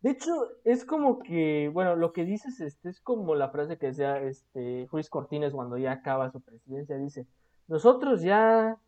De 0.00 0.12
hecho, 0.12 0.32
es 0.64 0.86
como 0.86 1.18
que, 1.18 1.70
bueno, 1.72 1.94
lo 1.96 2.14
que 2.14 2.24
dices 2.24 2.58
este, 2.60 2.88
es 2.88 3.00
como 3.02 3.34
la 3.34 3.50
frase 3.50 3.76
que 3.76 3.88
decía 3.88 4.18
este, 4.22 4.88
Luis 4.90 5.10
Cortines 5.10 5.52
cuando 5.52 5.76
ya 5.76 5.92
acaba 5.92 6.30
su 6.30 6.40
presidencia. 6.40 6.96
Dice, 6.96 7.26
nosotros 7.68 8.22
ya, 8.22 8.78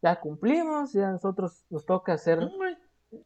ya 0.00 0.18
cumplimos, 0.18 0.94
ya 0.94 1.10
nosotros 1.10 1.66
nos 1.68 1.84
toca 1.84 2.14
hacer, 2.14 2.40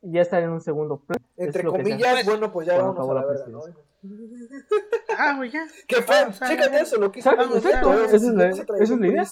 ya 0.02 0.20
estar 0.20 0.42
en 0.42 0.50
un 0.50 0.60
segundo 0.60 0.98
plano. 0.98 1.24
Entre 1.36 1.62
comillas, 1.62 2.24
bueno, 2.24 2.50
pues 2.50 2.66
ya 2.66 2.76
vamos 2.76 3.08
a 3.08 3.14
la, 3.14 3.24
verdad, 3.24 3.46
¿no? 3.46 3.60
Ah, 5.16 5.34
güey, 5.36 5.50
ya. 5.50 5.64
¿Qué 5.86 6.02
fue? 6.02 6.16
Chécate 6.32 6.80
eso, 6.80 6.98
lo 6.98 7.12
que 7.12 7.20
hizo. 7.20 7.30
Esa 7.30 8.16
es 8.16 8.90
la 8.90 9.06
idea. 9.06 9.24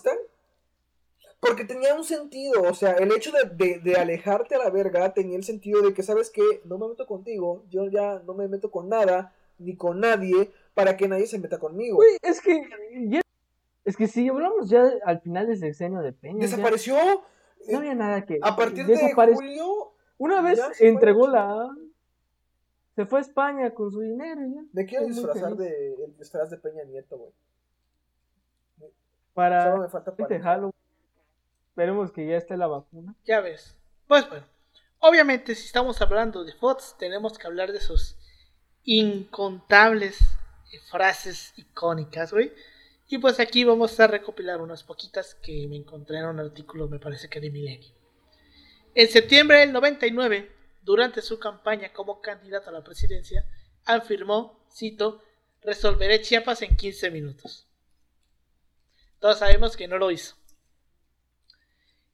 Porque 1.45 1.65
tenía 1.65 1.95
un 1.95 2.05
sentido, 2.05 2.63
o 2.63 2.75
sea, 2.75 2.93
el 2.93 3.13
hecho 3.13 3.31
de, 3.33 3.79
de, 3.79 3.97
alejarte 3.97 4.55
a 4.55 4.59
la 4.59 4.71
verga 4.71 5.13
tenía 5.13 5.37
el 5.37 5.45
sentido 5.45 5.83
de 5.83 5.93
que, 5.93 6.03
¿sabes 6.03 6.31
qué? 6.31 6.63
No 6.65 6.79
me 6.79 6.89
meto 6.89 7.07
contigo, 7.07 7.65
yo 7.69 7.87
ya 7.89 8.23
no 8.27 8.35
me 8.35 8.49
meto 8.49 8.71
con 8.71 8.89
nada, 8.89 9.35
ni 9.59 9.77
con 9.77 10.01
nadie, 10.01 10.51
para 10.75 10.97
que 10.97 11.09
nadie 11.09 11.27
se 11.27 11.39
meta 11.39 11.59
conmigo. 11.59 11.97
Güey, 11.97 12.17
es 12.23 12.41
que, 12.41 12.69
es 13.85 13.97
que 13.97 14.09
si 14.09 14.29
hablamos 14.29 14.71
ya 14.71 14.91
al 15.05 15.21
final 15.21 15.47
del 15.47 15.59
sexenio 15.59 16.01
de 16.01 16.13
Peña. 16.13 16.41
Desapareció, 16.41 16.97
No 17.69 17.79
había 17.79 17.95
nada 17.95 18.25
que. 18.25 18.39
A 18.43 18.57
partir 18.57 18.87
de 18.87 19.13
julio, 19.13 19.93
Una 20.19 20.41
vez 20.41 20.61
entregó 20.81 21.27
la. 21.27 21.69
Se 22.95 23.07
fue 23.07 23.19
a 23.19 23.23
España 23.23 23.75
con 23.75 23.91
su 23.91 24.01
dinero 24.01 24.41
ya. 24.47 24.83
Estoy 24.83 24.99
muy 25.01 25.09
disfrazar 25.09 25.57
de 25.57 25.95
el 25.95 26.17
disfraz 26.17 26.51
de 26.51 26.59
Peña 26.59 26.85
Nieto, 26.85 27.19
güey. 27.19 27.33
Para 29.35 29.65
Solo 29.65 29.83
me 29.83 29.89
falta 29.89 30.15
para 30.15 30.41
Halloween. 30.41 30.84
Esperemos 31.75 32.13
que 32.13 32.25
ya 32.25 32.37
esté 32.37 32.57
la 32.57 32.69
vacuna. 32.69 33.17
Ya 33.25 33.41
ves. 33.41 33.77
Pues 34.07 34.29
bueno, 34.29 34.47
obviamente 35.01 35.57
si 35.57 35.67
estamos 35.67 36.01
hablando 36.01 36.45
de 36.45 36.53
Fox, 36.53 36.95
tenemos 37.01 37.37
que 37.37 37.49
hablar 37.49 37.73
de 37.73 37.81
sus 37.81 38.17
incontables 38.85 40.21
eh, 40.71 40.79
frases 40.89 41.53
icónicas, 41.57 42.33
güey. 42.33 42.53
Y 43.09 43.19
pues 43.19 43.41
aquí 43.41 43.65
vamos 43.65 43.99
a 43.99 44.07
recopilar 44.07 44.61
unas 44.61 44.85
poquitas 44.85 45.35
que 45.35 45.67
me 45.67 45.75
encontré 45.75 46.19
en 46.19 46.27
un 46.27 46.39
artículo, 46.39 46.87
me 46.87 47.01
parece 47.01 47.29
que 47.29 47.41
de 47.41 47.51
Milenio. 47.51 47.93
En 48.95 49.09
septiembre 49.09 49.59
del 49.59 49.73
99, 49.73 50.53
durante 50.85 51.23
su 51.23 51.41
campaña 51.41 51.93
como 51.93 52.21
candidato 52.21 52.71
a 52.71 52.73
la 52.73 52.85
presidencia, 52.85 53.49
afirmó, 53.85 54.65
cito, 54.73 55.25
resolveré 55.61 56.21
Chiapas 56.21 56.63
en 56.63 56.77
15 56.77 57.11
minutos. 57.11 57.67
Todos 59.19 59.41
sabemos 59.41 59.77
que 59.77 59.89
no 59.89 59.99
lo 59.99 60.13
hizo. 60.13 60.37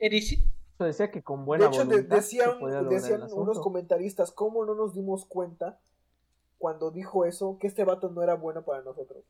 Eso 0.01 0.85
decía 0.85 1.11
que 1.11 1.23
con 1.23 1.45
buena 1.45 1.67
de 1.67 1.71
hecho, 1.71 1.85
voluntad 1.85 2.17
decían, 2.17 2.59
decían 2.89 3.29
unos 3.33 3.59
comentaristas, 3.59 4.33
¿cómo 4.33 4.65
no 4.65 4.75
nos 4.75 4.95
dimos 4.95 5.27
cuenta 5.27 5.79
cuando 6.59 6.91
dijo 6.91 7.27
eso 7.27 7.59
que 7.61 7.67
este 7.67 7.85
vato 7.85 8.09
no 8.11 8.23
era 8.23 8.35
bueno 8.35 8.65
para 8.65 8.83
nosotros? 8.83 9.25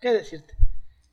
¿Qué 0.00 0.12
decirte? 0.12 0.54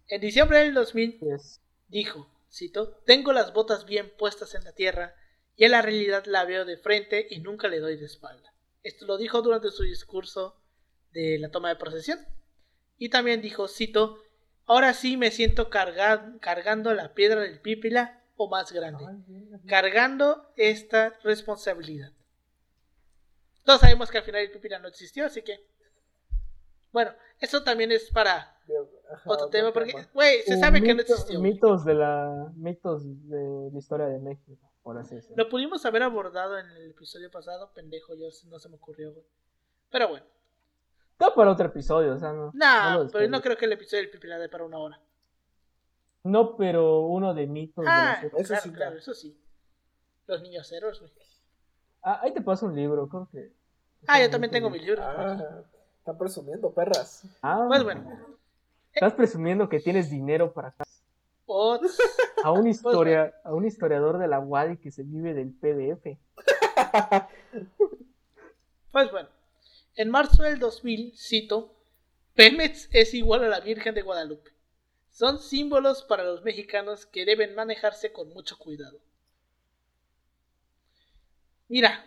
En 0.08 0.20
diciembre 0.20 0.60
del 0.60 0.74
2000 0.74 1.18
Es- 1.22 1.62
dijo, 1.88 2.28
cito, 2.52 2.90
tengo 3.06 3.32
las 3.32 3.54
botas 3.54 3.86
bien 3.86 4.12
puestas 4.18 4.54
en 4.56 4.66
la 4.66 4.74
tierra 4.74 5.16
y 5.56 5.64
en 5.64 5.72
la 5.72 5.82
realidad 5.82 6.26
la 6.26 6.44
veo 6.44 6.66
de 6.66 6.78
frente 6.78 7.28
y 7.30 7.40
nunca 7.40 7.70
le 7.70 7.80
doy 7.80 7.96
de 7.98 8.06
espalda. 8.06 8.54
Esto 8.84 9.06
lo 9.06 9.18
dijo 9.18 9.42
durante 9.42 9.72
su 9.72 9.84
discurso 9.84 10.56
de 11.14 11.38
la 11.40 11.52
toma 11.52 11.70
de 11.70 11.76
procesión. 11.78 12.20
Y 12.98 13.10
también 13.10 13.42
dijo, 13.42 13.68
cito, 13.68 14.18
ahora 14.72 14.94
sí 14.94 15.18
me 15.18 15.32
siento 15.32 15.70
carga- 15.70 16.38
cargando 16.40 16.94
la 16.94 17.14
piedra 17.14 17.42
del 17.42 17.60
pípila 17.60 18.22
o 18.38 18.48
más 18.50 18.72
grande, 18.72 19.06
cargando 19.68 20.52
esta 20.56 21.10
responsabilidad. 21.24 22.12
Todos 23.66 23.82
sabemos 23.82 24.10
que 24.10 24.18
al 24.20 24.24
final 24.24 24.42
el 24.42 24.52
pípila 24.52 24.80
no 24.80 24.88
existió, 24.88 25.26
así 25.26 25.42
que... 25.42 25.60
Bueno, 26.92 27.12
eso 27.40 27.64
también 27.64 27.92
es 27.92 28.10
para 28.12 28.58
ajá, 29.14 29.30
otro 29.30 29.50
tema, 29.50 29.72
porque, 29.72 29.94
güey, 30.14 30.42
se 30.44 30.56
Un 30.56 30.60
sabe 30.60 30.82
que 30.82 30.94
no 30.94 31.02
existió. 31.02 31.40
Mitos 31.40 31.86
de 31.86 31.94
la 31.94 32.52
mitos 32.56 33.04
de 33.30 33.70
la 33.72 33.78
historia 33.78 34.08
de 34.08 34.20
México, 34.20 34.72
por 34.84 34.98
así 34.98 35.16
decirlo. 35.16 35.36
Lo 35.38 35.50
pudimos 35.50 35.86
haber 35.86 36.04
abordado 36.04 36.58
en 36.58 36.70
el 36.72 36.92
episodio 36.92 37.30
pasado, 37.30 37.72
pendejo, 37.74 38.16
yo 38.16 38.28
no 38.50 38.60
se 38.60 38.70
me 38.70 38.76
ocurrió, 38.76 39.14
güey. 39.14 39.26
Pero 39.90 40.08
bueno, 40.10 40.26
Está 41.22 41.36
para 41.36 41.52
otro 41.52 41.68
episodio, 41.68 42.16
o 42.16 42.18
sea, 42.18 42.34
no. 42.34 42.50
nah, 42.56 42.96
no 43.04 43.10
pero 43.12 43.30
no 43.30 43.42
creo 43.42 43.56
que 43.56 43.66
el 43.66 43.74
episodio 43.74 44.02
del 44.02 44.10
Pipila 44.10 44.40
dé 44.40 44.50
para 44.50 44.64
una 44.66 44.80
hora. 44.80 45.00
No, 46.24 46.56
pero 46.58 47.02
uno 47.02 47.36
de 47.36 47.46
mitos 47.46 47.86
de 47.86 47.92
Ah, 47.92 48.14
las 48.16 48.24
épocas. 48.24 48.42
Eso 48.42 48.48
claro, 48.54 48.64
sí, 48.64 48.72
claro, 48.72 48.98
eso 48.98 49.14
sí. 49.14 49.40
Los 50.26 50.42
niños 50.42 50.72
héroes, 50.72 51.00
güey. 51.00 51.12
Ah, 52.02 52.22
ahí 52.24 52.34
te 52.34 52.42
paso 52.42 52.66
un 52.66 52.76
libro, 52.76 53.08
creo 53.08 53.30
que. 53.32 53.54
Ah, 54.08 54.20
yo 54.20 54.32
también 54.32 54.50
tengo 54.50 54.72
mis 54.72 54.82
libros. 54.82 55.06
güey. 55.06 55.28
Ah, 55.28 55.62
están 56.00 56.18
presumiendo, 56.18 56.74
perras. 56.74 57.24
Ah, 57.44 57.66
Pues 57.68 57.84
bueno, 57.84 58.04
Estás 58.92 59.14
presumiendo 59.14 59.70
que 59.70 59.80
tienes 59.80 60.10
dinero 60.10 60.52
para 60.52 60.74
a 62.44 62.52
un 62.52 62.66
historia, 62.66 63.32
a 63.44 63.54
un 63.54 63.66
historiador 63.66 64.18
de 64.18 64.28
la 64.28 64.40
UAD 64.40 64.80
que 64.80 64.90
se 64.90 65.04
vive 65.04 65.36
del 65.36 65.54
PDF. 65.54 66.18
pues 68.92 69.12
bueno. 69.12 69.30
En 70.02 70.10
marzo 70.10 70.42
del 70.42 70.58
2000, 70.58 71.16
cito, 71.16 71.76
Pemex 72.34 72.90
es 72.92 73.14
igual 73.14 73.44
a 73.44 73.50
la 73.50 73.60
Virgen 73.60 73.94
de 73.94 74.02
Guadalupe. 74.02 74.50
Son 75.12 75.38
símbolos 75.38 76.02
para 76.02 76.24
los 76.24 76.42
mexicanos 76.42 77.06
que 77.06 77.24
deben 77.24 77.54
manejarse 77.54 78.12
con 78.12 78.30
mucho 78.30 78.58
cuidado. 78.58 78.98
Mira, 81.68 82.04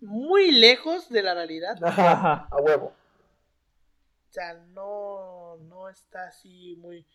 muy 0.00 0.50
lejos 0.50 1.08
de 1.08 1.22
la 1.22 1.34
realidad. 1.34 1.78
Ajá, 1.84 2.48
a 2.50 2.56
huevo. 2.56 2.86
O 2.86 4.32
sea, 4.32 4.54
no, 4.54 5.58
no 5.68 5.88
está 5.88 6.26
así 6.26 6.74
muy... 6.80 7.06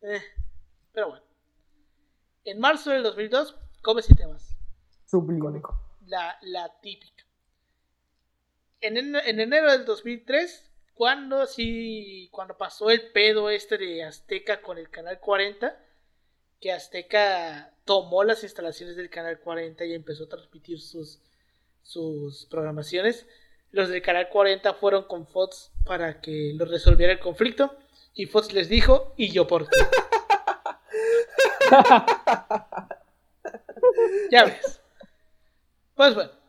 eh, 0.00 0.22
Pero 0.92 1.10
bueno. 1.10 1.24
En 2.44 2.58
marzo 2.58 2.90
del 2.90 3.02
2002, 3.02 3.54
comes 3.82 4.08
y 4.08 4.14
te 4.14 4.24
vas. 4.24 4.56
Sublime. 5.04 5.40
Icónico. 5.40 5.78
La, 6.06 6.38
la 6.40 6.72
típica. 6.80 7.23
En, 8.84 8.96
en, 8.98 9.16
en 9.16 9.40
enero 9.40 9.72
del 9.72 9.86
2003, 9.86 10.70
cuando 10.92 11.46
sí, 11.46 12.28
cuando 12.30 12.58
pasó 12.58 12.90
el 12.90 13.00
pedo 13.12 13.48
este 13.48 13.78
de 13.78 14.04
Azteca 14.04 14.60
con 14.60 14.76
el 14.76 14.90
Canal 14.90 15.20
40, 15.20 15.74
que 16.60 16.70
Azteca 16.70 17.72
tomó 17.86 18.24
las 18.24 18.42
instalaciones 18.42 18.96
del 18.96 19.08
Canal 19.08 19.40
40 19.40 19.86
y 19.86 19.94
empezó 19.94 20.24
a 20.24 20.28
transmitir 20.28 20.82
sus, 20.82 21.18
sus 21.82 22.44
programaciones, 22.44 23.26
los 23.72 23.88
del 23.88 24.02
Canal 24.02 24.28
40 24.28 24.74
fueron 24.74 25.04
con 25.04 25.26
Fox 25.26 25.72
para 25.86 26.20
que 26.20 26.52
lo 26.54 26.66
resolviera 26.66 27.14
el 27.14 27.20
conflicto 27.20 27.74
y 28.12 28.26
Fox 28.26 28.52
les 28.52 28.68
dijo, 28.68 29.14
y 29.16 29.32
yo 29.32 29.46
por 29.46 29.66
qué. 29.66 29.78
ya 34.30 34.44
ves. 34.44 34.82
Pues 35.94 36.14
bueno. 36.14 36.43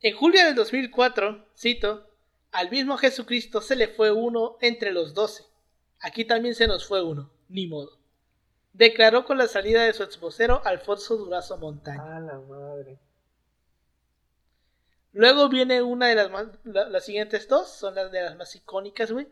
En 0.00 0.14
julio 0.16 0.44
del 0.44 0.54
2004, 0.54 1.46
cito, 1.56 2.08
al 2.52 2.70
mismo 2.70 2.96
Jesucristo 2.96 3.60
se 3.60 3.76
le 3.76 3.88
fue 3.88 4.12
uno 4.12 4.56
entre 4.60 4.92
los 4.92 5.14
doce. 5.14 5.44
Aquí 6.00 6.24
también 6.24 6.54
se 6.54 6.66
nos 6.66 6.86
fue 6.86 7.02
uno, 7.02 7.30
ni 7.48 7.66
modo. 7.66 7.98
Declaró 8.72 9.24
con 9.24 9.38
la 9.38 9.48
salida 9.48 9.82
de 9.84 9.94
su 9.94 10.02
exvocero 10.02 10.60
Alfonso 10.64 11.16
Durazo 11.16 11.56
Montaña. 11.58 12.16
A 12.16 12.20
la 12.20 12.38
madre. 12.38 12.98
Luego 15.12 15.48
viene 15.48 15.80
una 15.82 16.08
de 16.08 16.14
las 16.14 16.30
más. 16.30 16.46
la- 16.64 16.88
las 16.90 17.04
siguientes 17.06 17.48
dos 17.48 17.70
son 17.72 17.94
las 17.94 18.12
de 18.12 18.20
las 18.20 18.36
más 18.36 18.54
icónicas, 18.54 19.10
güey. 19.12 19.26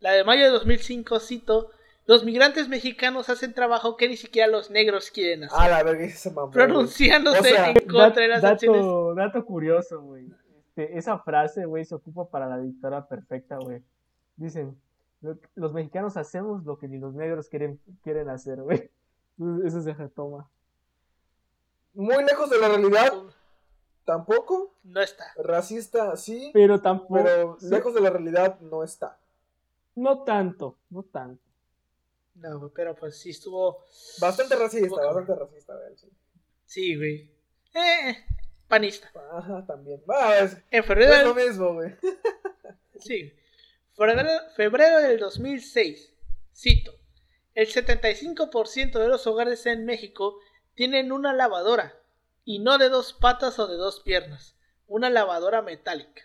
La 0.00 0.12
de 0.12 0.24
mayo 0.24 0.44
de 0.44 0.50
2005, 0.50 1.20
cito. 1.20 1.70
Los 2.06 2.24
migrantes 2.24 2.68
mexicanos 2.68 3.28
hacen 3.28 3.54
trabajo 3.54 3.96
que 3.96 4.08
ni 4.08 4.16
siquiera 4.16 4.48
los 4.48 4.70
negros 4.70 5.10
quieren 5.10 5.44
hacer. 5.44 5.58
A 5.60 5.68
la 5.68 5.82
verga, 5.82 6.04
ese 6.04 6.30
mamón. 6.30 6.50
pronunciándose 6.50 7.38
O 7.38 7.42
sea, 7.42 7.70
en 7.70 7.86
contra 7.88 8.22
de 8.22 8.28
las 8.28 8.42
dato, 8.42 8.54
acciones. 8.54 9.16
dato 9.16 9.44
curioso, 9.44 10.00
güey. 10.02 10.28
Este, 10.58 10.98
esa 10.98 11.18
frase, 11.18 11.66
güey, 11.66 11.84
se 11.84 11.94
ocupa 11.94 12.28
para 12.28 12.46
la 12.48 12.58
dictadura 12.58 13.06
perfecta, 13.06 13.58
güey. 13.58 13.82
Dicen, 14.36 14.76
"Lo- 15.20 15.38
los 15.54 15.72
mexicanos 15.72 16.16
hacemos 16.16 16.64
lo 16.64 16.78
que 16.78 16.88
ni 16.88 16.98
los 16.98 17.14
negros 17.14 17.48
quieren, 17.48 17.78
quieren 18.02 18.28
hacer, 18.28 18.60
güey. 18.62 18.90
Eso 19.64 19.80
se 19.80 19.94
retoma. 19.94 20.48
Muy 21.94 22.24
lejos 22.24 22.48
de 22.50 22.58
la 22.58 22.68
realidad, 22.68 23.12
tampoco. 24.04 24.74
No 24.84 25.00
está. 25.00 25.24
Racista, 25.36 26.16
sí. 26.16 26.50
Pero 26.52 26.80
tampoco. 26.80 27.14
Pero 27.14 27.56
sí, 27.60 27.68
lejos 27.68 27.94
de 27.94 28.00
la 28.00 28.10
realidad 28.10 28.58
no 28.60 28.82
está. 28.82 29.18
No 29.94 30.22
tanto, 30.22 30.76
no 30.88 31.02
tanto. 31.02 31.42
No, 32.34 32.70
pero 32.74 32.94
pues 32.94 33.18
sí 33.18 33.30
estuvo. 33.30 33.84
Bastante 34.20 34.56
racista, 34.56 34.86
Estuvo 34.86 35.04
bastante 35.04 35.34
racista, 35.34 35.74
güey, 35.76 35.96
sí. 35.96 36.08
Sí, 36.64 36.96
güey. 36.96 37.30
Eh, 37.74 38.16
panista. 38.68 39.10
Ajá, 39.32 39.64
también. 39.66 40.02
Ah, 40.08 40.38
es, 40.38 40.56
En 40.70 40.84
febrero, 40.84 41.12
es 41.14 41.24
lo 41.24 41.34
del- 41.34 41.46
mismo, 41.48 41.74
güey. 41.74 41.94
sí. 43.00 43.32
Febrero, 43.94 44.28
febrero 44.56 44.98
del 45.00 45.18
2006. 45.18 46.14
Cito. 46.54 46.92
El 47.54 47.66
75% 47.66 48.98
de 48.98 49.08
los 49.08 49.26
hogares 49.26 49.66
en 49.66 49.84
México 49.84 50.38
tienen 50.74 51.12
una 51.12 51.32
lavadora. 51.32 51.94
Y 52.44 52.60
no 52.60 52.78
de 52.78 52.88
dos 52.88 53.12
patas 53.12 53.58
o 53.58 53.66
de 53.66 53.76
dos 53.76 54.00
piernas. 54.00 54.56
Una 54.86 55.10
lavadora 55.10 55.60
metálica. 55.62 56.22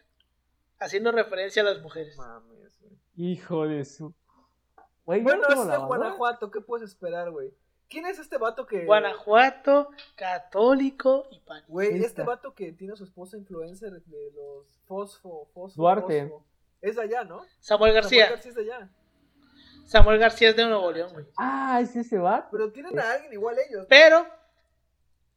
Haciendo 0.80 1.12
referencia 1.12 1.62
a 1.62 1.66
las 1.66 1.82
mujeres. 1.82 2.16
Mames, 2.18 2.80
güey. 2.80 2.94
Hijo 3.18 3.68
de 3.68 3.84
su. 3.86 4.14
Güey, 5.06 5.22
Bueno, 5.22 5.44
es 5.48 5.68
de. 5.68 5.78
Guanajuato, 5.78 6.52
¿qué 6.52 6.62
puedes 6.62 6.90
esperar, 6.90 7.32
güey? 7.32 7.54
¿Quién 7.88 8.08
es 8.08 8.20
este 8.20 8.38
vato 8.38 8.66
que. 8.66 8.86
Guanajuato, 8.86 9.90
católico 10.16 11.28
y 11.30 11.40
pan. 11.40 11.64
Güey, 11.68 12.04
este 12.04 12.24
vato 12.24 12.54
que 12.54 12.72
tiene 12.72 12.94
a 12.94 12.96
su 12.96 13.04
esposa 13.04 13.38
influencer 13.38 13.92
de 13.92 14.32
los 14.32 14.80
Fosfo, 14.88 15.48
Fosfo. 15.54 15.82
Duarte. 15.82 16.28
Fosfo. 16.28 16.46
Es 16.82 16.96
de 16.96 17.04
allá, 17.04 17.24
¿no? 17.24 17.38
Samuel 17.60 17.60
Samuel 17.60 17.94
García. 17.94 18.30
García 18.30 18.50
es 18.50 18.56
de 18.56 18.62
allá. 18.64 18.90
Samuel 19.86 20.20
García 20.20 20.50
es 20.50 20.56
de 20.56 20.66
Nuevo 20.66 20.92
León, 20.92 21.12
güey. 21.14 21.26
Ah, 21.38 21.80
es 21.82 21.96
ese 21.96 22.18
vato. 22.18 22.48
Pero 22.52 22.72
tienen 22.72 22.98
a 23.00 23.12
alguien 23.12 23.34
igual 23.34 23.56
ellos. 23.70 23.86
Pero 23.88 24.26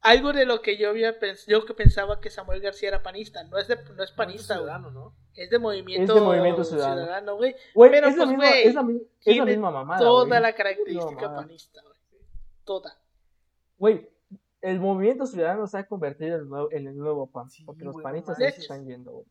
algo 0.01 0.31
de 0.33 0.45
lo 0.45 0.61
que 0.61 0.77
yo 0.77 0.89
había 0.89 1.19
pens- 1.19 1.45
yo 1.47 1.65
que 1.65 1.73
pensaba 1.73 2.19
que 2.21 2.29
Samuel 2.29 2.61
García 2.61 2.89
era 2.89 3.03
panista, 3.03 3.43
no 3.43 3.57
es 3.57 3.67
de, 3.67 3.77
no 3.95 4.03
es 4.03 4.11
panista. 4.11 4.55
Ciudadano, 4.55 4.91
¿no? 4.91 5.13
Es 5.35 5.49
de 5.49 5.59
movimiento, 5.59 6.13
Es 6.13 6.19
de 6.19 6.25
Movimiento 6.25 6.63
Ciudadano. 6.63 7.35
güey. 7.37 7.55
Güey, 7.73 7.91
Pero, 7.91 8.07
es, 8.07 8.17
la 8.17 8.25
pues, 8.25 8.35
güey, 8.37 8.61
es, 8.61 8.67
es 8.67 9.37
la 9.37 9.45
misma 9.45 9.71
mamada. 9.71 9.99
Toda 9.99 10.39
la 10.39 10.53
característica 10.53 11.35
panista, 11.35 11.81
güey. 11.81 11.95
toda. 12.63 12.97
Güey, 13.77 14.09
el 14.61 14.79
movimiento 14.79 15.25
ciudadano 15.25 15.65
se 15.67 15.77
ha 15.77 15.87
convertido 15.87 16.35
en 16.35 16.41
el 16.41 16.49
nuevo, 16.49 16.71
en 16.71 16.87
el 16.87 16.97
nuevo 16.97 17.27
PAN. 17.27 17.49
Sí, 17.49 17.63
porque 17.63 17.85
los 17.85 17.95
panistas 18.01 18.37
se 18.37 18.47
están 18.47 18.85
yendo, 18.85 19.11
güey. 19.11 19.25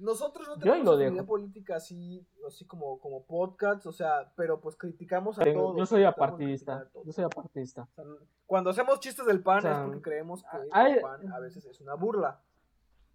Nosotros 0.00 0.48
no 0.48 0.58
tenemos 0.58 0.88
opinión 0.94 1.26
política 1.26 1.76
así, 1.76 2.26
así 2.46 2.64
como, 2.64 2.98
como 3.00 3.22
podcast, 3.24 3.84
o 3.86 3.92
sea, 3.92 4.32
pero 4.36 4.60
pues 4.60 4.76
criticamos 4.76 5.38
a 5.38 5.44
Tengo- 5.44 5.60
todos. 5.60 5.76
Yo 5.76 5.86
soy 5.86 6.04
apartidista. 6.04 6.88
Yo 7.04 7.12
soy 7.12 7.24
apartidista. 7.24 7.82
O 7.82 7.94
sea, 7.94 8.04
cuando 8.46 8.70
hacemos 8.70 8.98
chistes 9.00 9.26
del 9.26 9.42
pan 9.42 9.58
O 9.58 9.60
sea, 9.62 9.72
es 9.72 9.78
porque 9.84 10.02
creemos 10.02 10.42
que 10.42 10.48
hay- 10.72 10.92
el 10.94 11.00
pan 11.00 11.32
a 11.32 11.38
veces 11.38 11.64
es 11.66 11.80
una 11.80 11.94
burla. 11.94 12.40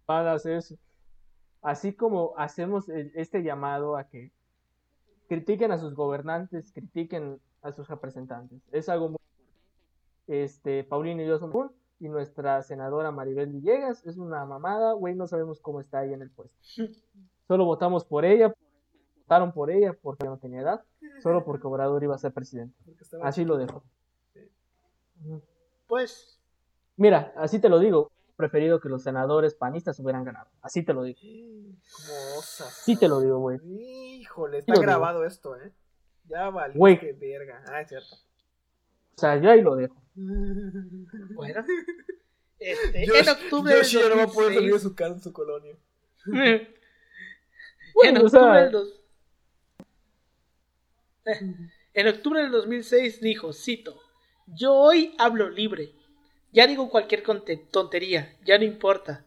Para 0.06 0.32
hacer 0.32 0.52
eso. 0.56 0.76
Así 1.62 1.92
como 1.94 2.34
hacemos 2.36 2.88
este 2.88 3.42
llamado 3.42 3.96
a 3.96 4.04
que 4.08 4.30
critiquen 5.28 5.72
a 5.72 5.78
sus 5.78 5.94
gobernantes, 5.94 6.72
critiquen 6.72 7.40
a 7.62 7.72
sus 7.72 7.88
representantes. 7.88 8.62
Es 8.70 8.88
algo 8.88 9.08
muy 9.08 9.18
importante. 9.18 10.44
Este, 10.44 10.84
Paulino 10.84 11.22
y 11.22 11.26
yo 11.26 11.38
somos 11.38 11.72
y 11.98 12.08
nuestra 12.08 12.62
senadora 12.62 13.10
Maribel 13.10 13.48
Villegas 13.50 14.04
es 14.06 14.16
una 14.18 14.44
mamada, 14.44 14.92
güey, 14.92 15.14
no 15.14 15.26
sabemos 15.26 15.60
cómo 15.60 15.80
está 15.80 16.00
ahí 16.00 16.12
en 16.12 16.22
el 16.22 16.30
puesto. 16.30 16.56
Solo 17.48 17.64
votamos 17.64 18.04
por 18.04 18.24
ella, 18.24 18.52
votaron 19.18 19.52
por 19.52 19.70
ella 19.70 19.96
porque 20.02 20.26
no 20.26 20.38
tenía 20.38 20.60
edad, 20.62 20.84
solo 21.22 21.44
porque 21.44 21.66
Obrador 21.66 22.02
iba 22.02 22.14
a 22.14 22.18
ser 22.18 22.32
presidente. 22.32 22.76
Así 23.22 23.44
lo 23.44 23.56
dejo. 23.56 23.84
Pues, 25.86 26.36
Mira, 26.96 27.32
así 27.36 27.58
te 27.60 27.68
lo 27.68 27.78
digo, 27.78 28.10
he 28.30 28.32
preferido 28.36 28.80
que 28.80 28.88
los 28.88 29.02
senadores 29.02 29.54
panistas 29.54 30.00
hubieran 30.00 30.24
ganado. 30.24 30.48
Así 30.62 30.82
te 30.82 30.94
lo 30.94 31.02
digo. 31.02 31.20
Como 31.20 32.38
osas. 32.38 32.72
Sí 32.72 32.96
te 32.96 33.06
lo 33.06 33.20
digo, 33.20 33.38
güey. 33.38 33.58
Híjole, 33.62 34.58
está 34.58 34.72
digo. 34.72 34.82
grabado 34.82 35.24
esto, 35.24 35.56
¿eh? 35.56 35.72
Ya 36.24 36.48
vale. 36.48 36.74
Güey. 36.74 36.98
Qué 36.98 37.12
verga. 37.12 37.62
Ah, 37.68 37.82
es 37.82 37.88
cierto. 37.88 38.16
O 39.16 39.20
sea, 39.20 39.36
yo 39.40 39.50
ahí 39.50 39.62
lo 39.62 39.76
dejo. 39.76 39.96
bueno. 41.34 41.64
Este, 42.58 43.02
en 43.04 43.08
Yoshi- 43.10 43.30
octubre 43.32 43.72
del 43.74 43.82
Yoshi 43.82 43.98
ya 43.98 44.08
no 44.08 44.16
va 44.16 44.22
a 44.22 44.26
poder 44.28 44.54
salir 44.54 44.62
de 44.72 44.78
2006, 44.78 44.82
su 44.82 44.94
casa 44.94 45.14
en 45.14 45.20
su 45.22 45.32
colonia. 45.32 45.74
en 46.26 46.68
Bueno, 47.94 48.20
o 48.20 48.24
octubre 48.24 48.30
sea- 48.30 48.62
del 48.62 48.72
dos- 48.72 49.00
En 51.94 52.08
octubre 52.08 52.42
del 52.42 52.50
2006 52.52 53.20
dijo, 53.22 53.52
cito, 53.54 53.98
yo 54.46 54.74
hoy 54.74 55.14
hablo 55.18 55.48
libre, 55.48 55.94
ya 56.52 56.66
digo 56.66 56.90
cualquier 56.90 57.22
tontería, 57.70 58.36
ya 58.44 58.58
no 58.58 58.64
importa. 58.64 59.24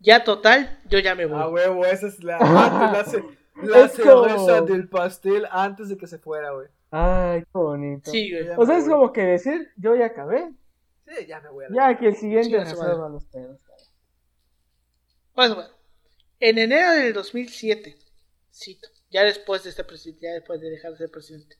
Ya 0.00 0.22
total, 0.22 0.80
yo 0.86 0.98
ya 0.98 1.14
me 1.14 1.24
voy. 1.24 1.38
Ah, 1.40 1.48
huevo, 1.48 1.86
esa 1.86 2.08
es 2.08 2.22
la, 2.22 2.38
la, 2.38 3.04
la 3.62 3.88
como- 3.88 4.28
cerveza 4.28 4.60
del 4.60 4.86
pastel 4.88 5.46
antes 5.50 5.88
de 5.88 5.96
que 5.96 6.06
se 6.06 6.18
fuera, 6.18 6.50
güey. 6.50 6.68
Ay, 6.96 7.42
qué 7.42 7.58
bonito. 7.58 8.08
Sí, 8.08 8.30
güey. 8.30 8.46
Ya 8.46 8.56
O 8.56 8.64
sea, 8.64 8.76
me 8.76 8.82
es 8.82 8.88
como 8.88 9.12
que 9.12 9.22
decir, 9.22 9.72
yo 9.76 9.96
ya 9.96 10.06
acabé. 10.06 10.52
Sí, 11.08 11.26
ya 11.26 11.40
me 11.40 11.50
voy 11.50 11.64
a 11.64 11.68
la... 11.68 11.74
Ya 11.74 11.98
que 11.98 12.06
el 12.06 12.14
siguiente 12.14 12.56
los 12.56 13.24
pedos. 13.24 13.60
Pues 15.34 15.52
bueno, 15.52 15.70
en 16.38 16.58
enero 16.58 16.92
del 16.92 17.12
2007, 17.12 17.96
cito, 18.52 18.88
ya 19.10 19.24
después 19.24 19.64
de 19.64 19.70
este 19.70 19.82
presidente, 19.82 20.26
ya 20.26 20.34
después 20.34 20.60
de 20.60 20.70
dejar 20.70 20.92
de 20.92 20.98
ser 20.98 21.10
presidente, 21.10 21.56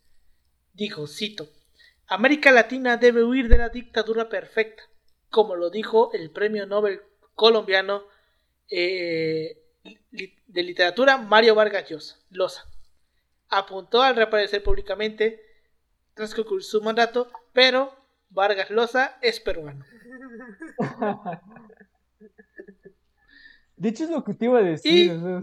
dijo, 0.72 1.08
cito, 1.08 1.48
América 2.06 2.52
Latina 2.52 2.96
debe 2.96 3.24
huir 3.24 3.48
de 3.48 3.58
la 3.58 3.70
dictadura 3.70 4.28
perfecta, 4.28 4.84
como 5.30 5.56
lo 5.56 5.68
dijo 5.68 6.12
el 6.12 6.30
premio 6.30 6.64
Nobel 6.64 7.02
colombiano 7.34 8.04
eh, 8.70 9.58
de 9.82 10.62
literatura 10.62 11.16
Mario 11.18 11.56
Vargas 11.56 11.88
Llosa. 11.88 12.20
Llosa. 12.30 12.68
Apuntó 13.58 14.02
al 14.02 14.16
reaparecer 14.16 14.62
públicamente 14.62 15.40
tras 16.14 16.34
concluir 16.34 16.62
su 16.62 16.80
mandato, 16.82 17.30
pero 17.52 17.94
Vargas 18.30 18.70
Llosa 18.70 19.18
es 19.20 19.40
peruano. 19.40 19.84
De 23.76 23.88
hecho, 23.88 24.04
es 24.04 24.10
lo 24.10 24.22
que 24.24 24.34
te 24.34 24.44
iba 24.46 24.58
a 24.58 24.62
decir. 24.62 25.06
Y- 25.06 25.10
o 25.10 25.20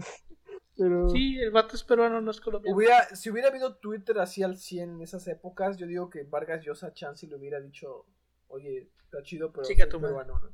pero... 0.76 1.08
Sí, 1.10 1.38
el 1.38 1.50
vato 1.50 1.76
es 1.76 1.84
peruano, 1.84 2.20
no 2.20 2.30
es 2.30 2.40
colombiano. 2.40 2.74
Hubiera, 2.76 3.14
si 3.14 3.28
hubiera 3.30 3.48
habido 3.48 3.76
Twitter 3.76 4.18
así 4.18 4.42
al 4.42 4.56
100 4.56 4.94
en 4.94 5.02
esas 5.02 5.26
épocas, 5.28 5.76
yo 5.76 5.86
digo 5.86 6.08
que 6.08 6.22
Vargas 6.24 6.64
Llosa 6.64 6.94
Chance 6.94 7.26
le 7.26 7.36
hubiera 7.36 7.60
dicho, 7.60 8.06
oye, 8.48 8.90
está 9.04 9.22
chido, 9.22 9.52
pero 9.52 9.66
Chica 9.66 9.86
soy 9.90 10.00
peruano, 10.00 10.38
¿no? 10.38 10.50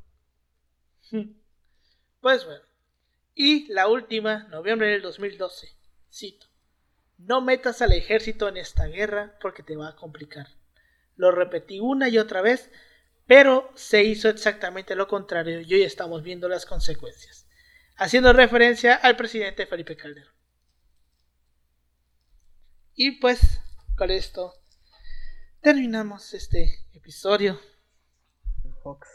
Pues 2.20 2.44
bueno. 2.44 2.64
Y 3.36 3.72
la 3.72 3.86
última, 3.86 4.48
noviembre 4.48 4.88
del 4.88 5.02
2012. 5.02 5.68
Cito. 6.12 6.47
No 7.18 7.40
metas 7.40 7.82
al 7.82 7.92
ejército 7.92 8.48
en 8.48 8.56
esta 8.56 8.86
guerra 8.86 9.36
porque 9.40 9.62
te 9.62 9.76
va 9.76 9.88
a 9.88 9.96
complicar. 9.96 10.46
Lo 11.16 11.32
repetí 11.32 11.80
una 11.80 12.08
y 12.08 12.16
otra 12.16 12.42
vez, 12.42 12.70
pero 13.26 13.70
se 13.74 14.04
hizo 14.04 14.28
exactamente 14.28 14.94
lo 14.94 15.08
contrario 15.08 15.60
y 15.60 15.74
hoy 15.74 15.82
estamos 15.82 16.22
viendo 16.22 16.48
las 16.48 16.64
consecuencias. 16.64 17.46
Haciendo 17.96 18.32
referencia 18.32 18.94
al 18.94 19.16
presidente 19.16 19.66
Felipe 19.66 19.96
Calderón. 19.96 20.32
Y 22.94 23.20
pues, 23.20 23.60
con 23.96 24.10
esto 24.10 24.54
terminamos 25.60 26.34
este 26.34 26.86
episodio 26.92 27.60
Fox. 28.82 29.08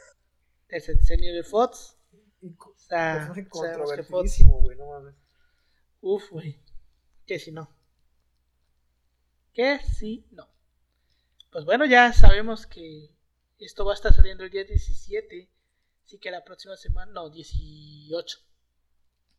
del 0.68 0.82
sexenio 0.82 1.34
de 1.34 1.44
Fox. 1.44 1.98
O 2.42 2.74
sea, 2.78 3.32
que 3.34 4.04
Fox 4.04 4.40
no 4.42 4.88
mames. 4.88 5.16
Uf, 6.02 6.30
güey. 6.32 6.62
Que 7.26 7.40
si 7.40 7.54
no. 7.54 7.70
Que 9.54 9.80
si 9.80 10.26
no. 10.32 10.48
Pues 11.52 11.66
bueno, 11.66 11.86
ya 11.86 12.12
sabemos 12.14 12.66
que 12.66 13.10
esto 13.60 13.86
va 13.86 13.92
a 13.92 13.96
estar 13.96 14.14
saliendo 14.14 14.44
el 14.44 14.50
día 14.50 14.64
17. 14.64 15.50
Así 16.06 16.18
que 16.18 16.32
la 16.32 16.44
próxima 16.44 16.76
semana, 16.76 17.12
no, 17.12 17.30
18. 17.30 18.40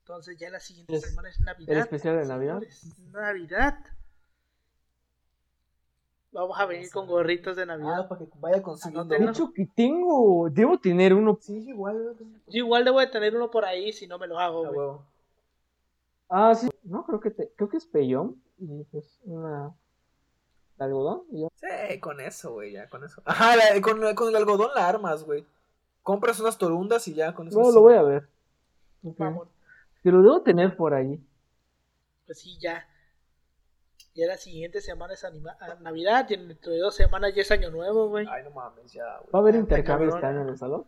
Entonces 0.00 0.38
ya 0.38 0.50
la 0.50 0.60
siguiente 0.60 0.94
Es 0.96 1.02
semana 1.02 1.28
es 1.30 1.40
Navidad. 1.40 1.72
el 1.76 1.78
especial 1.82 2.18
de 2.18 2.26
Navidad. 2.26 2.60
señores, 2.60 2.94
Navidad. 3.12 3.78
Vamos 6.32 6.58
a 6.58 6.66
venir 6.66 6.90
con 6.90 7.06
gorritos 7.06 7.56
de 7.56 7.64
Navidad. 7.64 8.00
Ah, 8.00 8.08
para 8.08 8.24
que 8.24 8.30
vaya 8.40 8.60
consiguiendo. 8.62 9.14
De 9.14 9.24
hecho, 9.24 9.52
que 9.52 9.66
tengo. 9.66 10.48
Debo 10.50 10.78
tener 10.80 11.14
uno. 11.14 11.38
Sí, 11.40 11.68
igual, 11.68 12.16
güey. 12.18 12.30
Yo 12.48 12.58
igual 12.64 12.84
debo 12.84 12.98
de 13.00 13.06
tener 13.06 13.36
uno 13.36 13.50
por 13.50 13.64
ahí 13.64 13.92
si 13.92 14.06
no 14.08 14.18
me 14.18 14.26
lo 14.26 14.38
hago, 14.40 14.66
Ah, 14.66 14.70
güey. 14.70 14.98
Ah, 16.28 16.54
sí. 16.54 16.68
No, 16.82 17.04
creo 17.06 17.20
que 17.20 17.30
te... 17.30 17.52
creo 17.54 17.68
que 17.68 17.76
es 17.76 17.86
peyón. 17.86 18.42
Y 18.58 18.82
pues 18.84 19.20
una. 19.22 19.72
De 20.78 20.84
algodón. 20.84 21.22
Y 21.30 21.42
ya. 21.42 21.48
Sí, 21.54 22.00
con 22.00 22.20
eso, 22.20 22.52
güey, 22.52 22.72
ya, 22.72 22.88
con 22.88 23.04
eso. 23.04 23.22
Ajá, 23.24 23.56
la- 23.56 23.80
con, 23.80 24.00
con 24.14 24.28
el 24.28 24.36
algodón 24.36 24.70
la 24.74 24.88
armas, 24.88 25.24
güey. 25.24 25.44
Compras 26.02 26.38
unas 26.40 26.58
torundas 26.58 27.06
y 27.08 27.14
ya 27.14 27.34
con 27.34 27.48
eso. 27.48 27.58
No, 27.60 27.70
lo 27.72 27.80
voy 27.80 27.94
a 27.94 28.02
ver. 28.02 28.28
Ok. 29.04 29.16
Vamos. 29.18 29.48
Que 30.02 30.10
lo 30.10 30.20
debo 30.22 30.42
tener 30.42 30.76
por 30.76 30.92
ahí. 30.94 31.18
Pues 32.26 32.38
sí, 32.40 32.58
ya. 32.60 32.86
Ya 34.14 34.26
la 34.28 34.36
siguiente 34.36 34.80
semana 34.80 35.14
es 35.14 35.24
anima- 35.24 35.56
a 35.60 35.74
Navidad 35.80 36.26
y 36.30 36.36
dentro 36.36 36.72
de 36.72 36.78
dos 36.78 36.94
semanas 36.94 37.34
ya 37.34 37.42
es 37.42 37.50
Año 37.50 37.70
Nuevo, 37.70 38.08
güey. 38.08 38.26
Ay, 38.30 38.44
no 38.44 38.50
mames, 38.50 38.92
ya, 38.92 39.04
güey. 39.18 39.30
¿Va 39.34 39.38
a 39.38 39.42
haber 39.42 39.54
Ah, 39.56 39.58
intercambio 39.58 40.14
este 40.14 40.26
año 40.26 40.42
en 40.42 40.48
el 40.50 40.58
salón? 40.58 40.86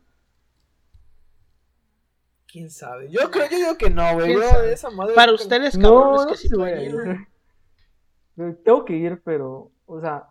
¿Quién 2.46 2.70
sabe? 2.70 3.10
Yo 3.10 3.30
creo, 3.30 3.48
yo 3.50 3.56
digo 3.56 3.76
que 3.78 3.90
no, 3.90 4.14
güey. 4.14 4.26
¿Quién 4.34 4.40
Yo 4.40 4.60
esa 4.64 4.90
madre. 4.90 5.14
Para 5.14 5.32
ustedes, 5.32 5.76
cabrones, 5.76 6.20
No, 6.22 6.26
que 6.28 6.36
sí 6.36 6.48
sí 6.48 6.54
voy 6.54 6.70
a 6.70 6.74
pueden 6.74 6.88
ir, 6.90 6.94
güey. 6.94 7.10
ir. 7.10 7.16
Pero 8.36 8.54
Tengo 8.56 8.84
que 8.84 8.92
ir, 8.94 9.22
pero. 9.24 9.70
O 9.86 10.00
sea. 10.00 10.28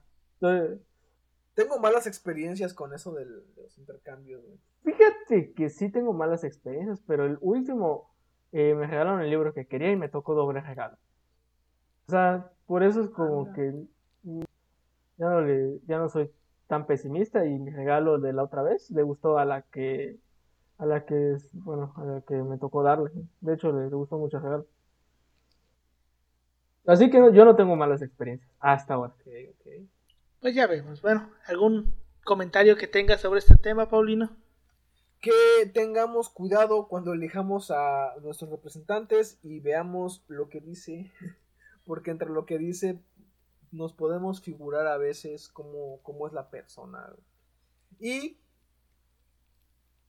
Tengo 1.54 1.80
malas 1.80 2.06
experiencias 2.06 2.74
con 2.74 2.94
eso 2.94 3.14
del- 3.14 3.54
de 3.56 3.64
los 3.64 3.78
intercambios, 3.78 4.44
güey. 4.44 4.60
Fíjate 4.84 5.54
que 5.54 5.70
sí 5.70 5.90
tengo 5.90 6.14
malas 6.14 6.44
experiencias, 6.44 7.02
pero 7.08 7.26
el 7.26 7.38
último 7.42 8.10
eh, 8.52 8.74
me 8.76 8.88
regalaron 8.88 9.22
el 9.22 9.30
libro 9.30 9.54
que 9.54 9.66
quería 9.66 9.92
y 9.92 9.96
me 9.96 10.10
tocó 10.10 10.36
doble 10.36 10.62
regalo. 10.62 10.98
O 12.08 12.12
sea, 12.12 12.52
por 12.68 12.84
eso 12.84 13.02
es 13.02 13.10
como 13.10 13.48
Ah, 13.50 13.54
que 13.56 13.74
ya 15.18 15.30
no, 15.30 15.42
le, 15.42 15.80
ya 15.88 15.98
no 15.98 16.10
soy 16.10 16.30
tan 16.68 16.86
pesimista 16.86 17.46
y 17.46 17.58
mi 17.60 17.72
regalo 17.72 18.20
de 18.20 18.34
la 18.34 18.44
otra 18.44 18.64
vez 18.64 18.90
le 18.92 19.04
gustó 19.04 19.38
a 19.38 19.46
la 19.46 19.62
que 19.64 20.18
a 20.78 20.86
la 20.86 21.06
que 21.06 21.34
es, 21.34 21.50
bueno, 21.54 21.94
a 21.98 22.04
la 22.06 22.22
que 22.22 22.36
me 22.36 22.58
tocó 22.58 22.84
darle. 22.84 23.12
De 23.42 23.54
hecho, 23.54 23.72
le, 23.72 23.90
le 23.90 23.96
gustó 23.96 24.18
mucho 24.18 24.38
el 24.38 24.44
regalo. 24.44 24.66
Así 26.88 27.10
que 27.10 27.20
no- 27.20 27.32
yo 27.34 27.46
no 27.46 27.56
tengo 27.56 27.76
malas 27.76 28.02
experiencias 28.02 28.50
hasta 28.60 28.94
ahora. 28.96 29.14
Ok, 29.14 29.28
ok. 29.52 29.68
Pues 30.42 30.54
ya 30.56 30.68
vemos. 30.68 31.02
Bueno, 31.02 31.32
¿algún 31.48 31.94
comentario 32.24 32.78
que 32.78 32.88
tengas 32.88 33.22
sobre 33.22 33.40
este 33.40 33.56
tema, 33.56 33.90
Paulino? 33.90 34.36
Que 35.22 35.32
tengamos 35.74 36.30
cuidado 36.30 36.88
cuando 36.88 37.14
elijamos 37.14 37.72
a 37.72 38.14
nuestros 38.22 38.52
representantes 38.52 39.40
y 39.42 39.60
veamos 39.60 40.24
lo 40.28 40.50
que 40.50 40.62
dice. 40.62 41.12
Porque 41.86 42.12
entre 42.12 42.30
lo 42.30 42.46
que 42.46 42.58
dice 42.58 43.00
nos 43.72 43.92
podemos 43.94 44.42
figurar 44.42 44.88
a 44.88 44.98
veces 44.98 45.50
cómo, 45.50 46.00
cómo 46.04 46.28
es 46.28 46.34
la 46.34 46.50
persona. 46.50 47.10
güey. 47.10 47.24
Y 48.00 48.38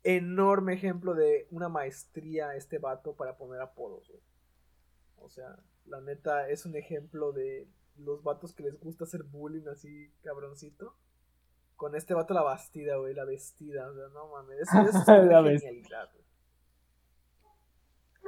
enorme 0.04 0.74
ejemplo 0.74 1.14
de 1.14 1.48
una 1.50 1.68
maestría 1.68 2.54
este 2.54 2.78
vato 2.78 3.14
para 3.14 3.36
poner 3.36 3.60
apodos. 3.60 4.08
güey. 4.08 4.20
O 5.18 5.28
sea, 5.28 5.56
la 5.86 6.00
neta 6.00 6.48
es 6.48 6.66
un 6.66 6.76
ejemplo 6.76 7.32
de 7.32 7.68
los 7.98 8.22
vatos 8.22 8.52
que 8.54 8.62
les 8.64 8.78
gusta 8.80 9.04
hacer 9.04 9.22
bullying 9.24 9.66
así, 9.68 10.10
cabroncito. 10.22 10.94
Con 11.76 11.94
este 11.94 12.14
vato 12.14 12.32
la 12.34 12.42
bastida, 12.42 12.96
güey, 12.96 13.14
la 13.14 13.24
vestida. 13.24 13.90
O 13.90 13.94
sea, 13.94 14.08
no 14.08 14.28
mames. 14.28 14.60
Eso, 14.60 14.80
eso 14.80 14.98
es 15.14 15.26
La 15.26 15.42
genialidad, 15.42 16.10
güey. 16.12 16.24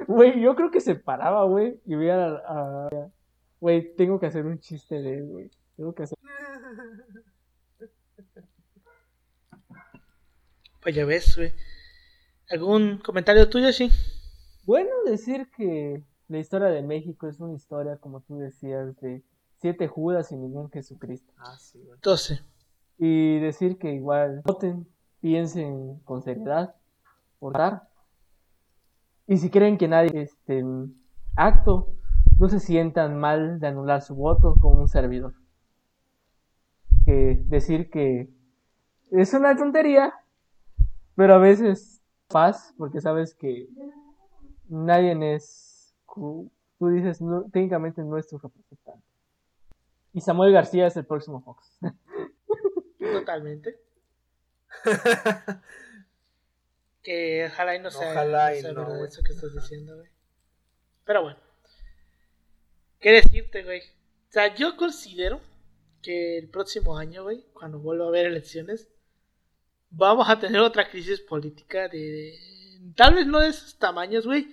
Güey, 0.07 0.41
yo 0.41 0.55
creo 0.55 0.71
que 0.71 0.79
se 0.81 0.95
paraba, 0.95 1.43
güey, 1.45 1.79
y 1.85 1.95
veía 1.95 2.25
a... 2.27 2.87
a- 2.87 3.11
Güey, 3.59 3.93
tengo 3.97 4.19
que 4.21 4.25
hacer 4.27 4.45
un 4.45 4.57
chiste 4.59 5.01
de 5.01 5.17
él, 5.17 5.27
güey. 5.27 5.51
Tengo 5.75 5.93
que 5.93 6.03
hacer... 6.03 6.17
Pues 10.81 10.95
ya 10.95 11.05
ves, 11.05 11.35
güey. 11.35 11.51
¿Algún 12.49 12.99
comentario 12.99 13.49
tuyo, 13.49 13.71
sí? 13.73 13.91
Bueno, 14.63 14.89
decir 15.05 15.49
que 15.55 16.01
la 16.29 16.37
historia 16.37 16.69
de 16.69 16.81
México 16.81 17.27
es 17.27 17.39
una 17.39 17.53
historia, 17.53 17.97
como 17.97 18.21
tú 18.21 18.37
decías, 18.37 18.95
de 19.01 19.23
siete 19.57 19.87
Judas 19.87 20.31
y 20.31 20.37
ningún 20.37 20.69
Jesucristo. 20.69 21.33
Ah, 21.37 21.57
sí, 21.59 21.81
güey. 21.83 21.99
12. 22.01 22.39
Y 22.99 23.39
decir 23.39 23.77
que 23.77 23.93
igual 23.93 24.41
voten, 24.45 24.87
piensen 25.21 25.99
con 26.05 26.21
seriedad, 26.21 26.75
votar. 27.39 27.89
Y 29.27 29.37
si 29.37 29.49
creen 29.49 29.77
que 29.77 29.87
nadie 29.87 30.21
este 30.21 30.63
acto, 31.35 31.93
no 32.39 32.47
se 32.47 32.59
sientan 32.59 33.19
mal 33.19 33.59
de 33.59 33.67
anular 33.67 34.01
su 34.01 34.15
voto 34.15 34.55
como 34.61 34.79
un 34.79 34.87
servidor. 34.87 35.33
Que 37.05 37.41
decir 37.45 37.89
que 37.89 38.29
es 39.11 39.33
una 39.33 39.55
tontería, 39.55 40.13
pero 41.15 41.33
a 41.35 41.37
veces 41.37 42.01
paz, 42.27 42.73
porque 42.77 43.01
sabes 43.01 43.33
que 43.33 43.67
nadie 44.69 45.35
es, 45.35 45.68
tú 46.15 46.87
dices, 46.89 47.21
no, 47.21 47.43
técnicamente 47.51 48.01
nuestro 48.01 48.37
representante. 48.39 49.05
Y 50.13 50.21
Samuel 50.21 50.53
García 50.53 50.87
es 50.87 50.97
el 50.97 51.05
próximo 51.05 51.41
Fox. 51.41 51.77
Totalmente. 52.99 53.79
Que 57.01 57.47
ojalá 57.51 57.75
y 57.75 57.79
no 57.79 57.89
sea, 57.91 58.11
Ojalá 58.11 58.49
no 58.51 58.55
y 58.57 58.61
sea 58.61 58.73
no, 58.73 58.81
verdad 58.81 58.97
güey. 58.97 59.07
eso 59.09 59.23
que 59.23 59.31
estás 59.31 59.53
diciendo, 59.53 59.95
güey. 59.95 60.09
Pero 61.05 61.21
bueno. 61.23 61.39
¿Qué 62.99 63.11
decirte, 63.13 63.63
güey? 63.63 63.79
O 63.81 64.31
sea, 64.31 64.53
yo 64.53 64.75
considero 64.75 65.39
que 66.01 66.37
el 66.37 66.49
próximo 66.49 66.97
año, 66.97 67.23
güey, 67.23 67.45
cuando 67.53 67.79
vuelva 67.79 68.05
a 68.05 68.07
haber 68.09 68.25
elecciones, 68.25 68.89
vamos 69.89 70.29
a 70.29 70.37
tener 70.39 70.59
otra 70.61 70.89
crisis 70.89 71.21
política 71.21 71.87
de... 71.87 71.97
de- 71.97 72.93
tal 72.95 73.15
vez 73.15 73.25
no 73.27 73.39
de 73.39 73.47
esos 73.49 73.77
tamaños, 73.79 74.25
güey, 74.25 74.47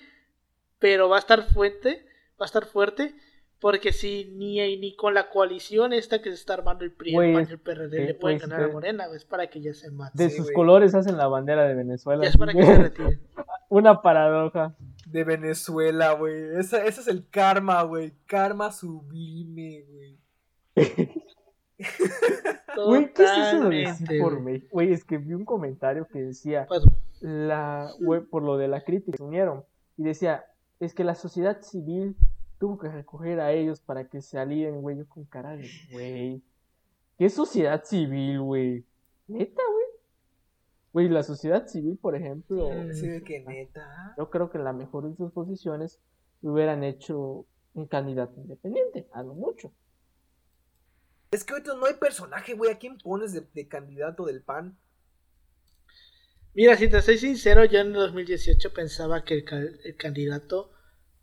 pero 0.79 1.09
va 1.09 1.17
a 1.17 1.21
estar 1.21 1.43
fuerte, 1.43 2.05
va 2.41 2.45
a 2.45 2.47
estar 2.47 2.67
fuerte, 2.67 3.15
porque 3.61 3.93
si 3.93 4.33
ni, 4.37 4.57
ni 4.79 4.95
con 4.97 5.15
la 5.15 5.31
coalición 5.31 5.93
esta 5.93 6.21
que 6.21 6.29
se 6.29 6.35
está 6.35 6.55
armando 6.55 6.85
el 6.85 6.93
PRI, 6.93 7.13
Güey, 7.15 7.29
el 7.31 7.35
PAN 7.35 7.47
y 7.49 7.53
el 7.53 7.59
PRD 7.59 8.03
eh, 8.03 8.07
le 8.07 8.15
pueden 8.15 8.39
ganar 8.39 8.63
a 8.65 8.69
Morena, 8.69 9.07
güey, 9.07 9.17
es 9.17 9.25
para 9.25 9.49
que 9.49 9.61
ya 9.63 9.73
se 9.75 9.91
mate. 9.91 10.23
De 10.23 10.31
sus 10.31 10.51
colores 10.53 10.95
hacen 10.95 11.17
la 11.17 11.27
bandera 11.29 11.67
de 11.67 11.75
Venezuela. 11.75 12.23
Ya 12.23 12.29
es 12.31 12.37
para 12.37 12.53
que 12.53 12.63
se 12.63 12.77
retiren. 12.83 13.21
Una 13.69 14.03
paradoja. 14.03 14.77
De 15.07 15.25
Venezuela, 15.25 16.13
güey. 16.13 16.57
Esa- 16.59 16.85
Ese 16.85 17.01
es 17.01 17.09
el 17.09 17.29
karma, 17.29 17.83
güey. 17.83 18.13
Karma 18.27 18.71
sublime, 18.73 19.85
güey. 19.89 20.19
Güey, 22.77 23.13
¿qué 23.13 23.25
es 23.25 23.31
eso 23.31 23.39
de 23.69 23.85
Totalmente, 23.85 23.91
decir 24.03 24.21
por 24.21 24.33
güey. 24.33 24.45
México? 24.45 24.69
Güey, 24.73 24.93
es 24.93 25.05
que 25.05 25.19
vi 25.19 25.33
un 25.35 25.45
comentario 25.45 26.07
que 26.07 26.21
decía, 26.23 26.67
Pues, 26.69 26.83
la, 27.21 27.91
güey, 28.01 28.21
por 28.23 28.43
lo 28.43 28.57
de 28.57 28.69
la 28.69 28.83
crítica, 28.83 29.17
se 29.17 29.23
unieron. 29.23 29.65
Y 29.97 30.05
decía, 30.05 30.45
es 30.81 30.95
que 30.95 31.05
la 31.05 31.15
sociedad 31.15 31.61
civil 31.63 32.17
tuvo 32.59 32.79
que 32.79 32.89
recoger 32.89 33.41
a 33.41 33.53
ellos 33.53 33.81
para 33.81 34.09
que 34.09 34.21
se 34.23 34.39
alíen, 34.39 34.81
güey. 34.83 34.97
Yo 34.99 35.09
con 35.09 35.25
cara 35.25 35.57
de, 35.57 35.69
güey. 35.93 36.43
¿Qué 37.19 37.31
sociedad 37.31 37.83
civil, 37.85 38.41
güey? 38.41 38.85
Neta, 39.27 39.63
güey. 39.73 39.87
Güey, 40.93 41.09
la 41.09 41.23
sociedad 41.23 41.67
civil, 41.67 41.99
por 41.99 42.15
ejemplo, 42.17 42.71
Mm. 42.71 42.91
Así 42.91 43.07
de 43.09 43.23
que 43.23 43.41
neta. 43.41 44.15
yo 44.17 44.31
creo 44.31 44.51
que 44.51 44.59
en 44.59 44.65
la 44.65 44.73
mejor 44.73 45.09
de 45.09 45.17
sus 45.17 45.33
posiciones 45.33 46.01
hubieran 46.43 46.85
hecho 46.85 47.47
un 47.75 47.87
candidato 47.87 48.41
independiente, 48.41 49.07
a 49.13 49.23
lo 49.23 49.35
mucho. 49.35 49.73
Es 51.31 51.45
que 51.45 51.53
ahorita 51.53 51.75
no 51.75 51.87
hay 51.87 51.95
personaje, 51.95 52.55
güey. 52.55 52.71
¿A 52.71 52.79
quién 52.79 52.97
pones 52.99 53.33
de, 53.33 53.43
de 53.43 53.69
candidato 53.69 54.25
del 54.25 54.43
PAN? 54.43 54.79
Mira, 56.57 56.75
si 56.77 56.89
te 56.89 57.03
soy 57.03 57.19
sincero, 57.19 57.65
yo 57.67 57.81
en 57.81 57.89
el 57.89 57.93
2018 57.93 58.73
pensaba 58.73 59.23
que 59.25 59.35
el, 59.35 59.45
ca- 59.45 59.59
el 59.59 59.95
candidato 59.97 60.73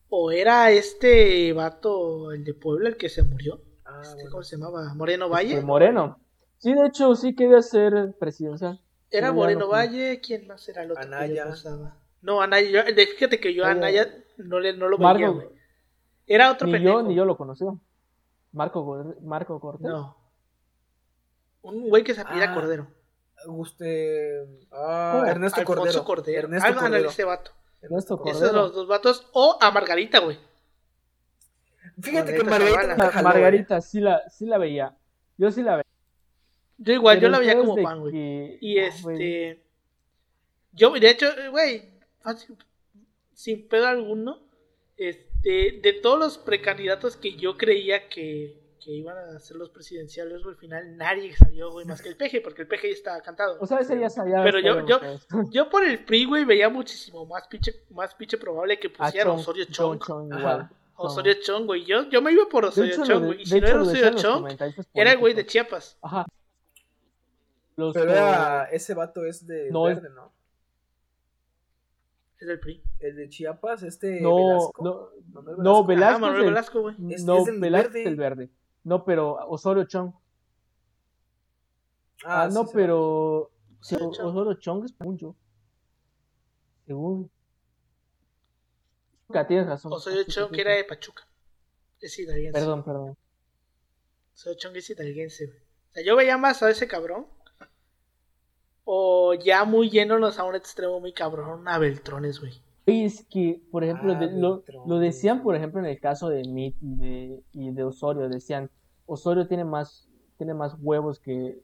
o 0.08 0.32
era 0.32 0.70
este 0.72 1.52
vato, 1.54 2.32
el 2.32 2.44
de 2.44 2.54
Puebla, 2.54 2.90
el 2.90 2.98
que 2.98 3.10
se 3.10 3.24
murió. 3.24 3.60
Ah, 3.84 4.00
Este, 4.04 4.14
bueno. 4.16 4.30
¿Cómo 4.32 4.44
se 4.44 4.58
llamaba? 4.58 4.94
Moreno 4.94 5.28
Valle. 5.30 5.56
Este, 5.56 5.66
Moreno. 5.66 6.20
Sí, 6.60 6.74
de 6.74 6.86
hecho, 6.88 7.16
sí 7.16 7.36
quería 7.36 7.62
ser 7.64 8.16
presidencial. 8.20 8.80
Era 9.10 9.32
Moreno 9.32 9.62
no. 9.62 9.70
Valle. 9.70 10.22
¿Quién 10.22 10.46
más 10.48 10.70
era 10.70 10.84
el 10.84 10.92
otro 10.92 11.02
que 11.02 11.08
Anaya. 11.08 11.46
pensaba? 11.46 11.98
No, 12.22 12.40
Anaya. 12.42 12.86
yo- 12.86 12.96
fíjate 12.96 13.40
que 13.40 13.54
yo 13.56 13.66
a 13.66 13.72
Anaya 13.72 14.08
no, 14.38 14.60
le, 14.60 14.74
no 14.78 14.88
lo 14.88 14.98
veía, 15.00 15.14
Marco, 15.14 15.34
güey. 15.34 15.48
Era 16.28 16.52
otro 16.52 16.68
ni 16.68 16.74
pendejo. 16.74 17.02
yo, 17.02 17.08
ni 17.08 17.16
yo 17.16 17.26
lo 17.26 17.36
conocí. 17.36 17.66
Marco, 18.52 19.16
Marco 19.24 19.60
Cortés. 19.60 19.88
No. 19.90 20.16
Un 21.64 21.90
güey 21.90 22.04
que 22.04 22.14
se 22.14 22.22
apellida 22.22 22.52
Ah, 22.52 22.54
Cordero. 22.54 22.88
Usted. 23.48 24.46
Ah, 24.72 25.14
¿Cómo? 25.18 25.26
Ernesto 25.26 25.60
Alfonso 25.62 25.82
Cordero. 25.84 26.04
Cordero. 26.06 26.40
Ernesto 26.48 26.68
Algo 26.68 26.80
ándale, 26.80 26.96
Cordero. 26.98 27.10
ese 27.12 27.24
vato. 27.24 27.52
Ernesto 27.82 28.18
Cordero. 28.18 28.38
Esos 28.38 28.50
son 28.52 28.56
los 28.58 28.74
dos 28.74 28.88
vatos. 28.88 29.28
O 29.34 29.58
a 29.62 29.72
Margarita, 29.72 30.20
güey. 30.20 30.38
Fíjate 32.02 32.36
que 32.36 32.44
Margarita 32.44 32.96
me 32.96 33.10
jaló, 33.12 33.24
Margarita, 33.30 33.82
sí 33.82 34.00
la, 34.00 34.28
sí 34.30 34.46
la 34.46 34.58
veía. 34.58 34.96
Yo 35.38 35.52
sí 35.52 35.62
la 35.62 35.76
veía. 35.78 35.84
Yo 36.78 36.94
igual, 36.94 37.20
yo 37.20 37.30
la 37.30 37.40
veía 37.40 37.58
como 37.58 37.76
pan, 37.82 38.00
güey. 38.00 38.12
que- 38.14 38.58
Y 38.62 38.80
ah, 38.80 38.88
este. 38.88 39.64
Yo, 40.72 40.92
de 40.94 41.10
hecho, 41.10 41.28
eh, 41.38 41.50
güey, 41.50 41.90
sin 43.34 43.68
pedo 43.68 43.88
alguno, 43.88 44.40
este, 44.98 45.80
de 45.84 45.94
todos 46.02 46.18
los 46.18 46.38
precandidatos 46.40 47.16
que 47.16 47.36
yo 47.36 47.58
creía 47.58 48.10
que, 48.10 48.60
que 48.84 48.92
iban 48.92 49.18
a 49.18 49.40
ser 49.40 49.58
los 49.58 49.70
presidenciales, 49.70 50.42
güey, 50.44 50.54
al 50.56 50.60
final 50.60 50.98
nadie 50.98 51.34
salió, 51.36 51.72
güey, 51.72 51.86
más 51.86 52.02
que 52.02 52.10
el 52.10 52.18
peje, 52.18 52.42
porque 52.42 52.64
el 52.64 52.68
peje 52.68 52.90
ya 52.90 52.94
estaba 52.94 53.22
cantado. 53.22 53.58
O 53.62 53.66
sea, 53.66 53.80
ese 53.80 54.00
ya 54.00 54.10
sabía. 54.10 54.44
Pero 54.44 54.60
yo- 54.60 54.86
yo-. 54.86 55.00
Yo 55.52 55.70
por 55.70 55.84
el 55.86 56.04
PRI, 56.04 56.26
güey, 56.26 56.44
veía 56.46 56.70
muchísimo 56.70 57.26
más 57.26 57.48
pinche, 57.48 57.84
más 57.92 58.14
pinche 58.16 58.38
probable 58.38 58.78
que 58.80 58.88
A 58.88 58.92
pusiera 59.06 59.30
Chong, 59.30 59.40
Osorio 59.40 59.66
Chong, 59.70 60.00
igual. 60.38 60.70
Osorio 60.96 61.34
Chong, 61.42 61.66
güey. 61.66 61.86
Yo, 61.86 62.10
yo 62.10 62.22
me 62.22 62.32
iba 62.32 62.46
por 62.50 62.66
Osorio 62.66 62.96
Chong, 63.06 63.26
güey. 63.26 63.42
Y 63.42 63.46
si 63.46 63.60
no 63.62 63.68
era 63.68 63.82
Osorio 63.82 64.14
Chong, 64.16 64.58
era 64.94 65.12
el 65.12 65.18
güey 65.18 65.34
de. 65.34 65.46
Chiapas. 65.46 65.98
Ajá. 66.02 66.26
Los 67.76 67.94
Pero 67.94 68.14
ese 68.72 68.94
vato 68.94 69.26
es 69.26 69.48
de 69.48 69.72
verde, 69.72 70.10
¿no? 70.14 70.32
Es 72.40 72.48
del 72.48 72.60
PRI. 72.60 72.84
El 73.00 73.16
de 73.16 73.30
Chiapas, 73.30 73.84
este 73.84 74.20
No, 74.22 74.36
Velasco. 74.36 74.84
no, 74.84 75.10
no, 75.64 75.86
Velasco. 75.86 76.28
Velasco. 76.34 76.78
ah, 76.80 76.82
güey. 76.82 77.14
Es- 77.14 77.24
no, 77.24 77.38
es 77.40 77.46
del 77.46 77.60
Velasco 77.60 77.88
verde. 77.90 78.02
es 78.02 78.08
el 78.08 78.16
verde. 78.16 78.50
No, 78.84 79.04
pero 79.06 79.36
Osorio 79.48 79.86
Chong. 79.86 80.14
Ah, 82.26 82.48
sí, 82.50 82.56
no, 82.56 82.66
sí, 82.66 82.72
pero 82.74 83.52
sí, 83.82 83.96
Osorio 83.96 84.12
Chong. 84.14 84.28
Osorio 84.28 84.54
Chong 84.56 84.86
es 84.86 84.94
mucho. 85.00 85.36
Según. 86.86 87.32
Ah, 89.34 89.48
Tienes 89.48 89.68
razón. 89.68 89.94
Osorio 89.94 90.24
Chong, 90.26 90.52
que 90.52 90.62
era 90.62 90.74
de 90.74 90.84
Pachuca. 90.84 91.28
Es 92.00 92.18
hidalguense. 92.20 92.60
Perdón, 92.60 92.84
perdón. 92.84 93.18
Osorio 94.34 94.58
Chong 94.60 94.76
es 94.78 94.90
hidalguense, 94.90 95.48
güey. 95.48 95.60
O 95.60 95.94
sea, 95.94 96.04
yo 96.04 96.16
veía 96.16 96.38
más 96.38 96.62
a 96.62 96.70
ese 96.70 96.88
cabrón. 96.88 97.28
O 98.86 99.34
ya 99.34 99.64
muy 99.64 99.90
yéndonos 99.90 100.40
a 100.40 100.44
un 100.44 100.56
extremo 100.56 101.00
muy 101.00 101.14
cabrón, 101.14 101.68
a 101.70 101.78
Beltrones, 101.78 102.42
güey. 102.42 102.62
Oye, 102.86 103.06
Es 103.06 103.26
que, 103.30 103.62
por 103.72 103.84
ejemplo, 103.84 104.14
Ah, 104.14 104.20
de- 104.20 104.40
lo, 104.40 105.00
decían, 105.00 105.42
por 105.42 105.56
ejemplo, 105.56 105.80
en 105.80 105.86
el 105.86 106.00
caso 106.00 106.30
de 106.30 106.44
Meade 106.48 106.76
y 106.82 106.96
de, 106.96 107.44
y 107.54 107.72
de 107.72 107.84
Osorio, 107.84 108.28
decían, 108.30 108.70
Osorio 109.06 109.48
tiene 109.48 109.64
más, 109.66 110.10
tiene 110.38 110.54
más 110.54 110.76
huevos 110.82 111.20
que 111.20 111.58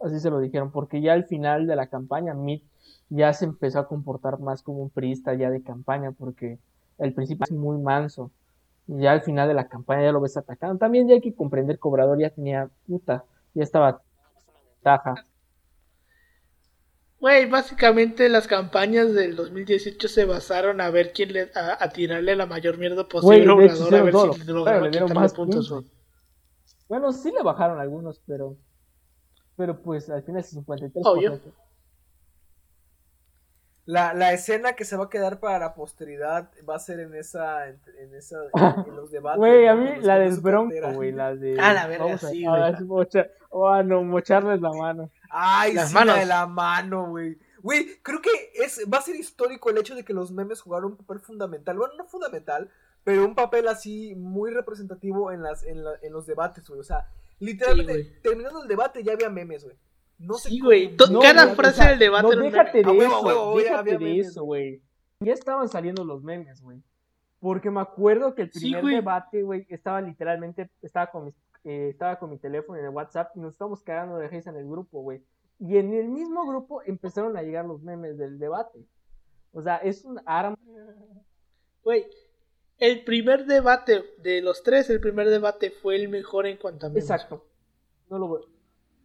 así 0.00 0.18
se 0.18 0.30
lo 0.30 0.40
dijeron, 0.40 0.72
porque 0.72 1.00
ya 1.00 1.12
al 1.12 1.24
final 1.24 1.66
de 1.66 1.76
la 1.76 1.86
campaña, 1.86 2.34
Meade 2.34 2.64
ya 3.08 3.32
se 3.32 3.44
empezó 3.44 3.78
a 3.78 3.86
comportar 3.86 4.40
más 4.40 4.62
como 4.62 4.82
un 4.82 4.90
priista 4.90 5.34
ya 5.34 5.48
de 5.50 5.62
campaña, 5.62 6.10
porque 6.12 6.58
al 6.98 7.12
principio 7.12 7.44
es 7.44 7.52
muy 7.52 7.78
manso, 7.78 8.32
y 8.88 8.98
ya 9.00 9.12
al 9.12 9.22
final 9.22 9.46
de 9.46 9.54
la 9.54 9.68
campaña 9.68 10.02
ya 10.02 10.12
lo 10.12 10.20
ves 10.20 10.36
atacando. 10.36 10.76
También 10.78 11.06
ya 11.08 11.14
hay 11.14 11.20
que 11.20 11.34
comprender 11.34 11.78
que 11.78 11.88
Obrador 11.88 12.18
ya 12.20 12.30
tenía 12.30 12.68
puta, 12.86 13.24
ya 13.54 13.62
estaba 13.62 14.02
taja. 14.82 15.14
Güey, 17.22 17.48
básicamente 17.48 18.28
las 18.28 18.48
campañas 18.48 19.14
del 19.14 19.36
2018 19.36 20.08
se 20.08 20.24
basaron 20.24 20.80
a 20.80 20.90
ver 20.90 21.12
quién 21.12 21.32
le. 21.32 21.50
a, 21.54 21.78
a 21.82 21.88
tirarle 21.88 22.34
la 22.34 22.46
mayor 22.46 22.78
mierda 22.78 23.06
posible 23.08 23.44
a 23.46 23.54
Obrador, 23.54 23.94
a 23.94 24.02
ver 24.02 24.12
todo 24.12 24.32
si 24.32 24.38
lo- 24.40 24.54
lograba 24.54 24.64
claro, 24.80 24.84
le 24.86 24.90
dieron 24.90 25.12
más 25.14 25.32
puntos, 25.32 25.68
puntos. 25.68 25.92
Bueno, 26.88 27.12
sí 27.12 27.30
le 27.30 27.42
bajaron 27.44 27.78
algunos, 27.78 28.20
pero. 28.26 28.56
Pero 29.56 29.80
pues 29.80 30.10
al 30.10 30.24
final 30.24 30.40
es 30.40 30.52
53%. 30.52 30.90
Obvio. 31.04 31.40
La, 33.84 34.14
la 34.14 34.32
escena 34.32 34.74
que 34.74 34.84
se 34.84 34.96
va 34.96 35.04
a 35.06 35.10
quedar 35.10 35.40
para 35.40 35.58
la 35.58 35.74
posteridad 35.74 36.50
va 36.68 36.76
a 36.76 36.78
ser 36.78 37.00
en 37.00 37.14
esa, 37.16 37.68
en, 37.68 37.80
en 37.98 38.14
esa, 38.14 38.36
en 38.86 38.94
los 38.96 39.10
debates. 39.10 39.38
Güey, 39.38 39.66
a 39.66 39.74
mí 39.74 39.88
la 40.02 40.18
del 40.20 40.38
bronco, 40.40 40.74
güey, 40.94 41.10
la 41.12 41.34
de... 41.34 41.56
Ah, 41.60 41.72
la 41.72 41.86
verga, 41.88 42.04
vamos 42.04 42.22
a- 42.24 42.28
sí, 42.30 42.44
a- 42.46 42.50
güey. 42.50 42.62
a 42.62 42.80
mocha- 42.82 43.28
o 43.50 43.68
a 43.68 43.82
no, 43.82 44.02
mocharles 44.04 44.60
la 44.60 44.70
mano. 44.72 45.10
Ay, 45.30 45.72
Las 45.74 45.88
sí, 45.88 45.94
manos. 45.94 46.14
la 46.14 46.20
de 46.20 46.26
la 46.26 46.46
mano, 46.46 47.08
güey. 47.10 47.36
Güey, 47.60 47.98
creo 48.02 48.20
que 48.20 48.30
es, 48.54 48.80
va 48.92 48.98
a 48.98 49.02
ser 49.02 49.16
histórico 49.16 49.70
el 49.70 49.78
hecho 49.78 49.94
de 49.94 50.04
que 50.04 50.12
los 50.12 50.30
memes 50.32 50.60
jugaron 50.60 50.92
un 50.92 50.96
papel 50.98 51.20
fundamental. 51.20 51.76
Bueno, 51.76 51.94
no 51.98 52.04
fundamental, 52.04 52.70
pero 53.04 53.24
un 53.24 53.34
papel 53.34 53.66
así 53.68 54.14
muy 54.14 54.50
representativo 54.52 55.32
en, 55.32 55.42
las, 55.42 55.64
en, 55.64 55.82
la- 55.84 55.94
en 56.02 56.12
los 56.12 56.26
debates, 56.26 56.68
güey. 56.68 56.80
O 56.80 56.84
sea, 56.84 57.08
literalmente, 57.40 58.04
Sí, 58.04 58.12
terminando 58.22 58.62
el 58.62 58.68
debate 58.68 59.02
ya 59.02 59.12
había 59.12 59.28
memes, 59.28 59.64
güey. 59.64 59.76
No 60.22 60.34
sé 60.34 60.48
Sí, 60.50 60.60
güey. 60.60 60.96
No, 61.10 61.20
cada 61.20 61.48
frase 61.54 61.80
o 61.80 61.82
sea, 61.82 61.88
del 61.90 61.98
debate 61.98 62.22
No, 62.36 62.42
déjate 62.42 62.82
de 62.82 62.98
eso, 62.98 63.54
déjate 63.64 63.98
de 63.98 64.18
eso, 64.18 64.44
güey. 64.44 64.82
Ya 65.20 65.32
estaban 65.32 65.68
saliendo 65.68 66.04
los 66.04 66.22
memes, 66.22 66.60
güey. 66.62 66.82
Porque 67.40 67.70
me 67.70 67.80
acuerdo 67.80 68.34
que 68.34 68.42
el 68.42 68.50
primer 68.50 68.82
debate, 68.94 69.42
güey, 69.42 69.66
estaba 69.68 70.00
literalmente, 70.00 70.70
estaba 70.80 71.10
con, 71.10 71.24
mis- 71.26 71.34
eh, 71.64 71.88
estaba 71.90 72.18
con 72.18 72.30
mi 72.30 72.38
teléfono 72.38 72.78
en 72.78 72.84
el 72.84 72.90
WhatsApp 72.90 73.36
y 73.36 73.40
nos 73.40 73.52
estábamos 73.54 73.82
cagando 73.82 74.16
de 74.18 74.28
risa 74.28 74.50
en 74.50 74.56
el 74.56 74.68
grupo, 74.68 75.00
güey. 75.02 75.22
Y 75.58 75.76
en 75.76 75.92
el 75.94 76.08
mismo 76.08 76.46
grupo 76.46 76.82
empezaron 76.86 77.36
a 77.36 77.42
llegar 77.42 77.64
los 77.64 77.82
memes 77.82 78.16
del 78.18 78.38
debate. 78.38 78.84
O 79.52 79.60
sea, 79.62 79.76
es 79.76 80.04
un 80.04 80.20
arma. 80.24 80.56
Güey, 81.84 82.06
el 82.78 83.04
primer 83.04 83.44
debate 83.46 84.04
de 84.18 84.40
los 84.40 84.62
tres, 84.62 84.88
el 84.90 85.00
primer 85.00 85.28
debate 85.28 85.70
fue 85.70 85.96
el 85.96 86.08
mejor 86.08 86.46
en 86.46 86.56
cuanto 86.56 86.86
a 86.86 86.88
memes. 86.88 87.04
Exacto. 87.04 87.44
No 88.08 88.18
lo 88.18 88.28
veo. 88.28 88.46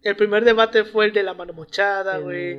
El 0.01 0.15
primer 0.15 0.45
debate 0.45 0.85
fue 0.85 1.05
el 1.05 1.13
de 1.13 1.23
la 1.23 1.33
mano 1.33 1.53
mochada, 1.53 2.17
El 2.17 2.23
güey. 2.23 2.51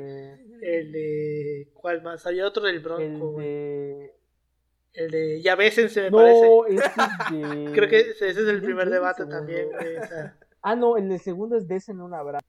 El 0.61 0.93
de. 0.93 1.71
¿Cuál 1.75 2.03
más? 2.03 2.27
Había 2.27 2.47
otro 2.47 2.63
del 2.65 2.77
El 2.77 2.81
Bronco, 2.83 3.31
güey. 3.33 3.47
de. 3.47 4.15
El 4.93 5.11
de. 5.11 5.43
Ya 5.43 5.55
bésense, 5.55 6.03
me 6.03 6.11
parece. 6.11 6.41
No, 6.47 6.67
ese 6.67 6.85
es 6.87 6.87
de. 7.31 7.73
Creo 7.73 7.89
que 7.89 8.01
ese 8.01 8.29
ese 8.29 8.31
es 8.31 8.37
el 8.39 8.57
¿Quién 8.57 8.65
primer 8.65 8.89
el 8.89 8.93
debate 8.95 9.27
también, 9.27 9.71
güey. 9.71 9.97
o 9.97 10.05
sea, 10.07 10.39
Ah, 10.63 10.75
no, 10.75 10.97
el 10.97 11.09
del 11.09 11.21
segundo 11.21 11.57
es 11.57 11.69
Desen 11.69 12.01
un 12.01 12.13
abrazo. 12.15 12.45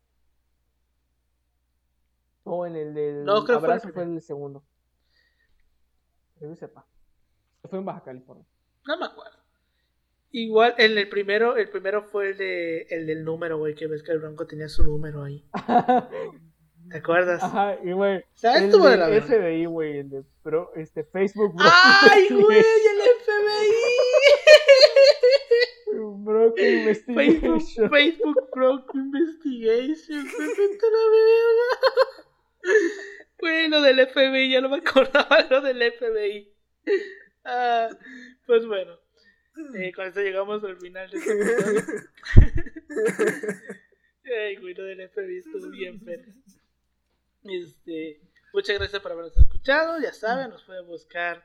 No, 2.45 2.65
en 2.65 2.75
el 2.75 2.93
del 2.93 3.23
No, 3.23 3.43
creo 3.45 3.57
que 3.57 3.59
fue 3.59 3.67
el 3.67 3.73
abrazo 3.73 3.89
fue 3.93 4.03
el 4.03 4.21
segundo. 4.21 4.63
Que 6.39 6.45
yo 6.47 6.55
sepa. 6.55 6.85
Fue 7.69 7.77
en 7.77 7.85
Baja 7.85 8.03
California. 8.03 8.45
no 8.87 8.97
me 8.97 9.05
acuerdo. 9.05 9.37
Igual, 10.31 10.75
en 10.77 10.97
el 10.97 11.09
primero, 11.09 11.57
el 11.57 11.69
primero 11.69 12.03
fue 12.03 12.29
el 12.29 12.37
de 12.37 12.81
el 12.89 13.07
del 13.07 13.23
número, 13.23 13.57
güey, 13.57 13.73
que 13.73 13.87
ves 13.87 14.03
que 14.03 14.11
el 14.11 14.19
Bronco 14.19 14.45
tenía 14.45 14.69
su 14.69 14.83
número 14.83 15.23
ahí. 15.23 15.43
¿Te 16.89 16.97
acuerdas? 16.97 17.43
Ajá, 17.43 17.77
y 17.83 17.91
güey. 17.91 18.23
el 18.43 18.63
estuvo 18.65 18.87
de 18.87 18.97
la 18.97 19.09
verga. 19.09 19.27
FBI, 19.27 19.65
güey, 19.65 19.99
el 19.99 20.09
de 20.09 20.23
pro, 20.41 20.71
este, 20.75 21.03
Facebook. 21.03 21.55
bro. 21.55 21.67
¡Ay, 22.11 22.27
güey! 22.29 22.57
¡El 22.57 22.63
FBI! 23.23 23.75
Bro, 26.23 26.53
Facebook, 26.55 26.67
investigation. 26.67 27.89
Facebook 27.89 28.49
Bronco 28.53 28.97
Investigation. 28.97 30.27
güey, 30.35 30.47
vete 30.47 30.85
a 30.85 30.91
la 30.91 31.03
verga. 31.11 31.69
Güey, 33.39 33.69
lo 33.69 33.81
del 33.81 34.05
FBI, 34.05 34.51
ya 34.51 34.59
no 34.59 34.67
me 34.67 34.77
acordaba 34.77 35.41
lo 35.49 35.61
del 35.61 35.93
FBI. 35.93 36.53
Ah, 37.45 37.87
pues 38.45 38.65
bueno, 38.67 38.99
eh, 39.75 39.91
con 39.93 40.05
esto 40.07 40.21
llegamos 40.21 40.63
al 40.63 40.77
final 40.77 41.09
de 41.09 41.17
este 41.17 41.31
episodio. 41.33 41.81
Ay, 44.25 44.55
güey, 44.57 44.73
lo 44.73 44.83
del 44.83 45.09
FBI 45.09 45.37
estuvo 45.39 45.69
bien, 45.69 45.99
perro. 46.05 46.31
Este, 47.43 48.21
muchas 48.53 48.77
gracias 48.77 49.01
por 49.01 49.11
habernos 49.11 49.37
escuchado. 49.37 49.99
Ya 50.01 50.13
saben, 50.13 50.49
nos 50.49 50.63
pueden 50.63 50.85
buscar 50.85 51.43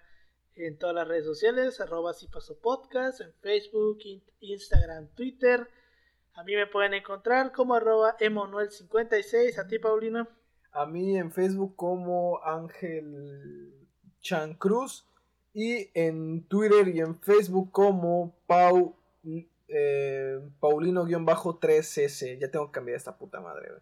en 0.57 0.79
todas 0.79 0.95
las 0.95 1.09
redes 1.09 1.25
sociales, 1.25 1.81
arroba 1.81 2.13
si 2.13 2.29
pasó 2.29 2.59
podcast, 2.59 3.21
en 3.21 3.33
Facebook, 3.41 3.99
in- 4.05 4.23
Instagram, 4.41 5.09
Twitter. 5.15 5.67
A 6.35 6.43
mí 6.45 6.55
me 6.57 6.67
pueden 6.67 6.95
encontrar 6.95 7.53
como 7.53 7.75
arroba 7.75 8.17
emanuel56. 8.19 9.59
A 9.59 9.67
ti, 9.67 9.79
Paulino. 9.79 10.29
A 10.73 10.85
mí 10.87 11.17
en 11.17 11.31
Facebook 11.33 11.77
como 11.77 12.43
Ángel 12.45 13.73
Chan 14.21 14.55
Cruz. 14.55 15.07
Y 15.55 15.89
en 15.95 16.43
Twitter 16.49 16.89
y 16.89 16.99
en 17.01 17.19
Facebook 17.21 17.71
como 17.71 18.35
Pau, 18.47 18.97
eh, 19.69 20.41
Paulino-3S. 20.61 22.39
Ya 22.41 22.51
tengo 22.51 22.67
que 22.67 22.73
cambiar 22.73 22.97
esta 22.97 23.17
puta 23.17 23.41
madre. 23.41 23.69
güey. 23.71 23.81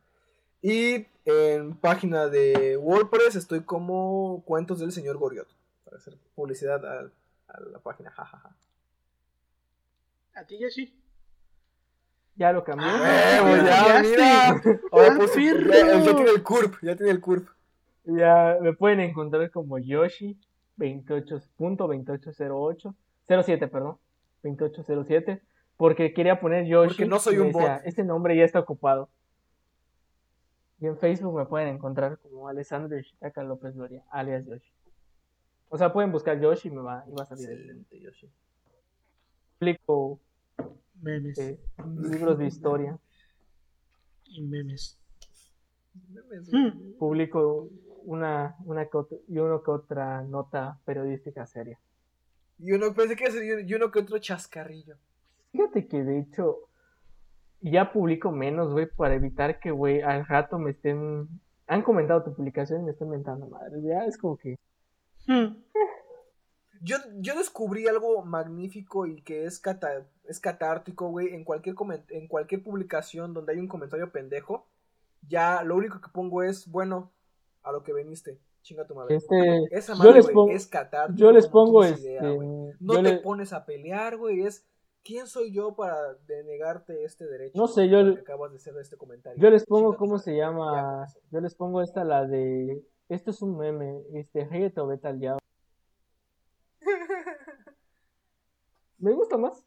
Y 0.63 1.07
en 1.25 1.75
página 1.77 2.29
de 2.29 2.77
WordPress 2.77 3.37
estoy 3.37 3.63
como 3.65 4.43
Cuentos 4.45 4.79
del 4.81 4.93
Señor 4.93 5.17
Goriot. 5.17 5.49
Para 5.85 5.97
hacer 5.97 6.15
publicidad 6.35 6.85
a, 6.85 7.11
a 7.49 7.61
la 7.73 7.79
página. 7.79 8.11
jajaja. 8.11 8.55
A 10.35 10.45
ti, 10.47 10.59
Yoshi. 10.59 10.95
Ya 12.37 12.53
lo 12.53 12.65
cambié. 12.65 12.87
Ah, 12.89 13.41
¡Huevo, 13.45 13.65
ya 13.67 14.03
mira! 14.03 14.49
Ahora 14.93 15.09
Ah, 15.13 15.15
pues, 15.17 15.35
ya, 15.35 16.01
ya 16.03 16.15
tiene 16.17 16.31
el 16.31 16.43
curp, 16.43 16.77
ya 16.83 16.97
tiene 16.97 17.13
el 17.13 17.21
curp. 17.21 17.49
Ya 18.05 18.57
me 18.61 18.73
pueden 18.73 19.01
encontrar 19.01 19.51
como 19.51 19.79
Yoshi 19.79 20.39
28.2808 20.79 22.95
07, 23.45 23.69
perdón. 23.69 23.97
2807 24.43 25.41
porque 25.77 26.13
quería 26.13 26.41
poner 26.41 26.67
Yoshi. 26.67 26.89
Porque 26.89 27.07
no 27.07 27.19
soy 27.19 27.39
un 27.39 27.49
decía, 27.49 27.77
bot. 27.79 27.87
Este 27.87 28.05
nombre 28.05 28.37
ya 28.37 28.45
está 28.45 28.61
ocupado. 28.61 29.09
Y 30.81 30.87
en 30.87 30.97
Facebook 30.99 31.37
me 31.37 31.47
pueden 31.47 31.69
encontrar 31.69 32.19
como 32.19 32.49
Alessandro 32.49 32.97
Yoshitaka 32.97 33.43
López 33.45 33.75
Gloria, 33.75 34.03
alias 34.11 34.45
Yoshi. 34.47 34.71
O 35.69 35.79
sea, 35.79 35.93
pueden 35.93 36.13
buscar 36.13 36.41
Yoshi 36.41 36.69
y 36.69 36.73
me 36.73 36.83
va, 36.83 37.05
y 37.09 37.13
va 37.13 37.23
a 37.23 37.27
salir. 37.27 37.51
Excelente, 37.51 38.01
Yoshi. 38.01 38.29
Publico 39.59 40.21
Memes. 41.01 41.39
eh, 41.39 41.59
libros 42.01 42.39
de 42.39 42.47
historia. 42.47 42.99
Y 44.27 44.43
memes. 44.43 44.99
Memes, 46.09 46.49
Hmm. 46.53 46.71
güey. 46.79 46.93
Publico 46.99 47.69
una, 48.05 48.57
una 48.65 48.87
que 48.87 48.99
y 49.29 49.39
uno 49.39 49.63
que 49.63 49.71
otra 49.71 50.23
nota 50.23 50.79
periodística 50.85 51.47
seria. 51.47 51.79
Y 52.59 52.73
uno 52.73 52.95
pensé 52.95 53.17
que 53.17 53.65
y 53.67 53.75
uno 53.75 53.91
que 53.91 54.01
otro 54.01 54.19
chascarrillo. 54.19 54.97
Fíjate 55.51 55.87
que 55.87 56.03
de 56.05 56.19
hecho 56.21 56.69
ya 57.61 57.93
publico 57.93 58.33
menos, 58.33 58.73
güey, 58.73 58.87
para 58.87 59.15
evitar 59.15 59.61
que, 59.61 59.71
güey, 59.71 60.03
al 60.03 60.27
rato 60.27 60.59
me 60.59 60.71
estén... 60.73 61.29
Han 61.69 61.83
comentado 61.83 62.25
tu 62.25 62.35
publicación 62.35 62.81
y 62.81 62.85
me 62.85 62.91
estén 62.91 63.09
mentando 63.09 63.47
madre. 63.47 63.81
Ya 63.83 64.05
es 64.05 64.19
como 64.19 64.37
que... 64.37 64.59
Hmm. 65.27 65.63
Yo, 66.81 66.97
yo 67.21 67.37
descubrí 67.39 67.87
algo 67.87 68.25
magnífico 68.25 69.07
y 69.07 69.23
que 69.23 69.45
es, 69.45 69.61
cata- 69.61 70.05
es 70.25 70.41
catártico, 70.41 71.09
güey. 71.11 71.33
En 71.35 71.45
cualquier, 71.45 71.77
comen- 71.77 72.05
en 72.09 72.27
cualquier 72.27 72.65
publicación 72.65 73.33
donde 73.33 73.53
hay 73.53 73.61
un 73.61 73.69
comentario 73.69 74.11
pendejo, 74.11 74.67
ya 75.29 75.63
lo 75.63 75.77
único 75.77 76.01
que 76.01 76.11
pongo 76.13 76.43
es, 76.43 76.67
bueno, 76.67 77.13
a 77.63 77.73
lo 77.73 77.83
que 77.83 77.93
veniste. 77.93 78.41
Chinga 78.63 78.87
tu 78.87 78.95
madre. 78.95 79.17
Este... 79.17 79.65
Esa 79.71 79.93
yo 79.95 79.99
madre, 79.99 80.15
les 80.15 80.25
güey, 80.25 80.35
pongo- 80.35 80.53
es 80.53 80.67
catártico. 80.67 81.19
Yo 81.19 81.33
les 81.33 81.47
pongo 81.49 81.85
este... 81.85 82.01
idea, 82.11 82.31
güey. 82.31 82.49
No 82.81 82.95
yo 82.95 83.03
te 83.03 83.03
le- 83.03 83.17
pones 83.19 83.53
a 83.53 83.65
pelear, 83.67 84.17
güey. 84.17 84.43
Es, 84.43 84.65
¿quién 85.03 85.27
soy 85.27 85.53
yo 85.53 85.75
para 85.75 86.15
denegarte 86.27 87.05
este 87.05 87.27
derecho? 87.27 87.59
No 87.59 87.67
sé, 87.67 87.89
yo- 87.89 88.03
porque 88.05 88.21
acabas 88.21 88.53
de 88.53 88.57
hacer 88.59 88.75
este 88.81 88.97
comentario. 88.97 89.43
Yo 89.43 89.51
les 89.51 89.67
pongo 89.67 89.89
Chinga 89.91 89.99
cómo 89.99 90.13
madre. 90.13 90.25
se 90.25 90.37
llama... 90.37 91.07
Yo 91.31 91.41
les 91.41 91.55
pongo 91.55 91.83
esta, 91.83 92.05
la 92.05 92.25
de... 92.27 92.85
Esto 93.09 93.31
es 93.31 93.43
un 93.43 93.59
meme. 93.59 94.03
Este, 94.15 94.45
ríete 94.45 94.81
o 94.81 94.87
vete 94.87 95.09
al 95.09 95.19
diablo. 95.19 95.39
Me 98.99 99.13
gusta 99.13 99.37
más. 99.37 99.65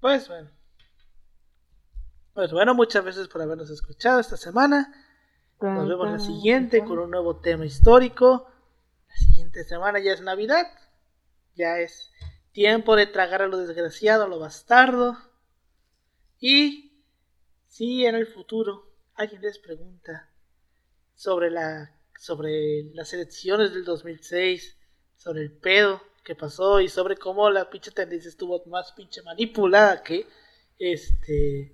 Pues 0.00 0.28
bueno. 0.28 0.50
Pues 2.34 2.52
bueno, 2.52 2.74
muchas 2.74 3.04
veces 3.04 3.28
por 3.28 3.42
habernos 3.42 3.70
escuchado 3.70 4.20
esta 4.20 4.36
semana. 4.36 4.92
Nos 5.60 5.88
vemos 5.88 6.10
la 6.10 6.18
siguiente 6.18 6.84
con 6.84 6.98
un 6.98 7.10
nuevo 7.10 7.36
tema 7.36 7.64
histórico. 7.64 8.50
La 9.08 9.16
siguiente 9.16 9.64
semana 9.64 9.98
ya 10.00 10.12
es 10.12 10.20
Navidad. 10.20 10.66
Ya 11.54 11.78
es 11.78 12.12
tiempo 12.52 12.96
de 12.96 13.06
tragar 13.06 13.42
a 13.42 13.46
lo 13.46 13.58
desgraciado, 13.58 14.24
a 14.24 14.28
lo 14.28 14.38
bastardo. 14.38 15.16
Y 16.38 16.92
si 17.68 18.04
en 18.04 18.14
el 18.14 18.26
futuro 18.26 18.92
alguien 19.14 19.42
les 19.42 19.58
pregunta 19.58 20.28
sobre 21.14 21.50
la 21.50 21.90
sobre 22.18 22.84
las 22.94 23.12
elecciones 23.12 23.72
del 23.74 23.84
2006, 23.84 24.76
sobre 25.16 25.42
el 25.42 25.52
pedo 25.52 26.00
que 26.24 26.34
pasó 26.34 26.80
y 26.80 26.88
sobre 26.88 27.16
cómo 27.16 27.50
la 27.50 27.68
pinche 27.68 27.90
tendencia 27.90 28.28
estuvo 28.28 28.64
más 28.66 28.92
pinche 28.92 29.22
manipulada 29.22 30.02
que 30.02 30.26
este 30.78 31.73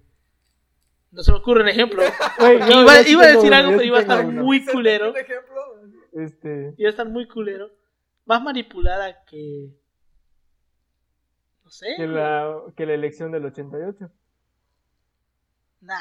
no 1.11 1.23
se 1.23 1.32
me 1.32 1.39
ocurre 1.39 1.62
un 1.62 1.69
ejemplo. 1.69 2.03
Iba, 2.39 3.01
iba 3.03 3.23
a 3.24 3.32
decir 3.32 3.53
algo, 3.53 3.73
pero 3.73 3.82
iba 3.82 3.99
a 3.99 4.03
estar 4.03 4.27
muy 4.27 4.65
culero. 4.65 5.12
Este... 6.12 6.74
Iba 6.77 6.89
a 6.89 6.91
estar 6.91 7.09
muy 7.09 7.27
culero. 7.27 7.70
Más 8.27 8.43
manipulada 8.43 9.24
que. 9.24 9.70
No 11.65 11.70
sé. 11.70 11.95
Que 11.97 12.07
la, 12.07 12.62
que 12.77 12.87
la 12.87 12.95
elección 12.95 13.32
del 13.32 13.45
88. 13.45 14.11
Nah. 15.81 15.95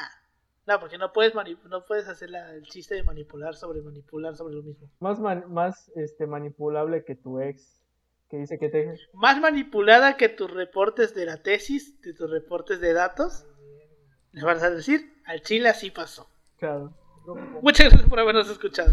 No, 0.66 0.74
nah, 0.74 0.80
porque 0.80 0.98
no 0.98 1.12
puedes, 1.12 1.32
no 1.34 1.84
puedes 1.84 2.06
hacer 2.06 2.30
el 2.32 2.62
chiste 2.64 2.94
de 2.94 3.02
manipular 3.02 3.56
sobre 3.56 3.80
manipular 3.82 4.36
sobre 4.36 4.54
lo 4.54 4.62
mismo. 4.62 4.88
Más, 5.00 5.18
más 5.48 5.90
este, 5.96 6.26
manipulable 6.26 7.02
que 7.02 7.16
tu 7.16 7.40
ex, 7.40 7.82
que 8.28 8.36
dice 8.36 8.58
que 8.58 8.68
te... 8.68 8.94
Más 9.14 9.40
manipulada 9.40 10.16
que 10.16 10.28
tus 10.28 10.50
reportes 10.50 11.14
de 11.14 11.24
la 11.24 11.42
tesis, 11.42 12.00
de 12.02 12.12
tus 12.14 12.30
reportes 12.30 12.80
de 12.80 12.92
datos. 12.92 13.46
Les 14.32 14.44
vas 14.44 14.62
a 14.62 14.70
decir, 14.70 15.20
al 15.24 15.42
chile 15.42 15.68
así 15.68 15.90
pasó. 15.90 16.28
Claro. 16.58 16.92
Muchas 17.62 17.88
gracias 17.88 18.08
por 18.08 18.20
habernos 18.20 18.48
escuchado. 18.48 18.92